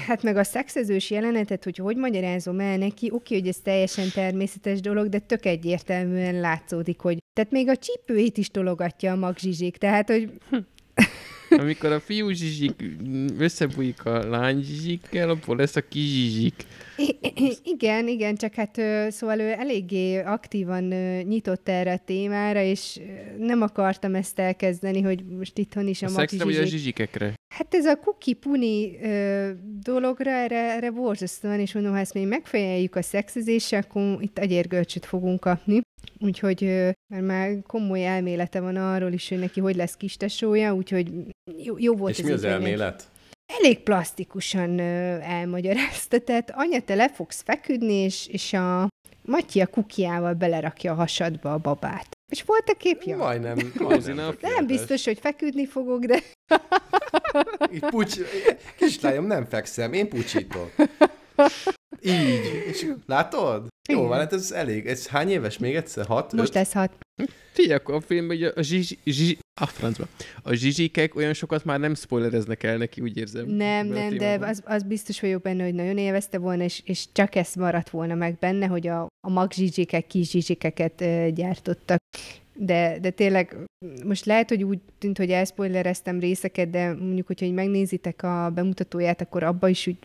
hát 0.07 0.23
meg 0.23 0.37
a 0.37 0.43
szexezős 0.43 1.11
jelenetet, 1.11 1.63
hogy 1.63 1.77
hogy 1.77 1.97
magyarázom 1.97 2.59
el 2.59 2.77
neki, 2.77 3.11
oké, 3.11 3.35
hogy 3.35 3.47
ez 3.47 3.57
teljesen 3.57 4.09
természetes 4.13 4.79
dolog, 4.79 5.09
de 5.09 5.19
tök 5.19 5.45
egyértelműen 5.45 6.39
látszódik, 6.39 6.99
hogy 6.99 7.17
tehát 7.33 7.51
még 7.51 7.69
a 7.69 7.77
csípőjét 7.77 8.37
is 8.37 8.49
tologatja 8.49 9.11
a 9.11 9.15
magzsizsik, 9.15 9.77
tehát, 9.77 10.09
hogy 10.09 10.31
Amikor 11.49 11.91
a 11.91 11.99
fiú 11.99 12.29
zsizsik 12.29 12.83
összebújik 13.37 14.05
a 14.05 14.29
lány 14.29 14.61
zsizsikkel, 14.63 15.29
abból 15.29 15.55
lesz 15.55 15.75
a 15.75 15.81
kis 15.81 16.09
zsizsik. 16.09 16.53
I- 16.97 17.57
igen, 17.63 18.07
igen, 18.07 18.35
csak 18.35 18.53
hát 18.53 18.81
szóval 19.11 19.39
ő 19.39 19.51
eléggé 19.51 20.17
aktívan 20.17 20.83
nyitott 21.23 21.69
erre 21.69 21.91
a 21.91 22.01
témára, 22.05 22.61
és 22.61 22.99
nem 23.37 23.61
akartam 23.61 24.15
ezt 24.15 24.39
elkezdeni, 24.39 25.01
hogy 25.01 25.25
most 25.25 25.57
itthon 25.57 25.87
is 25.87 26.01
a, 26.01 26.05
A 26.05 26.09
szexre 26.09 26.43
vagy 26.43 26.55
a 26.55 26.65
zsizsikekre? 26.65 27.33
Hát 27.55 27.73
ez 27.75 27.85
a 27.85 27.95
kuki-puni 27.95 28.99
ö, 29.01 29.49
dologra, 29.83 30.31
erre, 30.31 30.73
erre 30.75 30.91
borzasztóan, 30.91 31.59
és 31.59 31.73
mondom, 31.73 31.91
ha 31.93 31.99
ezt 31.99 32.13
még 32.13 32.27
megfejeljük 32.27 32.95
a 32.95 33.01
szexezéssel, 33.01 33.83
akkor 33.89 34.17
itt 34.21 34.39
agyérgölcsöt 34.39 35.05
fogunk 35.05 35.39
kapni. 35.39 35.81
Úgyhogy, 36.19 36.61
mert 37.07 37.25
már 37.25 37.57
komoly 37.67 38.05
elmélete 38.05 38.59
van 38.59 38.75
arról 38.75 39.11
is, 39.11 39.29
hogy 39.29 39.39
neki 39.39 39.59
hogy 39.59 39.75
lesz 39.75 39.95
kistesója, 39.95 40.73
úgyhogy 40.73 41.11
jó, 41.57 41.75
jó 41.77 41.95
volt 41.95 42.13
És 42.13 42.19
az 42.19 42.25
mi 42.25 42.31
az 42.31 42.43
elmélet? 42.43 43.07
Elég 43.57 43.79
plastikusan 43.79 44.79
ö, 44.79 45.19
elmagyarázta, 45.21 46.19
tehát 46.19 46.51
anya, 46.55 46.81
te 46.81 46.95
le 46.95 47.09
fogsz 47.09 47.41
feküdni, 47.41 47.93
és, 47.93 48.27
és 48.27 48.53
a 48.53 48.87
Matyi 49.21 49.61
a 49.61 49.67
kukiával 49.67 50.33
belerakja 50.33 50.91
a 50.91 50.95
hasadba 50.95 51.53
a 51.53 51.57
babát. 51.57 52.07
És 52.31 52.43
volt 52.43 52.69
a 52.69 52.73
képja? 52.73 53.17
Majdnem. 53.17 53.57
Majdnem. 53.79 54.37
Nem 54.41 54.67
biztos, 54.67 55.05
hogy 55.05 55.19
feküdni 55.19 55.65
fogok, 55.65 56.05
de 56.05 56.19
Így 57.73 57.79
pucs... 57.79 58.15
Kislányom, 58.79 59.25
nem 59.25 59.45
fekszem, 59.45 59.93
én 59.93 60.09
pucsítok. 60.09 60.71
Így. 62.01 62.63
És 62.67 62.91
látod? 63.05 63.67
Jó, 63.89 64.07
van, 64.07 64.17
hát 64.17 64.33
ez 64.33 64.51
elég. 64.51 64.85
Ez 64.85 65.07
hány 65.07 65.29
éves 65.29 65.57
még 65.57 65.75
egyszer? 65.75 66.05
Hat? 66.05 66.33
most 66.33 66.47
öt? 66.47 66.55
lesz 66.55 66.73
hat. 66.73 66.91
Figyelj, 67.51 67.79
akkor 67.79 67.95
a 67.95 68.01
filmben 68.01 68.37
ugye 68.37 68.51
a 68.55 68.61
zsizsi... 68.61 68.97
zsizsi 69.05 69.37
a 69.61 69.65
francba. 69.65 70.07
A 70.43 70.53
zsizsikek 70.53 71.15
olyan 71.15 71.33
sokat 71.33 71.65
már 71.65 71.79
nem 71.79 71.95
spoilereznek 71.95 72.63
el 72.63 72.77
neki, 72.77 73.01
úgy 73.01 73.17
érzem. 73.17 73.45
Nem, 73.45 73.87
nem, 73.87 74.17
de 74.17 74.37
az, 74.41 74.61
az 74.65 74.83
biztos 74.83 75.19
vagyok 75.19 75.41
benne, 75.41 75.63
hogy 75.63 75.73
nagyon 75.73 75.97
élvezte 75.97 76.37
volna, 76.37 76.63
és, 76.63 76.81
és 76.85 77.05
csak 77.11 77.35
ez 77.35 77.53
maradt 77.53 77.89
volna 77.89 78.15
meg 78.15 78.37
benne, 78.39 78.65
hogy 78.65 78.87
a, 78.87 79.01
a 79.27 79.29
magzsizsikek, 79.29 80.07
kis 80.07 80.29
zsizsikeket 80.29 81.01
ö, 81.01 81.27
gyártottak. 81.33 81.99
De, 82.53 82.97
de 83.01 83.09
tényleg 83.09 83.55
most 84.05 84.25
lehet, 84.25 84.49
hogy 84.49 84.63
úgy 84.63 84.79
tűnt, 84.97 85.17
hogy 85.17 85.31
elspoilereztem 85.31 86.19
részeket, 86.19 86.69
de 86.69 86.93
mondjuk, 86.93 87.27
hogyha 87.27 87.45
így 87.45 87.53
megnézitek 87.53 88.23
a 88.23 88.51
bemutatóját, 88.55 89.21
akkor 89.21 89.43
abba 89.43 89.67
is 89.67 89.87
úgy 89.87 89.97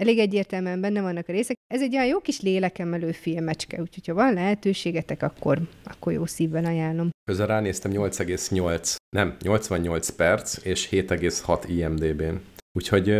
elég 0.00 0.18
egyértelműen 0.18 0.80
benne 0.80 1.00
vannak 1.00 1.28
a 1.28 1.32
részek. 1.32 1.56
Ez 1.74 1.82
egy 1.82 1.94
olyan 1.94 2.06
jó 2.06 2.20
kis 2.20 2.40
lélekemelő 2.40 3.12
filmecske, 3.12 3.80
úgyhogy 3.80 4.06
ha 4.06 4.14
van 4.14 4.34
lehetőségetek, 4.34 5.22
akkor, 5.22 5.58
akkor 5.84 6.12
jó 6.12 6.26
szívvel 6.26 6.64
ajánlom. 6.64 7.10
Közben 7.24 7.46
ránéztem 7.46 7.92
8,8, 7.92 8.96
nem, 9.16 9.36
88 9.42 10.08
perc 10.08 10.64
és 10.64 10.88
7,6 10.90 11.64
IMDB-n. 11.66 12.34
Úgyhogy 12.72 13.10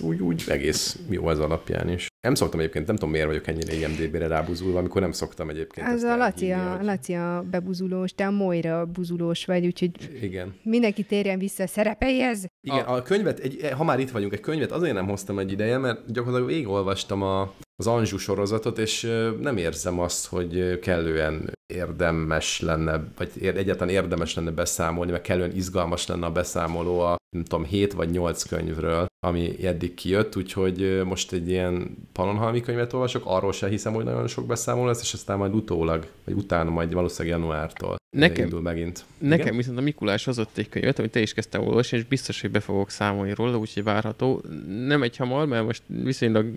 úgy, 0.00 0.20
úgy 0.20 0.44
egész 0.48 0.98
jó 1.10 1.26
az 1.26 1.40
alapján 1.40 1.88
is. 1.88 2.06
Nem 2.20 2.34
szoktam 2.34 2.60
egyébként, 2.60 2.86
nem 2.86 2.94
tudom 2.96 3.10
miért 3.10 3.26
vagyok 3.26 3.46
ennyire 3.46 3.74
IMDB-re 3.74 4.26
rábuzulva, 4.26 4.78
amikor 4.78 5.00
nem 5.00 5.12
szoktam 5.12 5.48
egyébként 5.48 5.86
Az 5.86 5.92
ezt 5.94 6.04
a 6.04 6.16
Laci 6.16 6.50
elhinni, 6.50 6.70
a, 6.70 6.76
hogy- 6.76 6.84
Laci 6.84 7.12
a 7.14 7.44
bebuzulós, 7.50 8.12
te 8.14 8.26
a 8.26 8.30
Moira 8.30 8.86
buzulós 8.86 9.44
vagy, 9.44 9.66
úgyhogy 9.66 9.90
Igen. 10.22 10.54
mindenki 10.62 11.02
térjen 11.02 11.38
vissza 11.38 11.62
a 11.62 11.66
szerepeihez. 11.66 12.46
Igen, 12.60 12.84
a, 12.84 12.94
a 12.94 13.02
könyvet, 13.02 13.38
egy, 13.38 13.68
ha 13.76 13.84
már 13.84 13.98
itt 14.00 14.10
vagyunk, 14.10 14.32
egy 14.32 14.40
könyvet 14.40 14.72
azért 14.72 14.94
nem 14.94 15.08
hoztam 15.08 15.38
egy 15.38 15.52
ideje, 15.52 15.78
mert 15.78 16.12
gyakorlatilag 16.12 16.50
végigolvastam 16.52 17.22
a, 17.22 17.52
az 17.76 17.86
Anzsú 17.86 18.16
sorozatot, 18.16 18.78
és 18.78 19.02
nem 19.40 19.56
érzem 19.56 19.98
azt, 20.00 20.26
hogy 20.26 20.78
kellően 20.78 21.52
érdemes 21.74 22.60
lenne, 22.60 23.00
vagy 23.16 23.30
ér, 23.40 23.56
egyáltalán 23.56 23.94
érdemes 23.94 24.34
lenne 24.34 24.50
beszámolni, 24.50 25.10
meg 25.12 25.20
kellően 25.20 25.56
izgalmas 25.56 26.06
lenne 26.06 26.26
a 26.26 26.32
beszámoló 26.32 27.00
a, 27.00 27.16
nem 27.36 27.44
tudom, 27.44 27.64
7 27.64 27.92
vagy 27.92 28.10
8 28.10 28.42
könyvről, 28.42 29.06
ami 29.20 29.64
eddig 29.66 29.94
kijött, 29.94 30.36
úgyhogy 30.36 31.02
most 31.04 31.32
egy 31.32 31.48
ilyen 31.48 31.96
Panonhalmi 32.12 32.60
könyvet 32.60 32.92
olvasok, 32.92 33.22
arról 33.26 33.52
se 33.52 33.68
hiszem, 33.68 33.92
hogy 33.92 34.04
nagyon 34.04 34.26
sok 34.26 34.46
beszámoló 34.46 34.86
lesz, 34.86 35.02
és 35.02 35.12
aztán 35.12 35.38
majd 35.38 35.54
utólag, 35.54 36.06
vagy 36.24 36.34
utána 36.34 36.70
majd 36.70 36.92
valószínűleg 36.92 37.38
januártól 37.38 37.96
Nekem- 38.16 38.44
indul 38.44 38.60
megint. 38.60 39.04
Nekem 39.18 39.46
Igen? 39.46 39.56
viszont 39.56 39.78
a 39.78 39.80
Mikulás 39.80 40.24
hozott 40.24 40.58
egy 40.58 40.68
könyvet, 40.68 40.98
amit 40.98 41.10
te 41.10 41.20
is 41.20 41.34
kezdtem 41.34 41.62
olvasni, 41.66 41.96
és 41.96 42.04
biztos, 42.04 42.40
hogy 42.40 42.50
be 42.50 42.60
fogok 42.60 42.90
számolni 42.90 43.34
róla, 43.34 43.58
úgyhogy 43.58 43.84
várható. 43.84 44.42
Nem 44.66 45.02
egy 45.02 45.16
hamar, 45.16 45.46
mert 45.46 45.64
most 45.64 45.82
viszonylag 45.86 46.54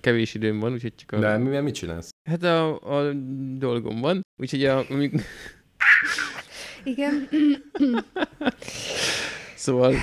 kevés 0.00 0.34
időm 0.34 0.58
van, 0.58 0.72
úgyhogy 0.72 0.92
csak 0.96 1.12
a... 1.12 1.18
De 1.18 1.36
mi, 1.36 1.58
mit 1.58 1.74
csinálsz? 1.74 2.10
Hát 2.30 2.42
a, 2.42 2.80
a 2.80 3.12
dolgom 3.58 4.00
van, 4.00 4.22
úgyhogy 4.40 4.64
a, 4.64 4.84
Igen. 6.84 7.28
szóval 9.56 9.94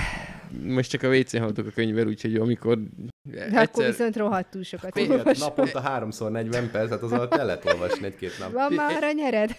most 0.64 0.90
csak 0.90 1.04
a 1.04 1.18
WC-n 1.18 1.38
haladok 1.38 1.68
a 1.68 1.70
könyvvel, 1.70 2.08
úgyhogy 2.08 2.36
amikor 2.36 2.80
De 3.24 3.60
akkor 3.60 3.86
viszont 3.86 4.16
rohadtul 4.16 4.64
sokat 4.64 4.92
Fél, 4.94 5.12
olvasol. 5.12 5.48
naponta 5.48 5.80
háromszor 5.80 6.32
40 6.32 6.72
perc, 6.72 6.90
hát 6.90 7.02
az 7.02 7.12
alatt 7.12 7.34
el 7.34 7.46
lehet 7.46 7.66
olvasni 7.66 8.06
egy-két 8.06 8.40
nap. 8.40 8.52
Van 8.52 8.74
már 8.74 9.04
a 9.04 9.12
nyered? 9.12 9.56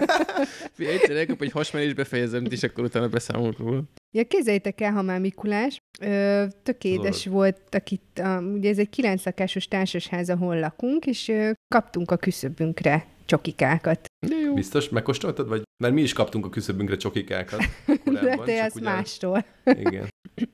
egyszer 0.78 1.16
elkap 1.16 1.42
egy 1.42 1.50
hasmenés, 1.50 1.94
befejezem, 1.94 2.44
és 2.50 2.62
akkor 2.62 2.84
utána 2.84 3.08
beszámolok 3.08 3.58
róla. 3.58 3.82
Ja, 4.10 4.24
képzeljétek 4.24 4.80
el, 4.80 4.92
ha 4.92 5.02
már 5.02 5.20
Mikulás, 5.20 5.82
ö, 6.00 6.44
tök 6.62 6.84
édes 6.84 7.26
voltak 7.26 7.90
itt, 7.90 8.18
a, 8.18 8.38
ugye 8.38 8.70
ez 8.70 8.78
egy 8.78 8.88
kilenc 8.88 9.24
lakásos 9.24 9.68
társasház, 9.68 10.30
ahol 10.30 10.58
lakunk, 10.58 11.06
és 11.06 11.28
ö, 11.28 11.50
kaptunk 11.68 12.10
a 12.10 12.16
küszöbünkre 12.16 13.11
csokikákat. 13.24 14.06
De 14.26 14.36
jó. 14.36 14.54
Biztos 14.54 14.88
megkóstoltad? 14.88 15.48
Vagy? 15.48 15.62
Mert 15.82 15.94
mi 15.94 16.02
is 16.02 16.12
kaptunk 16.12 16.46
a 16.46 16.48
küszöbünkre 16.48 16.96
csokikákat 16.96 17.60
De 18.04 18.36
te 18.44 18.62
ezt 18.62 18.76
ugye- 18.76 18.84
mástól. 18.84 19.44
Igen. 19.64 20.08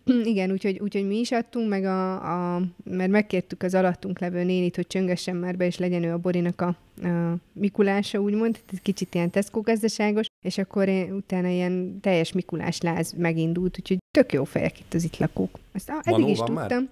Igen, 0.24 0.50
úgyhogy, 0.50 0.78
úgyhogy 0.78 1.06
mi 1.06 1.18
is 1.18 1.30
adtunk, 1.30 1.68
meg 1.68 1.84
a, 1.84 2.12
a, 2.54 2.62
mert 2.84 3.10
megkértük 3.10 3.62
az 3.62 3.74
alattunk 3.74 4.18
levő 4.18 4.42
nénit, 4.44 4.76
hogy 4.76 4.86
csöngessen 4.86 5.36
már 5.36 5.56
be, 5.56 5.66
és 5.66 5.78
legyen 5.78 6.02
ő 6.02 6.12
a 6.12 6.18
Borinak 6.18 6.60
a, 6.60 6.76
a 7.06 7.36
Mikulása, 7.52 8.18
úgymond, 8.18 8.52
tehát 8.52 8.72
ez 8.72 8.78
kicsit 8.82 9.14
ilyen 9.14 9.30
Tesco 9.30 9.60
gazdaságos, 9.60 10.26
és 10.44 10.58
akkor 10.58 10.88
én, 10.88 11.12
utána 11.12 11.48
ilyen 11.48 12.00
teljes 12.00 12.32
Mikulás 12.32 12.80
láz 12.80 13.12
megindult, 13.16 13.78
úgyhogy 13.78 13.98
tök 14.18 14.32
jó 14.32 14.44
fejek 14.44 14.80
itt 14.80 14.94
az 14.94 15.04
itt 15.04 15.16
lakók. 15.16 15.58
Ezt 15.72 15.90
á, 15.90 16.00
eddig 16.02 16.20
Manó 16.20 16.28
is 16.28 16.38
van 16.38 16.52
már? 16.52 16.82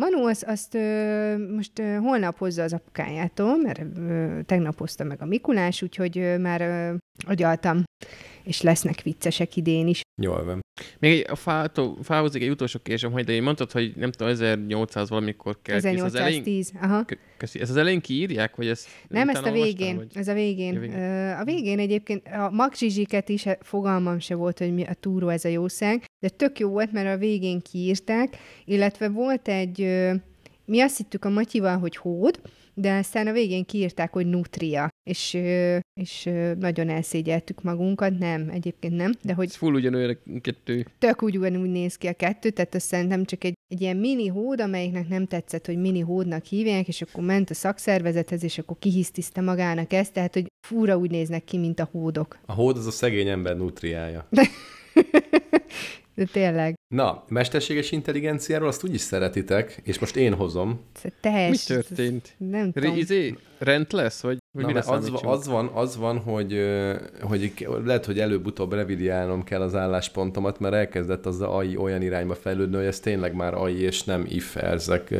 Manu 0.00 0.26
azt, 0.26 0.42
azt 0.42 0.74
ö, 0.74 1.54
most 1.54 1.78
ö, 1.78 1.96
holnap 1.96 2.38
hozza 2.38 2.62
az 2.62 2.72
apukájától, 2.72 3.56
mert 3.56 3.80
ö, 3.98 4.40
tegnap 4.46 4.78
hozta 4.78 5.04
meg 5.04 5.22
a 5.22 5.24
Mikulás, 5.24 5.82
úgyhogy 5.82 6.18
ö, 6.18 6.38
már 6.38 6.60
ö, 6.60 6.94
agyaltam, 7.26 7.82
és 8.42 8.62
lesznek 8.62 9.02
viccesek 9.02 9.56
idén 9.56 9.86
is. 9.86 10.00
Jól 10.22 10.44
van. 10.44 10.60
Még 10.98 11.12
egy, 11.12 11.26
a 11.30 11.34
fától, 11.34 11.96
fához 12.02 12.34
egy 12.34 12.50
utolsó 12.50 12.78
késem, 12.82 13.12
hogy 13.12 13.24
de 13.24 13.32
én 13.32 13.42
mondtad, 13.42 13.72
hogy 13.72 13.92
nem 13.96 14.10
tudom, 14.10 14.28
1800 14.32 15.08
valamikor 15.08 15.58
kell. 15.62 15.80
kész. 15.80 16.02
Az 16.02 16.14
elején, 16.14 16.40
1810, 16.42 16.72
aha. 16.82 17.04
Kö- 17.04 17.18
köszi. 17.36 17.60
Ezt 17.60 17.70
az 17.70 17.76
elején 17.76 18.00
kiírják, 18.00 18.56
vagy 18.56 18.66
ezt 18.66 18.88
Nem, 19.08 19.28
ezt 19.28 19.46
a 19.46 19.52
végén. 19.52 19.96
vagy? 19.96 20.06
Ez 20.14 20.28
a 20.28 20.32
végén. 20.32 20.72
Ja, 20.72 20.80
végén. 20.80 21.36
A 21.40 21.44
végén 21.44 21.78
egyébként 21.78 22.26
a 22.26 22.50
magzsizsiket 22.50 23.28
is 23.28 23.46
eh, 23.46 23.56
fogalmam 23.60 24.18
se 24.18 24.34
volt, 24.34 24.58
hogy 24.58 24.74
mi 24.74 24.84
a 24.84 24.94
túró 24.94 25.28
ez 25.28 25.44
a 25.44 25.48
jószág, 25.48 26.04
de 26.20 26.28
tök 26.28 26.58
jó 26.58 26.68
volt, 26.68 26.92
mert 26.92 27.14
a 27.14 27.18
végén 27.18 27.60
kiírták, 27.60 28.36
illetve 28.64 29.08
volt 29.08 29.48
egy 29.48 29.78
Mi 30.64 30.80
azt 30.80 30.96
hittük 30.96 31.24
a 31.24 31.28
Matyival, 31.30 31.78
hogy 31.78 31.96
hód, 31.96 32.40
de 32.80 32.96
aztán 32.96 33.26
a 33.26 33.32
végén 33.32 33.64
kiírták, 33.64 34.12
hogy 34.12 34.26
nutria, 34.26 34.88
és, 35.10 35.38
és 36.00 36.28
nagyon 36.58 36.88
elszégyeltük 36.88 37.62
magunkat, 37.62 38.18
nem, 38.18 38.48
egyébként 38.48 38.96
nem, 38.96 39.12
de 39.22 39.34
hogy... 39.34 39.46
Ez 39.46 39.56
full 39.56 39.74
ugyanolyan 39.74 40.18
a 40.34 40.40
kettő. 40.40 40.86
Tök 40.98 41.22
úgy 41.22 41.38
ugyanúgy 41.38 41.70
néz 41.70 41.96
ki 41.96 42.06
a 42.06 42.12
kettő, 42.12 42.50
tehát 42.50 42.74
azt 42.74 42.86
szerintem 42.86 43.24
csak 43.24 43.44
egy, 43.44 43.54
egy 43.68 43.80
ilyen 43.80 43.96
mini 43.96 44.26
hód, 44.26 44.60
amelyiknek 44.60 45.08
nem 45.08 45.26
tetszett, 45.26 45.66
hogy 45.66 45.76
mini 45.76 46.00
hódnak 46.00 46.44
hívják, 46.44 46.88
és 46.88 47.02
akkor 47.02 47.24
ment 47.24 47.50
a 47.50 47.54
szakszervezethez, 47.54 48.44
és 48.44 48.58
akkor 48.58 48.76
kihisztiszte 48.78 49.40
magának 49.40 49.92
ezt, 49.92 50.12
tehát 50.12 50.34
hogy 50.34 50.46
fura 50.66 50.96
úgy 50.96 51.10
néznek 51.10 51.44
ki, 51.44 51.58
mint 51.58 51.80
a 51.80 51.88
hódok. 51.92 52.38
A 52.46 52.52
hód 52.52 52.76
az 52.76 52.86
a 52.86 52.90
szegény 52.90 53.28
ember 53.28 53.56
nutriája. 53.56 54.28
De 56.14 56.24
tényleg. 56.24 56.74
Na, 56.94 57.24
mesterséges 57.28 57.90
intelligenciáról 57.90 58.68
azt 58.68 58.84
úgyis 58.84 59.00
szeretitek, 59.00 59.80
és 59.84 59.98
most 59.98 60.16
én 60.16 60.34
hozom. 60.34 60.80
Tehes, 61.20 61.50
Mi 61.68 61.74
történt? 61.74 62.34
Nem 62.36 62.72
tudom. 62.72 62.96
Izé, 62.96 63.34
rend 63.58 63.86
lesz, 63.90 64.22
vagy, 64.22 64.38
vagy 64.50 64.62
Na, 64.62 64.68
mire 64.68 64.84
mert 64.86 65.02
az, 65.02 65.12
az, 65.22 65.46
van, 65.46 65.66
az 65.66 65.96
van, 65.96 66.18
hogy, 66.18 66.66
hogy 67.20 67.68
lehet, 67.84 68.04
hogy 68.04 68.18
előbb-utóbb 68.18 68.72
revidiálnom 68.72 69.44
kell 69.44 69.60
az 69.60 69.74
álláspontomat, 69.74 70.58
mert 70.58 70.74
elkezdett 70.74 71.26
az 71.26 71.40
AI 71.40 71.76
olyan 71.76 72.02
irányba 72.02 72.34
fejlődni, 72.34 72.76
hogy 72.76 72.84
ez 72.84 73.00
tényleg 73.00 73.34
már 73.34 73.54
AI 73.54 73.80
és 73.80 74.04
nem 74.04 74.24
if 74.28 74.56
ezek 74.56 75.14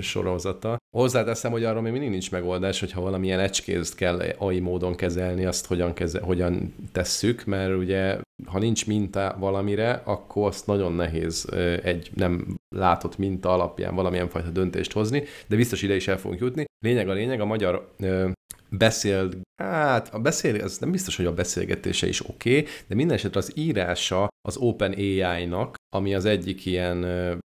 sorozata. 0.00 0.76
Hozzáteszem, 0.94 1.50
hogy 1.50 1.64
arra 1.64 1.80
még 1.80 1.92
mindig 1.92 2.10
nincs 2.10 2.30
megoldás, 2.30 2.80
hogyha 2.80 3.00
valamilyen 3.00 3.40
ecskézt 3.40 3.94
kell 3.94 4.20
AI 4.38 4.60
módon 4.60 4.94
kezelni, 4.94 5.44
azt 5.44 5.66
hogyan, 5.66 5.94
keze, 5.94 6.20
hogyan 6.20 6.74
tesszük, 6.92 7.44
mert 7.44 7.76
ugye 7.76 8.18
ha 8.46 8.58
nincs 8.58 8.86
minta 8.86 9.36
valamire, 9.38 10.02
akkor 10.04 10.46
azt 10.46 10.66
nagyon 10.66 10.92
nehéz 10.92 11.46
egy 11.82 12.10
nem 12.14 12.56
látott 12.76 13.18
minta 13.18 13.52
alapján 13.52 13.94
valamilyen 13.94 14.28
fajta 14.28 14.48
döntést 14.48 14.92
hozni, 14.92 15.22
de 15.46 15.56
biztos 15.56 15.82
ide 15.82 15.94
is 15.94 16.08
el 16.08 16.18
fogunk 16.18 16.40
jutni. 16.40 16.64
Lényeg 16.84 17.08
a 17.08 17.12
lényeg, 17.12 17.40
a 17.40 17.44
magyar 17.44 17.88
ö, 17.98 18.28
beszél, 18.68 19.28
hát 19.62 20.14
a 20.14 20.18
beszél, 20.18 20.62
ez 20.62 20.78
nem 20.78 20.90
biztos, 20.90 21.16
hogy 21.16 21.26
a 21.26 21.34
beszélgetése 21.34 22.06
is 22.06 22.28
oké, 22.28 22.58
okay, 22.58 22.70
de 22.86 22.94
minden 22.94 23.16
esetre 23.16 23.38
az 23.40 23.52
írása 23.54 24.28
az 24.48 24.56
Open 24.56 24.92
AI-nak, 24.92 25.74
ami 25.96 26.14
az 26.14 26.24
egyik 26.24 26.66
ilyen 26.66 27.04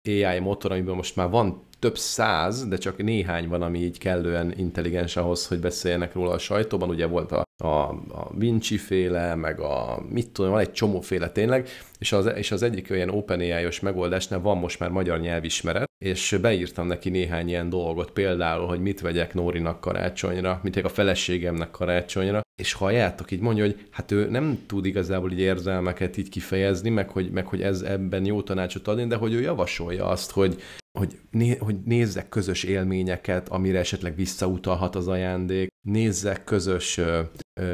AI 0.08 0.40
motor, 0.40 0.72
amiben 0.72 0.96
most 0.96 1.16
már 1.16 1.30
van 1.30 1.72
több 1.84 1.98
száz, 1.98 2.68
de 2.68 2.78
csak 2.78 2.98
néhány 2.98 3.48
van, 3.48 3.62
ami 3.62 3.80
így 3.80 3.98
kellően 3.98 4.54
intelligens 4.58 5.16
ahhoz, 5.16 5.48
hogy 5.48 5.60
beszéljenek 5.60 6.14
róla 6.14 6.32
a 6.32 6.38
sajtóban. 6.38 6.90
Ugye 6.90 7.06
volt 7.06 7.32
a, 7.32 7.44
a, 7.64 7.68
a 7.68 8.30
Vinci 8.38 8.78
féle, 8.78 9.36
meg 9.36 9.60
a 9.60 10.04
mit 10.10 10.30
tudom, 10.30 10.52
van 10.52 10.60
egy 10.60 10.72
csomóféle 10.72 11.30
tényleg, 11.30 11.70
és 12.00 12.12
az, 12.12 12.32
és 12.36 12.52
az 12.52 12.64
egyik 12.64 12.88
olyan 12.92 13.10
OpenAI-os 13.10 13.80
megoldásnál 13.80 14.40
van 14.40 14.58
most 14.58 14.80
már 14.80 14.90
magyar 14.90 15.20
nyelvismeret, 15.20 15.90
és 16.06 16.38
beírtam 16.42 16.88
neki 16.88 17.10
néhány 17.10 17.48
ilyen 17.48 17.70
dolgot, 17.70 18.12
például, 18.12 18.68
hogy 18.68 18.82
mit 18.82 19.02
vegyek 19.02 19.34
Nórinak 19.34 19.80
karácsonyra, 19.80 20.60
mit 20.64 20.76
a 20.76 20.90
feleségemnek 20.90 21.72
karácsonyra, 21.72 22.42
és 22.62 22.74
halljátok, 22.74 23.32
így 23.32 23.40
mondja, 23.40 23.64
hogy 23.64 23.88
hát 23.92 24.12
ő 24.12 24.30
nem 24.30 24.64
tud 24.68 24.86
igazából 24.86 25.32
így 25.32 25.40
érzelmeket 25.40 26.18
így 26.18 26.30
kifejezni, 26.30 26.90
meg 26.90 27.10
hogy, 27.10 27.32
meg 27.32 27.48
hogy 27.48 27.62
ez 27.62 27.82
ebben 27.82 28.26
jó 28.26 28.42
tanácsot 28.42 28.88
adni, 28.88 29.08
de 29.08 29.16
hogy 29.16 29.34
ő 29.34 29.42
javasolja 29.42 30.06
azt, 30.06 30.32
hogy, 30.32 30.62
hogy, 31.00 31.20
né, 31.32 31.56
hogy 31.56 31.76
nézzek 31.86 32.30
közös 32.30 32.64
élményeket, 32.64 33.50
amire 33.50 33.80
esetleg 33.80 34.16
visszautalhat 34.16 34.96
az 34.96 35.08
ajándék, 35.08 35.72
nézzek 35.82 36.44
közös, 36.44 37.00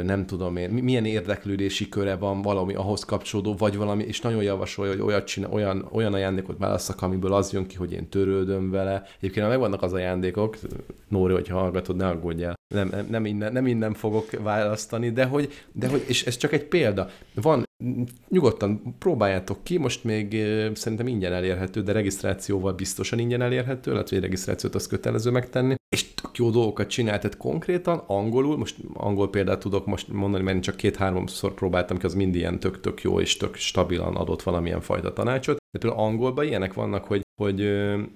nem 0.03 0.25
tudom 0.25 0.55
én, 0.55 0.69
milyen 0.69 1.05
érdeklődési 1.05 1.89
köre 1.89 2.15
van 2.15 2.41
valami 2.41 2.73
ahhoz 2.73 3.03
kapcsolódó, 3.03 3.55
vagy 3.55 3.77
valami, 3.77 4.03
és 4.03 4.21
nagyon 4.21 4.43
javasolja, 4.43 4.91
hogy 4.91 5.01
olyat 5.01 5.25
csinál, 5.25 5.51
olyan, 5.51 5.87
olyan 5.91 6.13
ajándékot 6.13 6.57
válasszak, 6.57 7.01
amiből 7.01 7.33
az 7.33 7.53
jön 7.53 7.67
ki, 7.67 7.75
hogy 7.75 7.91
én 7.91 8.09
törődöm 8.09 8.69
vele. 8.69 9.03
Egyébként 9.17 9.45
ha 9.45 9.51
megvannak 9.51 9.81
az 9.81 9.93
ajándékok, 9.93 10.57
Nóri, 11.07 11.33
hogyha 11.33 11.59
hallgatod, 11.59 11.95
ne 11.95 12.07
aggódjál. 12.07 12.53
Nem, 12.73 12.87
nem, 12.87 13.07
nem, 13.09 13.25
innen, 13.25 13.53
nem 13.53 13.67
innen 13.67 13.93
fogok 13.93 14.31
választani, 14.31 15.11
de 15.11 15.25
hogy, 15.25 15.65
de 15.71 15.87
hogy, 15.87 16.03
és 16.07 16.25
ez 16.25 16.37
csak 16.37 16.51
egy 16.51 16.65
példa. 16.65 17.09
Van, 17.33 17.63
nyugodtan 18.29 18.95
próbáljátok 18.99 19.63
ki, 19.63 19.77
most 19.77 20.03
még 20.03 20.37
szerintem 20.73 21.07
ingyen 21.07 21.33
elérhető, 21.33 21.81
de 21.81 21.91
regisztrációval 21.91 22.73
biztosan 22.73 23.19
ingyen 23.19 23.41
elérhető, 23.41 23.91
lehet, 23.91 24.09
hogy 24.09 24.19
regisztrációt 24.19 24.75
az 24.75 24.87
kötelező 24.87 25.31
megtenni, 25.31 25.75
és 25.95 26.13
tök 26.13 26.37
jó 26.37 26.49
dolgokat 26.49 26.87
csinál, 26.87 27.19
tehát 27.19 27.37
konkrétan 27.37 28.03
angolul, 28.07 28.57
most 28.57 28.77
angol 28.93 29.29
példát 29.29 29.59
tudok 29.59 29.85
most 29.85 30.07
mondani, 30.07 30.43
mert 30.43 30.55
én 30.55 30.61
csak 30.61 30.75
két-háromszor 30.75 31.53
próbáltam 31.53 31.97
ki, 31.97 32.05
az 32.05 32.13
mind 32.13 32.35
ilyen 32.35 32.59
tök-tök 32.59 33.01
jó 33.01 33.19
és 33.19 33.37
tök 33.37 33.55
stabilan 33.55 34.15
adott 34.15 34.41
valamilyen 34.41 34.81
fajta 34.81 35.13
tanácsot, 35.13 35.57
de 35.71 35.79
például 35.79 36.01
angolban 36.01 36.45
ilyenek 36.45 36.73
vannak, 36.73 37.05
hogy 37.05 37.21
hogy 37.39 37.61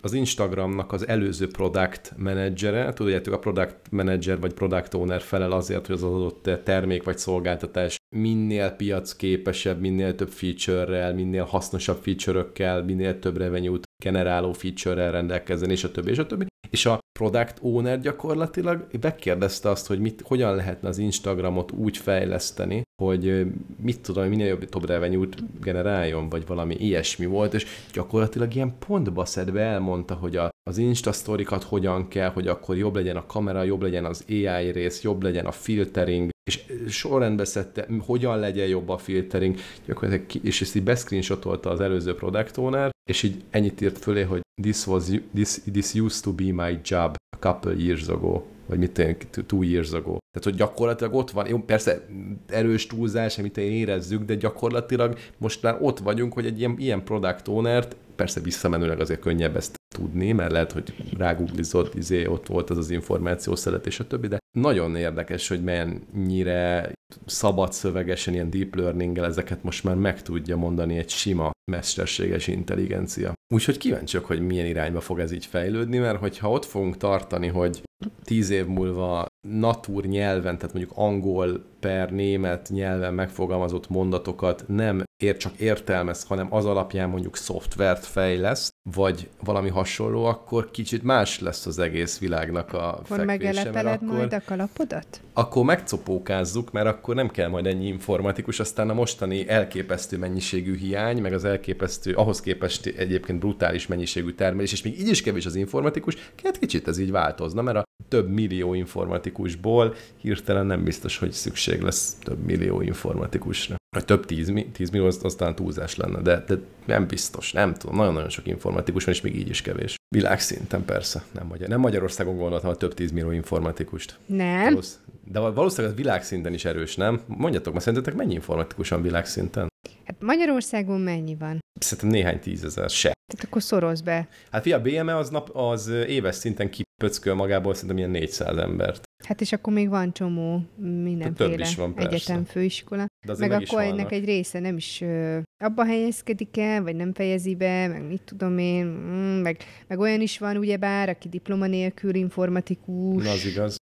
az 0.01 0.13
Instagramnak 0.13 0.91
az 0.91 1.07
előző 1.07 1.47
product 1.47 2.13
menedzsere, 2.17 2.93
tudjátok, 2.93 3.33
a 3.33 3.39
product 3.39 3.91
manager 3.91 4.39
vagy 4.39 4.53
product 4.53 4.93
owner 4.93 5.21
felel 5.21 5.51
azért, 5.51 5.87
hogy 5.87 5.95
az 5.95 6.03
adott 6.03 6.49
termék 6.63 7.03
vagy 7.03 7.17
szolgáltatás 7.17 7.97
minél 8.15 8.71
piacképesebb, 8.71 9.79
minél 9.79 10.15
több 10.15 10.29
feature-rel, 10.29 11.13
minél 11.13 11.43
hasznosabb 11.43 11.97
feature-ökkel, 12.01 12.83
minél 12.83 13.19
több 13.19 13.37
revenue-t 13.37 13.83
generáló 14.03 14.53
feature-rel 14.53 15.11
rendelkezzen, 15.11 15.69
és 15.69 15.83
a 15.83 15.91
többi, 15.91 16.09
és 16.09 16.17
a 16.17 16.25
többi. 16.25 16.45
És 16.69 16.85
a 16.85 16.99
product 17.19 17.57
owner 17.61 17.99
gyakorlatilag 17.99 18.87
megkérdezte 19.01 19.69
azt, 19.69 19.87
hogy 19.87 19.99
mit, 19.99 20.21
hogyan 20.25 20.55
lehetne 20.55 20.87
az 20.87 20.97
Instagramot 20.97 21.71
úgy 21.71 21.97
fejleszteni, 21.97 22.81
hogy 23.01 23.45
mit 23.81 23.99
tudom, 23.99 24.27
minél 24.27 24.47
jobb 24.47 24.69
több 24.69 24.85
revenue-t 24.85 25.61
generáljon, 25.61 26.29
vagy 26.29 26.47
valami 26.47 26.75
ilyesmi 26.75 27.25
volt, 27.25 27.53
és 27.53 27.65
gyakorlatilag 27.93 28.55
ilyen 28.55 28.77
pontba 28.87 29.25
szedve 29.25 29.61
elmondta, 29.61 30.13
hogy 30.13 30.35
a, 30.35 30.49
az 30.69 30.77
Insta 30.77 31.11
sztorikat 31.11 31.63
hogyan 31.63 32.07
kell, 32.07 32.29
hogy 32.29 32.47
akkor 32.47 32.77
jobb 32.77 32.95
legyen 32.95 33.17
a 33.17 33.25
kamera, 33.25 33.63
jobb 33.63 33.81
legyen 33.81 34.05
az 34.05 34.25
AI 34.29 34.71
rész, 34.71 35.01
jobb 35.01 35.23
legyen 35.23 35.45
a 35.45 35.51
filtering, 35.51 36.31
és 36.43 36.65
sorrendbe 36.87 37.45
szedte, 37.45 37.87
hogyan 37.99 38.39
legyen 38.39 38.67
jobb 38.67 38.89
a 38.89 38.97
filtering, 38.97 39.55
gyakorlatilag, 39.85 40.45
és 40.45 40.61
ezt 40.61 40.75
így 40.75 40.83
beszcreenshotolta 40.83 41.69
az 41.69 41.79
előző 41.79 42.15
product 42.15 42.57
owner, 42.57 42.91
és 43.09 43.23
így 43.23 43.43
ennyit 43.49 43.81
írt 43.81 43.97
fölé, 43.97 44.21
hogy 44.21 44.41
this, 44.61 44.85
was, 44.87 45.11
this, 45.33 45.61
this 45.71 45.95
used 45.95 46.23
to 46.23 46.33
be 46.33 46.51
my 46.51 46.79
job 46.83 47.15
a 47.35 47.39
couple 47.39 47.73
years 47.75 48.09
ago 48.09 48.43
vagy 48.65 48.79
mit 48.79 48.91
tenni, 48.91 49.17
two 49.45 49.63
years 49.63 49.91
ago. 49.91 50.17
Tehát, 50.31 50.43
hogy 50.43 50.55
gyakorlatilag 50.55 51.13
ott 51.13 51.31
van, 51.31 51.47
jó, 51.47 51.59
persze 51.59 52.07
erős 52.47 52.87
túlzás, 52.87 53.37
amit 53.37 53.57
érezzük, 53.57 54.23
de 54.23 54.35
gyakorlatilag 54.35 55.17
most 55.37 55.61
már 55.61 55.77
ott 55.81 55.99
vagyunk, 55.99 56.33
hogy 56.33 56.45
egy 56.45 56.59
ilyen, 56.59 56.75
ilyen 56.77 57.03
product 57.03 57.47
owner-t, 57.47 57.95
persze 58.15 58.39
visszamenőleg 58.39 58.99
azért 58.99 59.19
könnyebb 59.19 59.55
ezt 59.55 59.75
tudni, 59.93 60.31
mert 60.31 60.51
lehet, 60.51 60.71
hogy 60.71 60.95
rágooglizott, 61.17 61.95
izé, 61.95 62.25
ott 62.25 62.47
volt 62.47 62.69
az 62.69 62.77
az 62.77 62.89
információ 62.89 63.55
szelet 63.55 63.87
és 63.87 63.99
a 63.99 64.07
többi, 64.07 64.27
de 64.27 64.37
nagyon 64.57 64.95
érdekes, 64.95 65.47
hogy 65.47 65.63
mennyire 65.63 66.91
szabad 67.25 67.73
szövegesen, 67.73 68.33
ilyen 68.33 68.49
deep 68.49 68.75
learning 68.75 69.17
ezeket 69.17 69.63
most 69.63 69.83
már 69.83 69.95
meg 69.95 70.21
tudja 70.21 70.57
mondani 70.57 70.97
egy 70.97 71.09
sima 71.09 71.51
mesterséges 71.71 72.47
intelligencia. 72.47 73.33
Úgyhogy 73.53 73.77
kíváncsiak, 73.77 74.25
hogy 74.25 74.41
milyen 74.41 74.65
irányba 74.65 74.99
fog 74.99 75.19
ez 75.19 75.31
így 75.31 75.45
fejlődni, 75.45 75.97
mert 75.97 76.19
hogyha 76.19 76.49
ott 76.49 76.65
fogunk 76.65 76.97
tartani, 76.97 77.47
hogy 77.47 77.81
tíz 78.23 78.49
év 78.49 78.65
múlva 78.65 79.25
natúr 79.47 80.05
nyelven, 80.05 80.57
tehát 80.57 80.73
mondjuk 80.73 80.97
angol 80.97 81.65
per 81.79 82.11
német 82.11 82.69
nyelven 82.69 83.13
megfogalmazott 83.13 83.89
mondatokat 83.89 84.63
nem 84.67 85.03
ér 85.23 85.37
csak 85.37 85.59
értelmez, 85.59 86.23
hanem 86.23 86.47
az 86.49 86.65
alapján 86.65 87.09
mondjuk 87.09 87.37
szoftvert 87.37 88.05
fejleszt, 88.05 88.71
vagy 88.89 89.29
valami 89.43 89.69
hasonló, 89.69 90.25
akkor 90.25 90.71
kicsit 90.71 91.03
más 91.03 91.39
lesz 91.39 91.65
az 91.65 91.79
egész 91.79 92.19
világnak 92.19 92.73
a 92.73 92.87
Akkor 92.87 93.05
fekvése, 93.05 93.25
megelepeled 93.25 93.83
mert 93.83 94.01
akkor, 94.01 94.15
majd 94.15 94.33
a 94.33 94.41
kalapodat? 94.45 95.21
akkor 95.33 95.63
megcopókázzuk, 95.63 96.71
mert 96.71 96.87
akkor 96.87 97.15
nem 97.15 97.29
kell 97.29 97.49
majd 97.49 97.65
ennyi 97.65 97.87
informatikus, 97.87 98.59
aztán 98.59 98.89
a 98.89 98.93
mostani 98.93 99.49
elképesztő 99.49 100.17
mennyiségű 100.17 100.77
hiány, 100.77 101.21
meg 101.21 101.33
az 101.33 101.45
elképesztő, 101.45 102.13
ahhoz 102.13 102.41
képest 102.41 102.85
egyébként 102.85 103.39
brutális 103.39 103.87
mennyiségű 103.87 104.31
termelés, 104.31 104.71
és 104.71 104.81
még 104.81 104.99
így 104.99 105.07
is 105.07 105.21
kevés 105.21 105.45
az 105.45 105.55
informatikus, 105.55 106.31
hát 106.43 106.59
kicsit 106.59 106.87
ez 106.87 106.97
így 106.97 107.11
változna, 107.11 107.61
mert 107.61 107.77
a 107.77 107.83
több 108.07 108.29
millió 108.29 108.73
informatikusból 108.73 109.95
hirtelen 110.17 110.65
nem 110.65 110.83
biztos, 110.83 111.17
hogy 111.17 111.31
szükség 111.31 111.81
lesz 111.81 112.17
több 112.23 112.45
millió 112.45 112.81
informatikusra. 112.81 113.75
Vagy 113.95 114.05
több 114.05 114.25
tíz, 114.25 114.53
tíz 114.71 114.89
millió, 114.89 115.05
az 115.05 115.19
aztán 115.23 115.55
túlzás 115.55 115.95
lenne, 115.95 116.21
de, 116.21 116.43
de 116.47 116.59
nem 116.85 117.07
biztos, 117.07 117.51
nem 117.51 117.73
tudom, 117.73 117.95
nagyon-nagyon 117.95 118.29
sok 118.29 118.47
informatikus 118.47 119.03
van, 119.03 119.13
és 119.13 119.21
még 119.21 119.35
így 119.35 119.49
is 119.49 119.61
kevés. 119.61 119.95
Világszinten 120.15 120.85
persze, 120.85 121.23
nem, 121.31 121.47
Magyar, 121.47 121.67
nem 121.67 121.79
Magyarországon 121.79 122.37
gondoltam 122.37 122.69
a 122.69 122.75
több 122.75 122.93
tízmillió 122.93 123.31
informatikust. 123.31 124.17
Nem. 124.25 124.63
Valósz, 124.63 124.99
de 125.25 125.39
valószínűleg 125.39 125.91
az 125.91 125.97
világszinten 125.97 126.53
is 126.53 126.65
erős, 126.65 126.95
nem? 126.95 127.21
Mondjatok, 127.27 127.73
mert 127.73 127.85
szerintetek 127.85 128.17
mennyi 128.17 128.33
informatikus 128.33 128.89
van 128.89 129.01
világszinten? 129.01 129.67
Hát 130.03 130.15
Magyarországon 130.19 130.99
mennyi 130.99 131.35
van? 131.35 131.59
Szerintem 131.79 132.09
néhány 132.09 132.39
tízezer, 132.39 132.89
se. 132.89 133.11
Tehát 133.33 133.45
akkor 133.45 133.61
szoroz 133.61 134.01
be. 134.01 134.27
Hát 134.51 134.61
fia, 134.61 134.77
a 134.77 134.81
BME 134.81 135.17
az, 135.17 135.29
nap, 135.29 135.49
az 135.55 135.87
éves 135.87 136.35
szinten 136.35 136.69
pöcköl 136.97 137.33
magából 137.33 137.73
szerintem 137.73 137.97
ilyen 137.97 138.09
400 138.09 138.57
embert. 138.57 139.03
Hát 139.27 139.41
és 139.41 139.51
akkor 139.53 139.73
még 139.73 139.89
van 139.89 140.13
csomó 140.13 140.61
mindenféle 141.03 141.49
Több 141.49 141.59
is 141.59 141.75
van, 141.75 141.93
persze. 141.93 142.09
egyetem, 142.09 142.43
főiskola. 142.45 143.05
De 143.25 143.33
Meg 143.37 143.49
meg, 143.49 143.61
akkor 143.61 143.81
ennek 143.81 144.11
egy 144.11 144.25
része 144.25 144.59
nem 144.59 144.77
is 144.77 145.01
ö, 145.01 145.39
abba 145.63 145.85
helyezkedik 145.85 146.57
el, 146.57 146.83
vagy 146.83 146.95
nem 146.95 147.13
fejezi 147.13 147.55
be, 147.55 147.87
meg 147.87 148.07
mit 148.07 148.21
tudom 148.21 148.57
én, 148.57 148.85
mm, 148.85 149.41
meg, 149.41 149.57
meg 149.87 149.99
olyan 149.99 150.21
is 150.21 150.37
van 150.37 150.57
ugyebár, 150.57 151.09
aki 151.09 151.29
diploma 151.29 151.65
nélkül 151.67 152.15
informatikus. 152.15 153.23
Na, 153.23 153.31
az 153.31 153.45
igaz. 153.45 153.75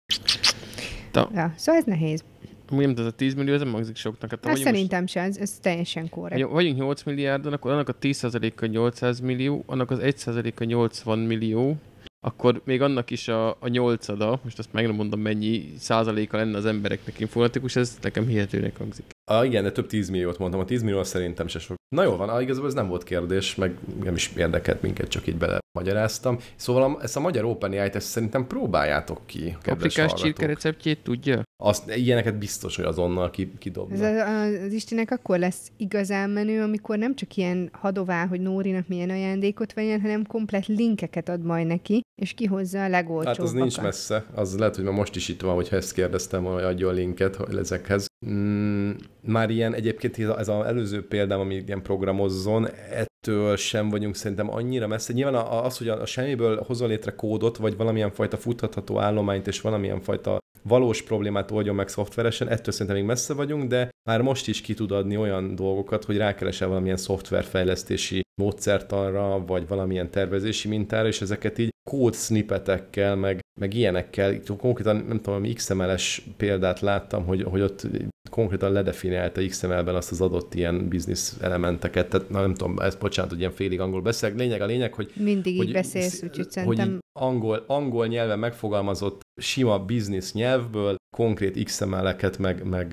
Ja, 1.13 1.55
szóval 1.57 1.81
ez 1.81 1.87
nehéz. 1.87 2.25
Amúgy 2.71 2.85
nem, 2.87 2.95
ez 2.99 3.05
a 3.05 3.11
10 3.11 3.35
millió, 3.35 3.55
ez 3.55 3.61
nem 3.61 3.73
hangzik 3.73 3.97
soknak. 3.97 4.31
Hát, 4.31 4.43
ha 4.45 4.49
Hát 4.49 4.59
szerintem 4.59 5.07
sem, 5.07 5.25
ez, 5.25 5.37
ez 5.37 5.59
teljesen 5.63 6.09
korrekt. 6.09 6.41
most, 6.41 6.53
vagyunk 6.53 6.77
8 6.79 7.03
milliárdon, 7.03 7.53
akkor 7.53 7.71
annak 7.71 7.89
a 7.89 7.95
10%-a 7.97 8.67
800 8.67 9.21
millió, 9.21 9.63
annak 9.67 9.91
az 9.91 9.99
1%-a 10.03 10.65
80 10.65 11.19
millió, 11.19 11.77
akkor 12.21 12.61
még 12.65 12.83
annak 12.83 13.11
is 13.11 13.29
a, 13.29 13.51
a 13.51 13.69
nyolcada, 13.69 14.41
most 14.43 14.59
azt 14.59 14.73
meg 14.73 14.87
nem 14.87 14.95
mondom 14.95 15.21
mennyi 15.21 15.73
százaléka 15.79 16.37
lenne 16.37 16.57
az 16.57 16.67
embereknek 16.67 17.21
informatikus, 17.21 17.77
ez 17.77 17.99
nekem 18.03 18.27
hihetőnek 18.27 18.77
hangzik. 18.77 19.05
Ah, 19.25 19.47
igen, 19.47 19.63
de 19.63 19.73
több 19.73 19.87
10 19.87 20.09
milliót 20.09 20.39
mondtam. 20.39 20.61
A 20.61 20.65
10 20.65 20.83
millió 20.83 20.99
az 20.99 21.09
szerintem 21.09 21.47
se 21.47 21.59
sok. 21.59 21.77
Na 21.89 22.03
jól 22.03 22.17
van, 22.17 22.29
ah, 22.29 22.43
igazából 22.43 22.69
ez 22.69 22.75
nem 22.75 22.89
volt 22.89 23.05
kérdés, 23.05 23.55
meg 23.55 23.79
nem 24.03 24.15
is 24.15 24.33
érdekelt 24.37 24.83
minket, 24.83 25.09
csak 25.09 25.27
így 25.27 25.37
bele 25.37 25.59
magyaráztam. 25.73 26.39
Szóval 26.57 26.83
a, 26.83 26.99
ezt 27.03 27.17
a 27.17 27.21
magyar 27.21 27.45
OpenAI-t 27.45 27.95
ezt 27.95 28.07
szerintem 28.09 28.47
próbáljátok 28.47 29.21
ki, 29.27 29.39
kedves 29.41 29.61
Paprikás 29.63 30.13
csirke 30.15 30.47
receptjét 30.47 30.99
tudja? 31.03 31.43
Azt, 31.63 31.97
ilyeneket 31.97 32.39
biztos, 32.39 32.77
hogy 32.77 32.85
azonnal 32.85 33.31
ki, 33.31 33.53
kidobnak. 33.59 33.99
Ez 33.99 34.17
az, 34.17 34.63
az 34.67 34.73
Istinek 34.73 35.11
akkor 35.11 35.39
lesz 35.39 35.71
igazán 35.77 36.31
menő, 36.31 36.63
amikor 36.63 36.99
nem 36.99 37.15
csak 37.17 37.37
ilyen 37.37 37.69
hadová, 37.73 38.27
hogy 38.27 38.41
Nórinak 38.41 38.89
milyen 38.89 39.11
ajándékot 39.11 39.73
vegyen, 39.73 40.01
hanem 40.01 40.27
komplet 40.27 40.67
linkeket 40.67 41.29
ad 41.29 41.43
majd 41.43 41.67
neki, 41.67 42.01
és 42.23 42.33
kihozza 42.33 42.85
a 42.85 42.89
legolcsóbbakat. 42.89 43.37
Hát 43.37 43.47
az 43.47 43.53
nincs 43.53 43.81
messze. 43.81 44.25
Az 44.35 44.59
lehet, 44.59 44.75
hogy 44.77 44.85
már 44.85 44.95
most 44.95 45.17
is 45.17 45.29
itt 45.29 45.41
van, 45.41 45.55
hogyha 45.55 45.77
ezt 45.77 45.93
kérdeztem, 45.93 46.45
hogy 46.45 46.63
adjon 46.63 46.95
linket 46.95 47.37
hogy 47.37 47.57
ezekhez. 47.57 48.07
Mm, 48.27 48.91
már 49.23 49.51
ilyen 49.51 49.75
egyébként 49.75 50.19
ez, 50.19 50.29
a- 50.29 50.37
az 50.37 50.49
előző 50.49 51.07
példám, 51.07 51.41
ami 51.41 51.55
ilyen 51.67 51.83
programozzon, 51.83 52.69
ettől 52.91 53.57
sem 53.57 53.89
vagyunk 53.89 54.15
szerintem 54.17 54.51
annyira 54.51 54.87
messze. 54.87 55.13
Nyilván 55.13 55.35
a- 55.35 55.60
az, 55.63 55.79
hogy 55.79 55.89
a, 55.89 56.07
semmiből 56.07 56.63
hozol 56.67 56.89
létre 56.89 57.15
kódot, 57.15 57.57
vagy 57.57 57.77
valamilyen 57.77 58.11
fajta 58.11 58.37
futhatható 58.37 58.99
állományt, 58.99 59.47
és 59.47 59.61
valamilyen 59.61 60.01
fajta 60.01 60.39
valós 60.63 61.03
problémát 61.03 61.51
oldjon 61.51 61.75
meg 61.75 61.89
szoftveresen, 61.89 62.49
ettől 62.49 62.73
szerintem 62.73 62.97
még 62.97 63.05
messze 63.05 63.35
vagyunk, 63.35 63.69
de 63.69 63.91
már 64.09 64.23
most 64.23 64.49
is 64.49 64.61
ki 64.61 64.75
tud 64.75 64.91
adni 64.91 65.17
olyan 65.17 65.55
dolgokat, 65.55 66.05
hogy 66.05 66.17
rákeresel 66.17 66.69
valamilyen 66.69 66.97
szoftverfejlesztési 66.97 68.21
módszertanra, 68.41 69.45
vagy 69.47 69.69
valamilyen 69.69 70.11
tervezési 70.11 70.69
mintára, 70.69 71.09
és 71.09 71.21
ezeket 71.21 71.59
így 71.59 71.71
kód 71.91 72.15
snippetekkel, 72.15 73.17
meg, 73.17 73.39
meg 73.61 73.75
ilyenekkel, 73.75 74.33
itt 74.33 74.57
konkrétan 74.57 75.05
nem 75.09 75.21
tudom, 75.21 75.55
XML-es 75.55 76.23
példát 76.37 76.81
láttam, 76.81 77.25
hogy, 77.25 77.43
hogy 77.43 77.61
ott 77.61 77.87
konkrétan 78.31 78.73
ledefiniálta 78.73 79.47
XML-ben 79.47 79.95
azt 79.95 80.11
az 80.11 80.21
adott 80.21 80.55
ilyen 80.55 80.89
biznisz 80.89 81.37
elementeket, 81.41 82.09
tehát 82.09 82.29
na, 82.29 82.41
nem 82.41 82.55
tudom, 82.55 82.79
ezt 82.79 82.99
bocsánat, 82.99 83.31
hogy 83.31 83.41
ilyen 83.41 83.53
félig 83.53 83.81
angol 83.81 84.03
beszélek. 84.03 84.37
Lényeg 84.37 84.61
a 84.61 84.67
lényeg, 84.67 84.95
hogy 84.95 85.13
Mindig 85.15 85.53
így 85.53 85.59
hogy 85.59 85.73
beszélsz, 85.73 86.15
sz- 86.15 86.23
úgyhogy 86.23 86.39
hogy 86.39 86.51
szerintem 86.51 86.93
így 86.93 86.99
angol, 87.19 87.65
angol 87.67 88.07
nyelven 88.07 88.39
megfogalmazott 88.39 89.21
sima 89.41 89.79
biznisz 89.79 90.33
nyelvből 90.33 90.97
konkrét 91.17 91.65
XML-eket, 91.65 92.39
meg, 92.39 92.65
meg 92.65 92.93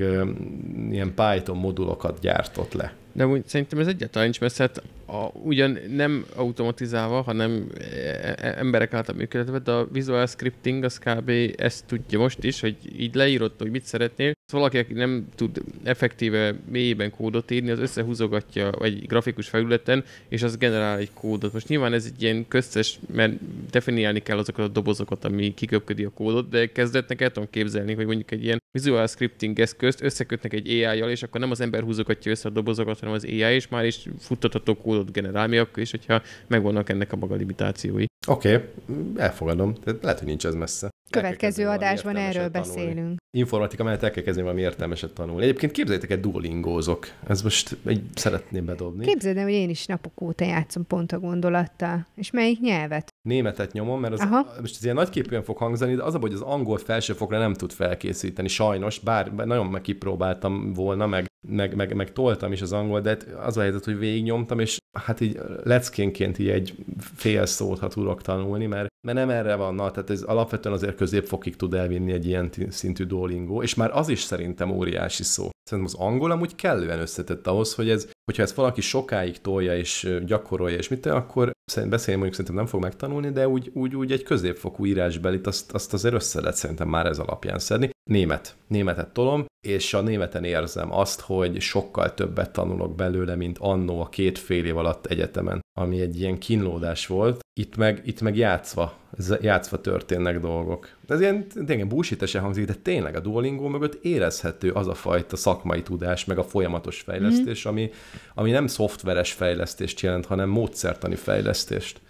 ilyen 0.90 1.14
Python 1.16 1.58
modulokat 1.58 2.20
gyártott 2.20 2.74
le. 2.74 2.94
De 3.18 3.28
úgy 3.28 3.48
szerintem 3.48 3.80
ez 3.80 3.88
egyáltalán 3.88 4.24
nincs 4.24 4.40
messze, 4.40 4.64
hát 4.64 4.84
a, 5.06 5.30
ugyan 5.44 5.78
nem 5.90 6.26
automatizálva, 6.36 7.22
hanem 7.22 7.68
e- 7.80 8.36
e- 8.38 8.56
emberek 8.58 8.94
által 8.94 9.16
működve, 9.16 9.60
de 9.60 9.72
a 9.72 9.88
visual 9.92 10.28
scripting 10.28 10.84
az 10.84 10.98
kb. 10.98 11.32
ezt 11.56 11.86
tudja 11.86 12.20
most 12.20 12.44
is, 12.44 12.60
hogy 12.60 12.76
így 12.98 13.16
leírod, 13.16 13.52
hogy 13.58 13.72
mit 13.72 13.86
szeretnél. 13.86 14.32
Szóval 14.46 14.70
valaki, 14.70 14.78
aki 14.78 15.00
nem 15.00 15.28
tud 15.36 15.62
effektíve 15.84 16.56
mélyében 16.70 17.12
kódot 17.12 17.52
írni, 17.52 17.70
az 17.70 17.80
összehúzogatja 17.80 18.72
egy 18.82 19.08
grafikus 19.08 19.50
felületen, 19.50 20.04
és 20.28 20.44
az 20.44 20.58
generál 20.58 20.98
egy 20.98 21.14
kódot. 21.14 21.54
Most 21.54 21.68
nyilván 21.68 21.94
ez 21.94 22.06
egy 22.06 22.22
ilyen 22.22 22.48
köztes, 22.48 23.00
mert 23.14 23.34
definiálni 23.72 24.20
kell 24.20 24.38
azokat 24.38 24.66
a 24.66 24.68
dobozokat, 24.72 25.26
ami 25.26 25.54
kiköpködi 25.54 26.04
a 26.04 26.10
kódot, 26.10 26.50
de 26.50 26.66
kezdetnek 26.66 27.22
el 27.22 27.32
tudom 27.32 27.50
képzelni, 27.52 27.94
hogy 27.94 28.06
mondjuk 28.06 28.32
egy 28.32 28.44
ilyen 28.44 28.62
visual 28.72 29.08
scripting 29.08 29.60
eszközt 29.60 30.02
összekötnek 30.02 30.54
egy 30.54 30.68
AI-jal, 30.68 31.10
és 31.10 31.24
akkor 31.24 31.40
nem 31.40 31.52
az 31.52 31.62
ember 31.62 31.84
húzogatja 31.84 32.32
össze 32.32 32.50
a 32.50 32.52
dobozokat, 32.52 33.00
hanem 33.08 33.22
az 33.24 33.24
AI, 33.24 33.56
és 33.56 33.68
már 33.68 33.86
is 33.86 34.08
futtatható 34.20 34.76
kódot 34.76 35.12
generál, 35.12 35.48
mi 35.48 35.58
akkor 35.58 35.84
is, 35.84 35.92
hogyha 35.92 36.22
megvannak 36.48 36.90
ennek 36.90 37.14
a 37.14 37.16
maga 37.16 37.36
limitációi. 37.36 38.06
Oké, 38.28 38.56
okay, 38.56 38.68
elfogadom. 39.16 39.74
Tehát 39.74 40.04
lehet, 40.04 40.18
hogy 40.18 40.28
nincs 40.28 40.46
ez 40.46 40.54
messze. 40.54 40.90
Következő 41.10 41.68
adásban 41.68 42.16
erről 42.16 42.44
értelmeset 42.44 42.52
tanulni. 42.52 42.86
beszélünk. 42.86 43.20
Informatika 43.38 43.84
mellett 43.84 44.04
el 44.04 44.12
kell 44.12 44.24
kezdeni 44.24 44.46
valami 44.46 44.64
értelmeset 44.64 45.14
tanulni. 45.14 45.44
Egyébként 45.44 45.72
képzeljétek 45.72 46.12
egy 46.12 46.20
duolingózok. 46.20 47.08
Ez 47.28 47.42
most 47.42 47.78
egy 47.86 48.02
szeretném 48.16 48.66
bedobni. 48.66 49.06
Képzeld 49.06 49.38
el, 49.38 49.44
hogy 49.44 49.54
én 49.54 49.70
is 49.70 49.86
napok 49.86 50.22
óta 50.22 50.46
játszom 50.46 50.88
pont 50.88 51.12
a 51.12 51.20
gondolattal. 51.20 52.08
És 52.16 52.32
melyik 52.32 52.60
nyelvet? 52.60 53.08
Németet 53.22 53.72
nyomom, 53.72 54.00
mert 54.00 54.14
az, 54.14 54.20
Aha. 54.20 54.48
most 54.62 54.76
ez 54.76 54.84
ilyen 54.84 54.96
nagyképűen 54.96 55.44
fog 55.44 55.58
hangzani, 55.58 55.96
de 55.96 56.04
az 56.04 56.16
a 56.16 56.20
hogy 56.20 56.34
az 56.34 56.42
angol 56.42 56.78
felsőfokra 56.78 57.38
nem 57.38 57.54
tud 57.54 57.72
felkészíteni, 57.72 58.48
sajnos, 58.48 59.00
bár, 59.00 59.34
bár 59.34 59.48
nagyon 59.48 59.66
meg 59.66 59.82
kipróbáltam 59.82 60.74
volna, 60.74 61.08
meg, 61.08 61.26
meg, 61.48 61.76
meg, 61.76 61.96
meg 61.96 62.14
toltam 62.14 62.52
is 62.52 62.62
az 62.62 62.72
angol, 62.72 63.02
de 63.02 63.18
az 63.46 63.58
a 63.58 63.62
helyzet, 63.62 63.84
hogy 63.84 63.98
végignyomtam, 63.98 64.60
és 64.60 64.78
hát 65.00 65.22
így 65.22 65.40
leckénként 65.64 66.40
így 66.40 66.50
egy 66.50 66.76
fél 67.00 67.46
szót, 67.46 67.80
ha 67.80 67.88
tudok 67.88 68.22
tanulni, 68.22 68.66
mert, 68.66 68.88
mert 69.08 69.18
nem 69.18 69.30
erre 69.30 69.56
van, 69.56 69.76
na, 69.76 69.92
tehát 69.92 70.10
ez 70.10 70.22
alapvetően 70.22 70.76
azért 70.76 70.96
középfokig 70.96 71.56
tud 71.56 71.74
elvinni 71.74 72.12
egy 72.12 72.26
ilyen 72.26 72.52
szintű 72.70 73.04
Duolingo, 73.04 73.64
és 73.64 73.74
már 73.74 73.92
az 73.94 74.10
is 74.10 74.22
szerintem 74.22 74.72
óriási 74.72 75.24
szó. 75.24 75.50
Szerintem 75.68 75.94
az 75.94 76.08
angol 76.08 76.32
amúgy 76.32 76.56
kellően 76.56 77.00
összetett 77.00 77.48
ahhoz, 77.48 77.76
hogy 77.76 77.90
ez, 77.90 78.10
hogyha 78.26 78.44
ezt 78.44 78.56
valaki 78.56 78.82
sokáig 78.82 79.42
tolja 79.42 79.78
és 79.78 80.18
gyakorolja, 80.26 80.78
és 80.78 80.88
mit, 80.88 81.06
akkor 81.06 81.52
szerintem 81.66 81.98
beszélni 81.98 82.20
mondjuk 82.20 82.40
szerintem 82.40 82.56
nem 82.56 82.66
fog 82.66 82.82
megtanulni, 82.82 83.32
de 83.32 83.48
úgy, 83.48 83.72
úgy, 83.74 83.96
úgy 83.96 84.12
egy 84.12 84.24
középfokú 84.24 84.86
írásbelit 84.86 85.48
azt, 85.48 85.72
azt 85.72 85.94
azért 85.94 86.14
össze 86.14 86.40
lehet 86.40 86.56
szerintem 86.56 86.88
már 86.88 87.06
ez 87.06 87.20
alapján 87.20 87.60
szedni. 87.60 87.90
Német. 88.10 88.56
Németet 88.68 89.14
tolom, 89.14 89.46
és 89.68 89.94
a 89.94 90.02
németen 90.02 90.44
érzem 90.44 90.94
azt, 90.94 91.22
hogy 91.22 91.62
sokkal 91.62 92.14
többet 92.14 92.52
tanulok 92.52 92.96
belőle, 92.96 93.36
mint 93.36 93.58
annó 93.60 94.02
a 94.02 94.10
két 94.10 94.40
fél 94.40 94.66
év 94.66 94.78
alatt 94.78 95.06
egyetemen, 95.06 95.62
ami 95.78 96.02
egy 96.02 96.20
ilyen 96.20 96.38
kínlódás 96.38 97.08
volt. 97.08 97.40
Itt 97.60 97.76
meg, 97.76 98.02
itt 98.06 98.22
meg 98.22 98.38
játszva, 98.38 98.98
játszva 99.42 99.82
történnek 99.82 100.40
dolgok. 100.40 100.90
Ez 101.08 101.20
ilyen 101.20 101.48
tényleg 101.48 101.88
bullshit 101.88 102.32
hangzik, 102.32 102.66
de 102.66 102.74
tényleg 102.74 103.16
a 103.16 103.20
Duolingo 103.20 103.68
mögött 103.68 104.04
érezhető 104.04 104.72
az 104.72 104.88
a 104.88 104.94
fajta 104.94 105.36
szakmai 105.36 105.82
tudás, 105.82 106.26
meg 106.26 106.38
a 106.38 106.44
folyamatos 106.44 107.02
fejlesztés, 107.02 107.68
mm. 107.68 107.70
ami, 107.70 107.90
ami 108.34 108.52
nem 108.52 108.68
szoftveres 108.68 109.32
fejlesztést 109.32 110.00
jelent, 110.00 110.26
hanem 110.26 110.50
módszertani 110.50 111.16
fejlesztést. 111.16 112.02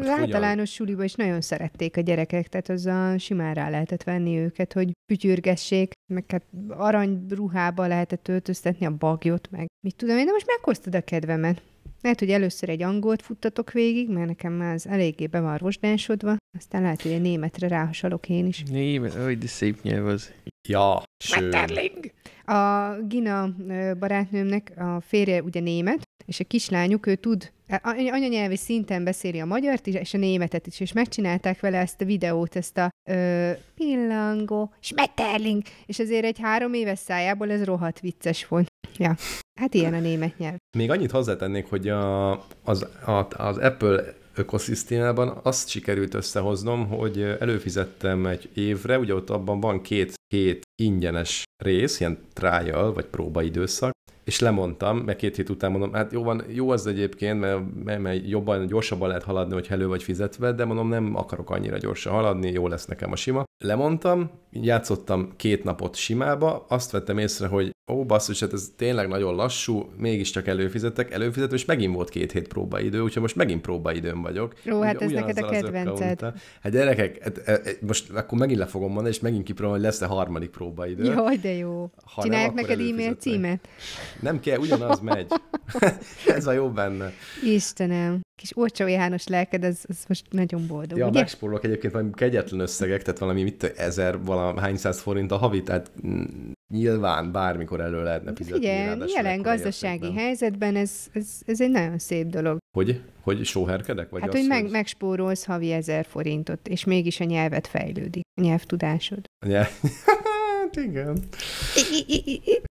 Az 0.00 0.08
általános 0.08 0.72
suliba 0.72 1.04
is 1.04 1.14
nagyon 1.14 1.40
szerették 1.40 1.96
a 1.96 2.00
gyerekek, 2.00 2.48
tehát 2.48 2.68
az 2.68 2.86
a 2.86 3.18
simán 3.18 3.54
rá 3.54 3.70
lehetett 3.70 4.02
venni 4.02 4.38
őket, 4.38 4.72
hogy 4.72 4.92
pütyürgessék, 5.12 5.92
meg 6.12 6.24
hát 6.28 6.44
aranyruhába 6.68 7.86
lehetett 7.86 8.28
öltöztetni 8.28 8.86
a 8.86 8.96
bagyot, 8.98 9.48
meg 9.50 9.66
mit 9.80 9.96
tudom 9.96 10.18
én, 10.18 10.24
de 10.24 10.32
most 10.32 10.46
meghoztad 10.46 10.94
a 10.94 11.00
kedvemet. 11.00 11.62
Lehet, 12.04 12.18
hogy 12.18 12.30
először 12.30 12.68
egy 12.68 12.82
angolt 12.82 13.22
futtatok 13.22 13.72
végig, 13.72 14.08
mert 14.10 14.26
nekem 14.26 14.52
már 14.52 14.74
az 14.74 14.86
eléggé 14.86 15.26
be 15.26 15.40
van 15.40 15.56
rozsdásodva, 15.56 16.36
aztán 16.58 16.82
lehet, 16.82 17.02
hogy 17.02 17.10
egy 17.12 17.20
németre 17.20 17.68
ráhasalok 17.68 18.28
én 18.28 18.46
is. 18.46 18.62
Német, 18.62 19.14
hogy 19.14 19.38
de 19.38 19.46
szép 19.46 19.82
nyelv 19.82 20.06
az. 20.06 20.32
Ja, 20.68 21.02
ső. 21.24 21.50
A 22.44 22.92
Gina 23.08 23.54
barátnőmnek 23.98 24.72
a 24.76 25.00
férje 25.00 25.42
ugye 25.42 25.60
német, 25.60 26.02
és 26.26 26.40
a 26.40 26.44
kislányuk, 26.44 27.06
ő 27.06 27.14
tud, 27.14 27.52
a- 27.68 28.08
anyanyelvi 28.12 28.56
szinten 28.56 29.04
beszéli 29.04 29.40
a 29.40 29.44
magyart 29.44 29.86
is, 29.86 29.94
és 29.94 30.14
a 30.14 30.18
németet 30.18 30.66
is, 30.66 30.80
és 30.80 30.92
megcsinálták 30.92 31.60
vele 31.60 31.78
ezt 31.78 32.00
a 32.00 32.04
videót, 32.04 32.56
ezt 32.56 32.78
a 32.78 32.88
ö, 33.10 33.50
pillangó, 33.74 34.72
schmetterling, 34.80 35.62
és 35.86 35.98
azért 35.98 36.24
egy 36.24 36.38
három 36.40 36.74
éves 36.74 36.98
szájából 36.98 37.50
ez 37.50 37.64
rohadt 37.64 38.00
vicces 38.00 38.46
volt. 38.48 38.72
Ja, 38.98 39.16
hát 39.60 39.74
ilyen 39.74 39.94
a 39.94 40.00
német 40.00 40.38
nyelv. 40.38 40.56
Még 40.76 40.90
annyit 40.90 41.10
hozzátennék, 41.10 41.66
hogy 41.68 41.88
a, 41.88 42.32
az, 42.64 42.86
a, 43.06 43.26
az 43.36 43.56
Apple 43.56 44.14
ökoszisztémában 44.34 45.40
azt 45.42 45.68
sikerült 45.68 46.14
összehoznom, 46.14 46.88
hogy 46.88 47.20
előfizettem 47.40 48.26
egy 48.26 48.50
évre, 48.54 48.98
ugye 48.98 49.14
ott 49.14 49.30
abban 49.30 49.60
van 49.60 49.80
két 49.80 50.14
hét 50.34 50.62
ingyenes 50.82 51.42
rész, 51.64 52.00
ilyen 52.00 52.18
trial, 52.32 52.92
vagy 52.92 53.04
próbaidőszak, 53.04 53.92
és 54.24 54.40
lemondtam, 54.40 54.98
mert 54.98 55.18
két 55.18 55.36
hét 55.36 55.48
után 55.48 55.70
mondom, 55.70 55.92
hát 55.92 56.12
jó, 56.12 56.22
van, 56.22 56.44
jó 56.48 56.70
az 56.70 56.86
egyébként, 56.86 57.40
mert, 57.40 57.84
mert, 57.84 58.00
mert 58.00 58.28
jobban, 58.28 58.66
gyorsabban 58.66 59.08
lehet 59.08 59.22
haladni, 59.22 59.54
hogy 59.54 59.66
elő 59.70 59.86
vagy 59.86 60.02
fizetve, 60.02 60.52
de 60.52 60.64
mondom, 60.64 60.88
nem 60.88 61.16
akarok 61.16 61.50
annyira 61.50 61.78
gyorsan 61.78 62.12
haladni, 62.12 62.50
jó 62.50 62.68
lesz 62.68 62.86
nekem 62.86 63.12
a 63.12 63.16
sima. 63.16 63.44
Lemondtam, 63.58 64.30
játszottam 64.50 65.32
két 65.36 65.64
napot 65.64 65.94
simába, 65.94 66.64
azt 66.68 66.90
vettem 66.90 67.18
észre, 67.18 67.46
hogy 67.46 67.70
ó, 67.92 68.04
basszus, 68.04 68.40
hát 68.40 68.52
ez 68.52 68.72
tényleg 68.76 69.08
nagyon 69.08 69.34
lassú, 69.34 69.90
mégiscsak 69.96 70.46
előfizettek, 70.46 71.10
előfizető, 71.10 71.54
és 71.54 71.64
megint 71.64 71.94
volt 71.94 72.08
két 72.08 72.32
hét 72.32 72.48
próbaidő, 72.48 73.00
úgyhogy 73.00 73.22
most 73.22 73.36
megint 73.36 73.60
próbaidőn 73.60 74.22
vagyok. 74.22 74.54
Ó, 74.72 74.80
hát 74.80 75.02
ez 75.02 75.10
neked 75.10 75.38
a 75.38 75.48
kedvenced. 75.48 76.20
Hát 76.62 76.72
gyerekek, 76.72 77.22
hát, 77.22 77.38
e, 77.38 77.52
e, 77.52 77.60
most 77.80 78.10
akkor 78.10 78.38
megint 78.38 78.58
le 78.58 78.66
fogom 78.66 78.92
mondani, 78.92 79.14
és 79.14 79.20
megint 79.20 79.44
kipróbálom, 79.44 79.80
hogy 79.80 79.90
lesz-e 79.90 80.06
harmadik 80.06 80.50
próbaidő. 80.50 81.04
Jaj, 81.04 81.36
de 81.36 81.52
jó. 81.52 81.90
Ha 82.04 82.20
nem, 82.20 82.22
Csinálják 82.22 82.50
akkor 82.50 82.62
neked 82.62 82.80
e-mail 82.80 83.14
címet? 83.14 83.68
Nem 84.20 84.40
kell, 84.40 84.58
ugyanaz 84.58 85.00
megy. 85.00 85.26
ez 86.36 86.46
a 86.46 86.52
jó 86.52 86.70
benne. 86.70 87.12
Istenem, 87.42 88.20
kis 88.36 88.56
Olcsó 88.56 88.86
János 88.86 89.26
lelked, 89.26 89.64
az, 89.64 89.84
az 89.88 90.04
most 90.08 90.24
nagyon 90.30 90.66
boldog, 90.66 90.98
Ja, 90.98 91.06
ugye? 91.08 91.18
megspórolok 91.18 91.64
egyébként 91.64 91.92
valami 91.92 92.10
kegyetlen 92.14 92.60
összegek, 92.60 93.02
tehát 93.02 93.20
valami 93.20 93.42
mit 93.42 93.62
ezer, 93.62 94.22
valahány 94.24 94.76
száz 94.76 95.00
forint 95.00 95.32
a 95.32 95.36
havi, 95.36 95.62
tehát 95.62 95.90
nyilván 96.72 97.32
bármikor 97.32 97.80
elő 97.80 98.02
lehetne 98.02 98.32
fizetni. 98.34 98.58
Figyelj, 98.58 98.84
ráadásul 98.86 99.16
jelen 99.16 99.42
gazdasági 99.42 99.94
értékben. 99.94 100.24
helyzetben 100.24 100.76
ez, 100.76 101.06
ez, 101.12 101.26
ez 101.46 101.60
egy 101.60 101.70
nagyon 101.70 101.98
szép 101.98 102.26
dolog. 102.26 102.58
Hogy? 102.76 103.00
Hogy 103.20 103.44
sóherkedek? 103.44 104.10
Vagy 104.10 104.20
hát, 104.20 104.34
az, 104.34 104.38
hogy 104.38 104.48
meg, 104.48 104.70
megspórolsz 104.70 105.44
havi 105.44 105.72
ezer 105.72 106.06
forintot, 106.08 106.68
és 106.68 106.84
mégis 106.84 107.20
a 107.20 107.24
nyelvet 107.24 107.66
fejlődik, 107.66 108.22
a 108.40 108.40
nyelvtudásod. 108.40 109.24
Ja. 109.46 109.66
hát 110.76 110.84
igen. 110.84 111.24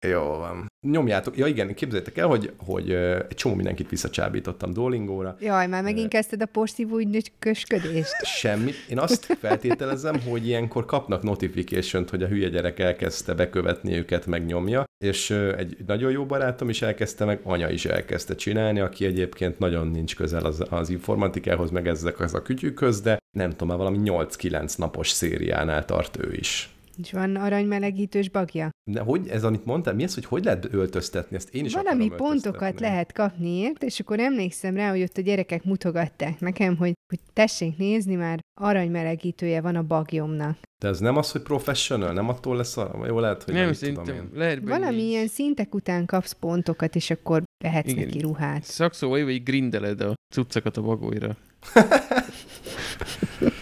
Jó 0.07 0.21
van. 0.21 0.67
Nyomjátok. 0.87 1.37
Ja 1.37 1.47
igen, 1.47 1.73
képzeljétek 1.73 2.17
el, 2.17 2.27
hogy, 2.27 2.53
hogy 2.57 2.91
egy 2.91 3.35
csomó 3.35 3.55
mindenkit 3.55 3.89
visszacsábítottam 3.89 4.73
Duolingóra. 4.73 5.35
Jaj, 5.39 5.67
már 5.67 5.83
megint 5.83 6.09
kezdted 6.09 6.41
a 6.41 6.45
postívú 6.45 6.99
ügynökösködést. 6.99 8.15
Semmit. 8.23 8.75
Én 8.89 8.99
azt 8.99 9.25
feltételezem, 9.41 10.19
hogy 10.21 10.47
ilyenkor 10.47 10.85
kapnak 10.85 11.23
notification 11.23 12.05
hogy 12.09 12.23
a 12.23 12.27
hülye 12.27 12.49
gyerek 12.49 12.79
elkezdte 12.79 13.33
bekövetni 13.33 13.97
őket, 13.97 14.25
megnyomja, 14.25 14.83
és 15.03 15.29
egy 15.29 15.77
nagyon 15.87 16.11
jó 16.11 16.25
barátom 16.25 16.69
is 16.69 16.81
elkezdte, 16.81 17.25
meg 17.25 17.39
anya 17.43 17.69
is 17.69 17.85
elkezdte 17.85 18.35
csinálni, 18.35 18.79
aki 18.79 19.05
egyébként 19.05 19.59
nagyon 19.59 19.87
nincs 19.87 20.15
közel 20.15 20.45
az, 20.45 20.63
az 20.69 20.89
informatikához, 20.89 21.71
meg 21.71 21.87
ezek 21.87 22.19
az 22.19 22.33
a 22.33 22.41
kütyükhöz, 22.41 23.01
de 23.01 23.17
nem 23.37 23.49
tudom, 23.49 23.67
már 23.67 23.77
valami 23.77 23.97
8-9 24.03 24.77
napos 24.77 25.09
szériánál 25.09 25.85
tart 25.85 26.17
ő 26.25 26.33
is. 26.33 26.74
És 27.01 27.11
van 27.11 27.35
aranymelegítős 27.35 28.29
bagja. 28.29 28.69
De 28.91 29.01
hogy 29.01 29.27
ez, 29.27 29.43
amit 29.43 29.65
mondtál, 29.65 29.93
mi 29.93 30.03
az, 30.03 30.13
hogy 30.13 30.25
hogy 30.25 30.43
lehet 30.43 30.73
öltöztetni? 30.73 31.35
Ezt 31.35 31.53
én 31.53 31.65
is 31.65 31.73
Valami 31.73 32.09
pontokat 32.09 32.79
lehet 32.79 33.11
kapni 33.11 33.49
ért, 33.49 33.83
és 33.83 33.99
akkor 33.99 34.19
emlékszem 34.19 34.75
rá, 34.75 34.89
hogy 34.89 35.01
ott 35.01 35.17
a 35.17 35.21
gyerekek 35.21 35.63
mutogatták 35.63 36.39
nekem, 36.39 36.77
hogy, 36.77 36.93
hogy 37.09 37.19
tessék 37.33 37.77
nézni, 37.77 38.15
már 38.15 38.39
aranymelegítője 38.61 39.61
van 39.61 39.75
a 39.75 39.83
bagyomnak. 39.83 40.57
De 40.81 40.87
ez 40.87 40.99
nem 40.99 41.17
az, 41.17 41.31
hogy 41.31 41.41
professional, 41.41 42.13
nem 42.13 42.29
attól 42.29 42.55
lesz 42.55 42.77
a... 42.77 43.03
Jó, 43.07 43.19
lehet, 43.19 43.43
hogy 43.43 43.53
nem, 43.53 43.71
nem, 43.81 43.93
tudom 43.93 44.15
én. 44.15 44.29
lehet 44.33 44.59
Valami 44.63 45.01
így. 45.01 45.09
ilyen 45.09 45.27
szintek 45.27 45.75
után 45.75 46.05
kapsz 46.05 46.31
pontokat, 46.31 46.95
és 46.95 47.09
akkor 47.09 47.43
vehetsz 47.63 47.89
Igen. 47.89 48.05
neki 48.05 48.19
ruhát. 48.19 48.63
Szakszóval 48.63 49.23
vagy 49.23 49.43
grindeled 49.43 50.01
a 50.01 50.13
cuccakat 50.33 50.77
a 50.77 50.81
bagóira. 50.81 51.35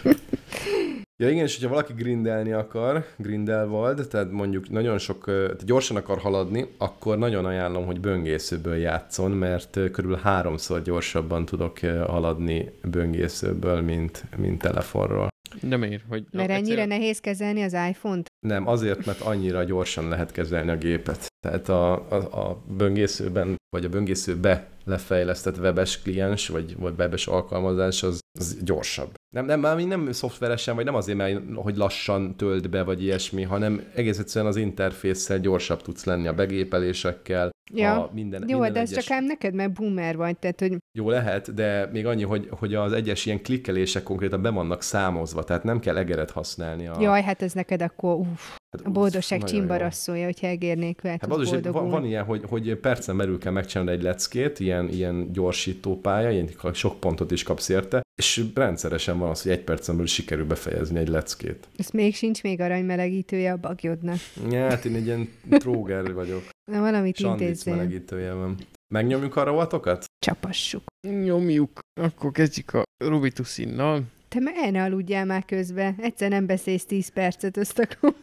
Ja 1.23 1.29
igen, 1.29 1.43
és 1.43 1.55
hogyha 1.55 1.69
valaki 1.69 1.93
grindelni 1.93 2.51
akar, 2.51 3.05
grindelvald, 3.17 4.07
tehát 4.07 4.31
mondjuk 4.31 4.69
nagyon 4.69 4.97
sok, 4.97 5.25
tehát 5.25 5.65
gyorsan 5.65 5.97
akar 5.97 6.17
haladni, 6.17 6.67
akkor 6.77 7.17
nagyon 7.17 7.45
ajánlom, 7.45 7.85
hogy 7.85 7.99
böngészőből 7.99 8.75
játszon, 8.75 9.31
mert 9.31 9.71
körülbelül 9.71 10.23
háromszor 10.23 10.81
gyorsabban 10.81 11.45
tudok 11.45 11.79
haladni 12.07 12.71
böngészőből, 12.83 13.81
mint, 13.81 14.23
mint 14.37 14.61
telefonról. 14.61 15.27
De 15.61 15.77
miért? 15.77 16.03
Hogy 16.09 16.25
Mert 16.31 16.49
ennyire 16.49 16.85
nehéz 16.85 17.19
kezelni 17.19 17.61
az 17.63 17.73
iPhone-t? 17.89 18.31
Nem, 18.39 18.67
azért, 18.67 19.05
mert 19.05 19.21
annyira 19.21 19.63
gyorsan 19.63 20.09
lehet 20.09 20.31
kezelni 20.31 20.71
a 20.71 20.77
gépet. 20.77 21.27
Tehát 21.39 21.69
a, 21.69 21.93
a, 21.93 22.15
a 22.15 22.63
böngészőben, 22.77 23.55
vagy 23.69 23.85
a 23.85 23.89
böngészőbe 23.89 24.67
lefejlesztett 24.85 25.57
webes 25.57 26.01
kliens, 26.01 26.47
vagy, 26.47 26.77
vagy 26.77 26.93
webes 26.97 27.27
alkalmazás, 27.27 28.03
az, 28.03 28.19
az 28.39 28.57
gyorsabb. 28.63 29.13
Nem, 29.35 29.45
nem, 29.45 29.59
már 29.59 29.77
nem 29.77 30.11
szoftveresen, 30.11 30.75
vagy 30.75 30.85
nem 30.85 30.95
azért, 30.95 31.17
mert 31.17 31.41
hogy 31.55 31.77
lassan 31.77 32.35
tölt 32.35 32.69
be, 32.69 32.83
vagy 32.83 33.03
ilyesmi, 33.03 33.41
hanem 33.43 33.83
egész 33.95 34.19
egyszerűen 34.19 34.51
az 34.51 34.57
interfésszel 34.57 35.39
gyorsabb 35.39 35.81
tudsz 35.81 36.03
lenni 36.03 36.27
a 36.27 36.33
begépelésekkel, 36.33 37.51
Ja. 37.71 38.03
a 38.03 38.09
minden, 38.13 38.43
Jó, 38.47 38.59
minden 38.59 38.73
de 38.73 38.79
ez 38.79 38.91
egyes... 38.91 39.05
csak 39.05 39.17
ám 39.17 39.23
neked, 39.23 39.53
mert 39.53 39.73
boomer 39.73 40.15
vagy, 40.15 40.37
tehát 40.37 40.59
hogy 40.59 40.77
Jó 40.97 41.09
lehet, 41.09 41.53
de 41.53 41.89
még 41.91 42.05
annyi, 42.05 42.23
hogy, 42.23 42.47
hogy 42.51 42.75
az 42.75 42.91
egyes 42.93 43.25
ilyen 43.25 43.41
klikkelések 43.41 44.03
konkrétan 44.03 44.41
be 44.41 44.49
vannak 44.49 44.81
számozva, 44.81 45.43
tehát 45.43 45.63
nem 45.63 45.79
kell 45.79 45.97
egeret 45.97 46.31
használni. 46.31 46.87
A, 46.87 47.01
jaj, 47.01 47.21
hát 47.21 47.41
ez 47.41 47.53
neked 47.53 47.81
akkor 47.81 48.15
uff, 48.15 48.55
hát, 48.77 48.87
a 48.87 48.89
boldogság 48.89 49.43
csimbarasszolja, 49.43 50.25
hogyha 50.25 50.47
egérnék 50.47 51.01
vele, 51.01 51.17
Hát 51.21 51.41
is, 51.41 51.49
van, 51.49 51.89
van 51.89 52.05
ilyen, 52.05 52.23
hogy, 52.23 52.41
hogy 52.47 52.75
percen 52.75 53.17
belül 53.17 53.37
kell 53.37 53.51
megcsinálni 53.51 53.91
egy 53.91 54.01
leckét, 54.01 54.59
ilyen, 54.59 54.89
ilyen 54.89 55.31
gyorsító 55.31 55.99
pálya, 55.99 56.29
ilyen 56.31 56.49
sok 56.73 56.99
pontot 56.99 57.31
is 57.31 57.43
kapsz 57.43 57.69
érte, 57.69 58.01
és 58.15 58.45
rendszeresen 58.53 59.19
van 59.19 59.29
az, 59.29 59.41
hogy 59.41 59.51
egy 59.51 59.63
percen 59.63 59.95
belül 59.95 60.09
sikerül 60.09 60.45
befejezni 60.45 60.99
egy 60.99 61.07
leckét. 61.07 61.67
Ez 61.77 61.89
még 61.89 62.15
sincs 62.15 62.43
még 62.43 62.61
aranymelegítője 62.61 63.51
a 63.51 63.57
bagyodnak. 63.57 64.17
Ja, 64.49 64.69
hát 64.69 64.85
én 64.85 64.95
egy 64.95 65.05
ilyen 65.05 65.29
tróger 65.49 66.13
vagyok. 66.13 66.43
Na, 66.71 66.79
valamit 66.79 67.19
intézzél. 67.19 67.75
melegítője 67.75 68.33
van. 68.33 68.57
Megnyomjuk 68.93 69.35
a 69.35 69.43
rovatokat? 69.43 70.05
Csapassuk. 70.25 70.83
Nyomjuk. 71.07 71.79
Akkor 72.01 72.31
kezdjük 72.31 72.73
a 72.73 72.83
Rubitusinnal. 72.97 74.03
Te 74.33 74.39
már 74.39 74.55
el 74.57 74.71
ne 74.71 74.83
aludjál 74.83 75.25
már 75.25 75.45
közben. 75.45 75.95
Egyszer 75.99 76.29
nem 76.29 76.45
beszélsz 76.45 76.85
10 76.85 77.09
percet, 77.09 77.57
azt 77.57 77.79
akkor... 77.79 78.15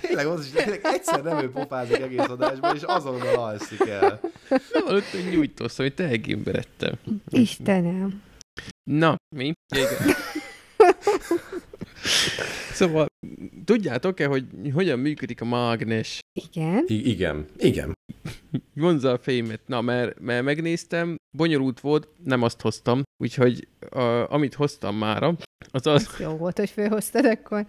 Tényleg 0.00 0.26
az 0.26 0.44
is, 0.44 0.50
tényleg 0.50 0.80
egyszer 0.82 1.22
nem 1.22 1.38
ő 1.38 1.50
pofázik 1.50 2.00
egész 2.00 2.28
adásban, 2.28 2.76
és 2.76 2.82
azonnal 2.82 3.34
alszik 3.34 3.86
el. 3.86 4.20
Nem 4.48 4.84
hogy 4.86 5.04
nyújtósz, 5.30 5.76
hogy 5.76 5.94
te 5.94 6.04
egémbe. 6.04 6.64
Istenem. 7.28 8.22
Na, 8.90 9.16
mi? 9.36 9.52
Igen. 9.76 10.14
szóval, 12.78 13.06
tudjátok-e, 13.64 14.26
hogy 14.26 14.44
hogyan 14.72 14.98
működik 14.98 15.40
a 15.40 15.44
mágnes? 15.44 16.20
Igen. 16.32 16.84
I- 16.86 17.08
igen, 17.08 17.46
igen. 17.56 17.92
Vonza 18.74 19.12
a 19.12 19.18
fémet. 19.18 19.60
Na, 19.66 19.80
mert, 19.80 20.20
mert 20.20 20.44
megnéztem, 20.44 21.16
bonyolult 21.36 21.80
volt, 21.80 22.08
nem 22.24 22.42
azt 22.42 22.60
hoztam, 22.60 23.02
úgyhogy 23.22 23.68
a, 23.90 24.32
amit 24.32 24.54
hoztam 24.54 24.96
mára, 24.96 25.36
az 25.70 25.86
az, 25.86 26.16
Jó 26.20 26.30
volt, 26.30 26.58
hogy 26.58 26.70
főhoztad 26.70 27.24
akkor. 27.24 27.66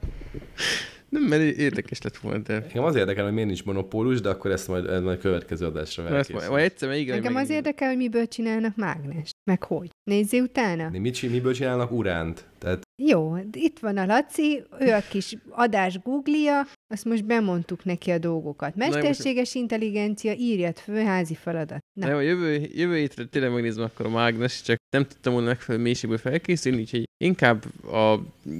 Nem, 1.09 1.23
mert 1.23 1.41
érdekes 1.41 2.01
lett 2.01 2.17
volna, 2.17 2.37
de 2.39 2.53
Engem 2.53 2.83
az 2.83 2.95
érdekel, 2.95 3.23
hogy 3.23 3.33
miért 3.33 3.47
nincs 3.47 3.63
monopólus, 3.63 4.21
de 4.21 4.29
akkor 4.29 4.51
ezt 4.51 4.67
majd, 4.67 4.85
ezt 4.85 5.03
majd 5.03 5.19
következő 5.19 5.65
adásra 5.65 6.17
ezt 6.17 6.49
majd, 6.49 6.63
egyszer 6.63 6.89
még 6.89 7.09
Engem 7.09 7.35
az 7.35 7.49
érdekel, 7.49 7.87
hogy 7.87 7.97
miből 7.97 8.27
csinálnak 8.27 8.75
mágnes. 8.75 9.31
Meg 9.43 9.63
hogy. 9.63 9.89
Nézzé 10.03 10.39
utána. 10.39 10.89
Mit, 10.89 11.13
csin- 11.13 11.31
miből 11.31 11.53
csinálnak 11.53 11.91
uránt? 11.91 12.47
Tehát 12.57 12.81
Jó, 13.01 13.37
itt 13.51 13.79
van 13.79 13.97
a 13.97 14.05
Laci, 14.05 14.63
ő 14.79 14.93
a 14.93 15.01
kis 15.09 15.37
adás 15.49 15.99
googlia, 16.03 16.67
azt 16.93 17.05
most 17.05 17.25
bemondtuk 17.25 17.85
neki 17.85 18.11
a 18.11 18.17
dolgokat. 18.17 18.75
Mesterséges 18.75 19.55
intelligencia, 19.55 20.33
írjad 20.33 20.77
föl 20.77 21.03
házi 21.03 21.35
feladat. 21.35 21.79
Na. 21.99 22.07
Na, 22.07 22.13
jó, 22.13 22.19
jövő, 22.19 22.69
jövő 22.73 22.95
hétre 22.95 23.25
tényleg 23.25 23.53
megnézem 23.53 23.83
akkor 23.83 24.05
a 24.05 24.09
mágnes, 24.09 24.61
csak 24.61 24.77
nem 24.89 25.07
tudtam 25.07 25.33
volna 25.33 25.47
megfelelő 25.47 25.83
mélységből 25.83 26.17
felkészülni, 26.17 26.79
úgyhogy 26.79 27.03
inkább 27.23 27.63
a 27.91 28.19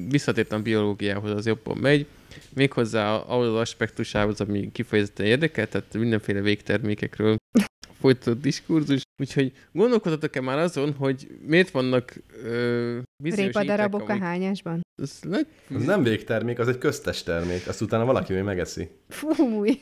visszatértem 0.10 0.64
biológiához 0.64 1.32
az 1.32 1.45
jobban 1.45 1.78
megy, 1.78 2.06
méghozzá 2.53 3.15
ahhoz 3.15 3.47
az 3.47 3.55
aspektusához, 3.55 4.41
ami 4.41 4.71
kifejezetten 4.71 5.25
érdekel, 5.25 5.67
tehát 5.67 5.93
mindenféle 5.93 6.41
végtermékekről 6.41 7.36
folytatott 8.01 8.41
diskurzus. 8.41 9.01
Úgyhogy 9.21 9.51
gondolkodhatok-e 9.71 10.41
már 10.41 10.57
azon, 10.57 10.93
hogy 10.93 11.27
miért 11.45 11.71
vannak 11.71 12.15
ö, 12.43 12.99
bizonyos 13.23 13.45
répadarabok 13.45 14.01
ételek, 14.01 14.21
a 14.21 14.25
hányásban. 14.25 14.82
Ez 15.01 15.19
le... 15.21 15.39
az 15.75 15.84
nem 15.84 16.03
végtermék, 16.03 16.59
az 16.59 16.67
egy 16.67 16.77
köztes 16.77 17.23
termék. 17.23 17.67
Azt 17.67 17.82
utána 17.82 18.05
valaki 18.05 18.34
még 18.34 18.43
megeszi. 18.43 18.89
Fúj. 19.07 19.82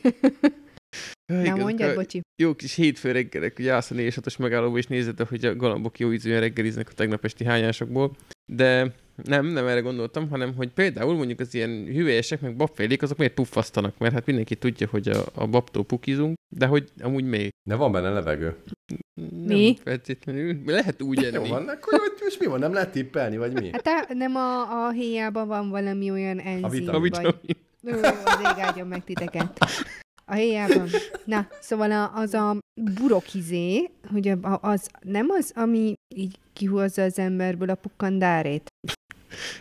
Na 1.32 1.40
igen, 1.40 1.58
mondjad, 1.58 1.94
bocsi. 1.94 2.20
Jó 2.42 2.54
kis 2.54 2.74
hétfő 2.74 3.12
reggelek, 3.12 3.56
hogy 3.56 3.68
állsz 3.68 3.90
a 3.90 3.94
4 3.94 4.14
6 4.14 4.38
megállóba, 4.38 4.78
és 4.78 4.86
nézed, 4.86 5.20
hogy 5.20 5.44
a 5.44 5.56
galambok 5.56 5.98
jó 5.98 6.12
ízűen 6.12 6.40
reggeliznek 6.40 6.88
a 6.88 6.92
tegnap 6.92 7.24
esti 7.24 7.44
hányásokból. 7.44 8.16
De 8.52 8.94
nem, 9.24 9.46
nem 9.46 9.66
erre 9.66 9.80
gondoltam, 9.80 10.28
hanem 10.28 10.54
hogy 10.54 10.68
például 10.68 11.14
mondjuk 11.14 11.40
az 11.40 11.54
ilyen 11.54 11.84
hüvelyesek, 11.84 12.40
meg 12.40 12.56
babfélék, 12.56 13.02
azok 13.02 13.18
miért 13.18 13.34
puffasztanak, 13.34 13.98
mert 13.98 14.12
hát 14.12 14.26
mindenki 14.26 14.56
tudja, 14.56 14.88
hogy 14.90 15.08
a, 15.08 15.24
a 15.34 15.46
babtól 15.46 15.84
pukizunk, 15.84 16.36
de 16.56 16.66
hogy 16.66 16.88
amúgy 17.00 17.24
még. 17.24 17.50
De 17.68 17.74
van 17.74 17.92
benne 17.92 18.10
levegő. 18.10 18.56
Nem 19.14 19.56
Mi? 19.56 19.76
feltétlenül. 19.84 20.58
Lehet 20.66 21.02
úgy 21.02 21.20
Jó 21.22 21.28
enni. 21.28 21.48
van, 21.48 21.68
akkor 21.68 21.98
hogy, 21.98 22.12
és 22.28 22.38
mi 22.38 22.46
van, 22.46 22.58
nem 22.58 22.72
lehet 22.72 22.90
tippelni, 22.92 23.36
vagy 23.36 23.52
mi? 23.52 23.70
Hát 23.72 23.88
á, 23.88 24.06
nem 24.14 24.36
a, 24.36 24.84
a 24.86 24.90
héjában 24.90 25.48
van 25.48 25.68
valami 25.70 26.10
olyan 26.10 26.38
enzim, 26.38 26.68
vitamin. 26.68 26.88
A 26.88 26.98
vagy... 27.00 27.10
vitamin. 27.10 28.02
Ó, 28.04 28.08
az 28.24 28.40
ég 28.40 28.62
áldjon 28.62 28.86
meg 28.86 29.04
titeket. 29.04 29.58
A 30.24 30.34
héjában. 30.34 30.88
Na, 31.24 31.48
szóval 31.60 31.90
a, 31.92 32.12
az 32.14 32.34
a 32.34 32.56
burokizé, 32.94 33.90
hogy 34.12 34.28
a, 34.28 34.36
a- 34.42 34.58
az 34.62 34.88
nem 35.00 35.26
az, 35.30 35.52
ami 35.54 35.92
így 36.14 36.38
kihozza 36.52 37.02
az 37.02 37.18
emberből 37.18 37.70
a 37.70 37.74
pukkandárét. 37.74 38.67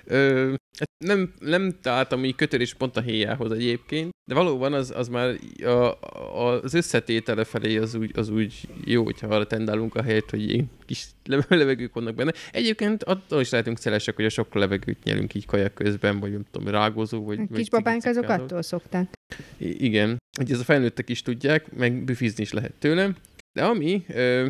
Ö, 0.06 0.54
hát 0.80 0.90
nem, 1.06 1.34
nem 1.40 1.78
találtam 1.82 2.26
így 2.26 2.36
kötődés 2.36 2.74
pont 2.74 2.98
a 2.98 3.02
héjához 3.02 3.52
egyébként, 3.52 4.10
de 4.30 4.36
valóban 4.36 4.74
az, 4.74 4.94
az 4.96 5.08
már 5.08 5.36
a, 5.64 5.70
a, 5.70 6.62
az 6.64 6.74
összetétele 6.74 7.44
felé 7.44 7.78
az 7.78 7.96
úgy, 7.96 8.12
az 8.14 8.30
úgy 8.30 8.68
jó, 8.86 9.04
hogyha 9.04 9.28
arra 9.28 9.48
tendálunk 9.48 9.96
a 9.96 10.02
helyet, 10.02 10.30
hogy 10.30 10.64
kis 10.86 11.06
levegők 11.48 11.94
vannak 11.94 12.16
benne. 12.16 12.34
Egyébként 12.52 13.04
attól 13.04 13.42
is 13.42 13.50
lehetünk 13.50 13.78
szelesek, 13.78 14.16
hogy 14.16 14.26
a 14.26 14.30
sok 14.30 14.54
levegőt 14.54 15.04
nyelünk 15.04 15.34
így 15.34 15.46
kajak 15.46 15.74
közben, 15.74 16.20
vagy 16.20 16.32
nem 16.32 16.46
tudom, 16.52 16.68
rágózó, 16.68 17.24
vagy... 17.24 17.40
A 17.40 17.46
vagy 17.50 17.58
kisbabánk 17.58 18.06
azok 18.06 18.30
attól 18.30 18.62
szokták. 18.62 19.14
I- 19.58 19.84
igen, 19.86 20.18
hogy 20.38 20.52
ez 20.52 20.60
a 20.60 20.64
felnőttek 20.64 21.10
is 21.10 21.22
tudják, 21.22 21.76
meg 21.76 22.04
büfizni 22.04 22.44
is 22.44 22.54
lehet 22.54 22.74
tőle. 22.80 23.12
De 23.58 23.64
ami 23.64 24.04
ö, 24.08 24.48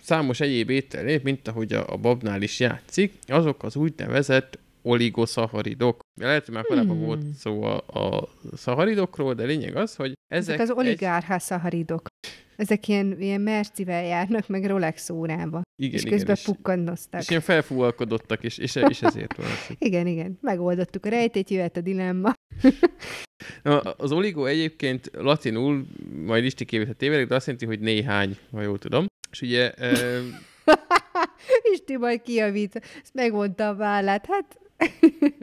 számos 0.00 0.40
egyéb 0.40 0.70
étel, 0.70 1.20
mint 1.22 1.48
ahogy 1.48 1.72
a, 1.72 1.92
a 1.92 1.96
babnál 1.96 2.42
is 2.42 2.60
játszik, 2.60 3.12
azok 3.26 3.62
az 3.62 3.76
úgynevezett 3.76 4.58
oligoszaharidok. 4.82 6.00
Lehet, 6.20 6.44
hogy 6.44 6.54
már 6.54 6.64
korábban 6.64 6.96
Hmm. 6.96 7.04
volt 7.06 7.24
szó 7.34 7.62
a, 7.62 7.76
a 7.76 8.28
szaharidokról, 8.56 9.34
de 9.34 9.44
lényeg 9.44 9.76
az, 9.76 9.94
hogy 9.94 10.12
ezek, 10.32 10.54
Ezek 10.54 10.60
az 10.60 10.70
egy, 10.70 10.86
oligárhá 10.86 11.38
szaharidok. 11.38 12.06
Ezek 12.56 12.88
ilyen, 12.88 13.20
ilyen 13.20 13.40
mercivel 13.40 14.04
járnak, 14.04 14.48
meg 14.48 14.66
Rolex 14.66 15.10
órába. 15.10 15.62
igen, 15.82 15.94
és 15.94 16.00
igen, 16.00 16.12
közben 16.16 16.34
és, 16.34 16.42
pukkannoztak. 16.42 17.20
és 17.20 17.28
ilyen 17.28 17.40
felfúvalkodottak, 17.42 18.44
és, 18.44 18.58
és, 18.58 18.74
és 18.88 19.02
ezért 19.02 19.36
van 19.36 19.46
Igen, 19.78 20.06
igen. 20.06 20.38
Megoldottuk 20.40 21.06
a 21.06 21.08
rejtét, 21.08 21.50
jöhet 21.50 21.76
a 21.76 21.80
dilemma. 21.80 22.32
Na, 23.62 23.78
az 23.80 24.12
oligo 24.12 24.44
egyébként 24.44 25.10
latinul, 25.14 25.86
majd 26.26 26.44
Isti 26.44 26.64
kivétel 26.64 26.94
tévedek, 26.94 27.26
de 27.26 27.34
azt 27.34 27.46
jelenti, 27.46 27.66
hogy 27.66 27.80
néhány, 27.80 28.36
ha 28.52 28.62
jól 28.62 28.78
tudom. 28.78 29.06
És 29.30 29.40
ugye 29.40 29.72
ö, 29.78 30.18
Isti 31.72 31.96
majd 31.96 32.22
kijavít. 32.22 32.76
Ezt 33.02 33.14
megmondta 33.14 33.68
a 33.68 33.74
vállát. 33.74 34.26
Hát, 34.26 34.58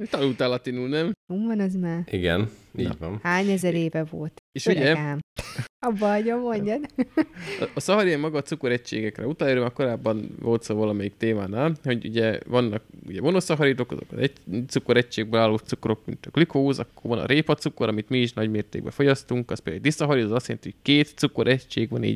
tanultál 0.10 0.50
latinul, 0.50 0.88
nem? 0.88 1.12
hú 1.28 1.46
van 1.46 1.60
az 1.60 1.76
már? 1.76 2.04
Igen, 2.12 2.50
így 2.76 2.88
Na. 2.88 2.96
van. 3.00 3.20
Hány 3.24 3.50
ezer 3.50 3.74
éve 3.74 4.04
volt? 4.04 4.42
És 4.58 4.66
ugye 4.66 4.82
Öregám. 4.82 5.20
Abba 5.86 6.08
hagyom, 6.08 6.40
mondjad. 6.40 6.86
A- 7.76 7.80
szaharien 7.80 8.20
maga 8.20 8.38
a 8.38 8.42
cukoregységekre 8.42 9.26
utal, 9.26 9.48
erről 9.48 9.62
már 9.62 9.74
korábban 9.74 10.36
volt 10.40 10.64
szó 10.64 10.76
valamelyik 10.76 11.18
témánál, 11.18 11.76
hogy 11.84 12.06
ugye 12.06 12.40
vannak 12.46 12.84
ugye 13.08 13.22
monoszaharidok, 13.22 13.92
azok 13.92 14.12
az 14.12 14.18
egy 14.18 14.34
cukoregységből 14.68 15.40
álló 15.40 15.58
cukorok, 15.58 16.06
mint 16.06 16.26
a 16.26 16.30
glükóz, 16.30 16.80
akkor 16.80 17.10
van 17.10 17.20
a 17.20 17.26
répacukor, 17.26 17.88
amit 17.88 18.10
mi 18.10 18.18
is 18.20 18.34
nagy 18.34 18.50
mértékben 18.50 18.92
fogyasztunk, 18.92 19.52
az 19.52 19.60
például 19.60 19.84
diszaharid, 19.84 20.24
az 20.24 20.32
azt 20.32 20.48
jelenti, 20.48 20.70
hogy 20.70 20.82
két 20.82 21.08
cukoregység 21.16 21.90
van 21.90 22.04
így 22.04 22.16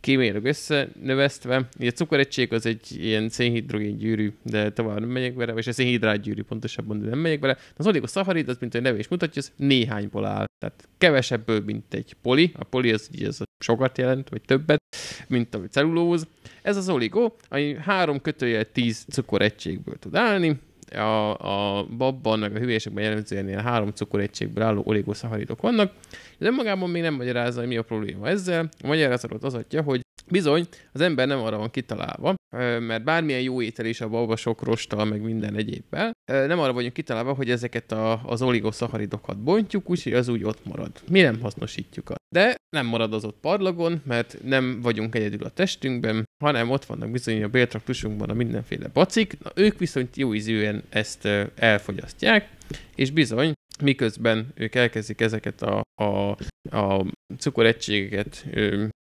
kémiailag 0.00 0.44
összenövesztve. 0.44 1.68
Ugye 1.78 1.88
a 1.88 1.92
cukoregység 1.92 2.52
az 2.52 2.66
egy 2.66 2.96
ilyen 2.96 3.28
szénhidrogén 3.28 3.96
gyűrű, 3.96 4.32
de 4.42 4.72
tovább 4.72 5.00
nem 5.00 5.08
megyek 5.08 5.34
vele, 5.34 5.52
vagy 5.52 5.68
a 5.68 5.72
szénhidrát 5.72 6.20
gyűrű 6.20 6.42
pontosabban, 6.42 7.00
de 7.00 7.08
nem 7.08 7.18
megyek 7.18 7.40
vele. 7.40 7.56
Az 7.76 7.86
oligoszaharid, 7.86 8.48
az, 8.48 8.56
mint 8.60 8.74
a 8.74 8.80
neve 8.80 8.98
is 8.98 9.08
mutatja, 9.08 9.42
az 9.42 9.52
néhányból 9.56 10.24
áll. 10.24 10.44
Tehát 10.58 10.88
kevesebből, 10.98 11.60
mint 11.60 11.73
egy 11.90 12.16
poli. 12.22 12.52
A 12.58 12.64
poli 12.64 12.92
az, 12.92 13.08
ugye 13.12 13.28
az 13.28 13.42
sokat 13.58 13.98
jelent, 13.98 14.28
vagy 14.28 14.42
többet, 14.42 14.82
mint 15.28 15.54
a 15.54 15.60
cellulóz. 15.70 16.26
Ez 16.62 16.76
az 16.76 16.88
oligo, 16.88 17.32
ami 17.48 17.76
három 17.80 18.20
kötőjel 18.20 18.64
10 18.72 19.04
cukoregységből 19.10 19.96
tud 19.98 20.14
állni, 20.14 20.60
a, 20.92 21.78
a 21.78 21.86
babban, 21.96 22.38
meg 22.38 22.54
a 22.54 22.58
hüvelyesekben 22.58 23.04
jellemzően 23.04 23.48
ilyen 23.48 23.62
három 23.62 23.90
cukoregységből 23.90 24.64
álló 24.64 24.82
oligoszaharidok 24.84 25.60
vannak. 25.60 25.92
Ez 26.38 26.46
önmagában 26.46 26.90
még 26.90 27.02
nem 27.02 27.14
magyarázza, 27.14 27.58
hogy 27.58 27.68
mi 27.68 27.76
a 27.76 27.82
probléma 27.82 28.28
ezzel. 28.28 28.68
A 28.82 28.86
magyarázatot 28.86 29.44
az 29.44 29.54
adja, 29.54 29.82
hogy 29.82 30.03
bizony 30.28 30.66
az 30.92 31.00
ember 31.00 31.26
nem 31.26 31.38
arra 31.38 31.56
van 31.58 31.70
kitalálva, 31.70 32.34
mert 32.80 33.04
bármilyen 33.04 33.40
jó 33.40 33.62
étel 33.62 33.86
is 33.86 34.00
a 34.00 34.08
baba 34.08 34.36
sok 34.36 34.62
rostal, 34.62 35.04
meg 35.04 35.20
minden 35.20 35.54
egyébben, 35.54 36.12
ö, 36.30 36.46
nem 36.46 36.58
arra 36.58 36.72
vagyunk 36.72 36.92
kitalálva, 36.92 37.32
hogy 37.32 37.50
ezeket 37.50 37.92
a, 37.92 38.22
az 38.24 38.42
oligoszaccharidokat 38.42 39.38
bontjuk, 39.38 39.90
úgyhogy 39.90 40.12
az 40.12 40.28
úgy 40.28 40.44
ott 40.44 40.64
marad. 40.64 40.90
Mi 41.10 41.20
nem 41.20 41.40
hasznosítjuk 41.40 42.10
azt. 42.10 42.20
De 42.34 42.56
nem 42.76 42.86
marad 42.86 43.12
az 43.12 43.24
ott 43.24 43.36
parlagon, 43.40 44.02
mert 44.04 44.38
nem 44.42 44.80
vagyunk 44.82 45.14
egyedül 45.14 45.44
a 45.44 45.48
testünkben, 45.48 46.24
hanem 46.44 46.70
ott 46.70 46.84
vannak 46.84 47.10
bizony 47.10 47.42
a 47.42 47.48
béltraktusunkban 47.48 48.30
a 48.30 48.34
mindenféle 48.34 48.88
bacik, 48.92 49.36
na, 49.42 49.50
ők 49.54 49.78
viszont 49.78 50.16
jó 50.16 50.34
ízűen 50.34 50.82
ezt 50.88 51.28
elfogyasztják, 51.54 52.48
és 52.94 53.10
bizony, 53.10 53.52
miközben 53.82 54.52
ők 54.54 54.74
elkezdik 54.74 55.20
ezeket 55.20 55.62
a, 55.62 55.82
a, 56.02 56.36
a 56.76 57.06
cukoregységeket 57.38 58.46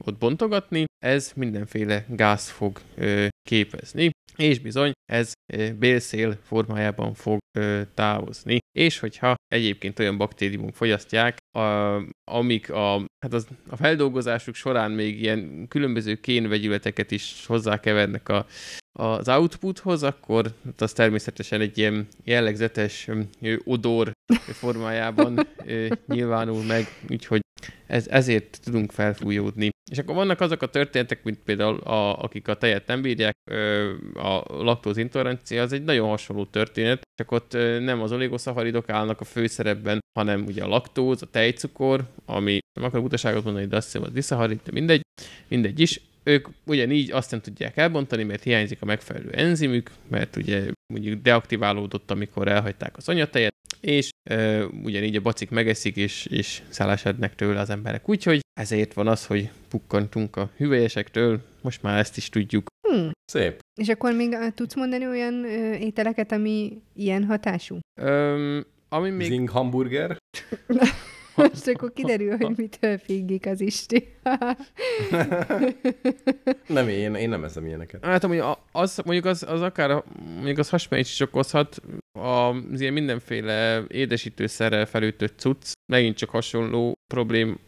ott 0.04 0.18
bontogatni, 0.18 0.84
ez 1.04 1.32
mindenféle 1.36 2.04
gáz 2.08 2.48
fog 2.48 2.80
ö, 2.94 3.26
képezni, 3.48 4.10
és 4.36 4.58
bizony 4.58 4.92
ez 5.12 5.32
bélszél 5.78 6.38
formájában 6.42 7.14
fog 7.14 7.38
távozni. 7.94 8.58
És 8.78 8.98
hogyha 8.98 9.34
egyébként 9.46 9.98
olyan 9.98 10.16
baktériumok 10.16 10.74
fogyasztják, 10.74 11.36
amik 12.30 12.70
a, 12.70 13.04
hát 13.24 13.32
az, 13.32 13.46
a 13.68 13.76
feldolgozásuk 13.76 14.54
során 14.54 14.90
még 14.90 15.20
ilyen 15.20 15.68
különböző 15.68 16.14
kénvegyületeket 16.14 17.10
is 17.10 17.46
hozzákevernek 17.46 18.28
a, 18.28 18.46
az 18.92 19.28
outputhoz, 19.28 20.02
akkor 20.02 20.54
az 20.78 20.92
természetesen 20.92 21.60
egy 21.60 21.78
ilyen 21.78 22.08
jellegzetes 22.24 23.08
odor 23.64 24.12
formájában 24.36 25.48
nyilvánul 26.06 26.64
meg, 26.64 26.84
úgyhogy 27.08 27.40
ez, 27.86 28.06
ezért 28.06 28.60
tudunk 28.64 28.92
felfújódni. 28.92 29.68
És 29.90 29.98
akkor 29.98 30.14
vannak 30.14 30.40
azok 30.40 30.62
a 30.62 30.66
történetek, 30.66 31.22
mint 31.22 31.38
például 31.44 31.78
a, 31.78 32.22
akik 32.22 32.48
a 32.48 32.54
tejet 32.54 32.86
nem 32.86 33.02
bírják, 33.02 33.36
a 34.14 34.62
laktózintolerancia, 34.62 35.62
az 35.62 35.72
egy 35.72 35.84
nagyon 35.84 36.08
hasonló 36.08 36.44
történet, 36.44 37.02
csak 37.14 37.32
ott 37.32 37.52
nem 37.80 38.02
az 38.02 38.12
oligoszaharidok 38.12 38.88
állnak 38.88 39.20
a 39.20 39.24
főszerepben, 39.24 40.00
hanem 40.18 40.44
ugye 40.44 40.64
a 40.64 40.68
laktóz, 40.68 41.22
a 41.22 41.26
tejcukor, 41.26 42.04
ami 42.24 42.58
nem 42.78 42.84
akarok 42.84 43.04
utaságot 43.04 43.44
mondani, 43.44 43.66
de 43.66 43.76
azt 43.76 43.86
hiszem 43.86 44.02
az 44.02 44.12
diszaharid, 44.12 44.60
de 44.64 44.72
mindegy, 44.72 45.00
mindegy 45.48 45.80
is. 45.80 46.00
Ők 46.22 46.48
ugyanígy 46.66 47.10
azt 47.10 47.30
nem 47.30 47.40
tudják 47.40 47.76
elbontani, 47.76 48.22
mert 48.22 48.42
hiányzik 48.42 48.82
a 48.82 48.84
megfelelő 48.84 49.30
enzimük, 49.30 49.90
mert 50.08 50.36
ugye 50.36 50.64
mondjuk 50.92 51.22
deaktiválódott, 51.22 52.10
amikor 52.10 52.48
elhagyták 52.48 52.96
az 52.96 53.08
anyatejet, 53.08 53.54
és 53.80 54.10
e, 54.30 54.64
ugyanígy 54.64 55.16
a 55.16 55.20
bacik 55.20 55.50
megeszik, 55.50 55.96
és, 55.96 56.26
és 56.26 56.62
szállásodnak 56.68 57.34
tőle 57.34 57.60
az 57.60 57.70
emberek. 57.70 58.08
Úgyhogy 58.08 58.40
ezért 58.60 58.92
van 58.92 59.08
az, 59.08 59.26
hogy 59.26 59.50
pukkantunk 59.68 60.36
a 60.36 60.50
hüvelyesektől, 60.56 61.40
most 61.62 61.82
már 61.82 61.98
ezt 61.98 62.16
is 62.16 62.28
tudjuk. 62.28 62.66
Hm. 62.88 63.08
Szép. 63.24 63.60
És 63.80 63.88
akkor 63.88 64.12
még 64.12 64.32
ö, 64.32 64.50
tudsz 64.54 64.74
mondani 64.74 65.06
olyan 65.06 65.44
ö, 65.44 65.74
ételeket, 65.74 66.32
ami 66.32 66.82
ilyen 66.94 67.24
hatású? 67.24 67.78
Öm, 68.00 68.66
ami 68.88 69.10
még... 69.10 69.26
Zing 69.26 69.48
hamburger. 69.48 70.16
Most 71.38 71.66
akkor 71.66 71.92
kiderül, 71.92 72.36
hogy 72.36 72.56
mitől 72.56 72.98
figgik 72.98 73.46
az 73.46 73.60
Isti. 73.60 74.08
nem, 76.66 76.88
én, 76.88 77.14
én 77.14 77.28
nem 77.28 77.44
eszem 77.44 77.66
ilyeneket. 77.66 78.04
Hát 78.04 78.24
a- 78.24 78.64
az, 78.72 79.00
mondjuk 79.04 79.26
az, 79.26 79.42
az 79.42 79.62
akár 79.62 80.02
mondjuk 80.34 80.58
az 80.58 80.68
hasmenés 80.68 81.12
is 81.12 81.20
okozhat, 81.20 81.82
az 82.18 82.80
ilyen 82.80 82.92
mindenféle 82.92 83.84
édesítőszerrel 83.88 84.86
felütött 84.86 85.38
cucc, 85.38 85.72
megint 85.92 86.16
csak 86.16 86.30
hasonló 86.30 86.98
problém, 87.14 87.58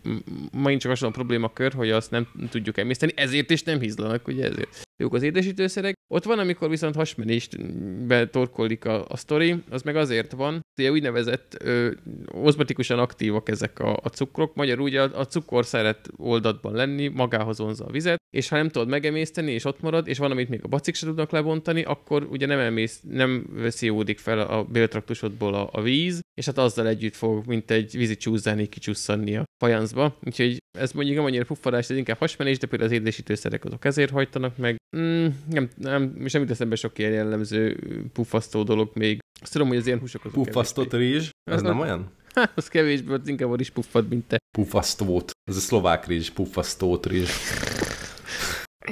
megint 0.53 0.81
csak 0.81 0.91
hasonló 0.91 1.15
problémakör, 1.15 1.73
hogy 1.73 1.91
azt 1.91 2.11
nem 2.11 2.29
tudjuk 2.51 2.79
emészteni, 2.79 3.13
ezért 3.17 3.51
is 3.51 3.63
nem 3.63 3.81
hízlanak, 3.81 4.29
ugye 4.29 4.45
ezért. 4.45 4.83
Jók 4.97 5.15
az 5.15 5.23
édesítőszerek. 5.23 5.95
Ott 6.13 6.25
van, 6.25 6.39
amikor 6.39 6.69
viszont 6.69 6.95
hasmenést 6.95 7.75
betorkollik 8.07 8.85
a, 8.85 9.05
a 9.09 9.17
sztori, 9.17 9.55
az 9.71 9.83
meg 9.83 9.97
azért 9.97 10.33
van, 10.33 10.61
ugye 10.81 10.91
úgynevezett 10.91 11.57
ö, 11.63 11.91
ozmatikusan 12.27 12.99
aktívak 12.99 13.49
ezek 13.49 13.79
a, 13.79 13.93
a 14.03 14.09
cukrok, 14.09 14.55
magyarul 14.55 14.85
ugye 14.85 15.03
a, 15.03 15.19
a 15.19 15.27
cukor 15.27 15.67
szeret 15.67 16.09
oldatban 16.17 16.73
lenni, 16.73 17.09
magához 17.09 17.59
vonza 17.59 17.85
a 17.85 17.91
vizet, 17.91 18.19
és 18.31 18.49
ha 18.49 18.57
nem 18.57 18.69
tudod 18.69 18.89
megemészteni, 18.89 19.53
és 19.53 19.65
ott 19.65 19.81
marad, 19.81 20.09
és 20.09 20.19
van, 20.19 20.31
amit 20.31 20.49
még 20.49 20.61
a 20.63 20.69
bacik 20.69 20.95
se 20.95 21.07
tudnak 21.07 21.31
lebontani, 21.31 21.83
akkor 21.83 22.27
ugye 22.31 22.47
nem, 22.47 22.59
emész, 22.59 23.01
nem 23.09 23.47
vesziódik 23.51 24.19
fel 24.19 24.40
a 24.41 24.65
béltraktusodból 24.65 25.55
a, 25.55 25.69
a 25.73 25.83
víz, 25.83 26.21
és 26.35 26.47
hát 26.47 26.59
azzal 26.59 26.87
együtt 26.87 27.17
fog, 27.17 27.47
mint 27.47 27.71
egy 27.71 27.97
vízi 27.97 28.17
csúszdáni 28.17 28.69
kicsusszanni 28.69 29.37
a 29.37 29.45
fajancba. 29.65 30.19
Úgyhogy 30.25 30.59
ez 30.79 30.93
mondjuk 30.93 31.17
nem 31.17 31.25
annyira 31.25 31.45
puffarás, 31.45 31.91
ez 31.91 31.97
inkább 31.97 32.19
hasmenés, 32.19 32.59
de 32.59 32.67
például 32.67 32.91
az 32.91 32.97
édesítőszerek 32.97 33.65
azok 33.65 33.85
ezért 33.85 34.11
hajtanak 34.11 34.57
meg. 34.57 34.77
Mm, 34.97 35.27
nem, 35.51 35.69
nem, 35.77 36.15
és 36.25 36.33
nem 36.33 36.43
jut 36.43 36.51
eszembe 36.51 36.75
sok 36.75 36.99
ilyen 36.99 37.13
jellemző 37.13 37.79
puffasztó 38.13 38.63
dolog 38.63 38.91
még. 38.95 39.19
Azt 39.41 39.53
tudom, 39.53 39.69
hogy 39.69 39.77
az 39.77 39.87
ilyen 39.87 39.99
húsok 39.99 40.25
azok 40.25 40.43
Puffasztott 40.43 40.93
rizs. 40.93 41.29
Ez 41.51 41.57
Az 41.57 41.63
nem 41.63 41.81
olyan? 41.81 42.11
Hát, 42.35 42.53
az 42.55 42.69
kevésbé, 42.69 43.13
az 43.13 43.29
inkább 43.29 43.61
is 43.61 43.71
puffad, 43.71 44.09
mint 44.09 44.27
te. 44.27 44.39
Puffasztót. 44.59 45.31
Ez 45.51 45.57
a 45.57 45.61
szlovák 45.61 46.07
rizs, 46.07 46.31
puffasztót 46.31 47.07
rizs. 47.07 47.31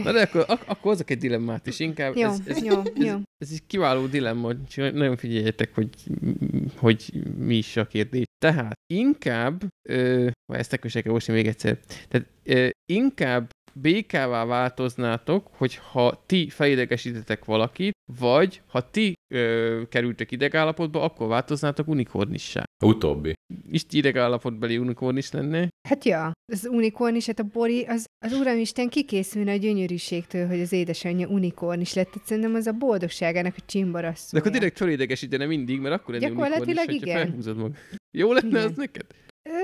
Na 0.03 0.13
de 0.13 0.21
akkor, 0.21 0.45
ak- 0.49 0.69
akkor 0.69 0.91
hozok 0.93 1.11
egy 1.11 1.19
dilemmát 1.19 1.67
is, 1.67 1.81
inkább. 1.81 2.17
Jó, 2.17 2.29
ez, 2.29 2.41
ez, 2.47 2.63
jó, 2.65 2.81
ez, 2.81 3.05
jó. 3.05 3.17
ez 3.37 3.51
egy 3.53 3.67
kiváló 3.67 4.07
dilemma, 4.07 4.53
nagyon 4.77 5.17
figyeljetek, 5.17 5.75
hogy, 5.75 5.89
hogy 6.77 7.13
mi 7.39 7.57
is 7.57 7.77
a 7.77 7.87
kérdés. 7.87 8.25
Tehát 8.39 8.75
inkább, 8.95 9.65
ö, 9.89 10.29
ezt 10.53 10.73
akkor 10.73 10.91
se 10.91 11.03
kell 11.03 11.19
még 11.27 11.47
egyszer, 11.47 11.79
tehát 12.09 12.27
ö, 12.45 12.69
inkább 12.93 13.51
békává 13.81 14.45
változnátok, 14.45 15.47
hogyha 15.51 16.23
ti 16.27 16.49
felidegesítetek 16.49 17.45
valakit, 17.45 17.93
vagy 18.19 18.63
ha 18.67 18.91
ti 18.91 19.13
ö, 19.35 19.83
kerültek 19.89 20.31
idegállapotba, 20.31 21.03
akkor 21.03 21.29
változnátok 21.29 21.89
unikornissá. 21.89 22.65
Utóbbi. 22.85 23.33
És 23.71 23.87
ti 23.87 23.97
idegállapotbeli 23.97 24.79
unikornis 24.79 25.31
lenne? 25.31 25.69
Hát 25.89 26.05
ja, 26.05 26.33
az 26.53 26.69
unikornis, 26.71 27.27
hát 27.27 27.39
a 27.39 27.43
Bori, 27.43 27.85
az, 27.85 28.05
az 28.27 28.33
uramisten 28.33 28.89
kikészülne 28.89 29.53
a 29.53 29.57
gyönyörűségtől, 29.57 30.47
hogy 30.47 30.61
az 30.61 30.73
édesanyja 30.73 31.29
unikornis 31.29 31.95
lett. 31.95 32.11
Tehát 32.11 32.29
szerintem 32.29 32.55
az 32.55 32.67
a 32.67 32.73
boldogságának 32.73 33.55
a 33.57 33.63
csimbarasz. 33.67 34.33
De 34.33 34.39
akkor 34.39 34.51
direkt 34.51 34.77
felidegesítene 34.77 35.47
mindig, 35.47 35.81
mert 35.81 35.95
akkor 35.95 36.15
lenne 36.15 36.29
Gyakorlatilag 36.29 36.67
unikornis, 36.69 37.03
igen. 37.03 37.17
felhúzod 37.17 37.57
magad. 37.57 37.77
Jó 38.11 38.33
lenne 38.33 38.49
Igen. 38.49 38.65
az 38.65 38.77
neked? 38.77 39.07
Ö, 39.49 39.61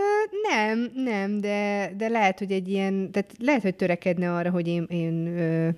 nem, 0.48 0.90
nem, 0.94 1.40
de, 1.40 1.92
de 1.96 2.08
lehet, 2.08 2.38
hogy 2.38 2.52
egy 2.52 2.68
ilyen, 2.68 3.10
tehát 3.10 3.32
lehet, 3.38 3.62
hogy 3.62 3.74
törekedne 3.74 4.34
arra, 4.34 4.50
hogy 4.50 4.68
én, 4.68 4.86
én 4.88 5.26
ö, 5.26 5.68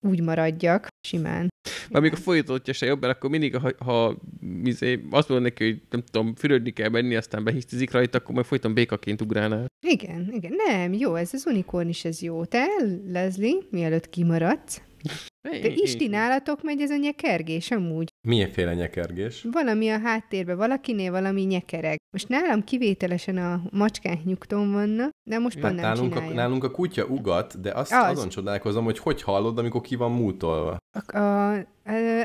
úgy 0.00 0.22
maradjak, 0.22 0.86
simán. 1.06 1.48
Már 1.90 2.02
még 2.02 2.12
a 2.12 2.16
folytatódja 2.16 2.72
se 2.72 2.86
jobb, 2.86 3.00
mert 3.00 3.16
akkor 3.16 3.30
mindig, 3.30 3.56
ha, 3.56 3.70
ha 3.78 4.16
izé, 4.64 5.04
azt 5.10 5.28
mondod 5.28 5.46
neki, 5.46 5.64
hogy 5.64 5.80
nem 5.90 6.02
tudom, 6.10 6.34
fürödni 6.34 6.70
kell 6.70 6.88
menni, 6.88 7.16
aztán 7.16 7.44
behisztizik 7.44 7.90
rajta, 7.90 8.18
akkor 8.18 8.34
majd 8.34 8.46
folyton 8.46 8.74
békaként 8.74 9.20
ugrálnál. 9.20 9.66
Igen, 9.86 10.30
igen, 10.32 10.52
nem, 10.66 10.92
jó, 10.92 11.14
ez 11.14 11.30
az 11.32 11.46
unikornis, 11.46 12.04
ez 12.04 12.22
jó. 12.22 12.44
Te, 12.44 12.66
Leslie, 13.06 13.56
mielőtt 13.70 14.08
kimaradsz, 14.08 14.82
de 15.42 15.68
Isti 15.74 16.08
nálatok 16.08 16.62
megy 16.62 16.80
ez 16.80 16.90
a 16.90 16.96
nyekergés 16.96 17.70
amúgy. 17.70 18.08
Milyenféle 18.28 18.74
nyekergés? 18.74 19.46
Valami 19.52 19.88
a 19.88 19.98
háttérben, 19.98 20.56
valakinél 20.56 21.10
valami 21.10 21.42
nyekereg. 21.42 21.96
Most 22.12 22.28
nálam 22.28 22.64
kivételesen 22.64 23.36
a 23.36 23.62
macskák 23.70 24.24
nyugton 24.24 24.72
vannak, 24.72 25.10
de 25.28 25.38
most 25.38 25.60
pont 25.60 25.74
nem 25.74 25.84
nálunk, 25.84 26.16
a, 26.16 26.20
nálunk 26.20 26.64
a 26.64 26.70
kutya 26.70 27.04
ugat, 27.04 27.60
de 27.60 27.70
azt 27.70 27.92
Az. 27.92 28.10
azon 28.10 28.28
csodálkozom, 28.28 28.84
hogy 28.84 28.98
hogy 28.98 29.22
hallod, 29.22 29.58
amikor 29.58 29.80
ki 29.80 29.96
van 29.96 30.12
mútolva. 30.12 30.76
A, 31.12 31.18
a, 31.18 31.54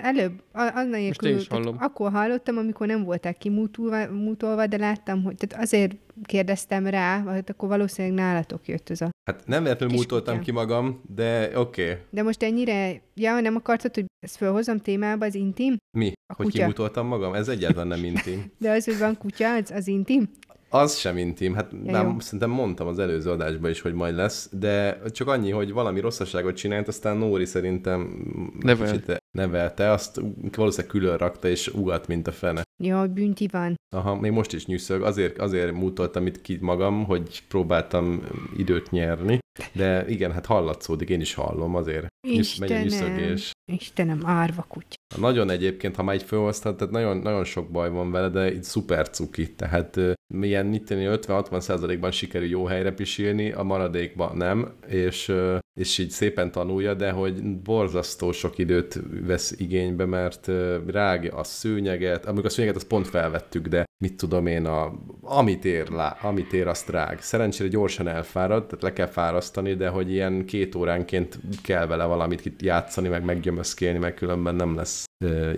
előbb, 0.01 0.43
a, 0.51 0.72
annál 0.76 1.01
Most 1.01 1.22
én 1.22 1.38
is 1.38 1.47
tehát 1.47 1.63
hallom. 1.63 1.78
akkor 1.80 2.11
hallottam, 2.11 2.57
amikor 2.57 2.88
nem 2.88 3.03
voltál 3.03 3.34
kimútolva, 3.34 4.07
mútolva, 4.11 4.68
de 4.68 4.78
láttam, 4.78 5.24
hogy 5.24 5.36
tehát 5.36 5.63
azért 5.65 5.95
kérdeztem 6.24 6.88
rá, 6.88 7.24
hát 7.24 7.49
akkor 7.49 7.70
valószínűleg 7.70 8.18
nálatok 8.18 8.68
jött 8.68 8.89
ez 8.89 9.01
a... 9.01 9.09
Hát 9.24 9.47
nem 9.47 9.63
véletlenül 9.63 10.05
kutya. 10.05 10.39
ki 10.39 10.51
magam, 10.51 11.01
de 11.15 11.59
oké. 11.59 11.84
Okay. 11.84 11.95
De 12.09 12.24
most 12.24 12.43
ennyire, 12.43 13.01
ja, 13.13 13.39
nem 13.39 13.55
akartad, 13.55 13.93
hogy 13.93 14.05
ezt 14.20 14.36
felhozom 14.36 14.80
témába, 14.80 15.26
az 15.26 15.36
intim? 15.36 15.78
Mi? 15.97 16.11
A 16.34 16.34
hogy 16.36 16.45
kutya. 16.45 16.57
kimútoltam 16.57 17.07
magam? 17.07 17.34
Ez 17.34 17.47
egyáltalán 17.47 17.88
nem 17.88 18.03
intim. 18.03 18.51
De 18.59 18.72
az, 18.72 18.86
hogy 18.86 18.97
van 18.97 19.18
kutya, 19.18 19.53
az, 19.53 19.72
az 19.72 19.88
intim? 19.88 20.30
Az 20.70 20.97
sem 20.97 21.18
intim, 21.18 21.53
hát 21.53 21.72
Ja, 21.72 21.91
nem, 21.91 22.07
jó. 22.07 22.20
szerintem 22.20 22.49
mondtam 22.49 22.88
az 22.88 22.99
előző 22.99 23.30
adásban 23.32 23.70
is, 23.70 23.82
hogy 23.82 23.93
majd 23.93 24.15
lesz, 24.15 24.49
de 24.51 25.01
csak 25.11 25.28
annyi, 25.28 25.51
hogy 25.51 25.72
valami 25.72 25.99
rosszaságot 25.99 26.55
csinált, 26.55 26.88
aztán 26.88 27.18
Nóri 27.18 27.45
szerintem 27.45 28.26
Nevel. 28.59 28.91
kicsit 28.91 29.22
nevelte, 29.32 29.91
azt 29.91 30.22
valószínűleg 30.55 30.91
külön 30.91 31.18
rakta, 31.18 31.47
és 31.47 31.68
ugat, 31.68 32.07
mint 32.07 32.28
a 32.28 32.32
fene. 32.32 32.61
Ja, 32.84 33.07
bünti 33.07 33.47
van. 33.51 33.75
Aha, 33.95 34.15
még 34.15 34.32
most 34.32 34.53
is 34.53 34.65
nyűszög, 34.65 35.01
azért, 35.01 35.38
azért 35.38 35.71
mútoltam 35.71 36.25
itt 36.25 36.41
ki 36.41 36.57
magam, 36.61 37.05
hogy 37.05 37.43
próbáltam 37.47 38.23
időt 38.57 38.91
nyerni, 38.91 39.39
de 39.73 40.07
igen, 40.07 40.32
hát 40.32 40.45
hallatszódik, 40.45 41.09
én 41.09 41.21
is 41.21 41.34
hallom, 41.34 41.75
azért 41.75 42.07
Istenem, 42.28 42.82
nyűszögés. 42.82 43.51
Istenem, 43.71 44.21
árva 44.25 44.65
kutya. 44.67 44.95
Nagyon 45.16 45.49
egyébként, 45.49 45.95
ha 45.95 46.03
már 46.03 46.16
így 46.16 46.24
felhoztad, 46.24 46.76
tehát 46.76 46.93
nagyon, 46.93 47.18
nagyon 47.18 47.43
sok 47.43 47.70
baj 47.70 47.89
van 47.89 48.12
vele, 48.12 48.30
de 48.30 48.51
itt 48.51 48.64
szuper 48.64 49.10
cuki, 49.10 49.53
tehát 49.53 49.99
milyen 50.34 50.66
mit 50.66 50.86
tenni, 50.86 51.08
50-60 51.10 51.60
százalékban 51.60 52.12
sikerül 52.12 52.47
jó 52.47 52.66
helyre 52.66 52.91
pisilni, 52.91 53.51
a 53.51 53.64
maradékban 53.64 54.38
nem, 54.38 54.74
és, 54.88 55.34
és 55.80 55.97
így 55.97 56.10
szépen 56.10 56.51
tanulja, 56.51 56.93
de 56.93 57.12
hogy 57.12 57.60
borzasztó 57.60 58.32
sok 58.32 58.58
időt 58.58 58.99
vesz 59.26 59.55
igénybe, 59.58 60.05
mert 60.05 60.47
ö, 60.47 60.78
rág 60.88 61.34
a 61.36 61.43
szőnyeget, 61.43 62.26
amikor 62.26 62.45
a 62.45 62.49
szőnyeget 62.49 62.76
azt 62.76 62.88
pont 62.88 63.08
felvettük, 63.08 63.68
de 63.68 63.86
mit 64.03 64.18
tudom 64.18 64.45
én, 64.45 64.66
a, 64.66 64.93
amit, 65.22 65.66
ér, 65.66 65.89
lá, 65.89 66.18
amit 66.22 66.53
ér, 66.53 66.68
azt 66.68 66.89
rág. 66.89 67.22
Szerencsére 67.22 67.70
gyorsan 67.70 68.08
elfárad, 68.08 68.66
tehát 68.66 68.84
le 68.84 68.93
kell 68.93 69.08
fárasztani, 69.08 69.74
de 69.76 69.88
hogy 69.88 70.12
ilyen 70.12 70.45
két 70.45 70.76
óránként 70.76 71.39
kell 71.64 71.86
vele 71.86 72.05
valamit 72.05 72.51
játszani, 72.60 73.08
meg 73.08 73.24
meggyömöszkélni, 73.24 73.97
meg 73.97 74.14
különben 74.14 74.55
nem 74.55 74.76
lesz 74.76 74.97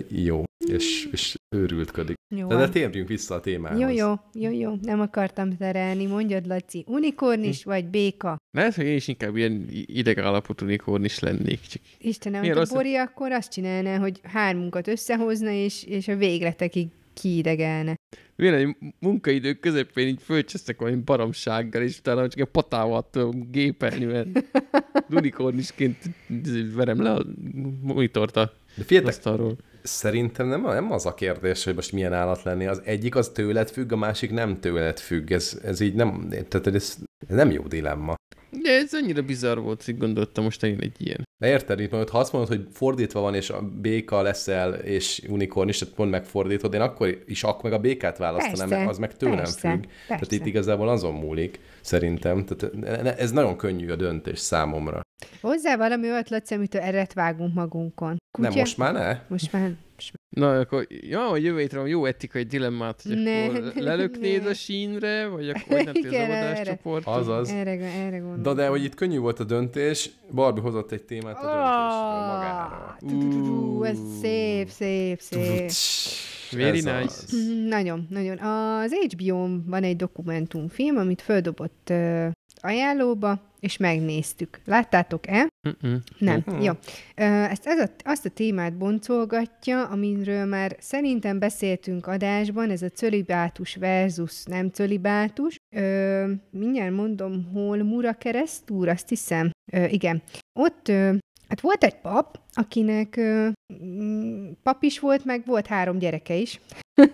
jó, 0.08 0.44
és, 0.66 1.08
és 1.12 1.36
őrültködik. 1.56 2.16
Jó, 2.34 2.48
De, 2.48 2.56
de 2.56 2.68
térjünk 2.68 3.08
vissza 3.08 3.34
a 3.34 3.40
témához. 3.40 3.80
jó, 3.80 3.88
jó, 3.88 4.14
jó, 4.32 4.50
jó, 4.50 4.74
nem 4.82 5.00
akartam 5.00 5.56
terelni. 5.56 6.06
Mondjad, 6.06 6.46
Laci, 6.46 6.84
unikornis 6.86 7.64
vagy 7.64 7.86
béka? 7.86 8.36
Lehet, 8.56 8.74
hogy 8.74 8.84
én 8.84 8.94
is 8.96 9.08
inkább 9.08 9.36
ilyen 9.36 9.66
idegállapotú 9.70 10.64
unikornis 10.64 11.18
lennék, 11.18 11.60
csak 11.60 11.82
Istenem, 11.98 12.40
hogy 12.40 12.50
a 12.50 12.64
Bori 12.74 12.96
akkor 12.96 13.32
azt 13.32 13.52
csinálná, 13.52 13.98
hogy 13.98 14.20
hármunkat 14.22 14.88
összehozna, 14.88 15.50
és, 15.50 15.84
és 15.84 16.08
a 16.08 16.16
végletekig 16.16 16.88
kiidegelne. 17.14 17.94
Milyen 18.36 18.54
egy 18.54 18.76
munkaidő 18.98 19.52
közepén 19.52 20.06
így 20.06 20.22
fölcsesztek 20.22 20.80
valami 20.80 20.96
baromsággal, 20.96 21.82
és 21.82 21.98
utána 21.98 22.28
csak 22.28 22.40
egy 22.40 22.46
patával 22.46 23.08
tudom 23.10 23.50
gépelni, 23.50 24.04
mert 24.04 24.28
unikornisként 25.10 25.96
verem 26.74 27.02
le 27.02 27.10
a 27.12 27.24
monitort 27.82 28.36
a 28.36 28.52
De 28.88 29.00
asztalról. 29.04 29.56
szerintem 29.82 30.46
nem, 30.46 30.62
nem 30.62 30.92
az 30.92 31.06
a 31.06 31.14
kérdés, 31.14 31.64
hogy 31.64 31.74
most 31.74 31.92
milyen 31.92 32.12
állat 32.12 32.42
lenni. 32.42 32.66
Az 32.66 32.80
egyik 32.84 33.14
az 33.16 33.28
tőled 33.28 33.68
függ, 33.70 33.92
a 33.92 33.96
másik 33.96 34.30
nem 34.30 34.60
tőled 34.60 34.98
függ. 34.98 35.30
Ez, 35.30 35.60
ez 35.64 35.80
így 35.80 35.94
nem, 35.94 36.28
tehát 36.28 36.66
ez, 36.66 36.96
ez 37.28 37.36
nem 37.36 37.50
jó 37.50 37.62
dilemma. 37.62 38.14
De 38.50 38.70
ez 38.70 38.94
annyira 38.94 39.22
bizarr 39.22 39.58
volt, 39.58 39.84
hogy 39.84 39.98
gondoltam 39.98 40.44
most 40.44 40.62
én 40.62 40.78
egy 40.80 40.94
ilyen. 40.98 41.28
De 41.40 41.48
érted, 41.48 41.80
itt 41.80 41.90
majd, 41.90 42.08
ha 42.08 42.18
azt 42.18 42.32
mondod, 42.32 42.50
hogy 42.50 42.66
fordítva 42.72 43.20
van, 43.20 43.34
és 43.34 43.50
a 43.50 43.62
béka 43.62 44.22
leszel, 44.22 44.74
és 44.74 45.22
unikornis, 45.28 45.78
tehát 45.78 45.94
pont 45.94 46.10
megfordítod, 46.10 46.74
én 46.74 46.80
akkor 46.80 47.22
is 47.26 47.42
akkor 47.42 47.62
meg 47.62 47.72
a 47.72 47.78
békát 47.78 48.18
választanám, 48.18 48.58
Persze, 48.58 48.76
mert 48.76 48.90
az 48.90 48.98
meg 48.98 49.16
tőlem 49.16 49.36
persze, 49.36 49.70
függ. 49.70 49.80
persze. 49.80 49.92
Tehát 50.06 50.32
itt 50.32 50.46
igazából 50.46 50.88
azon 50.88 51.14
múlik, 51.14 51.60
szerintem. 51.80 52.44
Tehát 52.44 53.20
ez 53.20 53.30
nagyon 53.30 53.56
könnyű 53.56 53.90
a 53.90 53.96
döntés 53.96 54.38
számomra. 54.38 55.00
Hozzá 55.40 55.76
valami 55.76 56.10
olyat, 56.10 56.30
Laci, 56.30 56.54
amitől 56.54 56.80
eret 56.80 57.12
vágunk 57.12 57.54
magunkon. 57.54 58.16
Nem, 58.38 58.52
most 58.54 58.76
már 58.76 58.92
ne? 58.92 59.18
Most 59.28 59.52
már, 59.52 59.72
Na, 60.30 60.58
akkor 60.58 60.86
ja, 60.88 61.20
hogy 61.28 61.44
jövő 61.44 61.58
hétre 61.58 61.78
van 61.78 61.88
jó 61.88 62.04
etikai 62.04 62.42
dilemmát, 62.42 63.02
hogy 63.02 63.16
Ne, 63.22 63.44
akkor 63.44 63.72
lelöknéd 63.74 64.42
ne. 64.42 64.48
a 64.48 64.54
sínre, 64.54 65.26
vagy 65.26 65.48
akkor 65.48 65.62
vagy 65.68 65.84
nem 65.84 65.94
az 66.02 66.04
Igen, 66.04 66.30
erre. 66.30 66.50
adáscsoport. 66.50 67.06
Azaz. 67.06 67.48
erre, 67.50 67.70
erre 67.70 68.18
gondolom. 68.18 68.42
De, 68.42 68.52
de 68.62 68.68
hogy 68.68 68.84
itt 68.84 68.94
könnyű 68.94 69.18
volt 69.18 69.38
a 69.40 69.44
döntés, 69.44 70.10
Barbie 70.34 70.62
hozott 70.62 70.92
egy 70.92 71.02
témát 71.02 71.36
a 71.36 71.40
döntésről 71.40 72.26
magáról. 72.26 72.96
Tu-tu-tu-tu, 73.00 73.82
Ez 73.84 73.98
szép, 74.20 74.68
szép, 74.68 75.20
szép. 75.20 75.70
Very 76.60 76.78
Ez 76.78 76.84
nice. 76.84 77.00
az. 77.02 77.34
Mm, 77.36 77.68
Nagyon, 77.68 78.06
nagyon. 78.10 78.38
Az 78.38 78.92
HBO-n 79.08 79.64
van 79.66 79.82
egy 79.82 79.96
dokumentumfilm, 79.96 80.96
amit 80.96 81.22
földobott 81.22 81.92
ajánlóba, 82.62 83.40
és 83.60 83.76
megnéztük. 83.76 84.60
Láttátok-e? 84.64 85.48
Mm-mm. 85.68 86.02
Nem. 86.18 86.42
Mhm. 86.46 86.62
Jó. 86.62 86.72
Ezt 87.14 87.66
ez 87.66 87.78
a, 87.78 87.90
azt 88.04 88.24
a 88.24 88.28
témát 88.28 88.76
boncolgatja, 88.76 89.86
amiről 89.86 90.44
már 90.44 90.76
szerintem 90.78 91.38
beszéltünk 91.38 92.06
adásban, 92.06 92.70
ez 92.70 92.82
a 92.82 92.88
cölibátus 92.88 93.76
versus 93.76 94.44
nem 94.44 94.70
cölibátus. 94.70 95.56
Ö, 95.76 96.30
mindjárt 96.50 96.94
mondom, 96.94 97.50
hol 97.52 97.82
Mura 97.82 98.12
keresztúr, 98.12 98.88
azt 98.88 99.08
hiszem. 99.08 99.50
Ö, 99.72 99.84
igen. 99.84 100.22
Ott 100.58 100.88
ö, 100.88 101.12
hát 101.48 101.60
volt 101.60 101.84
egy 101.84 101.96
pap, 101.96 102.40
akinek 102.52 103.16
ö, 103.16 103.48
mm, 103.84 104.50
pap 104.62 104.82
is 104.82 104.98
volt, 104.98 105.24
meg 105.24 105.42
volt 105.46 105.66
három 105.66 105.98
gyereke 105.98 106.34
is. 106.34 106.60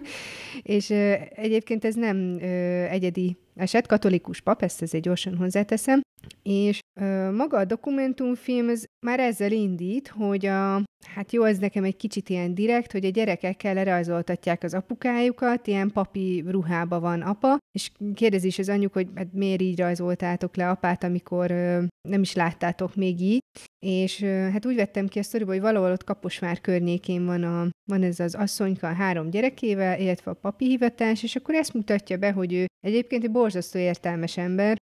és 0.63 0.91
ö, 0.91 1.15
egyébként 1.35 1.85
ez 1.85 1.95
nem 1.95 2.17
ö, 2.41 2.47
egyedi 2.85 3.37
eset, 3.57 3.87
katolikus 3.87 4.41
pap, 4.41 4.63
ezt 4.63 4.83
ezért 4.83 5.05
gyorsan 5.05 5.37
hozzáteszem. 5.37 6.01
És 6.43 6.79
ö, 7.01 7.31
maga 7.31 7.59
a 7.59 7.65
dokumentumfilm 7.65 8.69
ez 8.69 8.85
már 9.07 9.21
ezzel 9.21 9.53
indít, 9.53 10.09
hogy 10.09 10.47
a, 10.47 10.83
hát 11.15 11.33
jó, 11.33 11.45
ez 11.45 11.59
nekem 11.59 11.85
egy 11.85 11.97
kicsit 11.97 12.29
ilyen 12.29 12.55
direkt, 12.55 12.93
hogy 12.93 13.05
a 13.05 13.11
gyerekekkel 13.11 13.75
lerajzoltatják 13.75 14.63
az 14.63 14.75
apukájukat, 14.75 15.67
ilyen 15.67 15.91
papi 15.91 16.45
ruhába 16.47 17.01
van 17.01 17.23
apa, 17.23 17.59
és 17.79 17.91
kérdezi 18.15 18.47
is 18.47 18.59
az 18.59 18.69
anyjuk, 18.69 18.93
hogy 18.93 19.09
hát 19.15 19.33
miért 19.33 19.61
így 19.61 19.79
rajzoltátok 19.79 20.57
le 20.57 20.69
apát, 20.69 21.05
amikor 21.05 21.51
ö, 21.51 21.83
nem 22.09 22.21
is 22.21 22.35
láttátok 22.35 22.95
még 22.95 23.21
így. 23.21 23.41
És 23.87 24.23
ö, 24.23 24.27
hát 24.27 24.67
úgy 24.67 24.75
vettem 24.75 25.09
ki 25.09 25.19
a 25.19 25.23
sztoriba, 25.23 25.53
hogy 25.53 25.61
valahol 25.61 25.91
ott 25.91 26.05
Kaposvár 26.05 26.61
környékén 26.61 27.25
van, 27.25 27.43
a, 27.43 27.69
van 27.91 28.03
ez 28.03 28.21
az 28.21 28.35
asszonyka 28.35 28.89
a 28.89 28.93
három 28.93 29.31
gyerekével, 29.31 30.01
illetve 30.01 30.31
a 30.31 30.35
papi 30.35 30.67
hivatás, 30.67 31.23
és 31.23 31.37
akkor 31.37 31.55
ezt 31.55 31.75
mutatja 31.75 32.17
be, 32.17 32.33
hogy 32.33 32.53
ő 32.53 32.65
egyébként 32.87 33.25
egy 33.25 33.31
borzasztó 33.47 33.79
értelmes 33.79 34.37
ember, 34.37 34.77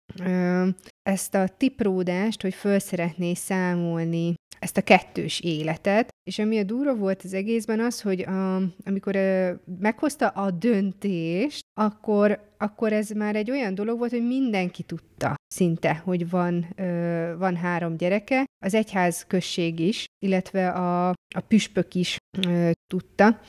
ezt 1.03 1.35
a 1.35 1.49
tipródást, 1.49 2.43
hogy 2.43 2.55
föl 2.55 2.79
szeretné 2.79 3.35
számolni 3.35 4.35
ezt 4.59 4.77
a 4.77 4.83
kettős 4.83 5.41
életet, 5.41 6.09
és 6.31 6.39
ami 6.39 6.59
a 6.59 6.63
durva 6.63 6.95
volt 6.95 7.23
az 7.23 7.33
egészben 7.33 7.81
az, 7.81 8.01
hogy 8.01 8.21
a, 8.21 8.57
amikor 8.85 9.17
ö, 9.17 9.53
meghozta 9.81 10.29
a 10.29 10.51
döntést, 10.51 11.61
akkor, 11.81 12.55
akkor 12.59 12.93
ez 12.93 13.09
már 13.09 13.37
egy 13.37 13.51
olyan 13.51 13.75
dolog 13.75 13.99
volt, 13.99 14.11
hogy 14.11 14.27
mindenki 14.27 14.83
tudta 14.83 15.35
szinte, 15.55 15.95
hogy 15.95 16.31
van, 16.31 16.67
ö, 16.77 17.35
van 17.39 17.57
három 17.57 17.97
gyereke, 17.97 18.45
az 18.65 18.75
egyház 18.75 19.25
község 19.27 19.79
is, 19.81 20.05
illetve 20.25 20.69
a, 20.69 21.09
a 21.09 21.41
püspök 21.49 21.95
is 21.95 22.17
ö, 22.47 22.71
tudta. 22.87 23.41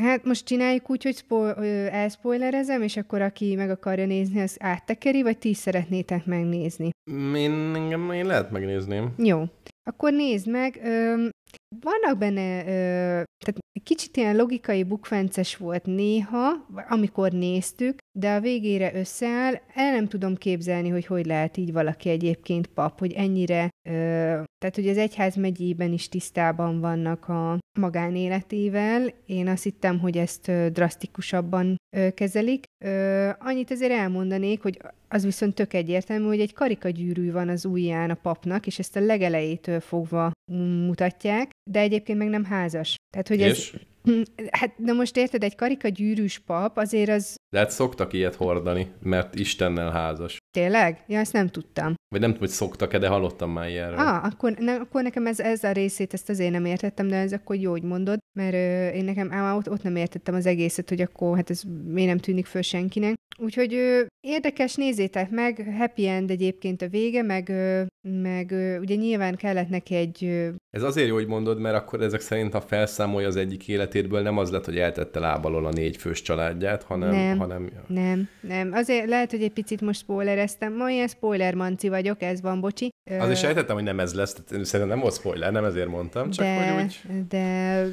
Hát 0.00 0.24
most 0.24 0.44
csináljuk 0.46 0.90
úgy, 0.90 1.02
hogy 1.02 1.16
spo- 1.16 1.58
elspoilerezem, 1.90 2.82
és 2.82 2.96
akkor 2.96 3.20
aki 3.22 3.54
meg 3.54 3.70
akarja 3.70 4.06
nézni, 4.06 4.40
az 4.40 4.56
áttekeri, 4.60 5.22
vagy 5.22 5.38
ti 5.38 5.48
is 5.48 5.56
szeretnétek 5.56 6.26
megnézni? 6.26 6.90
Én, 7.34 7.52
engem, 7.74 8.10
én 8.12 8.26
lehet 8.26 8.50
megnézni. 8.50 9.02
Jó. 9.16 9.42
Akkor 9.90 10.12
nézd 10.12 10.48
meg. 10.48 10.80
Ö, 10.82 11.26
vannak 11.80 12.18
benne, 12.18 12.58
ö, 12.60 13.22
tehát 13.44 13.59
kicsit 13.82 14.16
ilyen 14.16 14.36
logikai 14.36 14.82
bukfences 14.82 15.56
volt 15.56 15.84
néha, 15.86 16.66
amikor 16.88 17.32
néztük, 17.32 17.98
de 18.18 18.30
a 18.30 18.40
végére 18.40 18.94
összeáll. 18.94 19.54
El 19.74 19.94
nem 19.94 20.08
tudom 20.08 20.36
képzelni, 20.36 20.88
hogy 20.88 21.06
hogy 21.06 21.26
lehet 21.26 21.56
így 21.56 21.72
valaki 21.72 22.08
egyébként 22.08 22.66
pap, 22.66 22.98
hogy 22.98 23.12
ennyire, 23.12 23.68
ö, 23.88 23.92
tehát 24.58 24.74
hogy 24.74 24.88
az 24.88 24.96
egyház 24.96 25.34
megyében 25.34 25.92
is 25.92 26.08
tisztában 26.08 26.80
vannak 26.80 27.28
a 27.28 27.58
magánéletével. 27.78 29.12
Én 29.26 29.48
azt 29.48 29.62
hittem, 29.62 29.98
hogy 29.98 30.16
ezt 30.16 30.48
ö, 30.48 30.68
drasztikusabban 30.72 31.76
ö, 31.96 32.10
kezelik. 32.14 32.64
Ö, 32.84 33.30
annyit 33.38 33.70
azért 33.70 33.92
elmondanék, 33.92 34.62
hogy 34.62 34.80
az 35.08 35.24
viszont 35.24 35.54
tök 35.54 35.74
egyértelmű, 35.74 36.26
hogy 36.26 36.40
egy 36.40 36.52
karikagyűrű 36.52 37.32
van 37.32 37.48
az 37.48 37.64
ujján 37.64 38.10
a 38.10 38.14
papnak, 38.14 38.66
és 38.66 38.78
ezt 38.78 38.96
a 38.96 39.00
legelejétől 39.00 39.80
fogva 39.80 40.30
mutatják, 40.86 41.50
de 41.70 41.80
egyébként 41.80 42.18
meg 42.18 42.28
nem 42.28 42.44
házas. 42.44 42.94
Tehát, 43.12 43.28
hogy 43.28 43.42
ez... 43.42 43.59
wiesz, 43.60 43.89
Hát, 44.50 44.74
de 44.76 44.92
most 44.92 45.16
érted, 45.16 45.42
egy 45.42 45.54
karikagyűrűs 45.54 46.38
pap 46.38 46.76
azért 46.76 47.10
az 47.10 47.34
De 47.52 47.58
hát 47.58 47.70
szoktak 47.70 48.12
ilyet 48.12 48.34
hordani, 48.34 48.92
mert 49.02 49.34
Istennel 49.34 49.90
házas. 49.90 50.38
tényleg? 50.56 51.04
Ja, 51.06 51.18
ezt 51.18 51.32
nem 51.32 51.48
tudtam. 51.48 51.94
Vagy 52.08 52.20
nem 52.20 52.30
tudom, 52.30 52.46
hogy 52.46 52.56
szoktak-e, 52.56 52.98
de 52.98 53.08
hallottam 53.08 53.50
már 53.50 53.68
ilyenről. 53.68 53.98
Ah, 53.98 54.24
akkor, 54.24 54.52
ne, 54.58 54.74
akkor 54.74 55.02
nekem 55.02 55.26
ez, 55.26 55.40
ez 55.40 55.64
a 55.64 55.72
részét, 55.72 56.12
ezt 56.12 56.28
azért 56.28 56.52
nem 56.52 56.64
értettem, 56.64 57.08
de 57.08 57.16
ez 57.16 57.32
akkor 57.32 57.56
jó, 57.56 57.70
hogy 57.70 57.82
mondod, 57.82 58.18
mert 58.38 58.54
ö, 58.54 58.96
én 58.96 59.04
nekem 59.04 59.32
á, 59.32 59.56
ott, 59.56 59.70
ott 59.70 59.82
nem 59.82 59.96
értettem 59.96 60.34
az 60.34 60.46
egészet, 60.46 60.88
hogy 60.88 61.00
akkor 61.00 61.36
hát 61.36 61.50
ez 61.50 61.62
miért 61.84 62.08
nem 62.08 62.18
tűnik 62.18 62.46
föl 62.46 62.62
senkinek. 62.62 63.14
Úgyhogy 63.38 63.74
ö, 63.74 64.00
érdekes, 64.20 64.74
nézzétek 64.74 65.30
meg, 65.30 65.74
happy 65.78 66.06
end 66.08 66.30
egyébként 66.30 66.82
a 66.82 66.88
vége, 66.88 67.22
meg, 67.22 67.48
ö, 67.48 67.82
meg 68.08 68.50
ö, 68.50 68.78
ugye 68.78 68.94
nyilván 68.94 69.36
kellett 69.36 69.68
neki 69.68 69.94
egy 69.94 70.24
ö, 70.24 70.48
Ez 70.70 70.82
azért 70.82 71.08
jó, 71.08 71.14
hogy 71.14 71.26
mondod, 71.26 71.60
mert 71.60 71.76
akkor 71.76 72.02
ezek 72.02 72.20
szerint, 72.20 72.52
ha 72.52 72.60
felszámolja 72.60 73.28
az 73.28 73.36
egyik 73.36 73.62
életétből, 73.94 74.22
nem 74.22 74.38
az 74.38 74.50
lett, 74.50 74.64
hogy 74.64 74.78
eltette 74.78 75.18
lábalól 75.18 75.66
a 75.66 75.70
négy 75.70 75.96
fős 75.96 76.22
családját, 76.22 76.82
hanem... 76.82 77.10
Nem. 77.10 77.38
hanem 77.38 77.70
Nem, 77.86 78.28
nem. 78.40 78.72
Azért 78.72 79.08
lehet, 79.08 79.30
hogy 79.30 79.42
egy 79.42 79.52
picit 79.52 79.80
most 79.80 80.00
spoilereztem. 80.00 80.72
Ma 80.76 80.90
ilyen 80.90 81.08
spoiler 81.08 81.54
manci 81.54 81.88
vagyok, 81.88 82.22
ez 82.22 82.40
van, 82.40 82.60
bocsi. 82.60 82.88
Azért 83.18 83.38
sejtettem, 83.38 83.74
hogy 83.74 83.84
nem 83.84 84.00
ez 84.00 84.14
lesz, 84.14 84.36
szerintem 84.48 84.88
nem 84.88 85.00
volt 85.00 85.14
spoiler, 85.14 85.52
nem 85.52 85.64
ezért 85.64 85.88
mondtam, 85.88 86.30
csak 86.30 86.44
de, 86.44 86.72
hogy 86.72 86.82
úgy... 86.84 87.26
de 87.28 87.86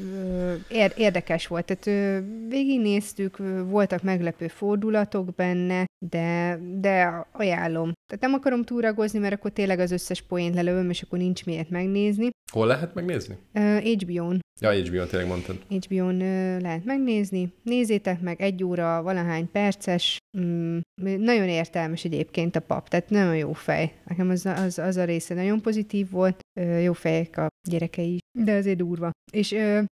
ér, 0.68 0.92
érdekes 0.96 1.46
volt. 1.46 1.64
Tehát 1.64 2.22
végignéztük, 2.48 3.36
voltak 3.64 4.02
meglepő 4.02 4.48
fordulatok 4.48 5.34
benne, 5.34 5.84
de, 5.98 6.58
de 6.80 7.26
ajánlom. 7.32 7.92
Tehát 8.06 8.22
nem 8.22 8.34
akarom 8.34 8.62
túragozni, 8.62 9.18
mert 9.18 9.34
akkor 9.34 9.50
tényleg 9.50 9.78
az 9.78 9.90
összes 9.90 10.22
poént 10.22 10.54
lelövöm, 10.54 10.90
és 10.90 11.02
akkor 11.02 11.18
nincs 11.18 11.44
miért 11.44 11.70
megnézni. 11.70 12.30
Hol 12.52 12.66
lehet 12.66 12.94
megnézni? 12.94 13.36
Ö, 13.52 13.78
HBO-n. 13.78 14.40
Ja, 14.60 14.72
HBO-n 14.72 15.08
tényleg 15.08 15.28
mondtad. 15.28 15.58
HBO-n 15.68 16.20
ö, 16.20 16.58
lehet 16.58 16.84
megnézni. 16.84 17.52
Nézzétek 17.62 18.20
meg, 18.20 18.40
egy 18.40 18.64
óra, 18.64 19.02
valahány 19.02 19.50
perces. 19.50 20.16
Mm, 20.38 20.78
nagyon 21.00 21.48
értelmes 21.48 22.04
egyébként 22.04 22.56
a 22.56 22.60
pap, 22.60 22.88
tehát 22.88 23.10
nagyon 23.10 23.36
jó 23.36 23.52
fej. 23.52 23.92
Nekem 24.04 24.30
az, 24.30 24.46
az, 24.46 24.78
az 24.78 24.96
a 24.96 25.04
része 25.04 25.34
nagyon 25.34 25.60
pozitív 25.60 26.10
volt. 26.10 26.40
Jó 26.82 26.92
fejek 26.92 27.36
a 27.36 27.46
gyerekei 27.68 28.12
is, 28.12 28.20
de 28.44 28.52
azért 28.52 28.76
durva. 28.76 29.10
És, 29.32 29.54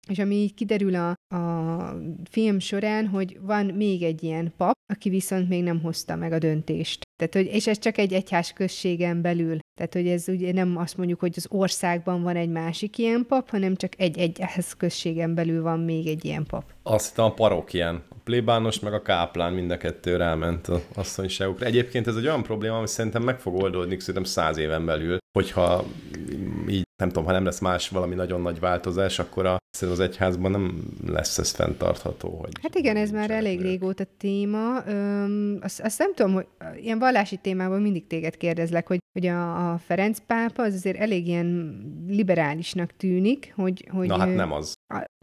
és 0.08 0.18
ami 0.18 0.34
így 0.34 0.54
kiderül 0.54 0.94
a, 0.94 1.14
a 1.34 1.94
film 2.30 2.58
során, 2.58 3.06
hogy 3.06 3.38
van 3.40 3.66
még 3.66 4.02
egy 4.02 4.22
ilyen 4.22 4.52
pap, 4.56 4.72
aki 4.92 5.08
viszont 5.08 5.48
még 5.48 5.62
nem 5.62 5.80
hozta 5.80 6.16
meg 6.16 6.32
a 6.32 6.38
döntést. 6.38 7.02
Tehát, 7.16 7.34
hogy, 7.34 7.54
és 7.54 7.66
ez 7.66 7.78
csak 7.78 7.98
egy 7.98 8.12
egyház 8.12 8.52
községen 8.52 9.22
belül. 9.22 9.58
Tehát, 9.78 9.92
hogy 9.92 10.08
ez 10.08 10.28
ugye 10.28 10.52
nem 10.52 10.76
azt 10.76 10.96
mondjuk, 10.96 11.20
hogy 11.20 11.32
az 11.36 11.46
országban 11.50 12.22
van 12.22 12.36
egy 12.36 12.48
másik 12.48 12.98
ilyen 12.98 13.24
pap, 13.28 13.50
hanem 13.50 13.76
csak 13.76 13.92
egy 13.96 14.18
egyház 14.18 14.72
községen 14.76 15.34
belül 15.34 15.62
van 15.62 15.80
még 15.80 16.06
egy 16.06 16.24
ilyen 16.24 16.44
pap. 16.46 16.64
Azt 16.82 17.08
hittem 17.08 17.24
a 17.24 17.34
parokján. 17.34 18.02
A 18.08 18.14
plébános 18.24 18.80
meg 18.80 18.92
a 18.92 19.02
káplán 19.02 19.52
mind 19.52 19.70
a 19.70 19.76
kettő 19.76 20.16
ráment 20.16 20.66
az 20.66 20.80
asszonyságukra. 20.94 21.66
Egyébként 21.66 22.06
ez 22.06 22.16
egy 22.16 22.26
olyan 22.26 22.42
probléma, 22.42 22.76
ami 22.76 22.86
szerintem 22.86 23.22
meg 23.22 23.40
fog 23.40 23.54
oldódni 23.62 23.96
szerintem 23.98 24.24
száz 24.24 24.56
éven 24.56 24.84
belül, 24.84 25.18
hogyha 25.38 25.84
nem 26.98 27.08
tudom, 27.08 27.24
ha 27.24 27.32
nem 27.32 27.44
lesz 27.44 27.58
más 27.58 27.88
valami 27.88 28.14
nagyon 28.14 28.40
nagy 28.40 28.60
változás, 28.60 29.18
akkor 29.18 29.46
a, 29.46 29.56
szerintem 29.70 30.02
az 30.02 30.08
egyházban 30.10 30.50
nem 30.50 30.82
lesz 31.06 31.38
ez 31.38 31.50
fenntartható. 31.50 32.28
Hogy 32.28 32.52
Hát 32.62 32.74
igen, 32.74 32.96
ez 32.96 33.10
már 33.10 33.30
elég 33.30 33.60
régóta 33.60 34.04
téma. 34.16 34.82
Öm, 34.86 35.58
azt, 35.60 35.80
azt 35.80 35.98
nem 35.98 36.14
tudom, 36.14 36.32
hogy 36.32 36.46
ilyen 36.76 36.98
vallási 36.98 37.36
témában 37.36 37.80
mindig 37.80 38.06
téged 38.06 38.36
kérdezlek, 38.36 38.86
hogy, 38.86 38.98
hogy 39.18 39.26
a, 39.26 39.72
a 39.72 39.78
Ferenc 39.78 40.18
pápa 40.26 40.62
az 40.62 40.74
azért 40.74 40.96
elég 40.96 41.26
ilyen 41.26 41.78
liberálisnak 42.08 42.96
tűnik, 42.96 43.52
hogy... 43.56 43.88
hogy 43.90 44.06
Na 44.06 44.18
hát 44.18 44.34
nem 44.34 44.52
az. 44.52 44.74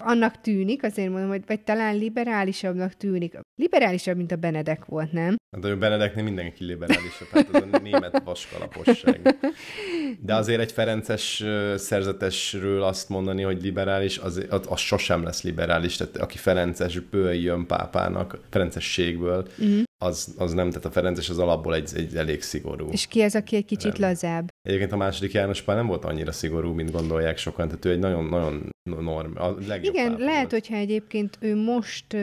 annak 0.04 0.42
tűnik, 0.42 0.84
azért 0.84 1.10
mondom, 1.10 1.30
hogy 1.30 1.44
vagy 1.48 1.62
talán 1.62 1.96
liberálisabbnak 1.96 2.94
tűnik. 2.94 3.40
Liberálisabb, 3.62 4.18
mint 4.18 4.32
a 4.32 4.36
Benedek 4.36 4.86
volt, 4.86 5.12
nem? 5.12 5.36
Hát 5.56 5.66
a 5.66 5.78
Benedeknél 5.78 6.24
mindenki 6.24 6.66
liberálisabb, 6.66 7.28
hát 7.32 7.56
ez 7.56 7.64
a 7.72 7.78
német 7.78 8.22
vaskalaposság. 8.24 9.36
De 10.26 10.36
azért 10.36 10.62
egy 10.62 10.72
Ferences 10.72 11.44
szerzetesről 11.78 12.84
azt 12.84 13.10
mondani, 13.10 13.42
hogy 13.42 13.62
liberális, 13.62 14.18
az, 14.18 14.46
az, 14.50 14.62
az 14.68 14.80
sosem 14.80 15.24
lesz 15.24 15.44
liberális. 15.44 15.96
Tehát 15.96 16.18
aki 16.18 16.38
Ferencesből 16.38 17.34
jön 17.34 17.66
pápának, 17.66 18.40
Ferencességből, 18.50 19.48
Uh-huh. 19.58 19.84
az, 19.98 20.34
az 20.38 20.54
nem, 20.54 20.70
tehát 20.70 20.86
a 20.86 20.92
Ferences 20.92 21.30
az 21.30 21.40
alapból 21.40 21.76
egy, 21.76 21.92
egy 21.96 22.16
elég 22.16 22.42
szigorú. 22.42 22.90
És 22.92 23.08
ki 23.08 23.22
az, 23.22 23.36
aki 23.36 23.56
egy 23.56 23.66
kicsit 23.66 23.98
Nem. 23.98 24.10
lazább? 24.10 24.50
Egyébként 24.66 24.92
a 24.92 24.98
második 24.98 25.32
János 25.32 25.62
Pál 25.62 25.76
nem 25.76 25.88
volt 25.88 26.06
annyira 26.06 26.32
szigorú, 26.32 26.74
mint 26.74 26.92
gondolják 26.92 27.38
sokan, 27.38 27.68
tehát 27.68 27.86
ő 27.86 27.90
egy 27.92 28.00
nagyon-nagyon 28.00 28.70
norm, 29.02 29.32
a 29.36 29.48
legjobb 29.68 29.94
Igen, 29.94 30.10
pápa 30.12 30.24
lehet, 30.24 30.40
volt. 30.40 30.52
hogyha 30.52 30.76
egyébként 30.76 31.38
ő 31.40 31.56
most 31.56 32.14
ö, 32.14 32.20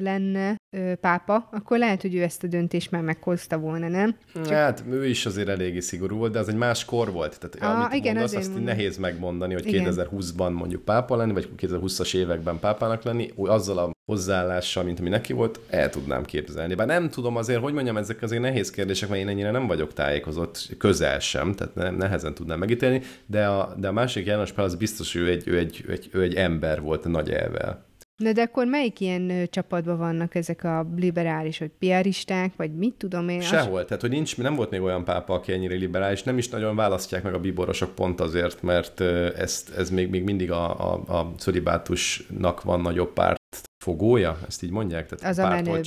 lenne 0.00 0.56
ö, 0.76 0.94
pápa, 1.00 1.48
akkor 1.52 1.78
lehet, 1.78 2.02
hogy 2.02 2.14
ő 2.14 2.22
ezt 2.22 2.44
a 2.44 2.46
döntést 2.46 2.90
már 2.90 3.02
meghozta 3.02 3.58
volna, 3.58 3.88
nem? 3.88 4.16
Hát 4.48 4.84
ő 4.90 5.06
is 5.06 5.26
azért 5.26 5.48
eléggé 5.48 5.80
szigorú 5.80 6.16
volt, 6.16 6.32
de 6.32 6.38
az 6.38 6.48
egy 6.48 6.56
más 6.56 6.84
kor 6.84 7.12
volt. 7.12 7.38
Tehát 7.40 7.76
Ah, 7.76 7.84
amit 7.84 7.94
igen, 7.98 8.14
mondasz, 8.14 8.34
azt 8.34 8.46
mondom. 8.46 8.64
nehéz 8.64 8.96
megmondani, 8.96 9.52
hogy 9.52 9.66
Igen. 9.66 9.94
2020-ban 9.94 10.52
mondjuk 10.54 10.82
pápa 10.84 11.16
lenni, 11.16 11.32
vagy 11.32 11.48
2020-as 11.58 12.14
években 12.16 12.58
pápának 12.58 13.02
lenni, 13.02 13.30
azzal 13.36 13.78
a 13.78 13.90
hozzáállással, 14.12 14.84
mint 14.84 14.98
ami 15.00 15.08
neki 15.08 15.32
volt, 15.32 15.60
el 15.70 15.90
tudnám 15.90 16.24
képzelni. 16.24 16.74
Bár 16.74 16.86
nem 16.86 17.08
tudom 17.10 17.36
azért, 17.36 17.60
hogy 17.60 17.72
mondjam, 17.72 17.96
ezek 17.96 18.22
azért 18.22 18.42
nehéz 18.42 18.70
kérdések, 18.70 19.08
mert 19.08 19.20
én 19.20 19.28
ennyire 19.28 19.50
nem 19.50 19.66
vagyok 19.66 19.92
tájékozott, 19.92 20.68
közel 20.78 21.18
sem, 21.18 21.54
tehát 21.66 21.90
nem, 21.90 21.96
nehezen 21.96 22.34
tudnám 22.34 22.58
megítélni, 22.58 23.02
de 23.26 23.46
a, 23.46 23.74
de 23.76 23.88
a 23.88 23.92
másik 23.92 24.26
János 24.26 24.52
Pál 24.52 24.64
az 24.64 24.74
biztos, 24.74 25.12
hogy 25.12 25.22
ő 25.22 25.28
egy, 25.28 25.48
ő 25.48 25.58
egy, 25.58 25.84
ő 25.86 25.92
egy, 25.92 26.08
ő 26.12 26.22
egy 26.22 26.34
ember 26.34 26.80
volt 26.80 27.04
nagy 27.04 27.30
elvel. 27.30 27.84
Na 28.16 28.32
de 28.32 28.42
akkor 28.42 28.66
melyik 28.66 29.00
ilyen 29.00 29.48
csapatban 29.50 29.98
vannak 29.98 30.34
ezek 30.34 30.64
a 30.64 30.86
liberális, 30.96 31.58
vagy 31.58 31.70
piaristák, 31.78 32.52
vagy 32.56 32.74
mit 32.74 32.94
tudom 32.94 33.28
én? 33.28 33.40
Sehol, 33.40 33.84
tehát 33.84 34.00
hogy 34.00 34.10
nincs, 34.10 34.36
nem 34.36 34.54
volt 34.54 34.70
még 34.70 34.82
olyan 34.82 35.04
pápa, 35.04 35.34
aki 35.34 35.52
ennyire 35.52 35.74
liberális, 35.74 36.22
nem 36.22 36.38
is 36.38 36.48
nagyon 36.48 36.76
választják 36.76 37.22
meg 37.22 37.34
a 37.34 37.40
biborosok 37.40 37.94
pont 37.94 38.20
azért, 38.20 38.62
mert 38.62 39.00
ezt, 39.36 39.76
ez 39.76 39.90
még, 39.90 40.10
még 40.10 40.24
mindig 40.24 40.50
a, 40.50 40.92
a, 40.92 41.18
a 41.18 41.32
szolibátusnak 41.36 42.62
van 42.62 42.80
nagyobb 42.80 43.12
párt 43.12 43.42
fogója, 43.84 44.38
ezt 44.46 44.62
így 44.62 44.70
mondják? 44.70 45.06
Tehát 45.08 45.38
Az 45.38 45.44
a 45.44 45.48
menőbb. 45.48 45.84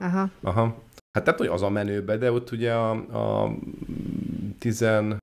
Aha. 0.00 0.30
Aha. 0.42 0.86
Hát 1.18 1.26
nem 1.26 1.38
hogy 1.38 1.46
az 1.46 1.62
a 1.62 1.68
menőbe, 1.68 2.16
de 2.16 2.32
ott 2.32 2.50
ugye 2.50 2.72
a, 2.72 2.90
a 2.90 3.54
13. 4.58 5.20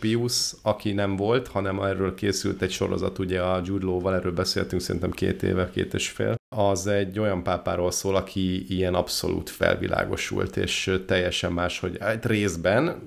Pius, 0.00 0.52
aki 0.62 0.92
nem 0.92 1.16
volt, 1.16 1.48
hanem 1.48 1.80
erről 1.80 2.14
készült 2.14 2.62
egy 2.62 2.70
sorozat, 2.70 3.18
ugye 3.18 3.40
a 3.40 3.60
Jude 3.64 4.14
erről 4.14 4.32
beszéltünk 4.32 4.82
szerintem 4.82 5.10
két 5.10 5.42
éve, 5.42 5.70
két 5.70 5.94
és 5.94 6.08
fél. 6.08 6.34
Az 6.56 6.86
egy 6.86 7.18
olyan 7.18 7.42
pápáról 7.42 7.90
szól, 7.90 8.16
aki 8.16 8.74
ilyen 8.74 8.94
abszolút 8.94 9.50
felvilágosult, 9.50 10.56
és 10.56 10.98
teljesen 11.06 11.52
más, 11.52 11.80
hogy 11.80 11.96
hát 12.00 12.26
részben, 12.26 13.02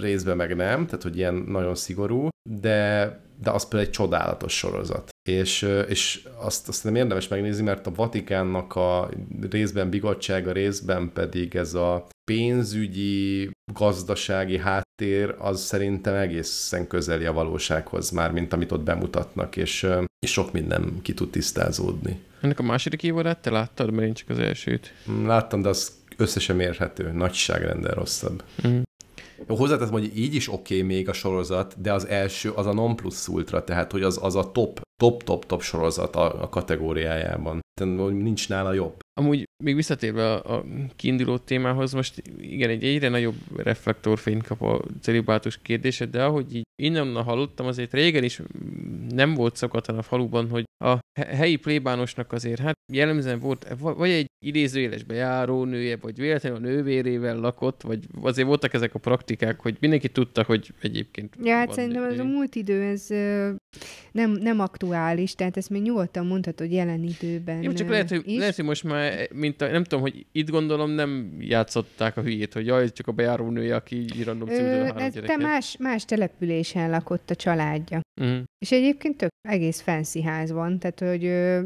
részben 0.00 0.36
meg 0.36 0.56
nem, 0.56 0.84
tehát 0.84 1.02
hogy 1.02 1.16
ilyen 1.16 1.34
nagyon 1.34 1.74
szigorú, 1.74 2.28
de 2.60 3.18
de 3.42 3.50
az 3.50 3.68
például 3.68 3.82
egy 3.82 3.96
csodálatos 3.96 4.56
sorozat. 4.56 5.09
És, 5.28 5.68
és 5.88 6.28
azt, 6.36 6.68
azt 6.68 6.84
nem 6.84 6.94
érdemes 6.94 7.28
megnézni, 7.28 7.62
mert 7.62 7.86
a 7.86 7.92
Vatikánnak 7.94 8.76
a 8.76 9.10
részben 9.50 9.90
bigottsága, 9.90 10.52
részben 10.52 11.10
pedig 11.12 11.54
ez 11.54 11.74
a 11.74 12.06
pénzügyi, 12.24 13.50
gazdasági 13.72 14.58
háttér 14.58 15.34
az 15.38 15.60
szerintem 15.60 16.14
egészen 16.14 16.86
közeli 16.86 17.24
a 17.24 17.32
valósághoz 17.32 18.10
már, 18.10 18.32
mint 18.32 18.52
amit 18.52 18.72
ott 18.72 18.82
bemutatnak, 18.82 19.56
és, 19.56 19.86
és 20.18 20.32
sok 20.32 20.52
minden 20.52 20.98
ki 21.02 21.14
tud 21.14 21.30
tisztázódni. 21.30 22.20
Ennek 22.40 22.58
a 22.58 22.62
második 22.62 23.02
évadát 23.02 23.38
te 23.38 23.50
láttad, 23.50 23.90
mert 23.90 24.06
én 24.06 24.14
csak 24.14 24.28
az 24.28 24.38
elsőt. 24.38 24.92
Mm, 25.10 25.26
láttam, 25.26 25.62
de 25.62 25.68
az 25.68 25.92
összesen 26.16 26.56
mérhető, 26.56 27.12
nagyságrenden 27.12 27.92
rosszabb. 27.92 28.42
Mm. 28.66 28.80
Hozzáteszem, 29.46 29.92
hogy 29.92 30.18
így 30.18 30.34
is 30.34 30.52
oké 30.52 30.76
okay 30.76 30.86
még 30.86 31.08
a 31.08 31.12
sorozat, 31.12 31.80
de 31.80 31.92
az 31.92 32.06
első 32.06 32.50
az 32.50 32.66
a 32.66 32.72
non 32.72 32.96
plus 32.96 33.28
ultra, 33.28 33.64
tehát 33.64 33.92
hogy 33.92 34.02
az, 34.02 34.18
az 34.22 34.36
a 34.36 34.52
top, 34.52 34.80
top, 35.00 35.22
top, 35.22 35.46
top 35.46 35.62
sorozat 35.62 36.16
a, 36.16 36.42
a 36.42 36.48
kategóriájában. 36.48 37.60
Nincs 37.86 38.48
nála 38.48 38.72
jobb. 38.72 38.96
Amúgy 39.20 39.44
még 39.64 39.74
visszatérve 39.74 40.32
a, 40.32 40.56
a 40.56 40.64
kiinduló 40.96 41.38
témához, 41.38 41.92
most 41.92 42.22
igen, 42.40 42.70
egy 42.70 42.84
egyre 42.84 43.08
nagyobb 43.08 43.34
reflektorfényt 43.56 44.46
kap 44.46 44.62
a 44.62 44.82
celibátus 45.00 45.58
kérdése, 45.62 46.06
de 46.06 46.24
ahogy 46.24 46.54
így 46.54 46.62
innen 46.82 47.22
hallottam, 47.22 47.66
azért 47.66 47.92
régen 47.92 48.24
is 48.24 48.40
nem 49.08 49.34
volt 49.34 49.56
szokatlan 49.56 49.98
a 49.98 50.02
faluban, 50.02 50.48
hogy 50.48 50.64
a 50.84 50.98
helyi 51.20 51.56
plébánosnak 51.56 52.32
azért 52.32 52.60
hát 52.60 52.74
jellemzően 52.92 53.38
volt 53.38 53.66
vagy 53.78 54.10
egy 54.10 54.26
idézőjeles 54.46 55.02
bejáró 55.02 55.64
nője, 55.64 55.96
vagy 55.96 56.16
véletlenül 56.16 56.58
a 56.58 56.60
nővérével 56.60 57.36
lakott, 57.36 57.82
vagy 57.82 58.06
azért 58.20 58.48
voltak 58.48 58.74
ezek 58.74 58.94
a 58.94 58.98
praktikák, 58.98 59.60
hogy 59.60 59.76
mindenki 59.80 60.08
tudta, 60.08 60.42
hogy 60.42 60.72
egyébként... 60.80 61.34
Ja, 61.42 61.54
hát 61.54 61.72
szerintem 61.72 62.04
ez 62.04 62.18
a 62.18 62.24
múlt 62.24 62.54
idő, 62.54 62.82
ez 62.82 63.06
nem, 64.12 64.30
nem 64.30 64.60
aktuális, 64.60 65.34
tehát 65.34 65.56
ezt 65.56 65.70
még 65.70 65.82
nyugodtan 65.82 66.26
mondhatod, 66.26 66.70
jelen 66.70 67.02
időben 67.02 67.62
Jó, 67.70 67.76
csak 67.76 67.88
lehet, 67.88 68.08
hogy, 68.08 68.22
lehet, 68.26 68.56
hogy 68.56 68.64
most 68.64 68.84
már, 68.84 69.28
mint 69.32 69.62
a, 69.62 69.70
nem 69.70 69.82
tudom, 69.82 70.00
hogy 70.00 70.26
itt 70.32 70.50
gondolom 70.50 70.90
nem 70.90 71.36
játszották 71.38 72.16
a 72.16 72.22
hülyét, 72.22 72.52
hogy 72.52 72.66
jaj, 72.66 72.92
csak 72.92 73.06
a 73.06 73.12
bejáró 73.12 73.50
nője, 73.50 73.74
aki 73.74 73.96
így 73.96 74.24
random 74.24 74.48
ez 74.48 75.12
Te 75.12 75.36
más, 75.36 75.76
más 75.78 76.04
településen 76.04 76.90
lakott 76.90 77.30
a 77.30 77.34
családja. 77.34 78.00
Uh-huh. 78.20 78.42
És 78.58 78.72
egyébként 78.72 79.16
tök 79.16 79.30
egész 79.48 79.80
fancy 79.80 80.22
ház 80.22 80.52
van, 80.52 80.78
tehát 80.78 81.00
hogy 81.00 81.24
ö, 81.24 81.60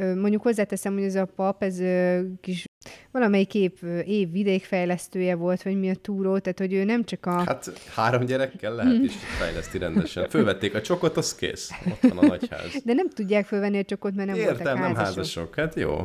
ö, 0.00 0.14
mondjuk 0.14 0.42
hozzáteszem, 0.42 0.94
hogy 0.94 1.02
ez 1.02 1.14
a 1.14 1.24
pap, 1.24 1.62
ez 1.62 1.80
ö, 1.80 2.20
kis 2.40 2.64
valamelyik 3.10 3.54
év, 3.54 3.72
év 4.04 4.30
vidékfejlesztője 4.30 5.34
volt, 5.34 5.62
vagy 5.62 5.78
mi 5.78 5.90
a 5.90 5.94
túró, 5.94 6.38
tehát 6.38 6.58
hogy 6.58 6.72
ő 6.72 6.84
nem 6.84 7.04
csak 7.04 7.26
a... 7.26 7.44
Hát 7.44 7.72
három 7.94 8.24
gyerekkel 8.24 8.74
lehet 8.74 9.02
is 9.02 9.14
fejleszti 9.38 9.78
rendesen. 9.78 10.28
Fölvették 10.28 10.74
a 10.74 10.80
csokot, 10.80 11.16
az 11.16 11.34
kész. 11.34 11.70
Ott 11.86 12.10
van 12.10 12.18
a 12.18 12.26
nagyház. 12.26 12.82
De 12.84 12.92
nem 12.92 13.08
tudják 13.08 13.46
fölvenni 13.46 13.78
a 13.78 13.84
csokot, 13.84 14.14
mert 14.14 14.28
nem 14.28 14.38
Értem, 14.38 14.56
voltak 14.56 14.78
nem 14.78 14.94
házasok. 14.94 15.24
Hát 15.56 15.74
jó. 15.74 16.04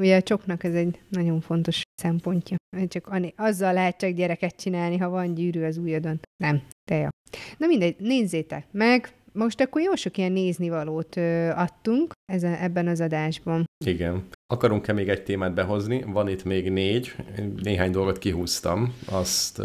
Ugye 0.00 0.16
a 0.16 0.22
csoknak 0.22 0.64
ez 0.64 0.74
egy 0.74 1.00
nagyon 1.08 1.40
fontos 1.40 1.82
szempontja. 1.94 2.56
Csak 2.88 3.10
azzal 3.36 3.72
lehet 3.72 3.96
csak 3.96 4.10
gyereket 4.10 4.56
csinálni, 4.56 4.96
ha 4.96 5.08
van 5.08 5.34
gyűrű 5.34 5.62
az 5.62 5.76
ujjadon. 5.76 6.20
Nem, 6.42 6.62
te 6.84 6.96
jó. 6.96 7.08
Na 7.56 7.66
mindegy, 7.66 7.96
nézzétek 7.98 8.66
meg, 8.70 9.12
most 9.38 9.60
akkor 9.60 9.82
jó 9.82 9.94
sok 9.94 10.16
ilyen 10.16 10.32
néznivalót 10.32 11.16
ö, 11.16 11.48
adtunk 11.48 12.12
ezen, 12.32 12.54
ebben 12.54 12.88
az 12.88 13.00
adásban. 13.00 13.64
Igen. 13.84 14.28
Akarunk-e 14.46 14.92
még 14.92 15.08
egy 15.08 15.22
témát 15.22 15.54
behozni? 15.54 16.02
Van 16.06 16.28
itt 16.28 16.44
még 16.44 16.70
négy, 16.70 17.14
néhány 17.62 17.90
dolgot 17.90 18.18
kihúztam, 18.18 18.94
azt... 19.10 19.62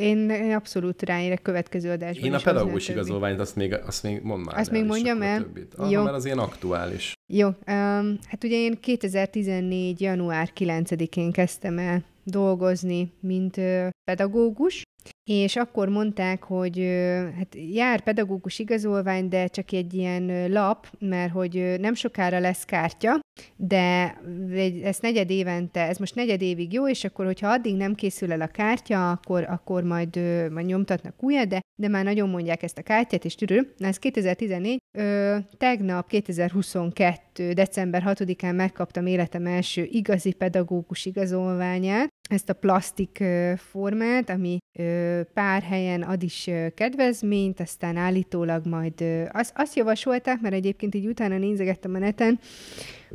Én, 0.00 0.30
én 0.30 0.54
abszolút 0.54 1.02
ráérek 1.02 1.42
következő 1.42 1.90
adásban 1.90 2.24
Én 2.24 2.34
a 2.34 2.40
pedagógus 2.44 2.88
igazolványt, 2.88 3.40
azt 3.40 3.56
még, 3.56 3.74
azt 3.86 4.02
még 4.02 4.22
mondd 4.22 4.44
már 4.44 4.58
Azt 4.58 4.70
még 4.70 4.84
mondjam 4.84 5.22
el? 5.22 5.46
Ah, 5.76 5.90
Jó. 5.90 6.02
Mert 6.02 6.16
az 6.16 6.24
ilyen 6.24 6.38
aktuális. 6.38 7.12
Jó. 7.32 7.46
Um, 7.46 8.18
hát 8.26 8.44
ugye 8.44 8.56
én 8.56 8.80
2014. 8.80 10.00
január 10.00 10.50
9-én 10.58 11.32
kezdtem 11.32 11.78
el 11.78 12.04
dolgozni, 12.24 13.12
mint 13.20 13.60
pedagógus, 14.04 14.82
és 15.24 15.56
akkor 15.56 15.88
mondták, 15.88 16.42
hogy 16.42 16.78
hát 17.36 17.56
jár 17.72 18.00
pedagógus 18.00 18.58
igazolvány, 18.58 19.28
de 19.28 19.46
csak 19.46 19.72
egy 19.72 19.94
ilyen 19.94 20.50
lap, 20.50 20.86
mert 20.98 21.32
hogy 21.32 21.74
nem 21.78 21.94
sokára 21.94 22.38
lesz 22.38 22.64
kártya, 22.64 23.20
de 23.56 24.16
ez 24.84 24.98
negyed 25.00 25.30
évente, 25.30 25.80
ez 25.80 25.98
most 25.98 26.14
negyed 26.14 26.42
évig 26.42 26.72
jó, 26.72 26.88
és 26.88 27.04
akkor, 27.04 27.24
hogyha 27.24 27.48
addig 27.48 27.76
nem 27.76 27.94
készül 27.94 28.32
el 28.32 28.40
a 28.40 28.46
kártya, 28.46 29.10
akkor, 29.10 29.44
akkor 29.48 29.82
majd, 29.82 30.16
majd 30.50 30.66
nyomtatnak 30.66 31.22
újat, 31.22 31.48
de, 31.48 31.60
de 31.80 31.88
már 31.88 32.04
nagyon 32.04 32.28
mondják 32.28 32.62
ezt 32.62 32.78
a 32.78 32.82
kártyát, 32.82 33.24
és 33.24 33.34
tűrő. 33.34 33.74
Ez 33.78 33.98
2014, 33.98 34.78
ö, 34.98 35.36
tegnap 35.56 36.08
2022. 36.08 37.29
december 37.52 38.02
6-án 38.06 38.54
megkaptam 38.56 39.06
életem 39.06 39.46
első 39.46 39.88
igazi 39.90 40.32
pedagógus 40.32 41.06
igazolványát, 41.06 42.08
ezt 42.30 42.48
a 42.48 42.54
plastik 42.54 43.24
formát, 43.56 44.30
ami 44.30 44.58
pár 45.34 45.62
helyen 45.62 46.02
ad 46.02 46.22
is 46.22 46.50
kedvezményt, 46.74 47.60
aztán 47.60 47.96
állítólag 47.96 48.66
majd 48.66 49.04
azt, 49.32 49.52
azt 49.56 49.76
javasolták, 49.76 50.40
mert 50.40 50.54
egyébként 50.54 50.94
így 50.94 51.06
utána 51.06 51.38
nézegettem 51.38 51.94
a 51.94 51.98
neten, 51.98 52.38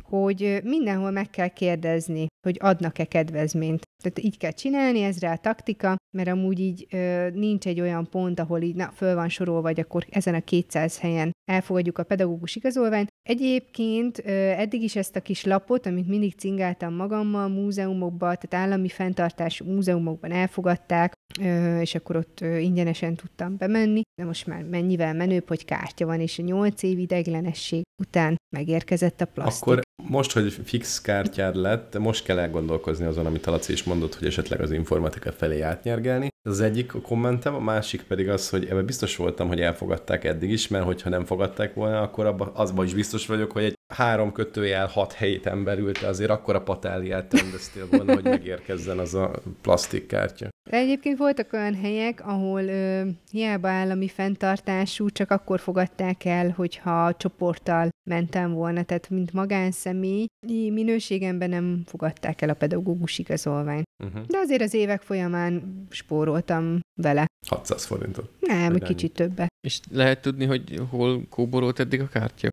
hogy 0.02 0.60
mindenhol 0.64 1.10
meg 1.10 1.30
kell 1.30 1.48
kérdezni, 1.48 2.26
hogy 2.46 2.56
adnak-e 2.60 3.04
kedvezményt. 3.04 3.82
Tehát 4.02 4.18
így 4.18 4.36
kell 4.36 4.50
csinálni, 4.50 5.02
ez 5.02 5.20
rá 5.20 5.32
a 5.32 5.36
taktika, 5.36 5.96
mert 6.16 6.28
amúgy 6.28 6.60
így 6.60 6.86
ö, 6.90 7.30
nincs 7.30 7.66
egy 7.66 7.80
olyan 7.80 8.10
pont, 8.10 8.40
ahol 8.40 8.60
így 8.60 8.74
na, 8.74 8.90
föl 8.94 9.14
van 9.14 9.28
sorolva, 9.28 9.60
vagy 9.60 9.80
akkor 9.80 10.06
ezen 10.10 10.34
a 10.34 10.40
200 10.40 10.98
helyen 10.98 11.30
elfogadjuk 11.50 11.98
a 11.98 12.02
pedagógus 12.02 12.56
igazolványt. 12.56 13.08
Egyébként 13.28 14.18
ö, 14.24 14.30
eddig 14.32 14.82
is 14.82 14.96
ezt 14.96 15.16
a 15.16 15.20
kis 15.20 15.44
lapot, 15.44 15.86
amit 15.86 16.08
mindig 16.08 16.34
cingáltam 16.34 16.94
magammal, 16.94 17.48
múzeumokban, 17.48 18.36
tehát 18.40 18.66
állami 18.66 18.88
fenntartású 18.88 19.64
múzeumokban 19.64 20.30
elfogadták, 20.30 21.12
ö, 21.40 21.80
és 21.80 21.94
akkor 21.94 22.16
ott 22.16 22.40
ö, 22.40 22.56
ingyenesen 22.56 23.14
tudtam 23.14 23.56
bemenni, 23.56 24.00
de 24.20 24.24
most 24.24 24.46
már 24.46 24.62
mennyivel 24.62 25.14
menőbb, 25.14 25.48
hogy 25.48 25.64
kártya 25.64 26.06
van, 26.06 26.20
és 26.20 26.38
a 26.38 26.42
8 26.42 26.82
év 26.82 26.98
ideglenesség 26.98 27.82
után 28.02 28.36
megérkezett 28.56 29.20
a 29.20 29.24
plastik. 29.24 29.62
Akkor 29.62 29.80
most, 30.08 30.32
hogy 30.32 30.52
fix 30.64 31.00
kártyád 31.00 31.56
lett, 31.56 31.98
most 31.98 32.24
kell 32.24 32.38
elgondolkozni 32.38 33.04
azon, 33.04 33.26
amit 33.26 33.46
a 33.46 33.50
Laci 33.50 33.72
is 33.72 33.84
mondott, 33.84 34.14
hogy 34.14 34.26
esetleg 34.26 34.60
az 34.60 34.70
informatika 34.70 35.32
felé 35.32 35.60
átnyergelni. 35.60 36.28
Ez 36.42 36.52
az 36.52 36.60
egyik 36.60 36.92
kommentem, 37.02 37.54
a 37.54 37.60
másik 37.60 38.02
pedig 38.02 38.28
az, 38.28 38.50
hogy 38.50 38.64
ebben 38.64 38.86
biztos 38.86 39.16
voltam, 39.16 39.48
hogy 39.48 39.60
elfogadták 39.60 40.24
eddig 40.24 40.50
is, 40.50 40.68
mert 40.68 40.84
hogyha 40.84 41.10
nem 41.10 41.24
fogadták 41.24 41.74
volna, 41.74 42.00
akkor 42.00 42.26
abba, 42.26 42.52
azban 42.54 42.84
is 42.84 42.94
biztos 42.94 43.26
vagyok, 43.26 43.52
hogy 43.52 43.64
egy 43.64 43.75
három 43.94 44.32
kötőjel 44.32 44.86
hat 44.86 45.12
héten 45.12 45.64
belül 45.64 45.92
te 45.92 46.06
azért 46.06 46.30
akkora 46.30 46.62
patáliát 46.62 47.40
rendeztél 47.40 47.86
volna, 47.90 48.14
hogy 48.14 48.24
megérkezzen 48.24 48.98
az 48.98 49.14
a 49.14 49.30
plastikkártya. 49.60 50.48
De 50.70 50.76
egyébként 50.76 51.18
voltak 51.18 51.52
olyan 51.52 51.74
helyek, 51.74 52.26
ahol 52.26 52.62
ö, 52.62 53.06
hiába 53.30 53.68
állami 53.68 54.08
fenntartású, 54.08 55.10
csak 55.10 55.30
akkor 55.30 55.60
fogadták 55.60 56.24
el, 56.24 56.50
hogyha 56.50 57.14
csoporttal 57.16 57.88
mentem 58.10 58.52
volna, 58.52 58.82
tehát 58.82 59.10
mint 59.10 59.32
magánszemély, 59.32 60.26
minőségemben 60.72 61.48
nem 61.48 61.82
fogadták 61.86 62.42
el 62.42 62.48
a 62.48 62.54
pedagógus 62.54 63.18
igazolványt. 63.18 63.84
Uh-huh. 64.04 64.26
De 64.26 64.38
azért 64.38 64.62
az 64.62 64.74
évek 64.74 65.02
folyamán 65.02 65.86
spóroltam 65.90 66.80
vele. 67.02 67.26
600 67.48 67.84
forintot. 67.84 68.30
Nem, 68.40 68.74
egy 68.74 68.82
kicsit 68.82 69.12
többet. 69.12 69.48
És 69.66 69.80
lehet 69.90 70.20
tudni, 70.20 70.44
hogy 70.44 70.80
hol 70.90 71.26
kóborolt 71.28 71.80
eddig 71.80 72.00
a 72.00 72.08
kártya? 72.08 72.48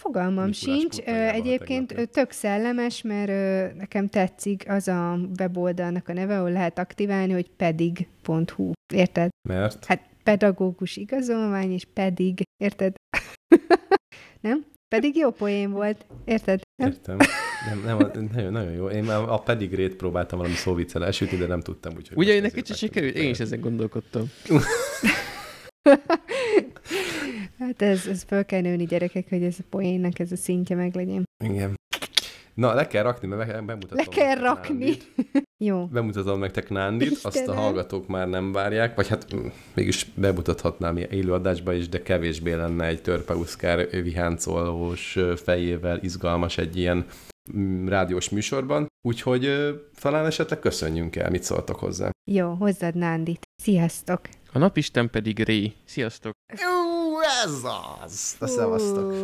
Fogalmam 0.00 0.46
Mikulás 0.46 0.58
sincs. 0.58 0.98
Egyébként 1.32 2.10
tök 2.10 2.30
szellemes, 2.30 3.02
mert 3.02 3.30
nekem 3.76 4.08
tetszik 4.08 4.64
az 4.68 4.88
a 4.88 5.18
weboldalnak 5.38 6.08
a 6.08 6.12
neve, 6.12 6.38
ahol 6.38 6.50
lehet 6.50 6.78
aktiválni, 6.78 7.32
hogy 7.32 7.50
pedig.hu. 7.50 8.72
Érted? 8.94 9.28
Mert? 9.48 9.84
Hát 9.84 10.08
pedagógus 10.24 10.96
igazolvány, 10.96 11.72
és 11.72 11.84
pedig. 11.94 12.42
Érted? 12.62 12.94
nem? 14.48 14.64
Pedig 14.88 15.16
jó 15.16 15.30
poén 15.30 15.70
volt. 15.70 16.06
Érted? 16.24 16.60
Nem? 16.82 16.90
Értem. 16.90 17.16
Nem, 17.68 17.82
nem, 17.84 17.96
nagyon, 18.32 18.52
nagyon 18.52 18.72
jó. 18.72 18.88
Én 18.88 19.04
már 19.04 19.22
a 19.28 19.38
pedigrét 19.38 19.96
próbáltam 19.96 20.38
valami 20.38 20.56
szóviccel 20.56 21.04
elsütni, 21.04 21.36
de 21.36 21.46
nem 21.46 21.60
tudtam. 21.60 21.92
Úgyhogy 21.96 22.16
Ugye 22.16 22.32
én 22.32 22.42
neki 22.42 22.62
sikerült? 22.74 23.16
Én 23.16 23.30
is 23.30 23.40
ezen 23.40 23.60
gondolkodtam. 23.60 24.30
hát 27.60 27.82
ez, 27.82 28.06
ez 28.06 28.22
fel 28.22 28.44
kell 28.44 28.60
nőni 28.60 28.84
gyerekek, 28.84 29.28
hogy 29.28 29.42
ez 29.42 29.56
a 29.58 29.62
poénnak 29.70 30.18
ez 30.18 30.32
a 30.32 30.36
szintje 30.36 30.76
meg 30.76 30.94
legyen. 30.94 31.24
Igen. 31.44 31.78
Na, 32.54 32.74
le 32.74 32.86
kell 32.86 33.02
rakni, 33.02 33.28
mert 33.28 33.64
bemutatom. 33.64 33.96
Le 33.96 34.04
kell 34.04 34.34
rakni. 34.34 34.96
Jó. 35.64 35.86
Bemutatom 35.86 36.38
nektek 36.38 36.70
Nándit, 36.70 37.10
Istenem. 37.10 37.48
azt 37.48 37.48
a 37.48 37.60
hallgatók 37.60 38.06
már 38.06 38.28
nem 38.28 38.52
várják, 38.52 38.94
vagy 38.94 39.08
hát 39.08 39.34
mm, 39.34 39.46
mégis 39.74 40.06
bemutathatnám 40.14 40.96
élőadásba 40.96 41.72
is, 41.72 41.88
de 41.88 42.02
kevésbé 42.02 42.52
lenne 42.52 42.86
egy 42.86 43.02
törpeuszkár 43.02 43.90
viháncolós 43.90 45.18
fejével 45.36 45.98
izgalmas 46.02 46.58
egy 46.58 46.76
ilyen 46.76 47.06
mm, 47.56 47.88
rádiós 47.88 48.28
műsorban, 48.28 48.86
úgyhogy 49.08 49.50
talán 50.00 50.26
esetleg 50.26 50.58
köszönjünk 50.58 51.16
el, 51.16 51.30
mit 51.30 51.42
szóltok 51.42 51.76
hozzá. 51.76 52.10
Jó, 52.30 52.48
hozzád 52.52 52.94
Nándit. 52.94 53.42
Sziasztok! 53.62 54.20
A 54.52 54.58
napisten 54.58 55.10
pedig 55.10 55.42
Ré. 55.42 55.72
Sziasztok! 55.84 56.34
Ú, 56.52 57.20
ez 57.44 57.58
az! 58.04 58.36
De 58.38 58.46
szevasztok! 58.46 59.14